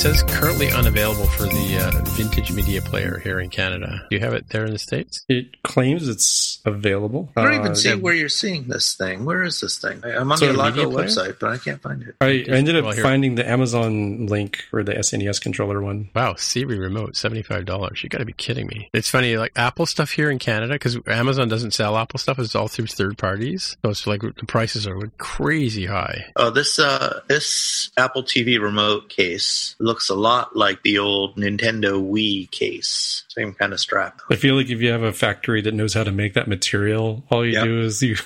Says 0.00 0.22
currently 0.22 0.70
unavailable 0.72 1.26
for 1.26 1.42
the 1.42 1.76
uh, 1.78 2.02
vintage 2.12 2.50
media 2.52 2.80
player 2.80 3.18
here 3.18 3.38
in 3.38 3.50
Canada. 3.50 4.06
Do 4.08 4.16
you 4.16 4.20
have 4.20 4.32
it 4.32 4.48
there 4.48 4.64
in 4.64 4.72
the 4.72 4.78
States? 4.78 5.26
It 5.28 5.62
claims 5.62 6.08
it's 6.08 6.59
available. 6.64 7.30
I 7.36 7.44
don't 7.44 7.54
Uh, 7.54 7.60
even 7.60 7.76
see 7.76 7.88
yeah. 7.90 7.94
where 7.96 8.14
you're 8.14 8.28
seeing 8.28 8.68
this 8.68 8.94
thing. 8.94 9.24
Where 9.24 9.42
is 9.42 9.60
this 9.60 9.78
thing? 9.78 10.00
I- 10.04 10.16
I'm 10.16 10.30
on 10.32 10.38
So 10.38 10.52
the 10.52 10.58
a 10.60 10.64
media 10.70 10.84
Elago 10.86 10.92
player? 10.92 11.06
website, 11.06 11.36
but 11.40 11.50
I 11.50 11.58
can't 11.58 11.80
find 11.82 12.02
it. 12.02 12.14
I 12.20 12.26
I 12.26 12.52
ended 12.56 12.76
up 12.76 12.84
Well, 12.84 12.94
finding 12.94 13.34
the 13.34 13.48
Amazon 13.48 14.26
link 14.26 14.64
for 14.70 14.82
the 14.82 14.92
SNES 14.98 15.38
controller 15.40 15.80
one. 15.80 16.08
Wow, 16.14 16.34
Siri 16.36 16.78
remote, 16.78 17.14
$75. 17.14 18.02
You 18.02 18.08
got 18.08 18.18
to 18.18 18.24
be 18.24 18.32
kidding 18.32 18.66
me. 18.66 18.88
It's 18.92 19.08
funny, 19.08 19.36
like 19.36 19.52
Apple 19.56 19.86
stuff 19.86 20.10
here 20.12 20.30
in 20.30 20.38
Canada, 20.38 20.74
because 20.74 20.98
Amazon 21.06 21.48
doesn't 21.48 21.72
sell 21.72 21.96
Apple 21.96 22.18
stuff, 22.18 22.38
it's 22.38 22.54
all 22.54 22.68
through 22.68 22.86
third 22.86 23.16
parties. 23.18 23.76
So 23.84 23.90
it's 23.90 24.06
like 24.06 24.20
the 24.22 24.32
prices 24.46 24.86
are 24.86 24.96
crazy 25.18 25.86
high. 25.86 26.26
Oh, 26.36 26.50
this 26.50 26.78
uh, 26.78 27.20
this 27.28 27.90
Apple 27.96 28.22
TV 28.22 28.60
remote 28.60 29.08
case 29.08 29.74
looks 29.78 30.08
a 30.08 30.14
lot 30.14 30.56
like 30.56 30.82
the 30.82 30.98
old 30.98 31.36
Nintendo 31.36 31.92
Wii 32.02 32.50
case. 32.50 33.24
Same 33.30 33.54
kind 33.54 33.72
of 33.72 33.78
strap. 33.78 34.20
I 34.28 34.34
feel 34.34 34.56
like 34.56 34.70
if 34.70 34.80
you 34.82 34.90
have 34.90 35.04
a 35.04 35.12
factory 35.12 35.62
that 35.62 35.72
knows 35.72 35.94
how 35.94 36.02
to 36.02 36.10
make 36.10 36.34
that 36.34 36.48
material, 36.48 37.22
all 37.30 37.46
you 37.46 37.52
Yep. 37.52 37.64
do 37.64 37.80
is 37.80 38.02
you 38.02 38.16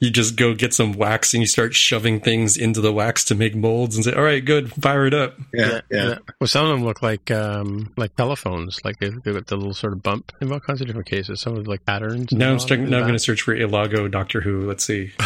you 0.00 0.10
just 0.10 0.34
go 0.34 0.52
get 0.52 0.74
some 0.74 0.94
wax 0.94 1.32
and 1.32 1.40
you 1.40 1.46
start 1.46 1.74
shoving 1.76 2.18
things 2.20 2.56
into 2.56 2.80
the 2.80 2.92
wax 2.92 3.24
to 3.26 3.36
make 3.36 3.54
molds 3.54 3.94
and 3.94 4.04
say, 4.04 4.12
"All 4.12 4.22
right, 4.24 4.44
good, 4.44 4.72
fire 4.82 5.06
it 5.06 5.14
up." 5.14 5.36
Yeah, 5.54 5.80
yeah. 5.92 6.18
Well, 6.40 6.48
some 6.48 6.64
of 6.66 6.70
them 6.76 6.84
look 6.84 7.02
like 7.02 7.30
um, 7.30 7.92
like 7.96 8.16
telephones, 8.16 8.80
like 8.84 8.98
they've 8.98 9.14
they've 9.22 9.34
got 9.34 9.46
the 9.46 9.56
little 9.56 9.74
sort 9.74 9.92
of 9.92 10.02
bump 10.02 10.32
in 10.40 10.50
all 10.50 10.58
kinds 10.58 10.80
of 10.80 10.88
different 10.88 11.08
cases. 11.08 11.40
Some 11.40 11.56
of 11.56 11.68
like 11.68 11.86
patterns. 11.86 12.32
Now 12.32 12.50
I'm 12.50 12.58
starting, 12.58 12.90
now 12.90 12.96
I'm 12.96 13.02
going 13.04 13.12
to 13.12 13.18
search 13.20 13.42
for 13.42 13.54
Elago 13.54 14.10
Doctor 14.10 14.40
Who. 14.40 14.66
Let's 14.66 14.84
see. 14.84 15.12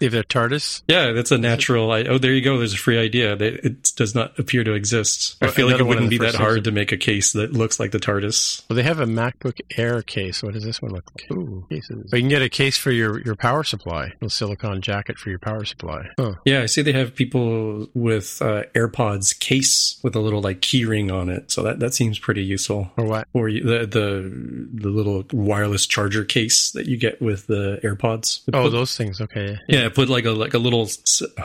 If 0.00 0.12
they're 0.12 0.22
TARDIS. 0.22 0.82
Yeah, 0.88 1.12
that's 1.12 1.30
a 1.30 1.38
natural. 1.38 1.90
I, 1.92 2.02
oh, 2.02 2.18
there 2.18 2.32
you 2.32 2.42
go. 2.42 2.58
There's 2.58 2.74
a 2.74 2.78
free 2.78 2.98
idea. 2.98 3.34
That 3.36 3.64
it 3.64 3.92
does 3.96 4.14
not 4.14 4.38
appear 4.38 4.62
to 4.64 4.72
exist. 4.72 5.36
I 5.40 5.46
Well, 5.46 5.54
feel 5.54 5.66
like 5.66 5.74
it 5.74 5.76
another 5.76 5.84
one 5.88 5.96
of 5.98 6.02
wouldn't 6.04 6.10
be 6.10 6.18
that 6.26 6.34
hard 6.34 6.58
that- 6.58 6.64
to 6.64 6.70
make 6.72 6.92
a 6.92 6.96
case 6.98 7.32
that 7.32 7.52
looks 7.52 7.78
like 7.80 7.90
the 7.92 7.98
TARDIS. 7.98 8.64
Well, 8.74 8.82
they 8.82 8.88
have 8.88 8.98
a 8.98 9.06
MacBook 9.06 9.60
Air 9.76 10.02
case. 10.02 10.42
What 10.42 10.54
does 10.54 10.64
this 10.64 10.82
one 10.82 10.90
look 10.90 11.08
like? 11.16 11.30
Ooh, 11.30 11.64
cases. 11.70 12.08
But 12.10 12.16
you 12.16 12.22
can 12.22 12.28
get 12.28 12.42
a 12.42 12.48
case 12.48 12.76
for 12.76 12.90
your, 12.90 13.20
your 13.20 13.36
power 13.36 13.62
supply, 13.62 14.14
a 14.20 14.28
silicon 14.28 14.82
jacket 14.82 15.16
for 15.16 15.30
your 15.30 15.38
power 15.38 15.64
supply. 15.64 16.08
Huh. 16.18 16.34
Yeah, 16.44 16.62
I 16.62 16.66
see 16.66 16.82
they 16.82 16.92
have 16.92 17.14
people 17.14 17.86
with 17.94 18.42
uh, 18.42 18.64
AirPods 18.74 19.38
case 19.38 20.00
with 20.02 20.16
a 20.16 20.18
little 20.18 20.40
like 20.40 20.60
key 20.60 20.84
ring 20.84 21.12
on 21.12 21.28
it. 21.28 21.52
So 21.52 21.62
that, 21.62 21.78
that 21.78 21.94
seems 21.94 22.18
pretty 22.18 22.42
useful. 22.42 22.90
Or 22.96 23.04
what? 23.04 23.28
Or 23.32 23.48
the 23.48 23.86
the 23.86 24.68
the 24.74 24.88
little 24.88 25.24
wireless 25.32 25.86
charger 25.86 26.24
case 26.24 26.72
that 26.72 26.86
you 26.86 26.96
get 26.96 27.22
with 27.22 27.46
the 27.46 27.78
AirPods. 27.84 28.40
Oh, 28.52 28.64
Put- 28.64 28.72
those 28.72 28.96
things. 28.96 29.20
Okay. 29.20 29.56
yeah, 29.68 29.88
put 29.88 30.08
like 30.08 30.24
a 30.24 30.32
like 30.32 30.54
a 30.54 30.58
little. 30.58 30.88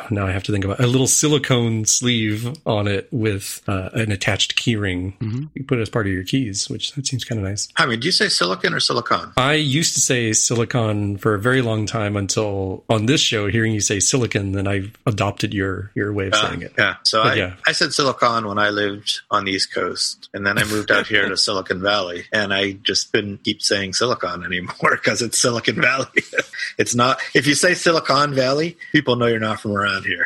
Now 0.10 0.26
I 0.26 0.32
have 0.32 0.42
to 0.46 0.52
think 0.52 0.66
about 0.66 0.80
it, 0.80 0.86
a 0.86 0.88
little 0.88 1.06
silicone 1.06 1.86
sleeve 1.86 2.58
on 2.66 2.88
it 2.88 3.08
with 3.12 3.62
uh, 3.68 3.92
an 3.94 4.12
attached 4.12 4.56
key 4.56 4.76
ring. 4.76 5.14
Mm-hmm. 5.22 5.44
You 5.54 5.64
put 5.66 5.78
it 5.78 5.84
as 5.84 5.90
part 5.92 6.08
of 6.08 6.12
your 6.14 6.24
keys, 6.24 6.68
which 6.70 6.94
that 6.94 7.06
seems 7.06 7.19
kind 7.26 7.40
of 7.40 7.48
nice. 7.48 7.68
I 7.78 7.86
mean, 7.86 8.00
do 8.00 8.08
you 8.08 8.12
say 8.12 8.30
silicon 8.30 8.74
or 8.74 8.80
silicon? 8.80 9.32
I 9.38 9.54
used 9.54 9.94
to 9.96 10.02
say 10.02 10.34
silicon 10.34 11.18
for 11.18 11.34
a 11.36 11.40
very 11.40 11.62
long 11.62 11.86
time 11.86 12.16
until 12.18 12.84
on 12.90 13.06
this 13.06 13.22
show, 13.22 13.48
hearing 13.48 13.74
you 13.74 13.82
say 13.82 14.00
silicon, 14.00 14.52
then 14.54 14.68
I 14.68 14.92
adopted 15.06 15.54
your 15.54 15.92
your 15.96 16.12
way 16.14 16.28
of 16.28 16.34
Uh, 16.34 16.50
saying 16.50 16.62
it. 16.64 16.74
yeah. 16.78 16.96
So 17.04 17.24
But 17.24 17.34
I, 17.34 17.36
yeah. 17.36 17.56
I 17.68 17.72
said 17.72 17.94
silicon 17.94 18.48
when 18.48 18.58
I 18.58 18.70
lived 18.70 19.22
on 19.32 19.46
the 19.46 19.52
East 19.52 19.74
Coast, 19.74 20.30
and 20.34 20.46
then 20.46 20.58
I 20.58 20.64
moved 20.66 20.92
out 20.92 21.08
here 21.08 21.28
to 21.28 21.38
Silicon 21.48 21.82
Valley, 21.82 22.26
and 22.32 22.54
I 22.54 22.74
just 22.74 23.12
couldn't 23.12 23.44
keep 23.44 23.62
saying 23.62 23.94
silicon 23.94 24.44
anymore 24.44 24.76
because 24.92 25.22
it's 25.22 25.40
Silicon 25.40 25.82
Valley. 25.82 26.08
it's 26.78 26.96
not. 26.96 27.20
If 27.34 27.48
you 27.48 27.56
say 27.56 27.74
Silicon 27.74 28.34
Valley, 28.34 28.78
people 28.92 29.16
know 29.16 29.26
you're 29.28 29.40
not 29.40 29.60
from 29.62 29.72
around 29.72 30.06
here. 30.06 30.26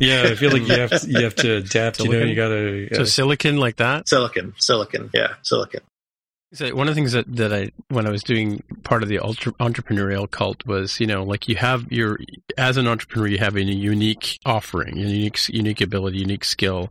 Yeah, 0.00 0.28
I 0.30 0.34
feel 0.36 0.52
like 0.52 0.62
you 0.62 0.74
have 0.78 0.90
to, 1.00 1.06
you 1.08 1.24
have 1.24 1.34
to 1.36 1.56
adapt. 1.56 1.98
You 1.98 2.08
know, 2.12 2.18
you 2.24 2.36
gotta. 2.36 2.88
So 2.94 3.02
uh, 3.02 3.04
silicon 3.04 3.56
like 3.56 3.76
that. 3.76 4.08
Silicon, 4.08 4.54
silicon, 4.58 5.10
yeah, 5.12 5.34
silicon. 5.42 5.80
So 6.54 6.74
one 6.74 6.88
of 6.88 6.94
the 6.94 6.98
things 6.98 7.12
that, 7.12 7.26
that 7.36 7.52
I, 7.52 7.70
when 7.88 8.06
I 8.06 8.10
was 8.10 8.22
doing 8.22 8.62
part 8.82 9.02
of 9.02 9.10
the 9.10 9.18
ultra, 9.18 9.52
entrepreneurial 9.54 10.30
cult 10.30 10.64
was, 10.64 10.98
you 10.98 11.06
know, 11.06 11.22
like 11.22 11.46
you 11.46 11.56
have 11.56 11.92
your, 11.92 12.18
as 12.56 12.78
an 12.78 12.86
entrepreneur, 12.86 13.26
you 13.26 13.36
have 13.36 13.54
a 13.54 13.62
unique 13.62 14.38
offering, 14.46 14.96
a 14.96 15.02
unique, 15.02 15.46
unique 15.50 15.82
ability, 15.82 16.18
unique 16.18 16.44
skill. 16.44 16.90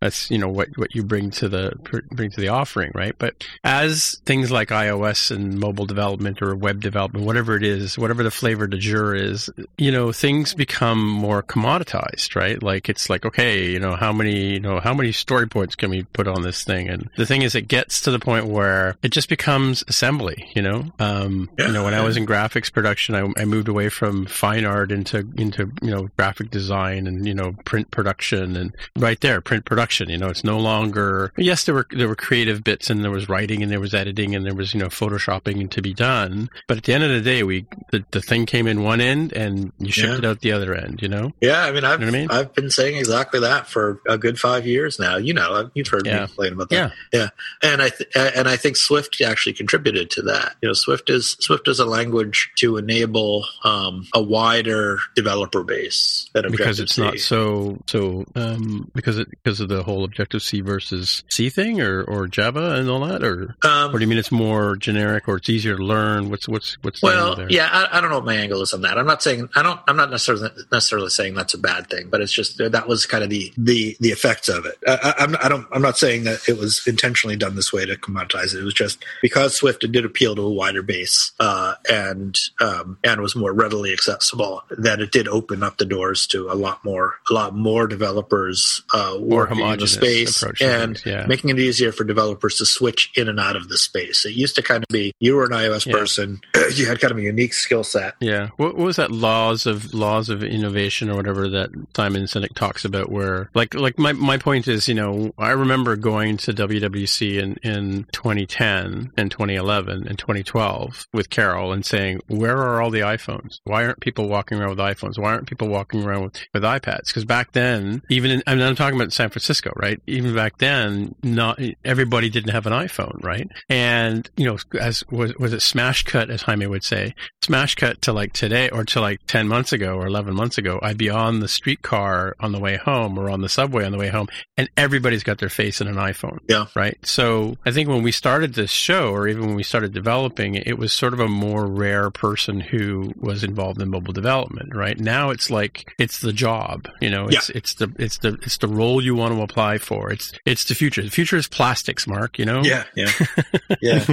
That's, 0.00 0.30
you 0.30 0.38
know, 0.38 0.48
what, 0.48 0.68
what 0.76 0.94
you 0.94 1.02
bring 1.02 1.30
to 1.32 1.48
the, 1.48 1.72
bring 2.12 2.30
to 2.30 2.40
the 2.40 2.46
offering, 2.46 2.92
right? 2.94 3.16
But 3.18 3.44
as 3.64 4.20
things 4.24 4.52
like 4.52 4.68
iOS 4.68 5.32
and 5.32 5.58
mobile 5.58 5.86
development 5.86 6.40
or 6.40 6.54
web 6.54 6.80
development, 6.80 7.26
whatever 7.26 7.56
it 7.56 7.64
is, 7.64 7.98
whatever 7.98 8.22
the 8.22 8.30
flavor 8.30 8.68
de 8.68 8.78
jour 8.78 9.16
is, 9.16 9.50
you 9.78 9.90
know, 9.90 10.12
things 10.12 10.54
become 10.54 11.04
more 11.04 11.42
commoditized, 11.42 12.36
right? 12.36 12.62
Like 12.62 12.88
it's 12.88 13.10
like, 13.10 13.26
okay, 13.26 13.68
you 13.68 13.80
know, 13.80 13.96
how 13.96 14.12
many, 14.12 14.52
you 14.52 14.60
know, 14.60 14.78
how 14.78 14.94
many 14.94 15.10
story 15.10 15.48
points 15.48 15.74
can 15.74 15.90
we 15.90 16.04
put 16.04 16.28
on 16.28 16.42
this 16.42 16.62
thing? 16.62 16.88
And 16.88 17.10
the 17.16 17.26
thing 17.26 17.42
is, 17.42 17.56
it 17.56 17.66
gets 17.66 18.00
to 18.02 18.12
the 18.12 18.20
point 18.20 18.46
where 18.46 18.91
it 19.02 19.10
just 19.10 19.28
becomes 19.28 19.84
assembly. 19.88 20.50
You 20.54 20.62
know, 20.62 20.92
um, 20.98 21.50
Yeah. 21.58 21.66
you 21.68 21.72
know, 21.72 21.84
when 21.84 21.94
I 21.94 22.02
was 22.02 22.16
in 22.16 22.26
graphics 22.26 22.72
production, 22.72 23.14
I, 23.14 23.26
I 23.40 23.44
moved 23.44 23.68
away 23.68 23.88
from 23.88 24.26
fine 24.26 24.64
art 24.64 24.92
into 24.92 25.28
into 25.36 25.70
you 25.82 25.90
know 25.90 26.08
graphic 26.16 26.50
design 26.50 27.06
and 27.06 27.26
you 27.26 27.34
know 27.34 27.54
print 27.64 27.90
production 27.90 28.56
and 28.56 28.74
right 28.96 29.20
there 29.20 29.40
print 29.40 29.64
production. 29.64 30.08
You 30.10 30.18
know, 30.18 30.28
it's 30.28 30.44
no 30.44 30.58
longer 30.58 31.32
yes 31.36 31.64
there 31.64 31.74
were 31.74 31.86
there 31.90 32.08
were 32.08 32.16
creative 32.16 32.62
bits 32.64 32.90
and 32.90 33.02
there 33.04 33.10
was 33.10 33.28
writing 33.28 33.62
and 33.62 33.70
there 33.70 33.80
was 33.80 33.94
editing 33.94 34.34
and 34.34 34.44
there 34.46 34.54
was 34.54 34.74
you 34.74 34.80
know 34.80 34.88
photoshopping 34.88 35.70
to 35.70 35.82
be 35.82 35.94
done, 35.94 36.48
but 36.68 36.76
at 36.78 36.84
the 36.84 36.92
end 36.92 37.04
of 37.04 37.10
the 37.10 37.20
day, 37.20 37.42
we 37.42 37.66
the, 37.90 38.04
the 38.10 38.20
thing 38.20 38.46
came 38.46 38.66
in 38.66 38.82
one 38.82 39.00
end 39.00 39.32
and 39.32 39.72
you 39.78 39.92
shipped 39.92 40.12
Yeah. 40.12 40.18
it 40.18 40.24
out 40.24 40.40
the 40.40 40.52
other 40.52 40.74
end. 40.74 41.00
You 41.02 41.08
know, 41.08 41.32
Yeah, 41.40 41.64
I 41.64 41.72
mean, 41.72 41.84
I've 41.84 42.00
You 42.00 42.06
know 42.10 42.16
I 42.16 42.20
mean? 42.20 42.30
I've 42.30 42.54
been 42.54 42.70
saying 42.70 42.96
exactly 42.96 43.40
that 43.40 43.66
for 43.68 44.00
a 44.08 44.18
good 44.18 44.38
five 44.38 44.66
years 44.66 44.98
now. 44.98 45.16
You 45.16 45.34
know, 45.34 45.70
you've 45.74 45.88
heard 45.88 46.04
me 46.04 46.10
Yeah. 46.10 46.26
complain 46.26 46.52
about 46.54 46.70
that. 46.70 46.92
Yeah, 47.12 47.28
and 47.62 47.80
I 47.82 47.88
th- 47.90 48.08
and 48.14 48.48
I 48.48 48.56
think 48.56 48.76
Swift 48.82 49.20
actually 49.20 49.52
contributed 49.52 50.10
to 50.10 50.22
that. 50.22 50.56
You 50.60 50.68
know, 50.68 50.72
Swift 50.74 51.10
is 51.10 51.36
Swift 51.40 51.68
is 51.68 51.78
a 51.78 51.86
language 51.86 52.50
to 52.58 52.76
enable 52.76 53.46
um, 53.64 54.06
a 54.14 54.22
wider 54.22 54.98
developer 55.14 55.62
base 55.62 56.28
than 56.32 56.50
because 56.50 56.80
it's 56.80 56.94
C. 56.94 57.02
not 57.02 57.18
so 57.18 57.78
so 57.86 58.24
um 58.34 58.90
because 58.94 59.18
it 59.18 59.28
because 59.30 59.60
of 59.60 59.68
the 59.68 59.82
whole 59.82 60.04
Objective 60.04 60.42
C 60.42 60.60
versus 60.60 61.22
C 61.30 61.48
thing 61.50 61.80
or 61.80 62.02
or 62.04 62.26
Java 62.26 62.74
and 62.74 62.88
all 62.90 63.00
that 63.06 63.22
or 63.22 63.54
Um, 63.62 63.94
or 63.94 63.98
do 63.98 64.04
you 64.04 64.08
mean 64.08 64.18
it's 64.18 64.32
more 64.32 64.76
generic 64.76 65.28
or 65.28 65.36
it's 65.36 65.48
easier 65.48 65.76
to 65.76 65.82
learn? 65.82 66.28
What's 66.30 66.48
what's 66.48 66.76
what's 66.82 67.00
the 67.00 67.06
Well, 67.06 67.36
there? 67.36 67.50
yeah, 67.50 67.68
I, 67.70 67.98
I 67.98 68.00
don't 68.00 68.10
know 68.10 68.16
what 68.16 68.24
my 68.26 68.34
angle 68.36 68.62
is 68.62 68.72
on 68.72 68.82
that. 68.82 68.98
I'm 68.98 69.06
not 69.06 69.22
saying 69.22 69.48
I 69.54 69.62
don't. 69.62 69.80
I'm 69.86 69.96
not 69.96 70.10
necessarily 70.10 70.48
necessarily 70.70 71.10
saying 71.10 71.34
that's 71.34 71.54
a 71.54 71.58
bad 71.58 71.88
thing, 71.88 72.08
but 72.10 72.20
it's 72.20 72.32
just 72.32 72.58
that 72.58 72.88
was 72.88 73.06
kind 73.06 73.22
of 73.24 73.30
the 73.30 73.52
the 73.56 73.96
the 74.00 74.10
effects 74.10 74.48
of 74.48 74.66
it. 74.66 74.76
I, 74.86 75.14
I, 75.18 75.22
I'm 75.24 75.36
I 75.42 75.48
don't. 75.48 75.66
I'm 75.72 75.82
not 75.82 75.98
saying 75.98 76.24
that 76.24 76.48
it 76.48 76.58
was 76.58 76.86
intentionally 76.86 77.36
done 77.36 77.54
this 77.54 77.72
way 77.72 77.86
to 77.86 77.96
commoditize 77.96 78.54
it. 78.54 78.60
It 78.60 78.64
was 78.64 78.71
just 78.72 79.04
because 79.20 79.54
Swift 79.54 79.80
did 79.90 80.04
appeal 80.04 80.34
to 80.36 80.42
a 80.42 80.50
wider 80.50 80.82
base 80.82 81.32
uh, 81.40 81.74
and 81.90 82.38
um, 82.60 82.98
and 83.04 83.20
was 83.20 83.34
more 83.36 83.52
readily 83.52 83.92
accessible 83.92 84.62
that 84.70 85.00
it 85.00 85.12
did 85.12 85.28
open 85.28 85.62
up 85.62 85.78
the 85.78 85.84
doors 85.84 86.26
to 86.28 86.50
a 86.50 86.54
lot 86.54 86.84
more 86.84 87.14
a 87.30 87.32
lot 87.34 87.54
more 87.54 87.86
developers 87.86 88.82
uh, 88.92 89.16
working 89.18 89.60
in 89.60 89.78
the 89.78 89.86
space 89.86 90.42
and 90.42 90.96
things, 90.98 91.06
yeah. 91.06 91.26
making 91.26 91.50
it 91.50 91.58
easier 91.58 91.92
for 91.92 92.04
developers 92.04 92.56
to 92.56 92.66
switch 92.66 93.10
in 93.16 93.28
and 93.28 93.40
out 93.40 93.56
of 93.56 93.68
the 93.68 93.78
space. 93.78 94.24
It 94.24 94.34
used 94.34 94.56
to 94.56 94.62
kind 94.62 94.82
of 94.82 94.88
be 94.88 95.12
you 95.20 95.36
were 95.36 95.44
an 95.44 95.52
iOS 95.52 95.86
Yeah. 95.86 95.92
person, 95.92 96.40
you 96.74 96.86
had 96.86 97.00
kind 97.00 97.12
of 97.12 97.18
a 97.18 97.22
unique 97.22 97.54
skill 97.54 97.84
set. 97.84 98.14
Yeah. 98.20 98.48
What, 98.56 98.76
what 98.76 98.86
was 98.86 98.96
that 98.96 99.10
laws 99.10 99.66
of 99.66 99.92
laws 99.94 100.28
of 100.28 100.42
innovation 100.42 101.10
or 101.10 101.16
whatever 101.16 101.48
that 101.48 101.70
Simon 101.96 102.24
Sinek 102.24 102.54
talks 102.54 102.84
about 102.84 103.10
where 103.10 103.50
like 103.54 103.74
like 103.74 103.98
my, 103.98 104.12
my 104.12 104.38
point 104.38 104.68
is, 104.68 104.88
you 104.88 104.94
know, 104.94 105.32
I 105.38 105.50
remember 105.50 105.96
going 105.96 106.36
to 106.38 106.52
WWC 106.52 107.38
in, 107.38 107.54
in 107.62 108.04
2010 108.12 108.61
and 108.62 109.30
2011 109.30 110.06
and 110.06 110.18
2012 110.18 111.06
with 111.12 111.30
Carol 111.30 111.72
and 111.72 111.84
saying, 111.84 112.20
where 112.28 112.56
are 112.56 112.80
all 112.80 112.90
the 112.90 113.00
iPhones? 113.00 113.58
Why 113.64 113.84
aren't 113.84 114.00
people 114.00 114.28
walking 114.28 114.58
around 114.58 114.70
with 114.70 114.78
iPhones? 114.78 115.18
Why 115.18 115.32
aren't 115.32 115.48
people 115.48 115.68
walking 115.68 116.04
around 116.04 116.24
with, 116.24 116.36
with 116.54 116.62
iPads? 116.62 117.06
Because 117.06 117.24
back 117.24 117.52
then, 117.52 118.02
even 118.08 118.30
in, 118.30 118.42
I 118.46 118.54
mean, 118.54 118.64
I'm 118.64 118.76
talking 118.76 118.98
about 118.98 119.12
San 119.12 119.30
Francisco, 119.30 119.72
right? 119.76 120.00
Even 120.06 120.34
back 120.34 120.58
then, 120.58 121.14
not 121.22 121.60
everybody 121.84 122.30
didn't 122.30 122.50
have 122.50 122.66
an 122.66 122.72
iPhone, 122.72 123.22
right? 123.22 123.48
And, 123.68 124.28
you 124.36 124.46
know, 124.46 124.58
as 124.78 125.04
was, 125.10 125.34
was 125.36 125.52
it 125.52 125.62
smash 125.62 126.04
cut, 126.04 126.30
as 126.30 126.42
Jaime 126.42 126.66
would 126.66 126.84
say, 126.84 127.14
smash 127.42 127.74
cut 127.74 128.02
to 128.02 128.12
like 128.12 128.32
today 128.32 128.70
or 128.70 128.84
to 128.84 129.00
like 129.00 129.20
10 129.26 129.48
months 129.48 129.72
ago 129.72 129.94
or 129.94 130.06
11 130.06 130.34
months 130.34 130.58
ago, 130.58 130.78
I'd 130.82 130.98
be 130.98 131.10
on 131.10 131.40
the 131.40 131.48
streetcar 131.48 132.36
on 132.40 132.52
the 132.52 132.60
way 132.60 132.76
home 132.76 133.18
or 133.18 133.28
on 133.28 133.40
the 133.40 133.48
subway 133.48 133.84
on 133.84 133.92
the 133.92 133.98
way 133.98 134.08
home 134.08 134.28
and 134.56 134.68
everybody's 134.76 135.22
got 135.22 135.38
their 135.38 135.48
face 135.48 135.80
in 135.80 135.88
an 135.88 135.96
iPhone. 135.96 136.38
Yeah. 136.48 136.66
Right. 136.76 136.98
So 137.04 137.56
I 137.64 137.72
think 137.72 137.88
when 137.88 138.02
we 138.02 138.12
started 138.12 138.51
this 138.54 138.70
show 138.70 139.12
or 139.12 139.28
even 139.28 139.46
when 139.46 139.54
we 139.54 139.62
started 139.62 139.92
developing 139.92 140.54
it, 140.54 140.78
was 140.78 140.92
sort 140.92 141.12
of 141.12 141.20
a 141.20 141.28
more 141.28 141.66
rare 141.66 142.10
person 142.10 142.60
who 142.60 143.12
was 143.18 143.44
involved 143.44 143.80
in 143.80 143.90
mobile 143.90 144.12
development. 144.12 144.74
Right. 144.74 144.98
Now 144.98 145.30
it's 145.30 145.50
like, 145.50 145.92
it's 145.98 146.20
the 146.20 146.32
job, 146.32 146.88
you 147.00 147.10
know, 147.10 147.28
it's, 147.28 147.50
it's 147.50 147.74
the, 147.74 147.92
it's 147.98 148.18
the, 148.18 148.38
it's 148.42 148.58
the 148.58 148.68
role 148.68 149.02
you 149.02 149.14
want 149.14 149.34
to 149.34 149.42
apply 149.42 149.78
for. 149.78 150.10
It's, 150.10 150.32
it's 150.44 150.64
the 150.64 150.74
future. 150.74 151.02
The 151.02 151.10
future 151.10 151.36
is 151.36 151.46
plastics, 151.48 152.06
Mark, 152.06 152.38
you 152.38 152.44
know? 152.44 152.62
Yeah, 152.62 152.84
yeah, 152.96 153.10
yeah. 153.80 154.04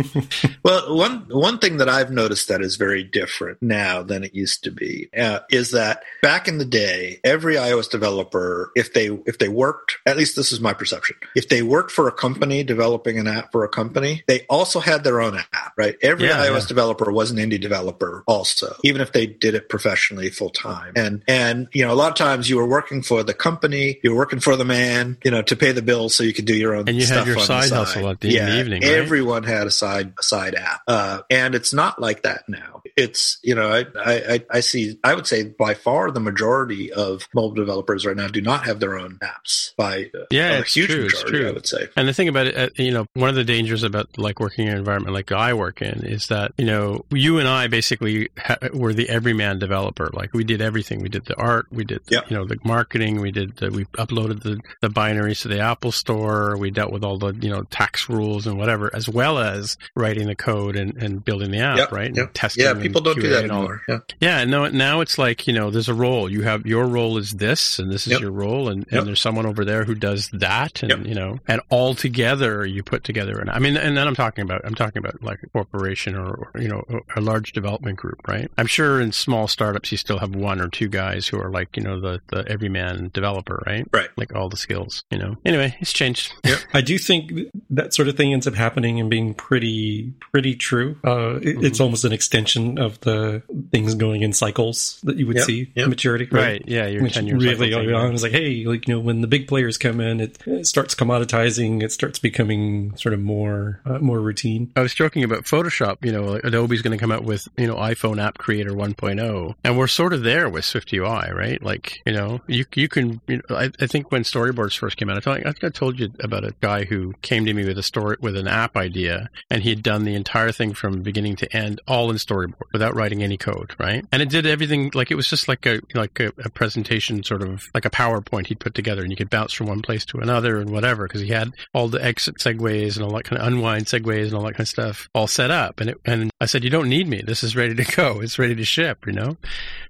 well, 0.63 0.95
one 0.95 1.25
one 1.29 1.59
thing 1.59 1.77
that 1.77 1.89
I've 1.89 2.11
noticed 2.11 2.47
that 2.47 2.61
is 2.61 2.75
very 2.75 3.03
different 3.03 3.61
now 3.61 4.03
than 4.03 4.23
it 4.23 4.33
used 4.35 4.63
to 4.63 4.71
be 4.71 5.09
uh, 5.17 5.39
is 5.49 5.71
that 5.71 6.03
back 6.21 6.47
in 6.47 6.57
the 6.57 6.65
day, 6.65 7.19
every 7.23 7.55
iOS 7.55 7.89
developer, 7.89 8.71
if 8.75 8.93
they 8.93 9.07
if 9.25 9.37
they 9.37 9.49
worked, 9.49 9.97
at 10.05 10.17
least 10.17 10.35
this 10.35 10.51
is 10.51 10.59
my 10.59 10.73
perception, 10.73 11.15
if 11.35 11.49
they 11.49 11.61
worked 11.61 11.91
for 11.91 12.07
a 12.07 12.11
company 12.11 12.63
developing 12.63 13.17
an 13.17 13.27
app 13.27 13.51
for 13.51 13.63
a 13.63 13.69
company, 13.69 14.23
they 14.29 14.45
also 14.47 14.79
had 14.79 15.03
their 15.03 15.19
own 15.21 15.35
app, 15.37 15.73
right? 15.75 15.97
Every 16.03 16.27
Yeah, 16.27 16.45
iOS 16.45 16.61
yeah. 16.61 16.67
developer 16.67 17.11
was 17.11 17.31
an 17.31 17.37
indie 17.37 17.59
developer, 17.59 18.23
also, 18.27 18.75
even 18.83 19.01
if 19.01 19.11
they 19.11 19.25
did 19.25 19.55
it 19.55 19.69
professionally 19.69 20.29
full 20.29 20.51
time. 20.51 20.93
And 20.95 21.23
and 21.27 21.67
you 21.73 21.83
know, 21.83 21.91
a 21.91 21.95
lot 21.95 22.11
of 22.11 22.15
times 22.15 22.47
you 22.49 22.57
were 22.57 22.67
working 22.67 23.01
for 23.01 23.23
the 23.23 23.33
company, 23.33 23.99
you 24.03 24.11
were 24.11 24.17
working 24.17 24.39
for 24.39 24.55
the 24.55 24.65
man, 24.65 25.17
you 25.23 25.31
know, 25.31 25.41
to 25.41 25.55
pay 25.55 25.71
the 25.71 25.81
bills 25.81 26.13
so 26.13 26.23
you 26.23 26.33
could 26.33 26.45
do 26.45 26.55
your 26.55 26.75
own 26.75 26.87
And 26.87 26.95
you 26.95 27.07
had 27.07 27.25
your 27.25 27.39
side 27.39 27.69
side. 27.69 27.77
hustle 27.77 28.09
at 28.09 28.19
the- 28.19 28.27
in 28.29 28.33
yeah, 28.35 28.45
the 28.45 28.59
evening, 28.59 28.81
right? 28.83 28.91
Everyone 28.91 29.41
had 29.43 29.65
a 29.65 29.71
side 29.71 30.13
a 30.19 30.23
side 30.23 30.53
app, 30.55 30.81
uh, 30.87 31.21
and 31.31 31.55
it's 31.55 31.73
not 31.73 31.99
like 31.99 32.21
that 32.23 32.43
now. 32.47 32.83
It's 32.95 33.39
you 33.43 33.55
know 33.55 33.67
I, 33.71 33.85
I 34.13 34.43
I- 34.51 34.59
see 34.59 34.99
I 35.03 35.15
would 35.15 35.25
say 35.25 35.43
by 35.45 35.73
far 35.73 36.11
the 36.11 36.19
majority 36.19 36.91
of 36.93 37.27
mobile 37.33 37.55
developers 37.55 38.05
right 38.05 38.15
now 38.15 38.27
do 38.27 38.41
not 38.41 38.65
have 38.65 38.79
their 38.79 38.95
own 38.99 39.17
apps. 39.23 39.73
By 39.75 40.11
uh, 40.13 40.25
Yeah, 40.29 40.57
a 40.57 40.59
it's 40.59 40.75
huge 40.75 40.89
true, 40.89 41.05
it's 41.05 41.15
majority, 41.15 41.37
true. 41.39 41.49
I 41.49 41.51
would 41.53 41.67
say. 41.67 41.87
And 41.97 42.07
the 42.07 42.13
thing 42.13 42.27
about 42.27 42.47
it, 42.47 42.55
uh, 42.55 42.69
you 42.75 42.91
know, 42.91 43.07
one 43.15 43.29
of 43.29 43.35
the 43.35 43.43
dangers 43.43 43.81
about 43.83 44.07
like 44.19 44.39
working 44.39 44.67
in 44.67 44.73
an 44.73 44.79
environment 44.79 45.13
like 45.13 45.31
I 45.31 45.53
work 45.53 45.81
in 45.81 46.05
is 46.05 46.27
that, 46.27 46.53
you 46.57 46.65
know, 46.65 47.05
you 47.11 47.39
and 47.39 47.47
I 47.47 47.67
basically 47.67 48.29
ha- 48.37 48.57
were 48.73 48.93
the 48.93 49.09
everyman 49.09 49.59
developer. 49.59 50.09
Like 50.13 50.33
we 50.33 50.43
did 50.43 50.61
everything. 50.61 51.01
We 51.01 51.09
did 51.09 51.25
the 51.25 51.35
art, 51.35 51.67
we 51.71 51.83
did, 51.83 52.05
the, 52.05 52.15
Yep. 52.15 52.29
you 52.31 52.37
know, 52.37 52.45
the 52.45 52.57
marketing, 52.63 53.21
we 53.21 53.31
did 53.31 53.57
the, 53.57 53.71
we 53.71 53.85
uploaded 53.97 54.43
the, 54.43 54.59
the 54.81 54.89
binaries 54.89 55.41
to 55.43 55.47
the 55.47 55.59
Apple 55.59 55.91
store. 55.91 56.57
We 56.57 56.71
dealt 56.71 56.91
with 56.91 57.03
all 57.03 57.17
the, 57.17 57.33
you 57.35 57.49
know, 57.49 57.63
tax 57.63 58.09
rules 58.09 58.47
and 58.47 58.57
whatever, 58.57 58.93
as 58.95 59.07
well 59.09 59.37
as 59.39 59.77
writing 59.95 60.27
the 60.27 60.35
code 60.35 60.75
and, 60.75 60.95
and 60.97 61.23
building 61.23 61.51
the 61.51 61.59
app, 61.59 61.77
Yep, 61.77 61.91
right? 61.91 62.07
And 62.07 62.17
yep. 62.17 62.31
testing. 62.33 62.63
Yeah, 62.65 62.73
people 62.75 63.01
don't 63.01 63.19
do 63.19 63.29
that 63.29 63.45
anymore. 63.45 63.81
Yeah. 63.87 63.99
yeah, 64.19 64.45
no, 64.45 64.67
now 64.67 65.01
it's 65.01 65.17
like, 65.17 65.47
you 65.47 65.53
know, 65.53 65.69
there's 65.71 65.89
a 65.89 65.93
role. 65.93 66.29
You 66.31 66.43
have 66.43 66.65
your 66.65 66.85
role 66.87 67.17
is 67.17 67.31
this 67.33 67.79
and 67.79 67.91
this 67.91 68.07
is 68.07 68.19
your 68.19 68.31
role 68.31 68.69
and, 68.69 68.85
and 68.91 69.07
there's 69.07 69.19
someone 69.21 69.45
over 69.45 69.65
there 69.65 69.83
who 69.83 69.95
does 69.95 70.29
that 70.33 70.83
and 70.83 71.05
you 71.07 71.15
know, 71.15 71.39
and 71.47 71.61
all 71.69 71.93
together 71.93 72.65
you 72.65 72.83
put 72.83 73.03
together 73.03 73.39
and 73.39 73.49
I 73.49 73.59
mean 73.59 73.77
and 73.77 73.98
then 73.99 74.07
I'm 74.07 74.15
talking 74.15 74.43
about 74.43 74.61
I'm 74.65 74.75
talking 74.75 74.97
about 74.99 75.21
like 75.21 75.39
a 75.43 75.47
corporation 75.49 76.15
or, 76.15 76.49
or 76.53 76.61
you 76.61 76.67
know, 76.67 76.83
a, 77.15 77.19
a 77.19 77.21
large 77.21 77.51
development 77.53 77.97
group, 77.97 78.19
right? 78.27 78.49
I'm 78.57 78.65
sure 78.67 78.99
in 78.99 79.11
small 79.11 79.47
startups 79.47 79.91
you 79.91 79.97
still 79.97 80.17
have 80.19 80.33
one 80.33 80.59
or 80.59 80.67
two 80.69 80.87
guys 80.87 81.27
who 81.27 81.39
are 81.39 81.51
like, 81.51 81.77
you 81.77 81.83
know, 81.83 81.99
the 81.99 82.21
the 82.29 82.47
everyman 82.49 83.11
developer, 83.13 83.61
right? 83.67 83.85
Right. 83.93 84.09
Like 84.17 84.33
all 84.35 84.49
the 84.49 84.57
skills, 84.57 85.03
you 85.11 85.17
know. 85.19 85.35
Anyway, 85.45 85.75
it's 85.79 85.93
changed. 85.93 86.33
I 86.73 86.81
do 86.81 86.97
think 86.97 87.31
that 87.69 87.93
sort 87.93 88.07
of 88.07 88.17
thing 88.17 88.33
ends 88.33 88.47
up 88.47 88.55
happening 88.55 88.99
and 88.99 89.09
being 89.09 89.33
pretty 89.35 90.13
pretty 90.31 90.55
true. 90.55 90.97
Uh, 91.05 91.35
it, 91.41 91.59
Mm-hmm. 91.59 91.65
It's 91.65 91.79
almost 91.81 92.05
an 92.05 92.13
extension 92.13 92.77
of 92.79 92.99
the 93.01 93.41
things 93.71 93.93
going 93.95 94.21
in 94.21 94.31
cycles 94.31 94.99
that 95.03 95.17
you 95.17 95.27
would 95.27 95.35
Yep, 95.37 95.45
see 95.45 95.71
yep. 95.75 95.89
maturity. 95.89 96.25
Right. 96.31 96.63
Yeah, 96.65 96.87
your 96.87 97.03
Which 97.03 97.15
10 97.15 97.27
year 97.27 97.35
really 97.37 97.73
early 97.73 97.91
on 97.93 98.05
right? 98.05 98.13
is 98.13 98.23
like, 98.23 98.31
hey, 98.31 98.63
like 98.65 98.87
you 98.87 98.93
know, 98.93 98.99
when 99.01 99.19
the 99.19 99.27
big 99.27 99.47
players 99.47 99.77
come 99.77 99.99
in, 99.99 100.21
it, 100.21 100.37
it 100.45 100.67
starts 100.67 100.95
commoditizing. 100.95 101.83
It 101.83 101.91
starts 101.91 102.17
becoming 102.19 102.95
sort 102.95 103.13
of 103.13 103.19
more 103.19 103.81
uh, 103.89 103.99
more 103.99 104.19
routine. 104.19 104.71
I 104.75 104.81
was 104.81 104.93
joking 104.93 105.23
about 105.23 105.43
Photoshop. 105.43 106.03
You 106.05 106.11
know, 106.11 106.39
Adobe's 106.43 106.81
going 106.81 106.97
to 106.97 107.01
come 107.01 107.11
out 107.11 107.23
with 107.23 107.47
you 107.57 107.67
know 107.67 107.75
iPhone 107.75 108.21
App 108.21 108.37
Creator 108.37 108.71
1.0, 108.71 109.55
and 109.63 109.77
we're 109.77 109.87
sort 109.87 110.13
of 110.13 110.23
there 110.23 110.49
with 110.49 110.65
Swift 110.65 110.93
UI, 110.93 111.31
right? 111.33 111.61
Like, 111.61 111.97
you 112.05 112.13
know, 112.13 112.41
you 112.47 112.65
you 112.75 112.87
can. 112.87 113.21
You 113.27 113.41
know, 113.49 113.55
I, 113.55 113.71
I 113.79 113.87
think 113.87 114.11
when 114.11 114.23
storyboards 114.23 114.77
first 114.77 114.97
came 114.97 115.09
out, 115.09 115.17
I, 115.17 115.19
thought, 115.21 115.39
I 115.39 115.51
think 115.51 115.63
I 115.63 115.69
told 115.69 115.99
you 115.99 116.09
about 116.19 116.43
a 116.43 116.53
guy 116.61 116.85
who 116.85 117.13
came 117.21 117.45
to 117.45 117.53
me 117.53 117.65
with 117.65 117.77
a 117.77 117.83
story 117.83 118.17
with 118.21 118.35
an 118.35 118.47
app 118.47 118.77
idea, 118.77 119.29
and 119.49 119.63
he 119.63 119.69
had 119.69 119.83
done 119.83 120.03
the 120.03 120.15
entire 120.15 120.51
thing 120.51 120.73
from 120.73 121.01
beginning 121.01 121.35
to 121.37 121.55
end, 121.55 121.81
all 121.87 122.09
in 122.09 122.17
storyboard, 122.17 122.53
without 122.73 122.95
writing 122.95 123.23
any 123.23 123.37
code, 123.37 123.75
right? 123.79 124.05
And 124.11 124.21
it 124.21 124.29
did 124.29 124.45
everything 124.45 124.91
like 124.93 125.11
it 125.11 125.15
was 125.15 125.27
just 125.27 125.47
like 125.47 125.65
a 125.65 125.81
like 125.93 126.19
a, 126.19 126.31
a 126.43 126.49
presentation, 126.49 127.23
sort 127.23 127.41
of 127.41 127.63
like 127.73 127.85
a 127.85 127.89
PowerPoint 127.89 128.47
he'd 128.47 128.59
put 128.59 128.75
together, 128.75 129.01
and 129.01 129.11
you 129.11 129.17
could 129.17 129.29
bounce 129.29 129.53
from 129.53 129.67
one 129.67 129.81
place 129.81 130.05
to 130.05 130.19
another 130.19 130.57
and 130.57 130.69
whatever, 130.71 131.07
because 131.07 131.21
he 131.21 131.29
had 131.29 131.51
all 131.73 131.87
the 131.87 132.03
exit 132.03 132.35
segues 132.37 132.95
and 132.95 133.03
all 133.03 133.11
that 133.11 133.23
kind 133.23 133.41
of 133.41 133.47
unwind 133.47 133.78
segues 133.85 134.25
and 134.25 134.33
all 134.33 134.43
that 134.43 134.53
kind 134.53 134.61
of 134.61 134.67
stuff 134.67 135.09
all 135.13 135.27
set 135.27 135.51
up. 135.51 135.79
And 135.79 135.91
it, 135.91 136.01
and 136.05 136.31
I 136.41 136.45
said, 136.45 136.63
you 136.63 136.69
don't 136.69 136.89
need 136.89 137.07
me. 137.07 137.21
This 137.21 137.43
is 137.43 137.55
ready 137.55 137.75
to 137.75 137.83
go. 137.95 138.21
It's 138.21 138.39
ready 138.39 138.55
to 138.55 138.65
ship. 138.65 139.05
You 139.05 139.13
know, 139.13 139.37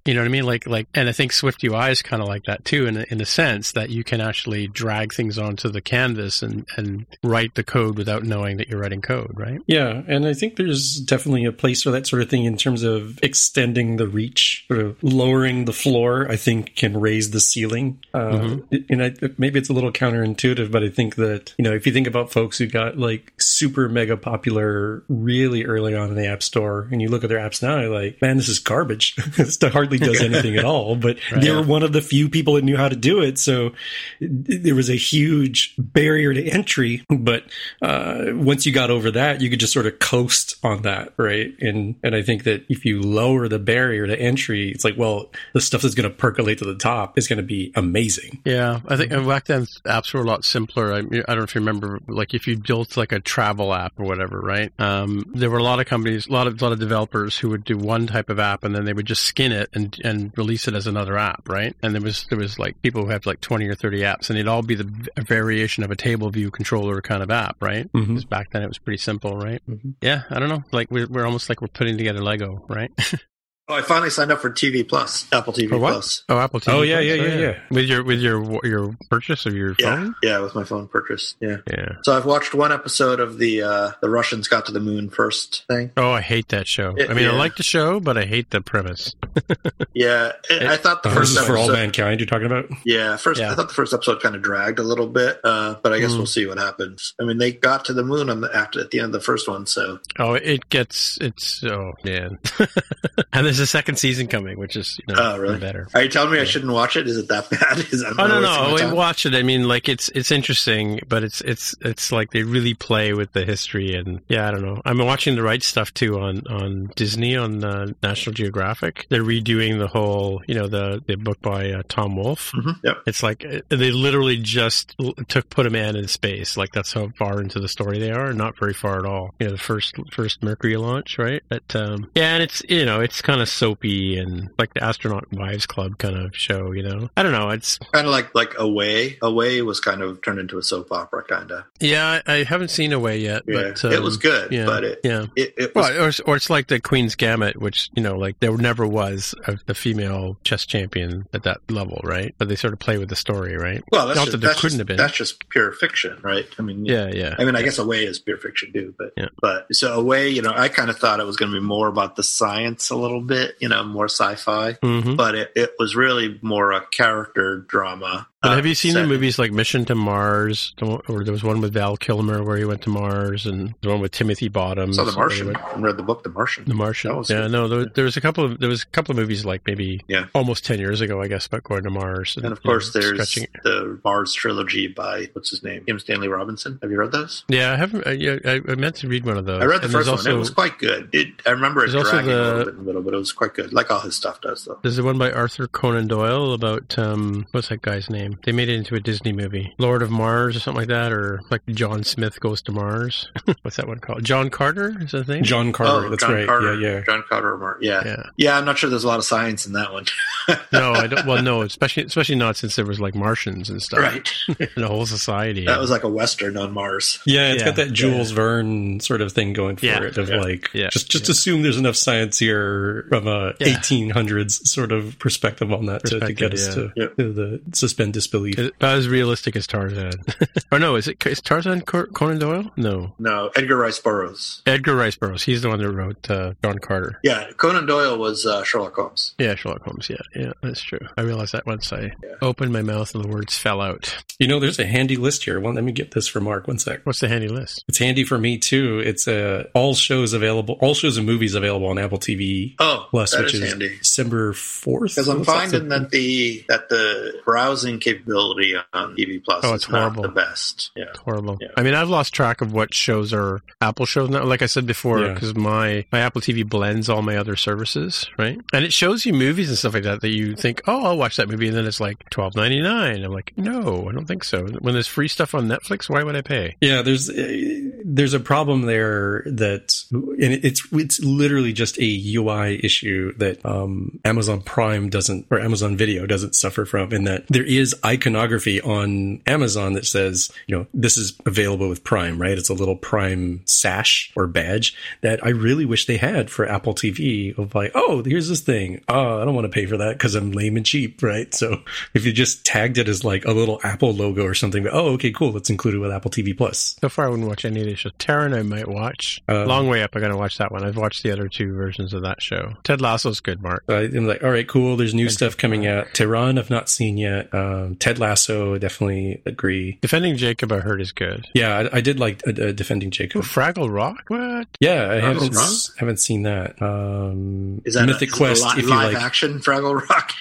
you 0.06 0.14
know 0.14 0.22
what 0.22 0.28
I 0.28 0.32
mean? 0.32 0.46
Like 0.46 0.66
like, 0.66 0.88
and 0.94 1.08
I 1.08 1.12
think 1.12 1.32
Swift 1.32 1.64
UI 1.64 1.92
is 1.92 2.02
kind 2.02 2.22
of 2.22 2.28
like 2.28 2.46
that 2.46 2.66
too, 2.66 2.88
in 2.88 2.98
in 2.98 3.18
the 3.18 3.26
sense 3.26 3.74
that 3.74 3.90
you 3.90 4.04
can 4.04 4.22
actually 4.22 4.68
drag 4.68 5.14
things 5.14 5.38
onto 5.38 5.70
the 5.70 5.82
canvas 5.82 6.42
and 6.42 6.66
and 6.78 7.06
write 7.24 7.56
the 7.56 7.64
code 7.64 7.98
without 7.98 8.24
knowing 8.24 8.58
that 8.58 8.70
you're 8.70 8.80
writing 8.80 9.02
code, 9.02 9.32
right? 9.36 9.60
Yeah, 9.68 10.02
and 10.08 10.26
I 10.26 10.34
think 10.34 10.56
there's 10.56 11.00
definitely 11.02 11.46
a 11.46 11.52
place 11.52 11.84
for 11.84 11.92
that 11.92 12.08
sort 12.08 12.22
of 12.22 12.30
thing 12.30 12.46
in 12.46 12.58
terms 12.58 12.84
of 12.84 13.20
extending 13.22 13.98
the 13.98 14.08
reach, 14.08 14.66
sort 14.68 14.80
of 14.80 15.04
lowering 15.04 15.66
the 15.66 15.74
floor. 15.74 16.28
I 16.30 16.36
think 16.38 16.76
can 16.76 17.00
raise 17.00 17.32
the 17.32 17.40
ceiling. 17.40 18.00
Uh, 18.14 18.58
And 18.90 19.04
I, 19.04 19.14
maybe 19.38 19.60
it's 19.60 19.70
a 19.70 19.74
little 19.74 19.92
counterintuitive, 19.92 20.72
but 20.72 20.84
I 20.84 20.90
think 20.90 21.16
that 21.16 21.54
you 21.58 21.64
know 21.64 21.74
if 21.74 21.86
you 21.86 21.94
think 21.94 22.08
about 22.08 22.32
folks 22.32 22.58
who 22.58 22.66
got 22.66 22.98
like 22.98 23.34
super 23.38 23.79
super 23.80 23.90
mega 23.90 24.18
popular 24.18 25.04
really 25.08 25.66
early 25.66 25.96
on 25.96 26.10
in 26.10 26.16
the 26.16 26.28
App 26.28 26.44
Store, 26.44 26.88
and 26.92 27.02
you 27.02 27.10
look 27.10 27.24
at 27.24 27.30
their 27.30 27.40
apps 27.40 27.62
now, 27.62 27.80
you're 27.80 27.90
like, 27.90 28.22
man, 28.22 28.38
this 28.38 28.50
is 28.50 28.60
garbage. 28.60 29.16
this 29.38 29.58
hardly 29.62 29.98
does 29.98 30.22
anything 30.22 30.58
at 30.58 30.66
all. 30.66 30.96
But 30.96 31.18
right. 31.32 31.42
they 31.42 31.52
were 31.52 31.64
one 31.64 31.84
of 31.84 31.94
the 31.94 32.02
few 32.02 32.30
people 32.30 32.56
that 32.56 32.64
knew 32.64 32.78
how 32.78 32.90
to 32.90 32.96
do 32.96 33.22
it, 33.22 33.38
so 33.38 33.72
there 34.20 34.76
was 34.76 34.90
a 34.90 34.96
huge 34.96 35.76
barrier 35.78 36.34
to 36.34 36.44
entry. 36.50 37.04
But 37.10 37.44
uh, 37.82 38.26
once 38.32 38.66
you 38.66 38.74
got 38.74 38.90
over 38.90 39.12
that, 39.12 39.42
you 39.42 39.50
could 39.50 39.60
just 39.60 39.74
sort 39.74 39.86
of 39.86 40.00
coast 40.00 40.56
on 40.64 40.82
that, 40.84 41.14
right? 41.18 41.54
And 41.62 41.96
and 42.04 42.16
I 42.16 42.22
think 42.22 42.44
that 42.44 42.66
if 42.70 42.86
you 42.86 43.02
lower 43.02 43.48
the 43.48 43.60
barrier 43.60 44.08
to 44.08 44.20
entry, 44.20 44.72
it's 44.72 44.84
like, 44.84 44.98
well, 44.98 45.32
the 45.54 45.62
stuff 45.62 45.82
that's 45.82 45.96
going 45.96 46.10
to 46.10 46.16
percolate 46.16 46.60
to 46.60 46.66
the 46.66 46.76
top 46.76 47.18
is 47.18 47.28
going 47.28 47.38
to 47.38 47.44
be 47.44 47.72
amazing. 47.76 48.42
Yeah, 48.46 48.82
I 48.88 48.98
think 48.98 49.12
back 49.12 49.46
then 49.46 49.66
apps 49.86 50.14
were 50.14 50.22
a 50.22 50.26
lot 50.26 50.44
simpler. 50.44 50.94
I, 50.94 50.98
I 50.98 51.02
don't 51.02 51.38
know 51.38 51.44
if 51.44 51.56
you 51.56 51.62
remember, 51.62 52.00
like 52.08 52.34
if 52.34 52.48
you 52.48 52.58
built 52.58 52.98
like 52.98 53.12
a 53.12 53.20
travel 53.20 53.69
app 53.74 53.94
or 54.00 54.06
whatever, 54.06 54.40
right? 54.40 54.72
Um, 54.80 55.26
there 55.34 55.50
were 55.50 55.58
a 55.58 55.64
lot 55.64 55.80
of 55.80 55.86
companies, 55.86 56.28
a 56.28 56.32
lot 56.32 56.48
of 56.48 56.62
a 56.62 56.66
lot 56.66 56.72
of 56.74 56.80
developers 56.80 57.38
who 57.38 57.50
would 57.50 57.64
do 57.64 57.78
one 57.78 58.08
type 58.08 58.30
of 58.30 58.40
app 58.40 58.64
and 58.64 58.76
then 58.76 58.86
they 58.86 58.94
would 58.94 59.06
just 59.06 59.24
skin 59.24 59.52
it 59.52 59.70
and 59.74 59.98
and 60.04 60.32
release 60.38 60.68
it 60.68 60.76
as 60.76 60.88
another 60.88 61.18
app, 61.18 61.48
right? 61.48 61.76
And 61.82 61.94
there 61.94 62.02
was 62.02 62.26
there 62.30 62.38
was 62.38 62.60
like 62.60 62.82
people 62.82 63.06
who 63.06 63.10
had 63.10 63.26
like 63.26 63.42
twenty 63.42 63.68
or 63.68 63.76
thirty 63.76 64.02
apps, 64.02 64.30
and 64.30 64.38
it'd 64.38 64.48
all 64.48 64.62
be 64.62 64.76
the 64.76 65.08
variation 65.18 65.84
of 65.84 65.92
a 65.92 65.96
table 65.96 66.30
view 66.30 66.52
controller 66.52 67.02
kind 67.02 67.24
of 67.24 67.32
app, 67.32 67.58
right? 67.62 67.92
Mm-hmm. 67.92 68.14
Because 68.14 68.26
back 68.26 68.52
then 68.52 68.64
it 68.64 68.68
was 68.68 68.78
pretty 68.78 68.98
simple, 68.98 69.38
right? 69.38 69.62
Mm-hmm. 69.70 69.92
Yeah, 70.02 70.24
I 70.30 70.40
don't 70.40 70.50
know. 70.50 70.64
Like 70.72 70.92
we're 70.92 71.08
we're 71.08 71.26
almost 71.26 71.50
like 71.50 71.62
we're 71.62 71.68
putting 71.68 71.98
together 71.98 72.22
Lego, 72.22 72.66
right? 72.68 72.92
Oh, 73.70 73.76
I 73.76 73.84
finally 73.84 74.10
signed 74.10 74.32
up 74.32 74.42
for 74.42 74.50
TV 74.50 74.88
Plus, 74.88 75.28
Apple 75.32 75.54
TV 75.54 75.70
Plus. 75.70 76.24
Oh, 76.28 76.40
Apple 76.40 76.60
TV. 76.60 76.74
Oh, 76.74 76.82
yeah, 76.82 76.96
Plus. 76.96 77.06
yeah, 77.06 77.14
yeah, 77.14 77.36
yeah. 77.36 77.60
With 77.70 77.86
your 77.86 78.04
with 78.04 78.20
your 78.20 78.66
your 78.66 78.98
purchase 79.12 79.46
of 79.46 79.54
your 79.54 79.76
yeah, 79.78 79.96
phone. 79.96 80.16
Yeah, 80.24 80.40
with 80.40 80.56
my 80.56 80.64
phone 80.64 80.88
purchase. 80.88 81.36
Yeah, 81.40 81.58
yeah. 81.70 81.98
So 82.04 82.18
I've 82.18 82.26
watched 82.26 82.56
one 82.56 82.72
episode 82.72 83.20
of 83.20 83.38
the 83.38 83.62
uh, 83.62 83.92
the 84.02 84.10
Russians 84.10 84.48
got 84.48 84.66
to 84.66 84.72
the 84.72 84.80
moon 84.80 85.12
first 85.12 85.66
thing. 85.68 85.92
Oh, 85.98 86.10
I 86.10 86.22
hate 86.22 86.48
that 86.48 86.68
show. 86.68 86.96
It, 86.98 87.12
I 87.12 87.14
mean, 87.14 87.26
yeah. 87.26 87.34
I 87.34 87.36
like 87.36 87.58
the 87.58 87.64
show, 87.64 88.00
but 88.00 88.18
I 88.18 88.26
hate 88.26 88.50
the 88.50 88.62
premise. 88.62 89.14
yeah, 89.94 90.32
it, 90.50 90.64
I 90.64 90.76
thought 90.76 91.04
the 91.04 91.10
oh, 91.10 91.14
first 91.14 91.36
this 91.36 91.44
is 91.44 91.50
episode, 91.50 91.54
for 91.54 91.58
all 91.60 91.72
mankind. 91.72 92.20
You're 92.20 92.28
talking 92.28 92.48
about? 92.48 92.66
Yeah, 92.86 93.18
first 93.18 93.40
yeah. 93.40 93.52
I 93.52 93.56
thought 93.56 93.68
the 93.68 93.76
first 93.76 93.94
episode 93.94 94.20
kind 94.20 94.34
of 94.34 94.42
dragged 94.42 94.80
a 94.80 94.84
little 94.84 95.08
bit, 95.08 95.40
uh, 95.44 95.76
but 95.84 95.94
I 95.94 96.00
guess 96.00 96.14
mm. 96.14 96.18
we'll 96.18 96.26
see 96.26 96.48
what 96.48 96.58
happens. 96.58 97.14
I 97.22 97.24
mean, 97.24 97.38
they 97.38 97.52
got 97.52 97.86
to 97.86 97.94
the 97.94 98.04
moon 98.04 98.32
on 98.32 98.42
the, 98.42 98.50
after 98.52 98.80
at 98.80 98.90
the 98.90 98.98
end 98.98 99.06
of 99.06 99.12
the 99.12 99.20
first 99.20 99.48
one, 99.48 99.68
so 99.68 100.00
oh, 100.18 100.34
it 100.34 100.70
gets 100.70 101.20
it's 101.22 101.64
oh 101.64 101.94
man, 102.04 102.40
and 103.32 103.46
there's 103.60 103.68
a 103.70 103.72
second 103.72 103.98
season 103.98 104.28
coming, 104.28 104.58
which 104.58 104.76
is 104.76 104.98
you 105.06 105.14
know 105.14 105.22
Oh, 105.22 105.38
really? 105.38 105.60
better. 105.60 105.88
Are 105.94 106.02
you 106.02 106.10
telling 106.10 106.32
me 106.32 106.38
yeah. 106.38 106.44
I 106.44 106.46
shouldn't 106.46 106.72
watch 106.72 106.96
it? 106.96 107.08
Is 107.08 107.18
it 107.18 107.28
that 107.28 107.50
bad? 107.52 107.80
Is 107.92 108.02
that 108.02 108.16
oh 108.18 108.28
no, 108.28 108.40
no, 108.42 108.74
we 108.74 108.92
watch 108.96 109.26
it. 109.26 109.36
I 109.36 109.44
mean, 109.44 109.68
like 109.68 109.90
it's 109.90 110.10
it's 110.10 110.32
interesting, 110.32 111.02
but 111.08 111.24
it's 111.24 111.42
it's 111.42 111.76
it's 111.82 112.12
like 112.12 112.32
they 112.32 112.44
really 112.44 112.74
play 112.74 113.14
with 113.14 113.34
the 113.34 113.44
history 113.46 113.96
and 113.96 114.22
yeah, 114.30 114.48
I 114.48 114.52
don't 114.52 114.62
know. 114.62 114.82
I'm 114.86 114.98
watching 115.00 115.36
the 115.36 115.44
right 115.44 115.62
stuff 115.62 115.94
too 115.94 116.20
on 116.20 116.48
on 116.48 116.92
Disney 116.96 117.36
on 117.36 117.64
uh, 117.64 117.88
National 118.02 118.34
Geographic. 118.34 119.06
They're 119.10 119.24
redoing 119.24 119.80
the 119.80 119.88
whole, 119.88 120.42
you 120.48 120.56
know, 120.56 120.68
the 120.68 121.04
the 121.06 121.16
book 121.16 121.42
by 121.42 121.72
uh, 121.72 121.84
Tom 121.90 122.16
Wolfe. 122.16 122.52
Mm-hmm. 122.54 122.72
Yep. 122.84 122.98
It's 123.08 123.24
like 123.24 123.46
uh, 123.46 123.60
they 123.70 123.92
literally 123.92 124.38
just 124.38 124.96
took 125.28 125.50
put 125.50 125.66
a 125.66 125.70
man 125.70 125.96
in 125.96 126.08
space. 126.08 126.56
Like 126.56 126.72
that's 126.72 126.94
how 126.94 127.10
far 127.18 127.42
into 127.42 127.60
the 127.60 127.68
story 127.68 128.00
they 128.00 128.12
are. 128.12 128.32
Not 128.34 128.58
very 128.58 128.74
far 128.74 129.00
at 129.00 129.06
all. 129.06 129.34
You 129.40 129.48
know, 129.48 129.52
the 129.54 129.58
first 129.60 129.96
first 130.12 130.42
Mercury 130.44 130.78
launch, 130.78 131.18
right? 131.18 131.44
But 131.50 131.76
um, 131.76 132.10
yeah, 132.16 132.34
and 132.36 132.44
it's 132.44 132.62
you 132.70 132.86
know 132.86 133.02
it's 133.02 133.22
kind 133.22 133.42
of 133.42 133.49
soapy 133.52 134.18
and 134.18 134.50
like 134.58 134.74
the 134.74 134.84
astronaut 134.84 135.32
wives 135.32 135.66
club 135.66 135.98
kind 135.98 136.18
of 136.18 136.36
show, 136.36 136.72
you 136.72 136.84
know. 136.84 137.10
I 137.16 137.24
don't 137.24 137.32
know. 137.32 137.50
It's 137.50 137.78
kind 137.94 138.06
of 138.06 138.12
like 138.12 138.34
like 138.36 138.56
Away. 138.58 139.18
Away 139.22 139.62
was 139.62 139.80
kind 139.80 140.02
of 140.02 140.22
turned 140.22 140.40
into 140.40 140.58
a 140.58 140.64
soap 140.64 140.92
opera, 140.92 141.24
kind 141.24 141.52
of. 141.52 141.64
Yeah, 141.80 142.22
I, 142.26 142.34
I 142.34 142.44
haven't 142.44 142.70
seen 142.70 142.94
Away 142.94 143.20
yet, 143.20 143.44
yeah. 143.48 143.72
but 143.74 143.86
um, 143.86 143.92
it 143.92 144.02
was 144.02 144.18
good. 144.18 144.52
Yeah, 144.52 144.66
but 144.66 144.84
it, 144.84 145.00
yeah, 145.04 145.26
it, 145.36 145.54
it 145.58 145.76
was, 145.76 145.90
well, 145.90 146.06
or, 146.06 146.12
or 146.34 146.36
it's 146.36 146.50
like 146.50 146.68
the 146.68 146.80
Queen's 146.80 147.16
Gambit, 147.16 147.60
which 147.60 147.90
you 147.96 148.04
know, 148.04 148.18
like 148.18 148.40
there 148.40 148.56
never 148.58 148.86
was 148.86 149.36
a, 149.48 149.58
a 149.68 149.74
female 149.74 150.38
chess 150.44 150.66
champion 150.66 151.28
at 151.34 151.44
that 151.44 151.60
level, 151.70 152.02
right? 152.04 152.36
But 152.38 152.50
they 152.50 152.56
sort 152.56 152.74
of 152.74 152.80
play 152.80 152.98
with 152.98 153.10
the 153.10 153.16
story, 153.16 153.56
right? 153.56 153.84
Well, 153.92 154.08
that's 154.08 154.18
Not 154.18 154.26
just, 154.26 154.32
that 154.32 154.38
there 154.42 154.54
couldn't 154.54 154.70
just, 154.70 154.78
have 154.78 154.88
been. 154.88 154.98
That's 154.98 155.16
just 155.16 155.50
pure 155.50 155.72
fiction, 155.72 156.20
right? 156.24 156.48
I 156.58 156.62
mean, 156.62 156.86
yeah, 156.86 157.10
yeah. 157.14 157.36
I 157.38 157.46
mean, 157.46 157.56
I 157.56 157.62
guess 157.62 157.78
Away 157.78 158.06
is 158.06 158.20
pure 158.20 158.38
fiction 158.38 158.74
too, 158.74 158.94
but 158.98 159.14
yeah. 159.18 159.28
but 159.42 159.68
so 159.74 160.00
Away, 160.00 160.30
you 160.30 160.42
know, 160.42 160.54
I 160.56 160.70
kind 160.70 160.90
of 160.90 160.98
thought 160.98 161.20
it 161.20 161.26
was 161.26 161.38
going 161.38 161.52
to 161.52 161.60
be 161.60 161.66
more 161.66 161.88
about 161.88 162.16
the 162.16 162.24
science 162.24 162.90
a 162.90 162.96
little 162.96 163.22
bit, 163.22 163.39
you 163.60 163.68
know, 163.68 163.84
more 163.84 164.06
sci-fi, 164.06 164.74
mm-hmm. 164.74 165.16
but 165.16 165.36
it, 165.36 165.52
it 165.56 165.72
was 165.78 165.96
really 165.96 166.40
more 166.42 166.72
a 166.72 166.86
character 166.88 167.66
drama. 167.68 168.29
But 168.42 168.52
uh, 168.52 168.56
have 168.56 168.66
you 168.66 168.74
seen 168.74 168.94
the 168.94 169.06
movies 169.06 169.38
like 169.38 169.52
Mission 169.52 169.84
to 169.86 169.96
Mars? 169.96 170.74
Or 170.82 171.26
there 171.26 171.34
was 171.34 171.44
one 171.44 171.60
with 171.60 171.74
Val 171.74 171.98
Kilmer 171.98 172.42
where 172.42 172.56
he 172.56 172.64
went 172.64 172.82
to 172.84 172.90
Mars, 172.90 173.46
and 173.46 173.76
the 173.82 173.90
one 173.90 174.00
with 174.00 174.14
Timothy 174.14 174.48
Bottoms. 174.48 174.96
So 174.96 175.04
The 175.04 175.12
Martian. 175.12 175.54
I 175.58 175.76
read 175.76 175.98
the 175.98 176.04
book, 176.04 176.24
The 176.24 176.30
Martian. 176.30 176.64
The 176.64 176.74
Martian. 176.74 177.12
Yeah, 177.12 177.24
good. 177.24 177.52
no, 177.52 177.68
there, 177.68 177.86
there, 177.88 178.06
was 178.06 178.16
a 178.16 178.22
couple 178.22 178.46
of 178.46 178.60
there 178.60 178.70
was 178.70 178.84
a 178.84 178.86
couple 178.88 179.12
of 179.12 179.18
movies 179.18 179.44
like 179.44 179.68
maybe 179.68 180.06
yeah. 180.08 180.28
almost 180.34 180.66
ten 180.66 180.80
years 180.80 181.02
ago, 181.02 181.22
I 181.22 181.28
guess, 181.28 181.48
about 181.48 181.64
going 181.64 181.84
to 181.84 181.90
Mars. 181.90 182.38
And, 182.38 182.46
and 182.46 182.54
of 182.54 182.64
course, 182.64 182.96
know, 182.96 183.02
there's 183.02 183.36
the 183.64 184.00
Mars 184.06 184.34
trilogy 184.34 184.88
by 184.88 185.28
what's 185.34 185.50
his 185.50 185.62
name, 185.62 185.84
Kim 185.84 186.00
Stanley 186.00 186.30
Robinson. 186.30 186.80
Have 186.82 186.92
you 186.92 186.98
read 186.98 187.12
those? 187.12 187.44
Yeah, 187.50 187.74
I 187.74 187.76
haven't. 187.76 188.08
Uh, 188.08 188.12
yeah, 188.12 188.38
I, 188.46 188.62
I, 188.70 188.76
meant 188.76 188.96
to 188.98 189.10
read 189.10 189.26
one 189.26 189.38
of 189.38 189.48
those. 189.48 189.62
I 189.62 189.66
read 189.66 189.82
the 189.82 189.86
and 189.86 189.92
first 189.92 190.08
one. 190.08 190.18
also, 190.18 190.34
it 190.34 190.40
was 190.40 190.50
quite 190.50 190.78
good. 190.80 191.10
It, 191.12 191.28
I 191.46 191.50
remember 191.50 191.84
it 191.84 191.90
dragging 191.90 192.32
a 192.32 192.36
little 192.36 192.60
bit 192.60 192.68
in 192.70 192.78
the 192.78 192.84
middle, 192.84 193.02
but 193.02 193.14
it 193.14 193.18
was 193.18 193.34
quite 193.34 193.54
good. 193.54 193.74
Like 193.74 193.92
all 193.92 194.00
his 194.00 194.16
stuff 194.16 194.40
does, 194.40 194.64
though. 194.64 194.80
There's 194.82 194.96
the 194.96 195.04
one 195.04 195.18
by 195.18 195.30
Arthur 195.30 195.68
Conan 195.68 196.08
Doyle 196.08 196.54
about 196.54 196.98
um, 196.98 197.46
what's 197.52 197.68
that 197.68 197.82
guy's 197.82 198.10
name? 198.10 198.29
They 198.44 198.52
made 198.52 198.70
it 198.70 198.76
into 198.76 198.96
a 198.96 199.00
Disney 199.00 199.32
movie, 199.32 199.74
Lord 199.78 200.02
of 200.02 200.12
Mars 200.12 200.56
or 200.56 200.60
something 200.60 200.80
like 200.82 200.88
that, 200.90 201.12
or 201.12 201.42
like 201.50 201.62
John 201.68 202.04
Smith 202.04 202.40
goes 202.40 202.62
to 202.64 202.72
Mars. 202.72 203.30
what's 203.62 203.78
that 203.78 203.88
one 203.88 204.00
called? 204.00 204.24
John 204.24 204.50
Carter 204.50 204.96
is 205.02 205.12
that 205.12 205.20
his 205.20 205.28
name? 205.28 205.44
John 205.44 205.72
Carter. 205.72 206.08
oh, 206.08 206.10
that's 206.10 206.22
John 206.24 206.34
right. 206.34 206.48
Carter. 206.48 206.76
Yeah, 206.80 206.90
yeah. 206.96 207.02
John 207.06 207.24
Carter. 207.28 207.58
Mar- 207.58 207.78
Yeah. 207.82 208.02
Yeah. 208.06 208.24
yeah. 208.38 208.58
I'm 208.58 208.66
not 208.66 208.78
sure 208.78 208.90
there's 208.90 209.04
a 209.04 209.08
lot 209.08 209.20
of 209.20 209.26
science 209.26 209.66
in 209.66 209.74
that 209.74 209.92
one. 209.94 210.06
no, 210.72 210.94
I 210.94 211.08
don't. 211.08 211.26
Well, 211.26 211.42
no, 211.44 211.62
especially 211.62 212.04
especially 212.04 212.36
not 212.36 212.56
since 212.58 212.76
there 212.76 212.86
was 212.86 213.00
like 213.00 213.16
Martians 213.16 213.70
and 213.70 213.82
stuff, 213.82 214.00
right. 214.00 214.30
and 214.76 214.84
a 214.84 214.88
whole 214.88 215.06
society. 215.06 215.66
That 215.66 215.80
was 215.80 215.90
like 215.92 216.04
a 216.04 216.10
western 216.10 216.58
on 216.58 216.72
Mars. 216.74 217.20
Yeah, 217.26 217.52
it's 217.54 217.62
Yeah. 217.62 217.68
got 217.70 217.76
that 217.78 217.94
Jules 217.94 218.32
Verne 218.32 219.00
sort 219.00 219.22
of 219.22 219.32
thing 219.32 219.54
going 219.54 219.76
for 219.78 219.86
Yeah. 219.86 220.04
it 220.04 220.18
of 220.18 220.30
Yeah. 220.30 220.42
like 220.42 220.70
Yeah. 220.74 220.90
just 220.90 221.10
just 221.10 221.30
assume 221.30 221.62
there's 221.62 221.78
enough 221.78 221.96
science 221.96 222.40
here 222.40 223.06
from 223.10 223.28
a 223.28 223.54
Yeah. 223.60 223.78
1800s 223.78 224.68
sort 224.68 224.92
of 224.92 225.18
perspective 225.20 225.72
on 225.72 225.86
that 225.88 226.06
to, 226.06 226.20
to 226.20 226.34
get 226.34 226.54
us 226.54 226.66
Perspective, 226.68 226.94
to, 226.96 227.02
yeah. 227.02 227.08
to 227.26 227.34
the 227.34 227.62
suspend 227.74 228.14
disbelief. 228.20 228.58
Is 228.60 228.68
it 228.68 228.76
About 228.76 228.98
as 228.98 229.08
realistic 229.08 229.56
as 229.56 229.66
Tarzan. 229.68 230.14
or 230.72 230.80
no, 230.80 230.96
is 230.96 231.08
it 231.08 231.26
is 231.26 231.42
Tarzan 231.42 231.82
Cor- 231.82 232.08
Conan 232.08 232.40
Doyle? 232.40 232.72
No, 232.78 233.14
No, 233.20 233.50
Edgar 233.56 233.78
Rice 233.78 234.00
Burroughs. 234.00 234.62
Edgar 234.66 234.96
Rice 234.96 235.16
Burroughs. 235.16 235.44
He's 235.44 235.62
the 235.62 235.70
one 235.70 235.80
that 235.80 235.90
wrote 235.92 236.30
uh, 236.30 236.54
John 236.64 236.80
Carter. 236.80 237.20
Yeah, 237.24 237.50
Conan 237.58 237.86
Doyle 237.86 238.18
was 238.18 238.46
uh, 238.46 238.64
Sherlock 238.64 238.96
Holmes. 238.96 239.36
Yeah, 239.40 239.56
Sherlock 239.56 239.84
Holmes. 239.84 240.10
Yeah, 240.10 240.18
yeah, 240.36 240.52
that's 240.62 240.82
true. 240.82 241.00
I 241.18 241.22
realized 241.22 241.54
that 241.54 241.66
once 241.66 241.92
I 241.94 242.12
Yeah. 242.24 242.36
opened 242.42 242.74
my 242.74 242.82
mouth 242.82 243.14
and 243.16 243.24
the 243.24 243.28
words 243.28 243.58
fell 243.58 243.82
out. 243.82 244.16
You 244.40 244.48
know, 244.48 244.60
there's 244.60 244.80
a 244.80 244.86
handy 244.86 245.16
list 245.18 245.44
here. 245.46 245.60
One, 245.60 245.76
let 245.76 245.84
me 245.84 245.92
get 245.92 246.12
this 246.12 246.28
for 246.28 246.40
Mark. 246.40 246.68
One 246.68 246.78
sec. 246.80 247.06
What's 247.06 247.20
the 247.20 247.28
handy 247.28 247.48
list? 247.50 247.84
It's 247.88 247.98
handy 247.98 248.24
for 248.24 248.38
me 248.38 248.58
too. 248.58 249.00
It's 249.00 249.28
uh, 249.28 249.66
all 249.74 249.96
shows 249.96 250.34
available, 250.34 250.78
all 250.82 250.94
shows 250.94 251.18
and 251.18 251.26
movies 251.26 251.56
available 251.56 251.88
on 251.88 251.98
Apple 251.98 252.20
TV 252.20 252.76
Oh, 252.80 253.08
Plus, 253.10 253.32
that 253.32 253.44
which 253.44 253.54
is 253.54 253.62
is 253.62 253.70
handy. 253.70 253.98
December 253.98 254.54
fourth. 254.54 255.12
Because 255.16 255.28
I'm 255.28 255.44
finding 255.44 255.90
that 255.90 256.10
the 256.12 256.64
that 256.70 256.90
the 256.90 257.42
browsing 257.46 258.00
capability 258.14 258.76
on 258.94 259.16
TV 259.16 259.44
Plus 259.44 259.64
Oh, 259.64 259.70
is 259.74 259.84
it's 259.84 259.90
not 259.92 260.00
horrible. 260.14 260.22
the 260.24 260.30
best. 260.30 260.92
Yeah. 260.96 261.06
horrible. 261.24 261.58
Yeah. 261.62 261.68
I 261.78 261.84
mean, 261.84 261.94
I've 261.94 262.10
lost 262.10 262.34
track 262.34 262.62
of 262.62 262.72
what 262.74 262.94
shows 262.94 263.34
are 263.34 263.62
Apple 263.82 264.06
shows 264.06 264.30
now. 264.30 264.44
Like 264.44 264.62
I 264.62 264.66
said 264.66 264.86
before, 264.86 265.20
Yeah. 265.22 265.34
because 265.34 265.56
my 265.56 266.06
my 266.12 266.20
Apple 266.20 266.42
TV 266.42 266.68
blends 266.68 267.10
all 267.10 267.22
my 267.22 267.38
other 267.38 267.56
services, 267.56 268.30
right? 268.38 268.60
And 268.74 268.86
it 268.86 268.94
shows 268.94 269.26
you 269.26 269.34
movies 269.34 269.70
and 269.70 269.78
stuff 269.78 269.94
like 269.94 270.04
that 270.04 270.22
that 270.22 270.30
you 270.30 270.56
think, 270.56 270.82
oh, 270.88 271.06
I'll 271.06 271.18
watch 271.18 271.38
that 271.38 271.50
movie, 271.50 271.68
and 271.68 271.76
then 271.78 271.86
it's 271.86 272.00
like 272.00 272.30
twelve 272.30 272.56
ninety 272.56 272.82
nine. 272.82 273.24
I'm 273.24 273.32
like, 273.32 273.54
no, 273.58 274.08
I 274.10 274.12
don't 274.14 274.26
think 274.26 274.44
so. 274.44 274.66
When 274.80 274.94
there's 274.94 275.08
free 275.08 275.28
stuff 275.28 275.54
on 275.56 275.68
Netflix, 275.68 276.10
why 276.10 276.24
would 276.24 276.36
I 276.36 276.42
pay? 276.42 276.76
Yeah, 276.82 277.02
there's 277.02 277.30
uh, 277.30 277.90
there's 278.04 278.34
a 278.34 278.40
problem 278.40 278.84
there 278.84 279.44
that, 279.46 279.96
and 280.12 280.54
it's 280.64 280.88
it's 280.92 281.20
literally 281.22 281.74
just 281.74 281.98
a 282.00 282.36
UI 282.36 282.80
issue 282.84 283.34
that 283.38 283.66
um, 283.66 284.20
Amazon 284.26 284.62
Prime 284.62 285.10
doesn't 285.10 285.48
or 285.52 285.60
Amazon 285.60 285.98
Video 285.98 286.26
doesn't 286.26 286.56
suffer 286.56 286.86
from. 286.86 287.12
In 287.14 287.24
that 287.24 287.46
there 287.48 287.64
is 287.64 287.96
iconography 288.06 288.82
on 288.82 289.42
Amazon 289.48 289.94
that 289.94 290.06
says, 290.06 290.52
you 290.68 290.78
know, 290.78 290.88
this 290.94 291.18
is 291.18 291.34
available 291.46 291.90
with 291.90 292.04
Prime, 292.04 292.42
right? 292.42 292.58
It's 292.58 292.70
a 292.70 292.74
little 292.74 292.96
Prime 292.96 293.62
sash 293.66 294.32
or 294.36 294.48
badge 294.48 294.96
that 295.22 295.44
I 295.46 295.50
really 295.50 295.86
wish 295.86 296.06
they 296.06 296.18
had 296.18 296.50
for 296.50 296.68
Apple 296.68 296.94
TV. 296.94 297.58
Of 297.58 297.76
like, 297.76 297.92
oh, 297.96 298.24
here's 298.24 298.50
this 298.50 298.62
thing. 298.62 299.02
Oh, 299.10 299.42
I 299.42 299.46
don't 299.46 299.56
want 299.56 299.66
to 299.66 299.70
pay 299.74 299.86
for 299.86 299.98
that 299.98 300.14
because 300.14 300.36
I'm 300.36 300.52
lame 300.52 300.78
and 300.78 300.86
cheap, 300.86 301.22
right? 301.24 301.54
So 301.54 301.82
if 302.14 302.26
you 302.26 302.32
just 302.32 302.66
tagged 302.66 302.98
it 302.98 303.08
as 303.08 303.24
like 303.24 303.46
a 303.46 303.52
little 303.52 303.80
Apple 303.84 304.14
logo 304.14 304.44
or 304.46 304.54
something, 304.54 304.88
oh, 304.92 305.14
okay, 305.14 305.32
cool, 305.32 305.52
let's 305.52 305.70
include 305.70 305.96
it 305.96 306.00
with 306.00 306.12
Apple 306.12 306.32
TV 306.32 306.56
Plus. 306.58 306.96
So 307.02 307.10
far, 307.10 307.26
I 307.26 307.30
wouldn't 307.30 307.48
watch 307.48 307.66
any 307.66 307.80
of 307.82 307.86
these 307.88 308.00
shows. 308.00 308.12
Tehran, 308.20 308.54
I 308.54 308.64
might 308.64 308.88
watch. 308.88 309.42
Um, 309.48 309.68
Long 309.68 309.88
way 309.88 310.04
up, 310.04 310.16
I 310.16 310.20
gotta 310.20 310.38
watch 310.38 310.58
that 310.58 310.72
one. 310.72 310.84
I've 310.86 310.98
watched 310.98 311.24
the 311.24 311.32
other 311.32 311.48
two 311.48 311.74
versions 311.74 312.14
of 312.14 312.22
that 312.24 312.42
show. 312.42 312.74
Ted 312.84 313.02
Lasso's 313.02 313.40
good, 313.40 313.62
Mark. 313.62 313.84
I- 313.88 314.10
I'm 314.10 314.28
like, 314.28 314.44
all 314.44 314.50
right, 314.52 314.68
cool. 314.68 314.96
There's 314.98 315.14
new 315.14 315.30
stuff 315.30 315.56
coming 315.58 315.86
out. 315.88 316.14
Tehran, 316.14 316.58
I've 316.58 316.70
not 316.70 316.90
seen 316.90 317.18
yet. 317.18 317.54
Um, 317.54 317.89
Um, 317.90 317.96
Ted 317.96 318.20
Lasso, 318.20 318.78
definitely 318.78 319.42
agree. 319.46 319.98
Defending 320.02 320.38
Jacob, 320.38 320.72
I 320.72 320.80
heard 320.80 321.02
is 321.02 321.12
good. 321.12 321.48
Yeah, 321.54 321.90
I, 321.92 321.98
I 321.98 322.02
did 322.02 322.20
like 322.20 322.42
uh, 322.48 322.52
uh, 322.52 322.72
Defending 322.72 323.12
Jacob. 323.12 323.42
Fraggle 323.44 323.92
Rock? 323.94 324.26
What? 324.28 324.68
Yeah, 324.80 325.10
I 325.12 325.16
haven't 325.20 325.54
Rock? 325.56 325.70
haven't 325.98 326.18
seen 326.20 326.44
that. 326.44 326.82
Um, 326.82 327.82
Is 327.86 327.96
that 327.96 328.06
Mythic 328.06 328.30
a, 328.30 328.34
is 328.34 328.38
Quest? 328.38 328.64
a 328.64 328.68
li- 328.68 328.74
if 328.78 328.84
you 328.84 328.90
live 328.90 329.14
like, 329.14 329.22
action 329.24 329.60
Fraggle 329.60 330.02
Rock? 330.10 330.34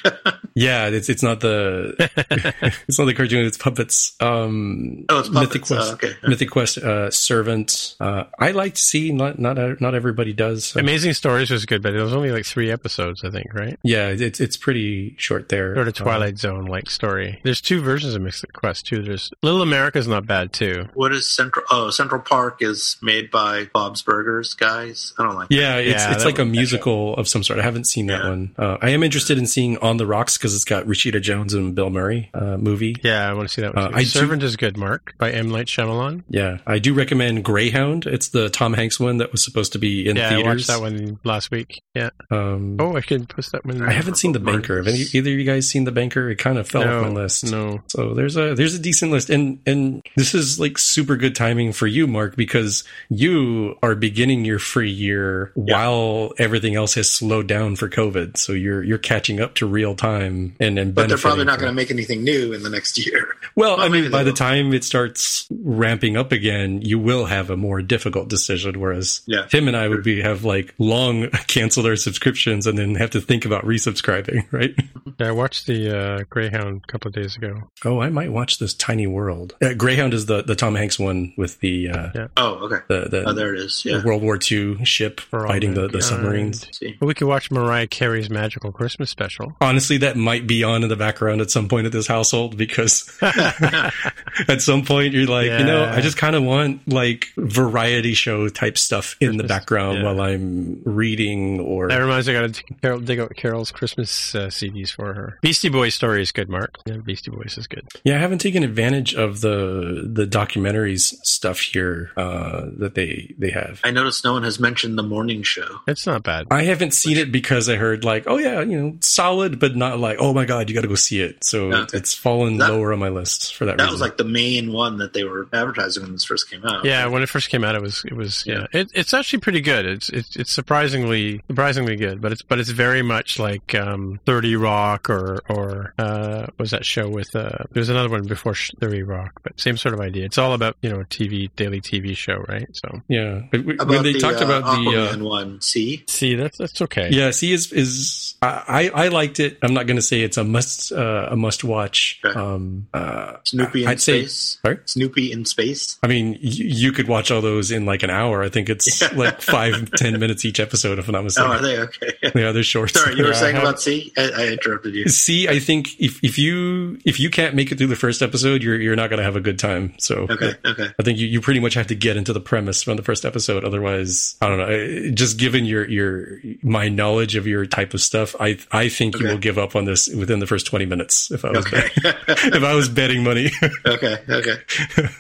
yeah, 0.55 0.87
it's 0.89 1.09
it's 1.09 1.23
not 1.23 1.41
the 1.41 1.95
it's 2.89 2.99
not 2.99 3.07
the 3.07 3.15
cartoon. 3.15 3.45
It's 3.47 3.57
puppets. 3.59 4.15
Um, 4.21 5.05
Oh, 5.09 5.21
it's 5.21 5.31
Mythic 5.31 5.63
puppets. 5.63 5.71
Oh, 5.73 5.77
Quest. 5.77 5.93
okay. 5.95 6.13
Mythic 6.29 6.51
Quest. 6.51 6.79
Uh, 6.79 7.11
Servant. 7.11 7.97
Uh, 8.01 8.25
I 8.39 8.51
like 8.53 8.75
to 8.75 8.81
see. 8.83 9.13
Not 9.13 9.39
not 9.39 9.81
not 9.81 9.95
everybody 9.95 10.33
does. 10.33 10.67
so- 10.67 10.81
Amazing 10.81 11.15
Stories 11.15 11.51
was 11.51 11.65
good, 11.67 11.83
but 11.83 11.95
it 11.95 12.03
was 12.03 12.13
only 12.15 12.31
like 12.31 12.45
three 12.47 12.71
episodes, 12.71 13.25
I 13.25 13.31
think, 13.31 13.53
right? 13.55 13.79
yeah, 13.83 14.09
it's 14.09 14.41
it's 14.41 14.57
pretty 14.57 15.15
short 15.19 15.49
there. 15.49 15.75
Sort 15.75 15.89
of 15.89 15.95
Uh, 16.01 16.05
Twilight 16.05 16.39
Zone 16.39 16.65
like 16.67 16.91
story. 16.91 17.38
There's 17.43 17.61
two 17.61 17.81
versions 17.81 18.15
of 18.15 18.23
Mythic 18.23 18.53
Quest 18.53 18.87
too. 18.87 19.03
There's 19.03 19.31
Little 19.43 19.63
America's 19.63 20.07
not 20.09 20.27
bad 20.27 20.53
too. 20.53 20.89
what 20.95 21.13
is 21.13 21.29
Central? 21.29 21.65
Oh, 21.71 21.91
Central 21.91 22.21
Park 22.21 22.59
is 22.63 22.97
made 23.03 23.31
by 23.31 23.69
Bob's 23.73 24.03
Burgers 24.03 24.55
guys. 24.55 25.13
I 25.19 25.23
don't 25.25 25.35
like. 25.37 25.49
Yeah, 25.51 25.77
it's 25.77 25.89
Yeah, 26.03 26.13
it's 26.13 26.23
that 26.25 26.29
like 26.29 26.39
a 26.39 26.45
musical 26.45 27.15
of 27.15 27.29
some 27.29 27.43
sort. 27.43 27.59
I 27.59 27.63
haven't 27.63 27.85
seen 27.85 28.07
that 28.07 28.23
Yeah. 28.25 28.29
one. 28.29 28.55
Uh, 28.59 28.77
I 28.81 28.91
am 28.91 29.03
interested 29.03 29.39
in 29.39 29.47
seeing 29.47 29.77
On 29.79 29.97
the 29.97 30.07
Rocks 30.07 30.37
because 30.39 30.55
it's 30.55 30.65
got 30.65 30.85
Rashida 30.87 31.21
Jones 31.23 31.55
and 31.55 31.75
Bill 31.75 31.91
Murray 31.91 32.31
uh, 32.35 32.57
movie. 32.57 32.97
Yeah, 33.03 33.29
I 33.29 33.33
want 33.35 33.49
to 33.49 33.55
see 33.55 33.63
that 33.63 33.75
one. 33.75 33.85
Uh, 33.85 33.89
Too. 33.91 33.95
I 33.97 34.01
do- 34.01 34.05
Servant 34.07 34.43
is 34.43 34.57
good, 34.57 34.77
Mark, 34.77 35.15
by 35.19 35.31
M. 35.31 35.49
Night 35.51 35.67
Shyamalan. 35.67 36.25
Yeah, 36.29 36.59
I 36.67 36.79
do 36.79 36.95
recommend 36.95 37.45
Greyhound. 37.45 38.07
It's 38.07 38.29
the 38.29 38.49
Tom 38.51 38.73
Hanks 38.75 38.99
one 38.99 39.19
that 39.19 39.33
was 39.33 39.43
supposed 39.45 39.73
to 39.73 39.79
be 39.79 40.09
in 40.09 40.17
yeah, 40.17 40.27
I 40.27 40.31
theaters. 40.31 40.47
watched 40.47 40.67
that 40.69 40.81
one 40.81 41.19
last 41.25 41.51
week. 41.51 41.81
Yeah. 41.95 42.11
Um, 42.31 42.77
Oh, 42.81 42.97
I 42.97 43.01
can 43.01 43.27
post 43.27 43.53
that 43.53 43.65
one. 43.65 43.83
I 43.83 43.93
haven't 43.93 44.17
seen 44.17 44.33
The 44.33 44.41
Banker. 44.41 44.77
Have 44.79 44.87
any, 44.89 45.01
either 45.13 45.31
of 45.33 45.39
you 45.39 45.45
guys 45.45 45.69
seen 45.69 45.85
The 45.85 45.93
Banker? 45.93 46.29
It 46.31 46.37
kind 46.39 46.59
of 46.59 46.69
fell 46.69 46.85
no, 46.85 46.99
off 47.01 47.03
my 47.07 47.09
list. 47.13 47.28
No. 47.45 47.81
So 47.89 48.15
there's 48.15 48.37
a 48.37 48.55
there's 48.55 48.75
a 48.75 48.79
decent 48.79 49.13
list, 49.13 49.31
and 49.31 49.61
and 49.67 50.03
this 50.17 50.35
is 50.35 50.59
like 50.59 50.79
super 50.79 51.17
good 51.17 51.35
timing 51.35 51.73
for 51.73 51.87
you, 51.87 52.07
Mark, 52.07 52.37
because 52.37 52.85
you 53.09 53.77
are 53.83 53.95
beginning 53.95 54.45
your 54.45 54.59
free 54.59 54.91
year 54.91 55.53
while 55.55 56.33
everything 56.39 56.75
else 56.75 56.95
has 56.95 57.11
slowed 57.11 57.47
down 57.47 57.77
for 57.77 57.89
COVID. 57.89 58.37
So 58.37 58.53
you're 58.53 58.83
you're 58.83 58.99
catching 58.99 59.41
up 59.41 59.55
to 59.57 59.67
real 59.67 59.95
time, 59.95 60.55
and 60.61 60.79
and 60.79 60.95
But 60.95 61.09
they're 61.09 61.19
probably 61.19 61.45
not 61.45 61.59
going 61.59 61.71
to 61.71 61.75
make 61.77 61.91
anything 61.91 62.25
new 62.25 62.53
in 62.53 62.63
the 62.63 62.71
next 62.71 62.99
year. 63.05 63.37
Well, 63.55 63.77
Well, 63.77 63.81
I 63.87 63.89
mean, 63.89 64.05
they 64.05 64.11
by 64.11 64.25
the 64.25 64.33
time 64.33 64.73
it 64.73 64.85
starts 64.85 65.47
ramping 65.51 66.17
up 66.17 66.33
again, 66.33 66.83
you 66.83 66.99
will 66.99 67.27
have 67.27 67.51
a 67.51 67.57
more 67.57 67.83
difficult 67.83 68.29
decision. 68.29 68.81
Whereas 68.81 69.21
Yeah. 69.27 69.47
Tim 69.47 69.69
and 69.69 69.77
I 69.77 69.89
would 69.89 70.03
be 70.03 70.23
have 70.23 70.45
like 70.45 70.75
long 70.79 71.29
canceled 71.49 71.87
our 71.87 71.97
subscriptions 71.97 72.67
and 72.67 72.79
then 72.79 72.95
have 72.95 73.11
to 73.11 73.21
think 73.21 73.45
about 73.45 73.65
resubscribing, 73.65 74.47
right? 74.53 74.75
Yeah, 75.19 75.29
I 75.29 75.33
watched 75.33 75.67
the 75.67 75.99
uh, 75.99 76.25
Greyhound 76.31 76.83
a 76.85 76.93
couple 76.93 77.09
of 77.09 77.15
days 77.15 77.18
ago. 77.27 77.71
Oh, 77.85 78.01
I 78.01 78.09
might 78.11 78.33
watch 78.33 78.59
this 78.59 78.75
Tiny 78.75 79.07
World. 79.07 79.55
Uh, 79.63 79.75
Greyhound 79.75 80.15
is 80.15 80.27
the 80.27 80.43
the 80.43 80.55
Tom 80.55 80.75
Hanks 80.75 80.99
one 80.99 81.33
with 81.37 81.61
the 81.61 81.89
uh, 81.91 82.11
Yeah. 82.15 82.29
Oh, 82.37 82.55
okay. 82.67 82.85
the, 82.89 83.09
the, 83.09 83.25
Oh, 83.29 83.33
there 83.33 83.55
it 83.55 83.61
is. 83.61 83.83
the 83.83 83.91
Yeah. 83.91 84.05
World 84.05 84.23
War 84.23 84.39
II 84.51 84.85
ship 84.85 85.21
For 85.21 85.47
fighting 85.47 85.75
the, 85.75 85.89
the 85.89 86.03
submarines. 86.03 86.67
See. 86.77 86.97
Well, 87.01 87.09
we 87.09 87.15
could 87.15 87.29
watch 87.29 87.51
Mariah 87.51 87.87
Carey's 87.87 88.31
Magical 88.31 88.73
Christmas 88.73 89.11
Special. 89.11 89.55
Honestly, 89.61 89.99
that 89.99 90.17
might 90.17 90.47
be 90.47 90.63
on 90.65 90.83
in 90.83 90.89
the 90.89 90.97
background 90.97 91.41
at 91.41 91.51
some 91.51 91.69
point 91.69 91.87
at 91.87 91.93
this 91.93 92.07
household 92.07 92.57
because 92.57 93.11
at 93.23 94.61
some 94.61 94.85
point 94.85 95.15
you're 95.15 95.27
like, 95.27 95.47
you 95.47 95.65
know, 95.65 95.85
I 95.85 96.01
just 96.01 96.17
kind 96.17 96.37
of 96.37 96.43
want 96.43 96.87
like 96.89 97.27
variety 97.37 98.15
show 98.15 98.49
type 98.49 98.79
stuff 98.79 99.17
in 99.21 99.37
the 99.37 99.45
background 99.45 99.99
yeah. 99.99 100.05
while 100.05 100.21
I'm 100.21 100.83
reading 100.85 101.61
or 101.61 101.89
That 101.89 101.99
reminds 101.99 102.29
me, 102.29 102.37
I 102.37 102.41
got 102.41 102.55
to 102.55 102.63
Carol, 102.83 103.01
dig 103.01 103.21
out 103.21 103.35
Carol's 103.37 103.71
Christmas 103.73 104.35
uh, 104.35 104.47
CDs 104.49 104.91
for 104.91 105.15
her. 105.15 105.39
Beastie 105.43 105.69
Boys 105.69 105.95
story 105.95 106.23
is 106.23 106.33
good, 106.33 106.49
Mark. 106.49 106.75
Yeah, 106.87 106.98
Beastie 107.03 107.31
Boys 107.31 107.57
is 107.59 107.67
good. 107.67 107.87
yeah, 108.05 108.17
I 108.17 108.19
haven't 108.19 108.39
taken 108.39 108.63
advantage 108.63 109.15
of 109.15 109.41
the 109.41 110.09
the 110.11 110.27
documentaries 110.27 111.15
stuff 111.25 111.61
here 111.61 112.11
uh, 112.17 112.67
that 112.79 112.95
they 112.95 113.35
they 113.39 113.51
have. 113.51 113.81
I 113.85 113.91
noticed 113.91 114.25
no 114.25 114.33
one 114.33 114.43
has 114.45 114.59
mentioned 114.59 114.99
the 114.99 115.03
morning 115.03 115.43
show. 115.43 115.81
It's 115.87 116.07
not 116.07 116.23
bad. 116.23 116.47
I 116.51 116.63
haven't 116.63 116.93
seen 116.93 117.17
it 117.17 117.31
because 117.33 117.69
I 117.69 117.77
heard 117.77 118.05
like, 118.05 118.25
oh 118.27 118.39
yeah, 118.39 118.61
you 118.61 118.81
know, 118.81 118.97
solid, 119.01 119.59
but 119.59 119.77
not 119.77 119.99
like, 119.99 120.19
oh 120.21 120.33
my 120.33 120.45
god, 120.45 120.69
you 120.69 120.75
got 120.75 120.83
to 120.83 120.89
go 120.89 120.95
see 120.95 121.21
it. 121.21 121.45
So 121.45 121.73
Okay. 121.73 121.99
it's 121.99 122.15
fallen 122.15 122.59
That- 122.59 122.71
lower 122.71 122.93
on 122.93 122.99
my 122.99 123.09
list 123.09 123.55
for 123.55 123.65
that, 123.67 123.77
That 123.79 123.85
reason. 123.85 123.93
was 123.95 124.01
like 124.01 124.17
the 124.17 124.25
main 124.25 124.73
one 124.73 124.99
that 124.99 125.13
they 125.13 125.25
were 125.25 125.49
advertising 125.53 126.03
when 126.03 126.13
this 126.13 126.25
first 126.25 126.51
came 126.51 126.65
out. 126.65 126.85
Yeah, 126.85 127.07
when 127.07 127.23
it 127.23 127.29
first 127.29 127.49
came 127.51 127.65
out, 127.65 127.75
it 127.75 127.83
was 127.83 128.05
it 128.05 128.15
was 128.15 128.45
yeah. 128.47 128.67
Yeah. 128.73 128.81
It, 128.81 128.91
it's 128.95 129.15
actually 129.15 129.41
pretty 129.41 129.61
good. 129.61 129.87
It's 129.87 130.09
it's 130.11 130.37
it's 130.37 130.53
surprisingly 130.53 131.43
surprisingly 131.49 131.97
good, 131.97 132.21
but 132.21 132.33
it's 132.33 132.43
but 132.43 132.59
it's 132.59 132.71
very 132.71 133.03
much 133.03 133.39
like 133.39 133.75
um, 133.75 134.21
Thirty 134.27 134.57
Rock 134.57 135.09
or 135.11 135.41
or 135.49 135.95
uh, 135.99 136.47
was 136.59 136.71
that 136.71 136.85
show 136.89 137.09
with 137.09 137.37
uh, 137.37 137.51
there's 137.73 137.89
another 137.89 138.09
one 138.09 138.25
before 138.27 138.55
Sh- 138.55 138.73
Thirty 138.81 139.03
Rock, 139.03 139.41
but 139.43 139.61
same 139.61 139.77
sort 139.77 139.95
of 139.95 140.01
idea. 140.01 140.25
It's 140.25 140.39
all 140.39 140.55
about 140.55 140.77
you 140.83 140.91
know 140.91 141.01
a 141.01 141.05
TV 141.05 141.51
daily 141.57 141.81
TV 141.81 142.17
show, 142.17 142.39
right? 142.49 142.67
So 142.73 143.03
yeah. 143.09 143.43
But 143.51 143.59
w- 143.59 143.75
About 143.77 143.89
when 143.89 144.03
they 144.03 144.13
the, 144.15 144.19
talked 144.21 144.41
uh, 144.43 144.47
about 144.47 144.63
the 144.65 144.91
Aquaman 144.91 145.21
uh, 145.23 145.25
one. 145.25 145.61
See, 145.61 146.05
see 146.09 146.35
that's 146.35 146.59
that's 146.59 146.81
okay. 146.83 147.09
yeah, 147.13 147.31
see, 147.31 147.53
is 147.53 147.73
is 147.73 148.35
I 148.43 148.91
I 148.95 149.05
I 149.05 149.09
liked 149.09 149.39
it. 149.41 149.59
I'm 149.63 149.75
not 149.75 149.87
going 149.87 149.97
to 149.97 150.03
say 150.03 150.23
it's 150.23 150.37
a 150.39 150.45
must 150.45 150.91
uh, 150.93 151.29
a 151.31 151.37
must 151.37 151.63
watch. 151.65 152.21
Okay. 152.25 152.39
Um, 152.39 152.89
uh, 152.95 153.35
Snoopy 153.45 153.83
in 153.83 153.89
I'd 153.89 154.01
say- 154.01 154.23
space. 154.23 154.59
sorry? 154.63 154.79
Snoopy 154.87 155.33
in 155.33 155.45
space. 155.45 155.99
I 156.03 156.07
mean, 156.07 156.33
y- 156.33 156.39
you 156.43 156.93
could 156.93 157.09
watch 157.09 157.31
all 157.31 157.41
those 157.41 157.71
in 157.71 157.85
like 157.87 158.03
an 158.03 158.11
hour. 158.11 158.43
I 158.43 158.49
think 158.49 158.69
it's 158.69 159.01
Yeah. 159.03 159.09
like 159.17 159.43
five, 159.43 159.91
ten 159.93 160.19
minutes 160.19 160.45
each 160.45 160.61
episode, 160.61 160.99
if 160.99 161.07
I'm 161.09 161.13
not 161.13 161.21
Oh, 161.21 161.25
mistaken. 161.25 161.51
are 161.53 161.63
they 161.63 161.79
okay? 161.81 162.13
Yeah, 162.35 162.53
they're 162.53 162.63
short. 162.63 162.91
Sorry, 162.95 163.17
you 163.17 163.23
were 163.25 163.31
Yeah, 163.31 163.37
I 163.37 163.41
saying 163.41 163.57
about 163.57 163.81
See. 163.81 164.13
I, 164.17 164.31
I 164.37 164.47
interrupted 164.49 164.95
you. 164.95 165.09
See, 165.09 165.49
I 165.49 165.59
think 165.59 165.89
if, 165.99 166.23
if 166.25 166.39
you 166.39 166.78
if 167.05 167.21
you 167.21 167.31
can't 167.31 167.55
make 167.55 167.71
it 167.73 167.79
through 167.79 167.87
the 167.89 167.97
first 167.97 168.23
episode, 168.23 168.63
you're 168.63 168.81
you're 168.81 168.97
not 168.97 169.11
going 169.11 169.19
to 169.19 169.25
have 169.25 169.37
a 169.37 169.41
good 169.41 169.59
time. 169.59 169.95
So 169.99 170.27
Okay, 170.31 170.53
okay. 170.65 170.89
I 170.99 171.03
think 171.03 171.19
you, 171.19 171.27
you 171.27 171.41
pretty 171.41 171.61
much 171.61 171.75
have 171.75 171.87
to 171.89 171.95
get 171.95 172.17
into 172.17 172.33
the 172.33 172.41
premise 172.41 172.83
from 172.83 172.97
the 172.97 173.03
first 173.03 173.25
episode. 173.25 173.65
Otherwise, 173.65 174.37
I 174.41 174.49
don't 174.49 174.59
know. 174.59 175.11
Just 175.13 175.39
given 175.39 175.65
your 175.65 175.89
your 175.89 176.39
my 176.63 176.89
knowledge 176.89 177.37
of 177.37 177.47
your 177.47 177.67
type 177.67 177.95
of 177.95 178.01
stuff, 178.01 178.35
I 178.41 178.59
I 178.73 178.89
think 178.89 179.19
you 179.19 179.27
will 179.29 179.39
give 179.39 179.59
up 179.59 179.77
on 179.77 179.85
this 179.85 180.09
within 180.09 180.39
the 180.39 180.47
first 180.47 180.67
twenty 180.67 180.87
minutes. 180.87 181.31
If 181.31 181.45
I 181.45 181.51
was 181.51 181.67
Okay. 181.67 181.89
if 182.29 182.63
I 182.63 182.75
was 182.75 182.89
betting 182.89 183.23
money, 183.25 183.51
okay, 183.87 184.19
okay. 184.29 184.57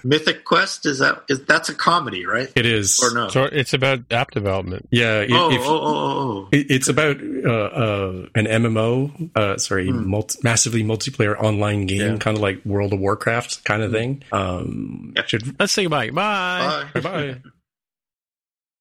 Mythic 0.04 0.44
Quest 0.44 0.86
is 0.86 0.98
that 1.00 1.22
is 1.28 1.44
that's 1.44 1.68
a 1.68 1.74
comedy, 1.74 2.26
right? 2.26 2.50
it 2.54 2.66
is. 2.66 3.00
Or 3.02 3.12
no? 3.14 3.28
So 3.28 3.44
it's 3.44 3.72
about 3.72 4.00
app 4.10 4.30
development. 4.30 4.88
Yeah. 4.90 5.20
i- 5.20 5.26
oh, 5.30 5.50
if- 5.52 5.60
oh, 5.60 5.78
oh, 5.80 5.96
oh, 5.96 6.18
oh. 6.44 6.48
It- 6.52 6.66
It's 6.70 6.88
about 6.88 7.16
uh, 7.20 7.50
uh, 7.50 8.26
an 8.34 8.46
MMO, 8.46 9.30
uh, 9.36 9.56
sorry, 9.58 9.90
multi- 9.90 10.38
massively 10.42 10.82
multiplayer 10.84 11.36
online 11.48 11.86
game, 11.86 12.00
Yeah. 12.12 12.16
kind 12.18 12.36
of 12.36 12.42
like 12.42 12.64
World 12.64 12.92
of 12.92 13.00
Warcraft 13.00 13.64
kind 13.64 13.82
of 13.82 13.90
thing. 13.92 14.22
Um, 14.32 15.14
should 15.26 15.58
Let's 15.58 15.72
say 15.72 15.84
goodbye. 15.84 16.10
Bye. 16.10 16.84
Bye. 16.94 17.00
bye. 17.00 17.36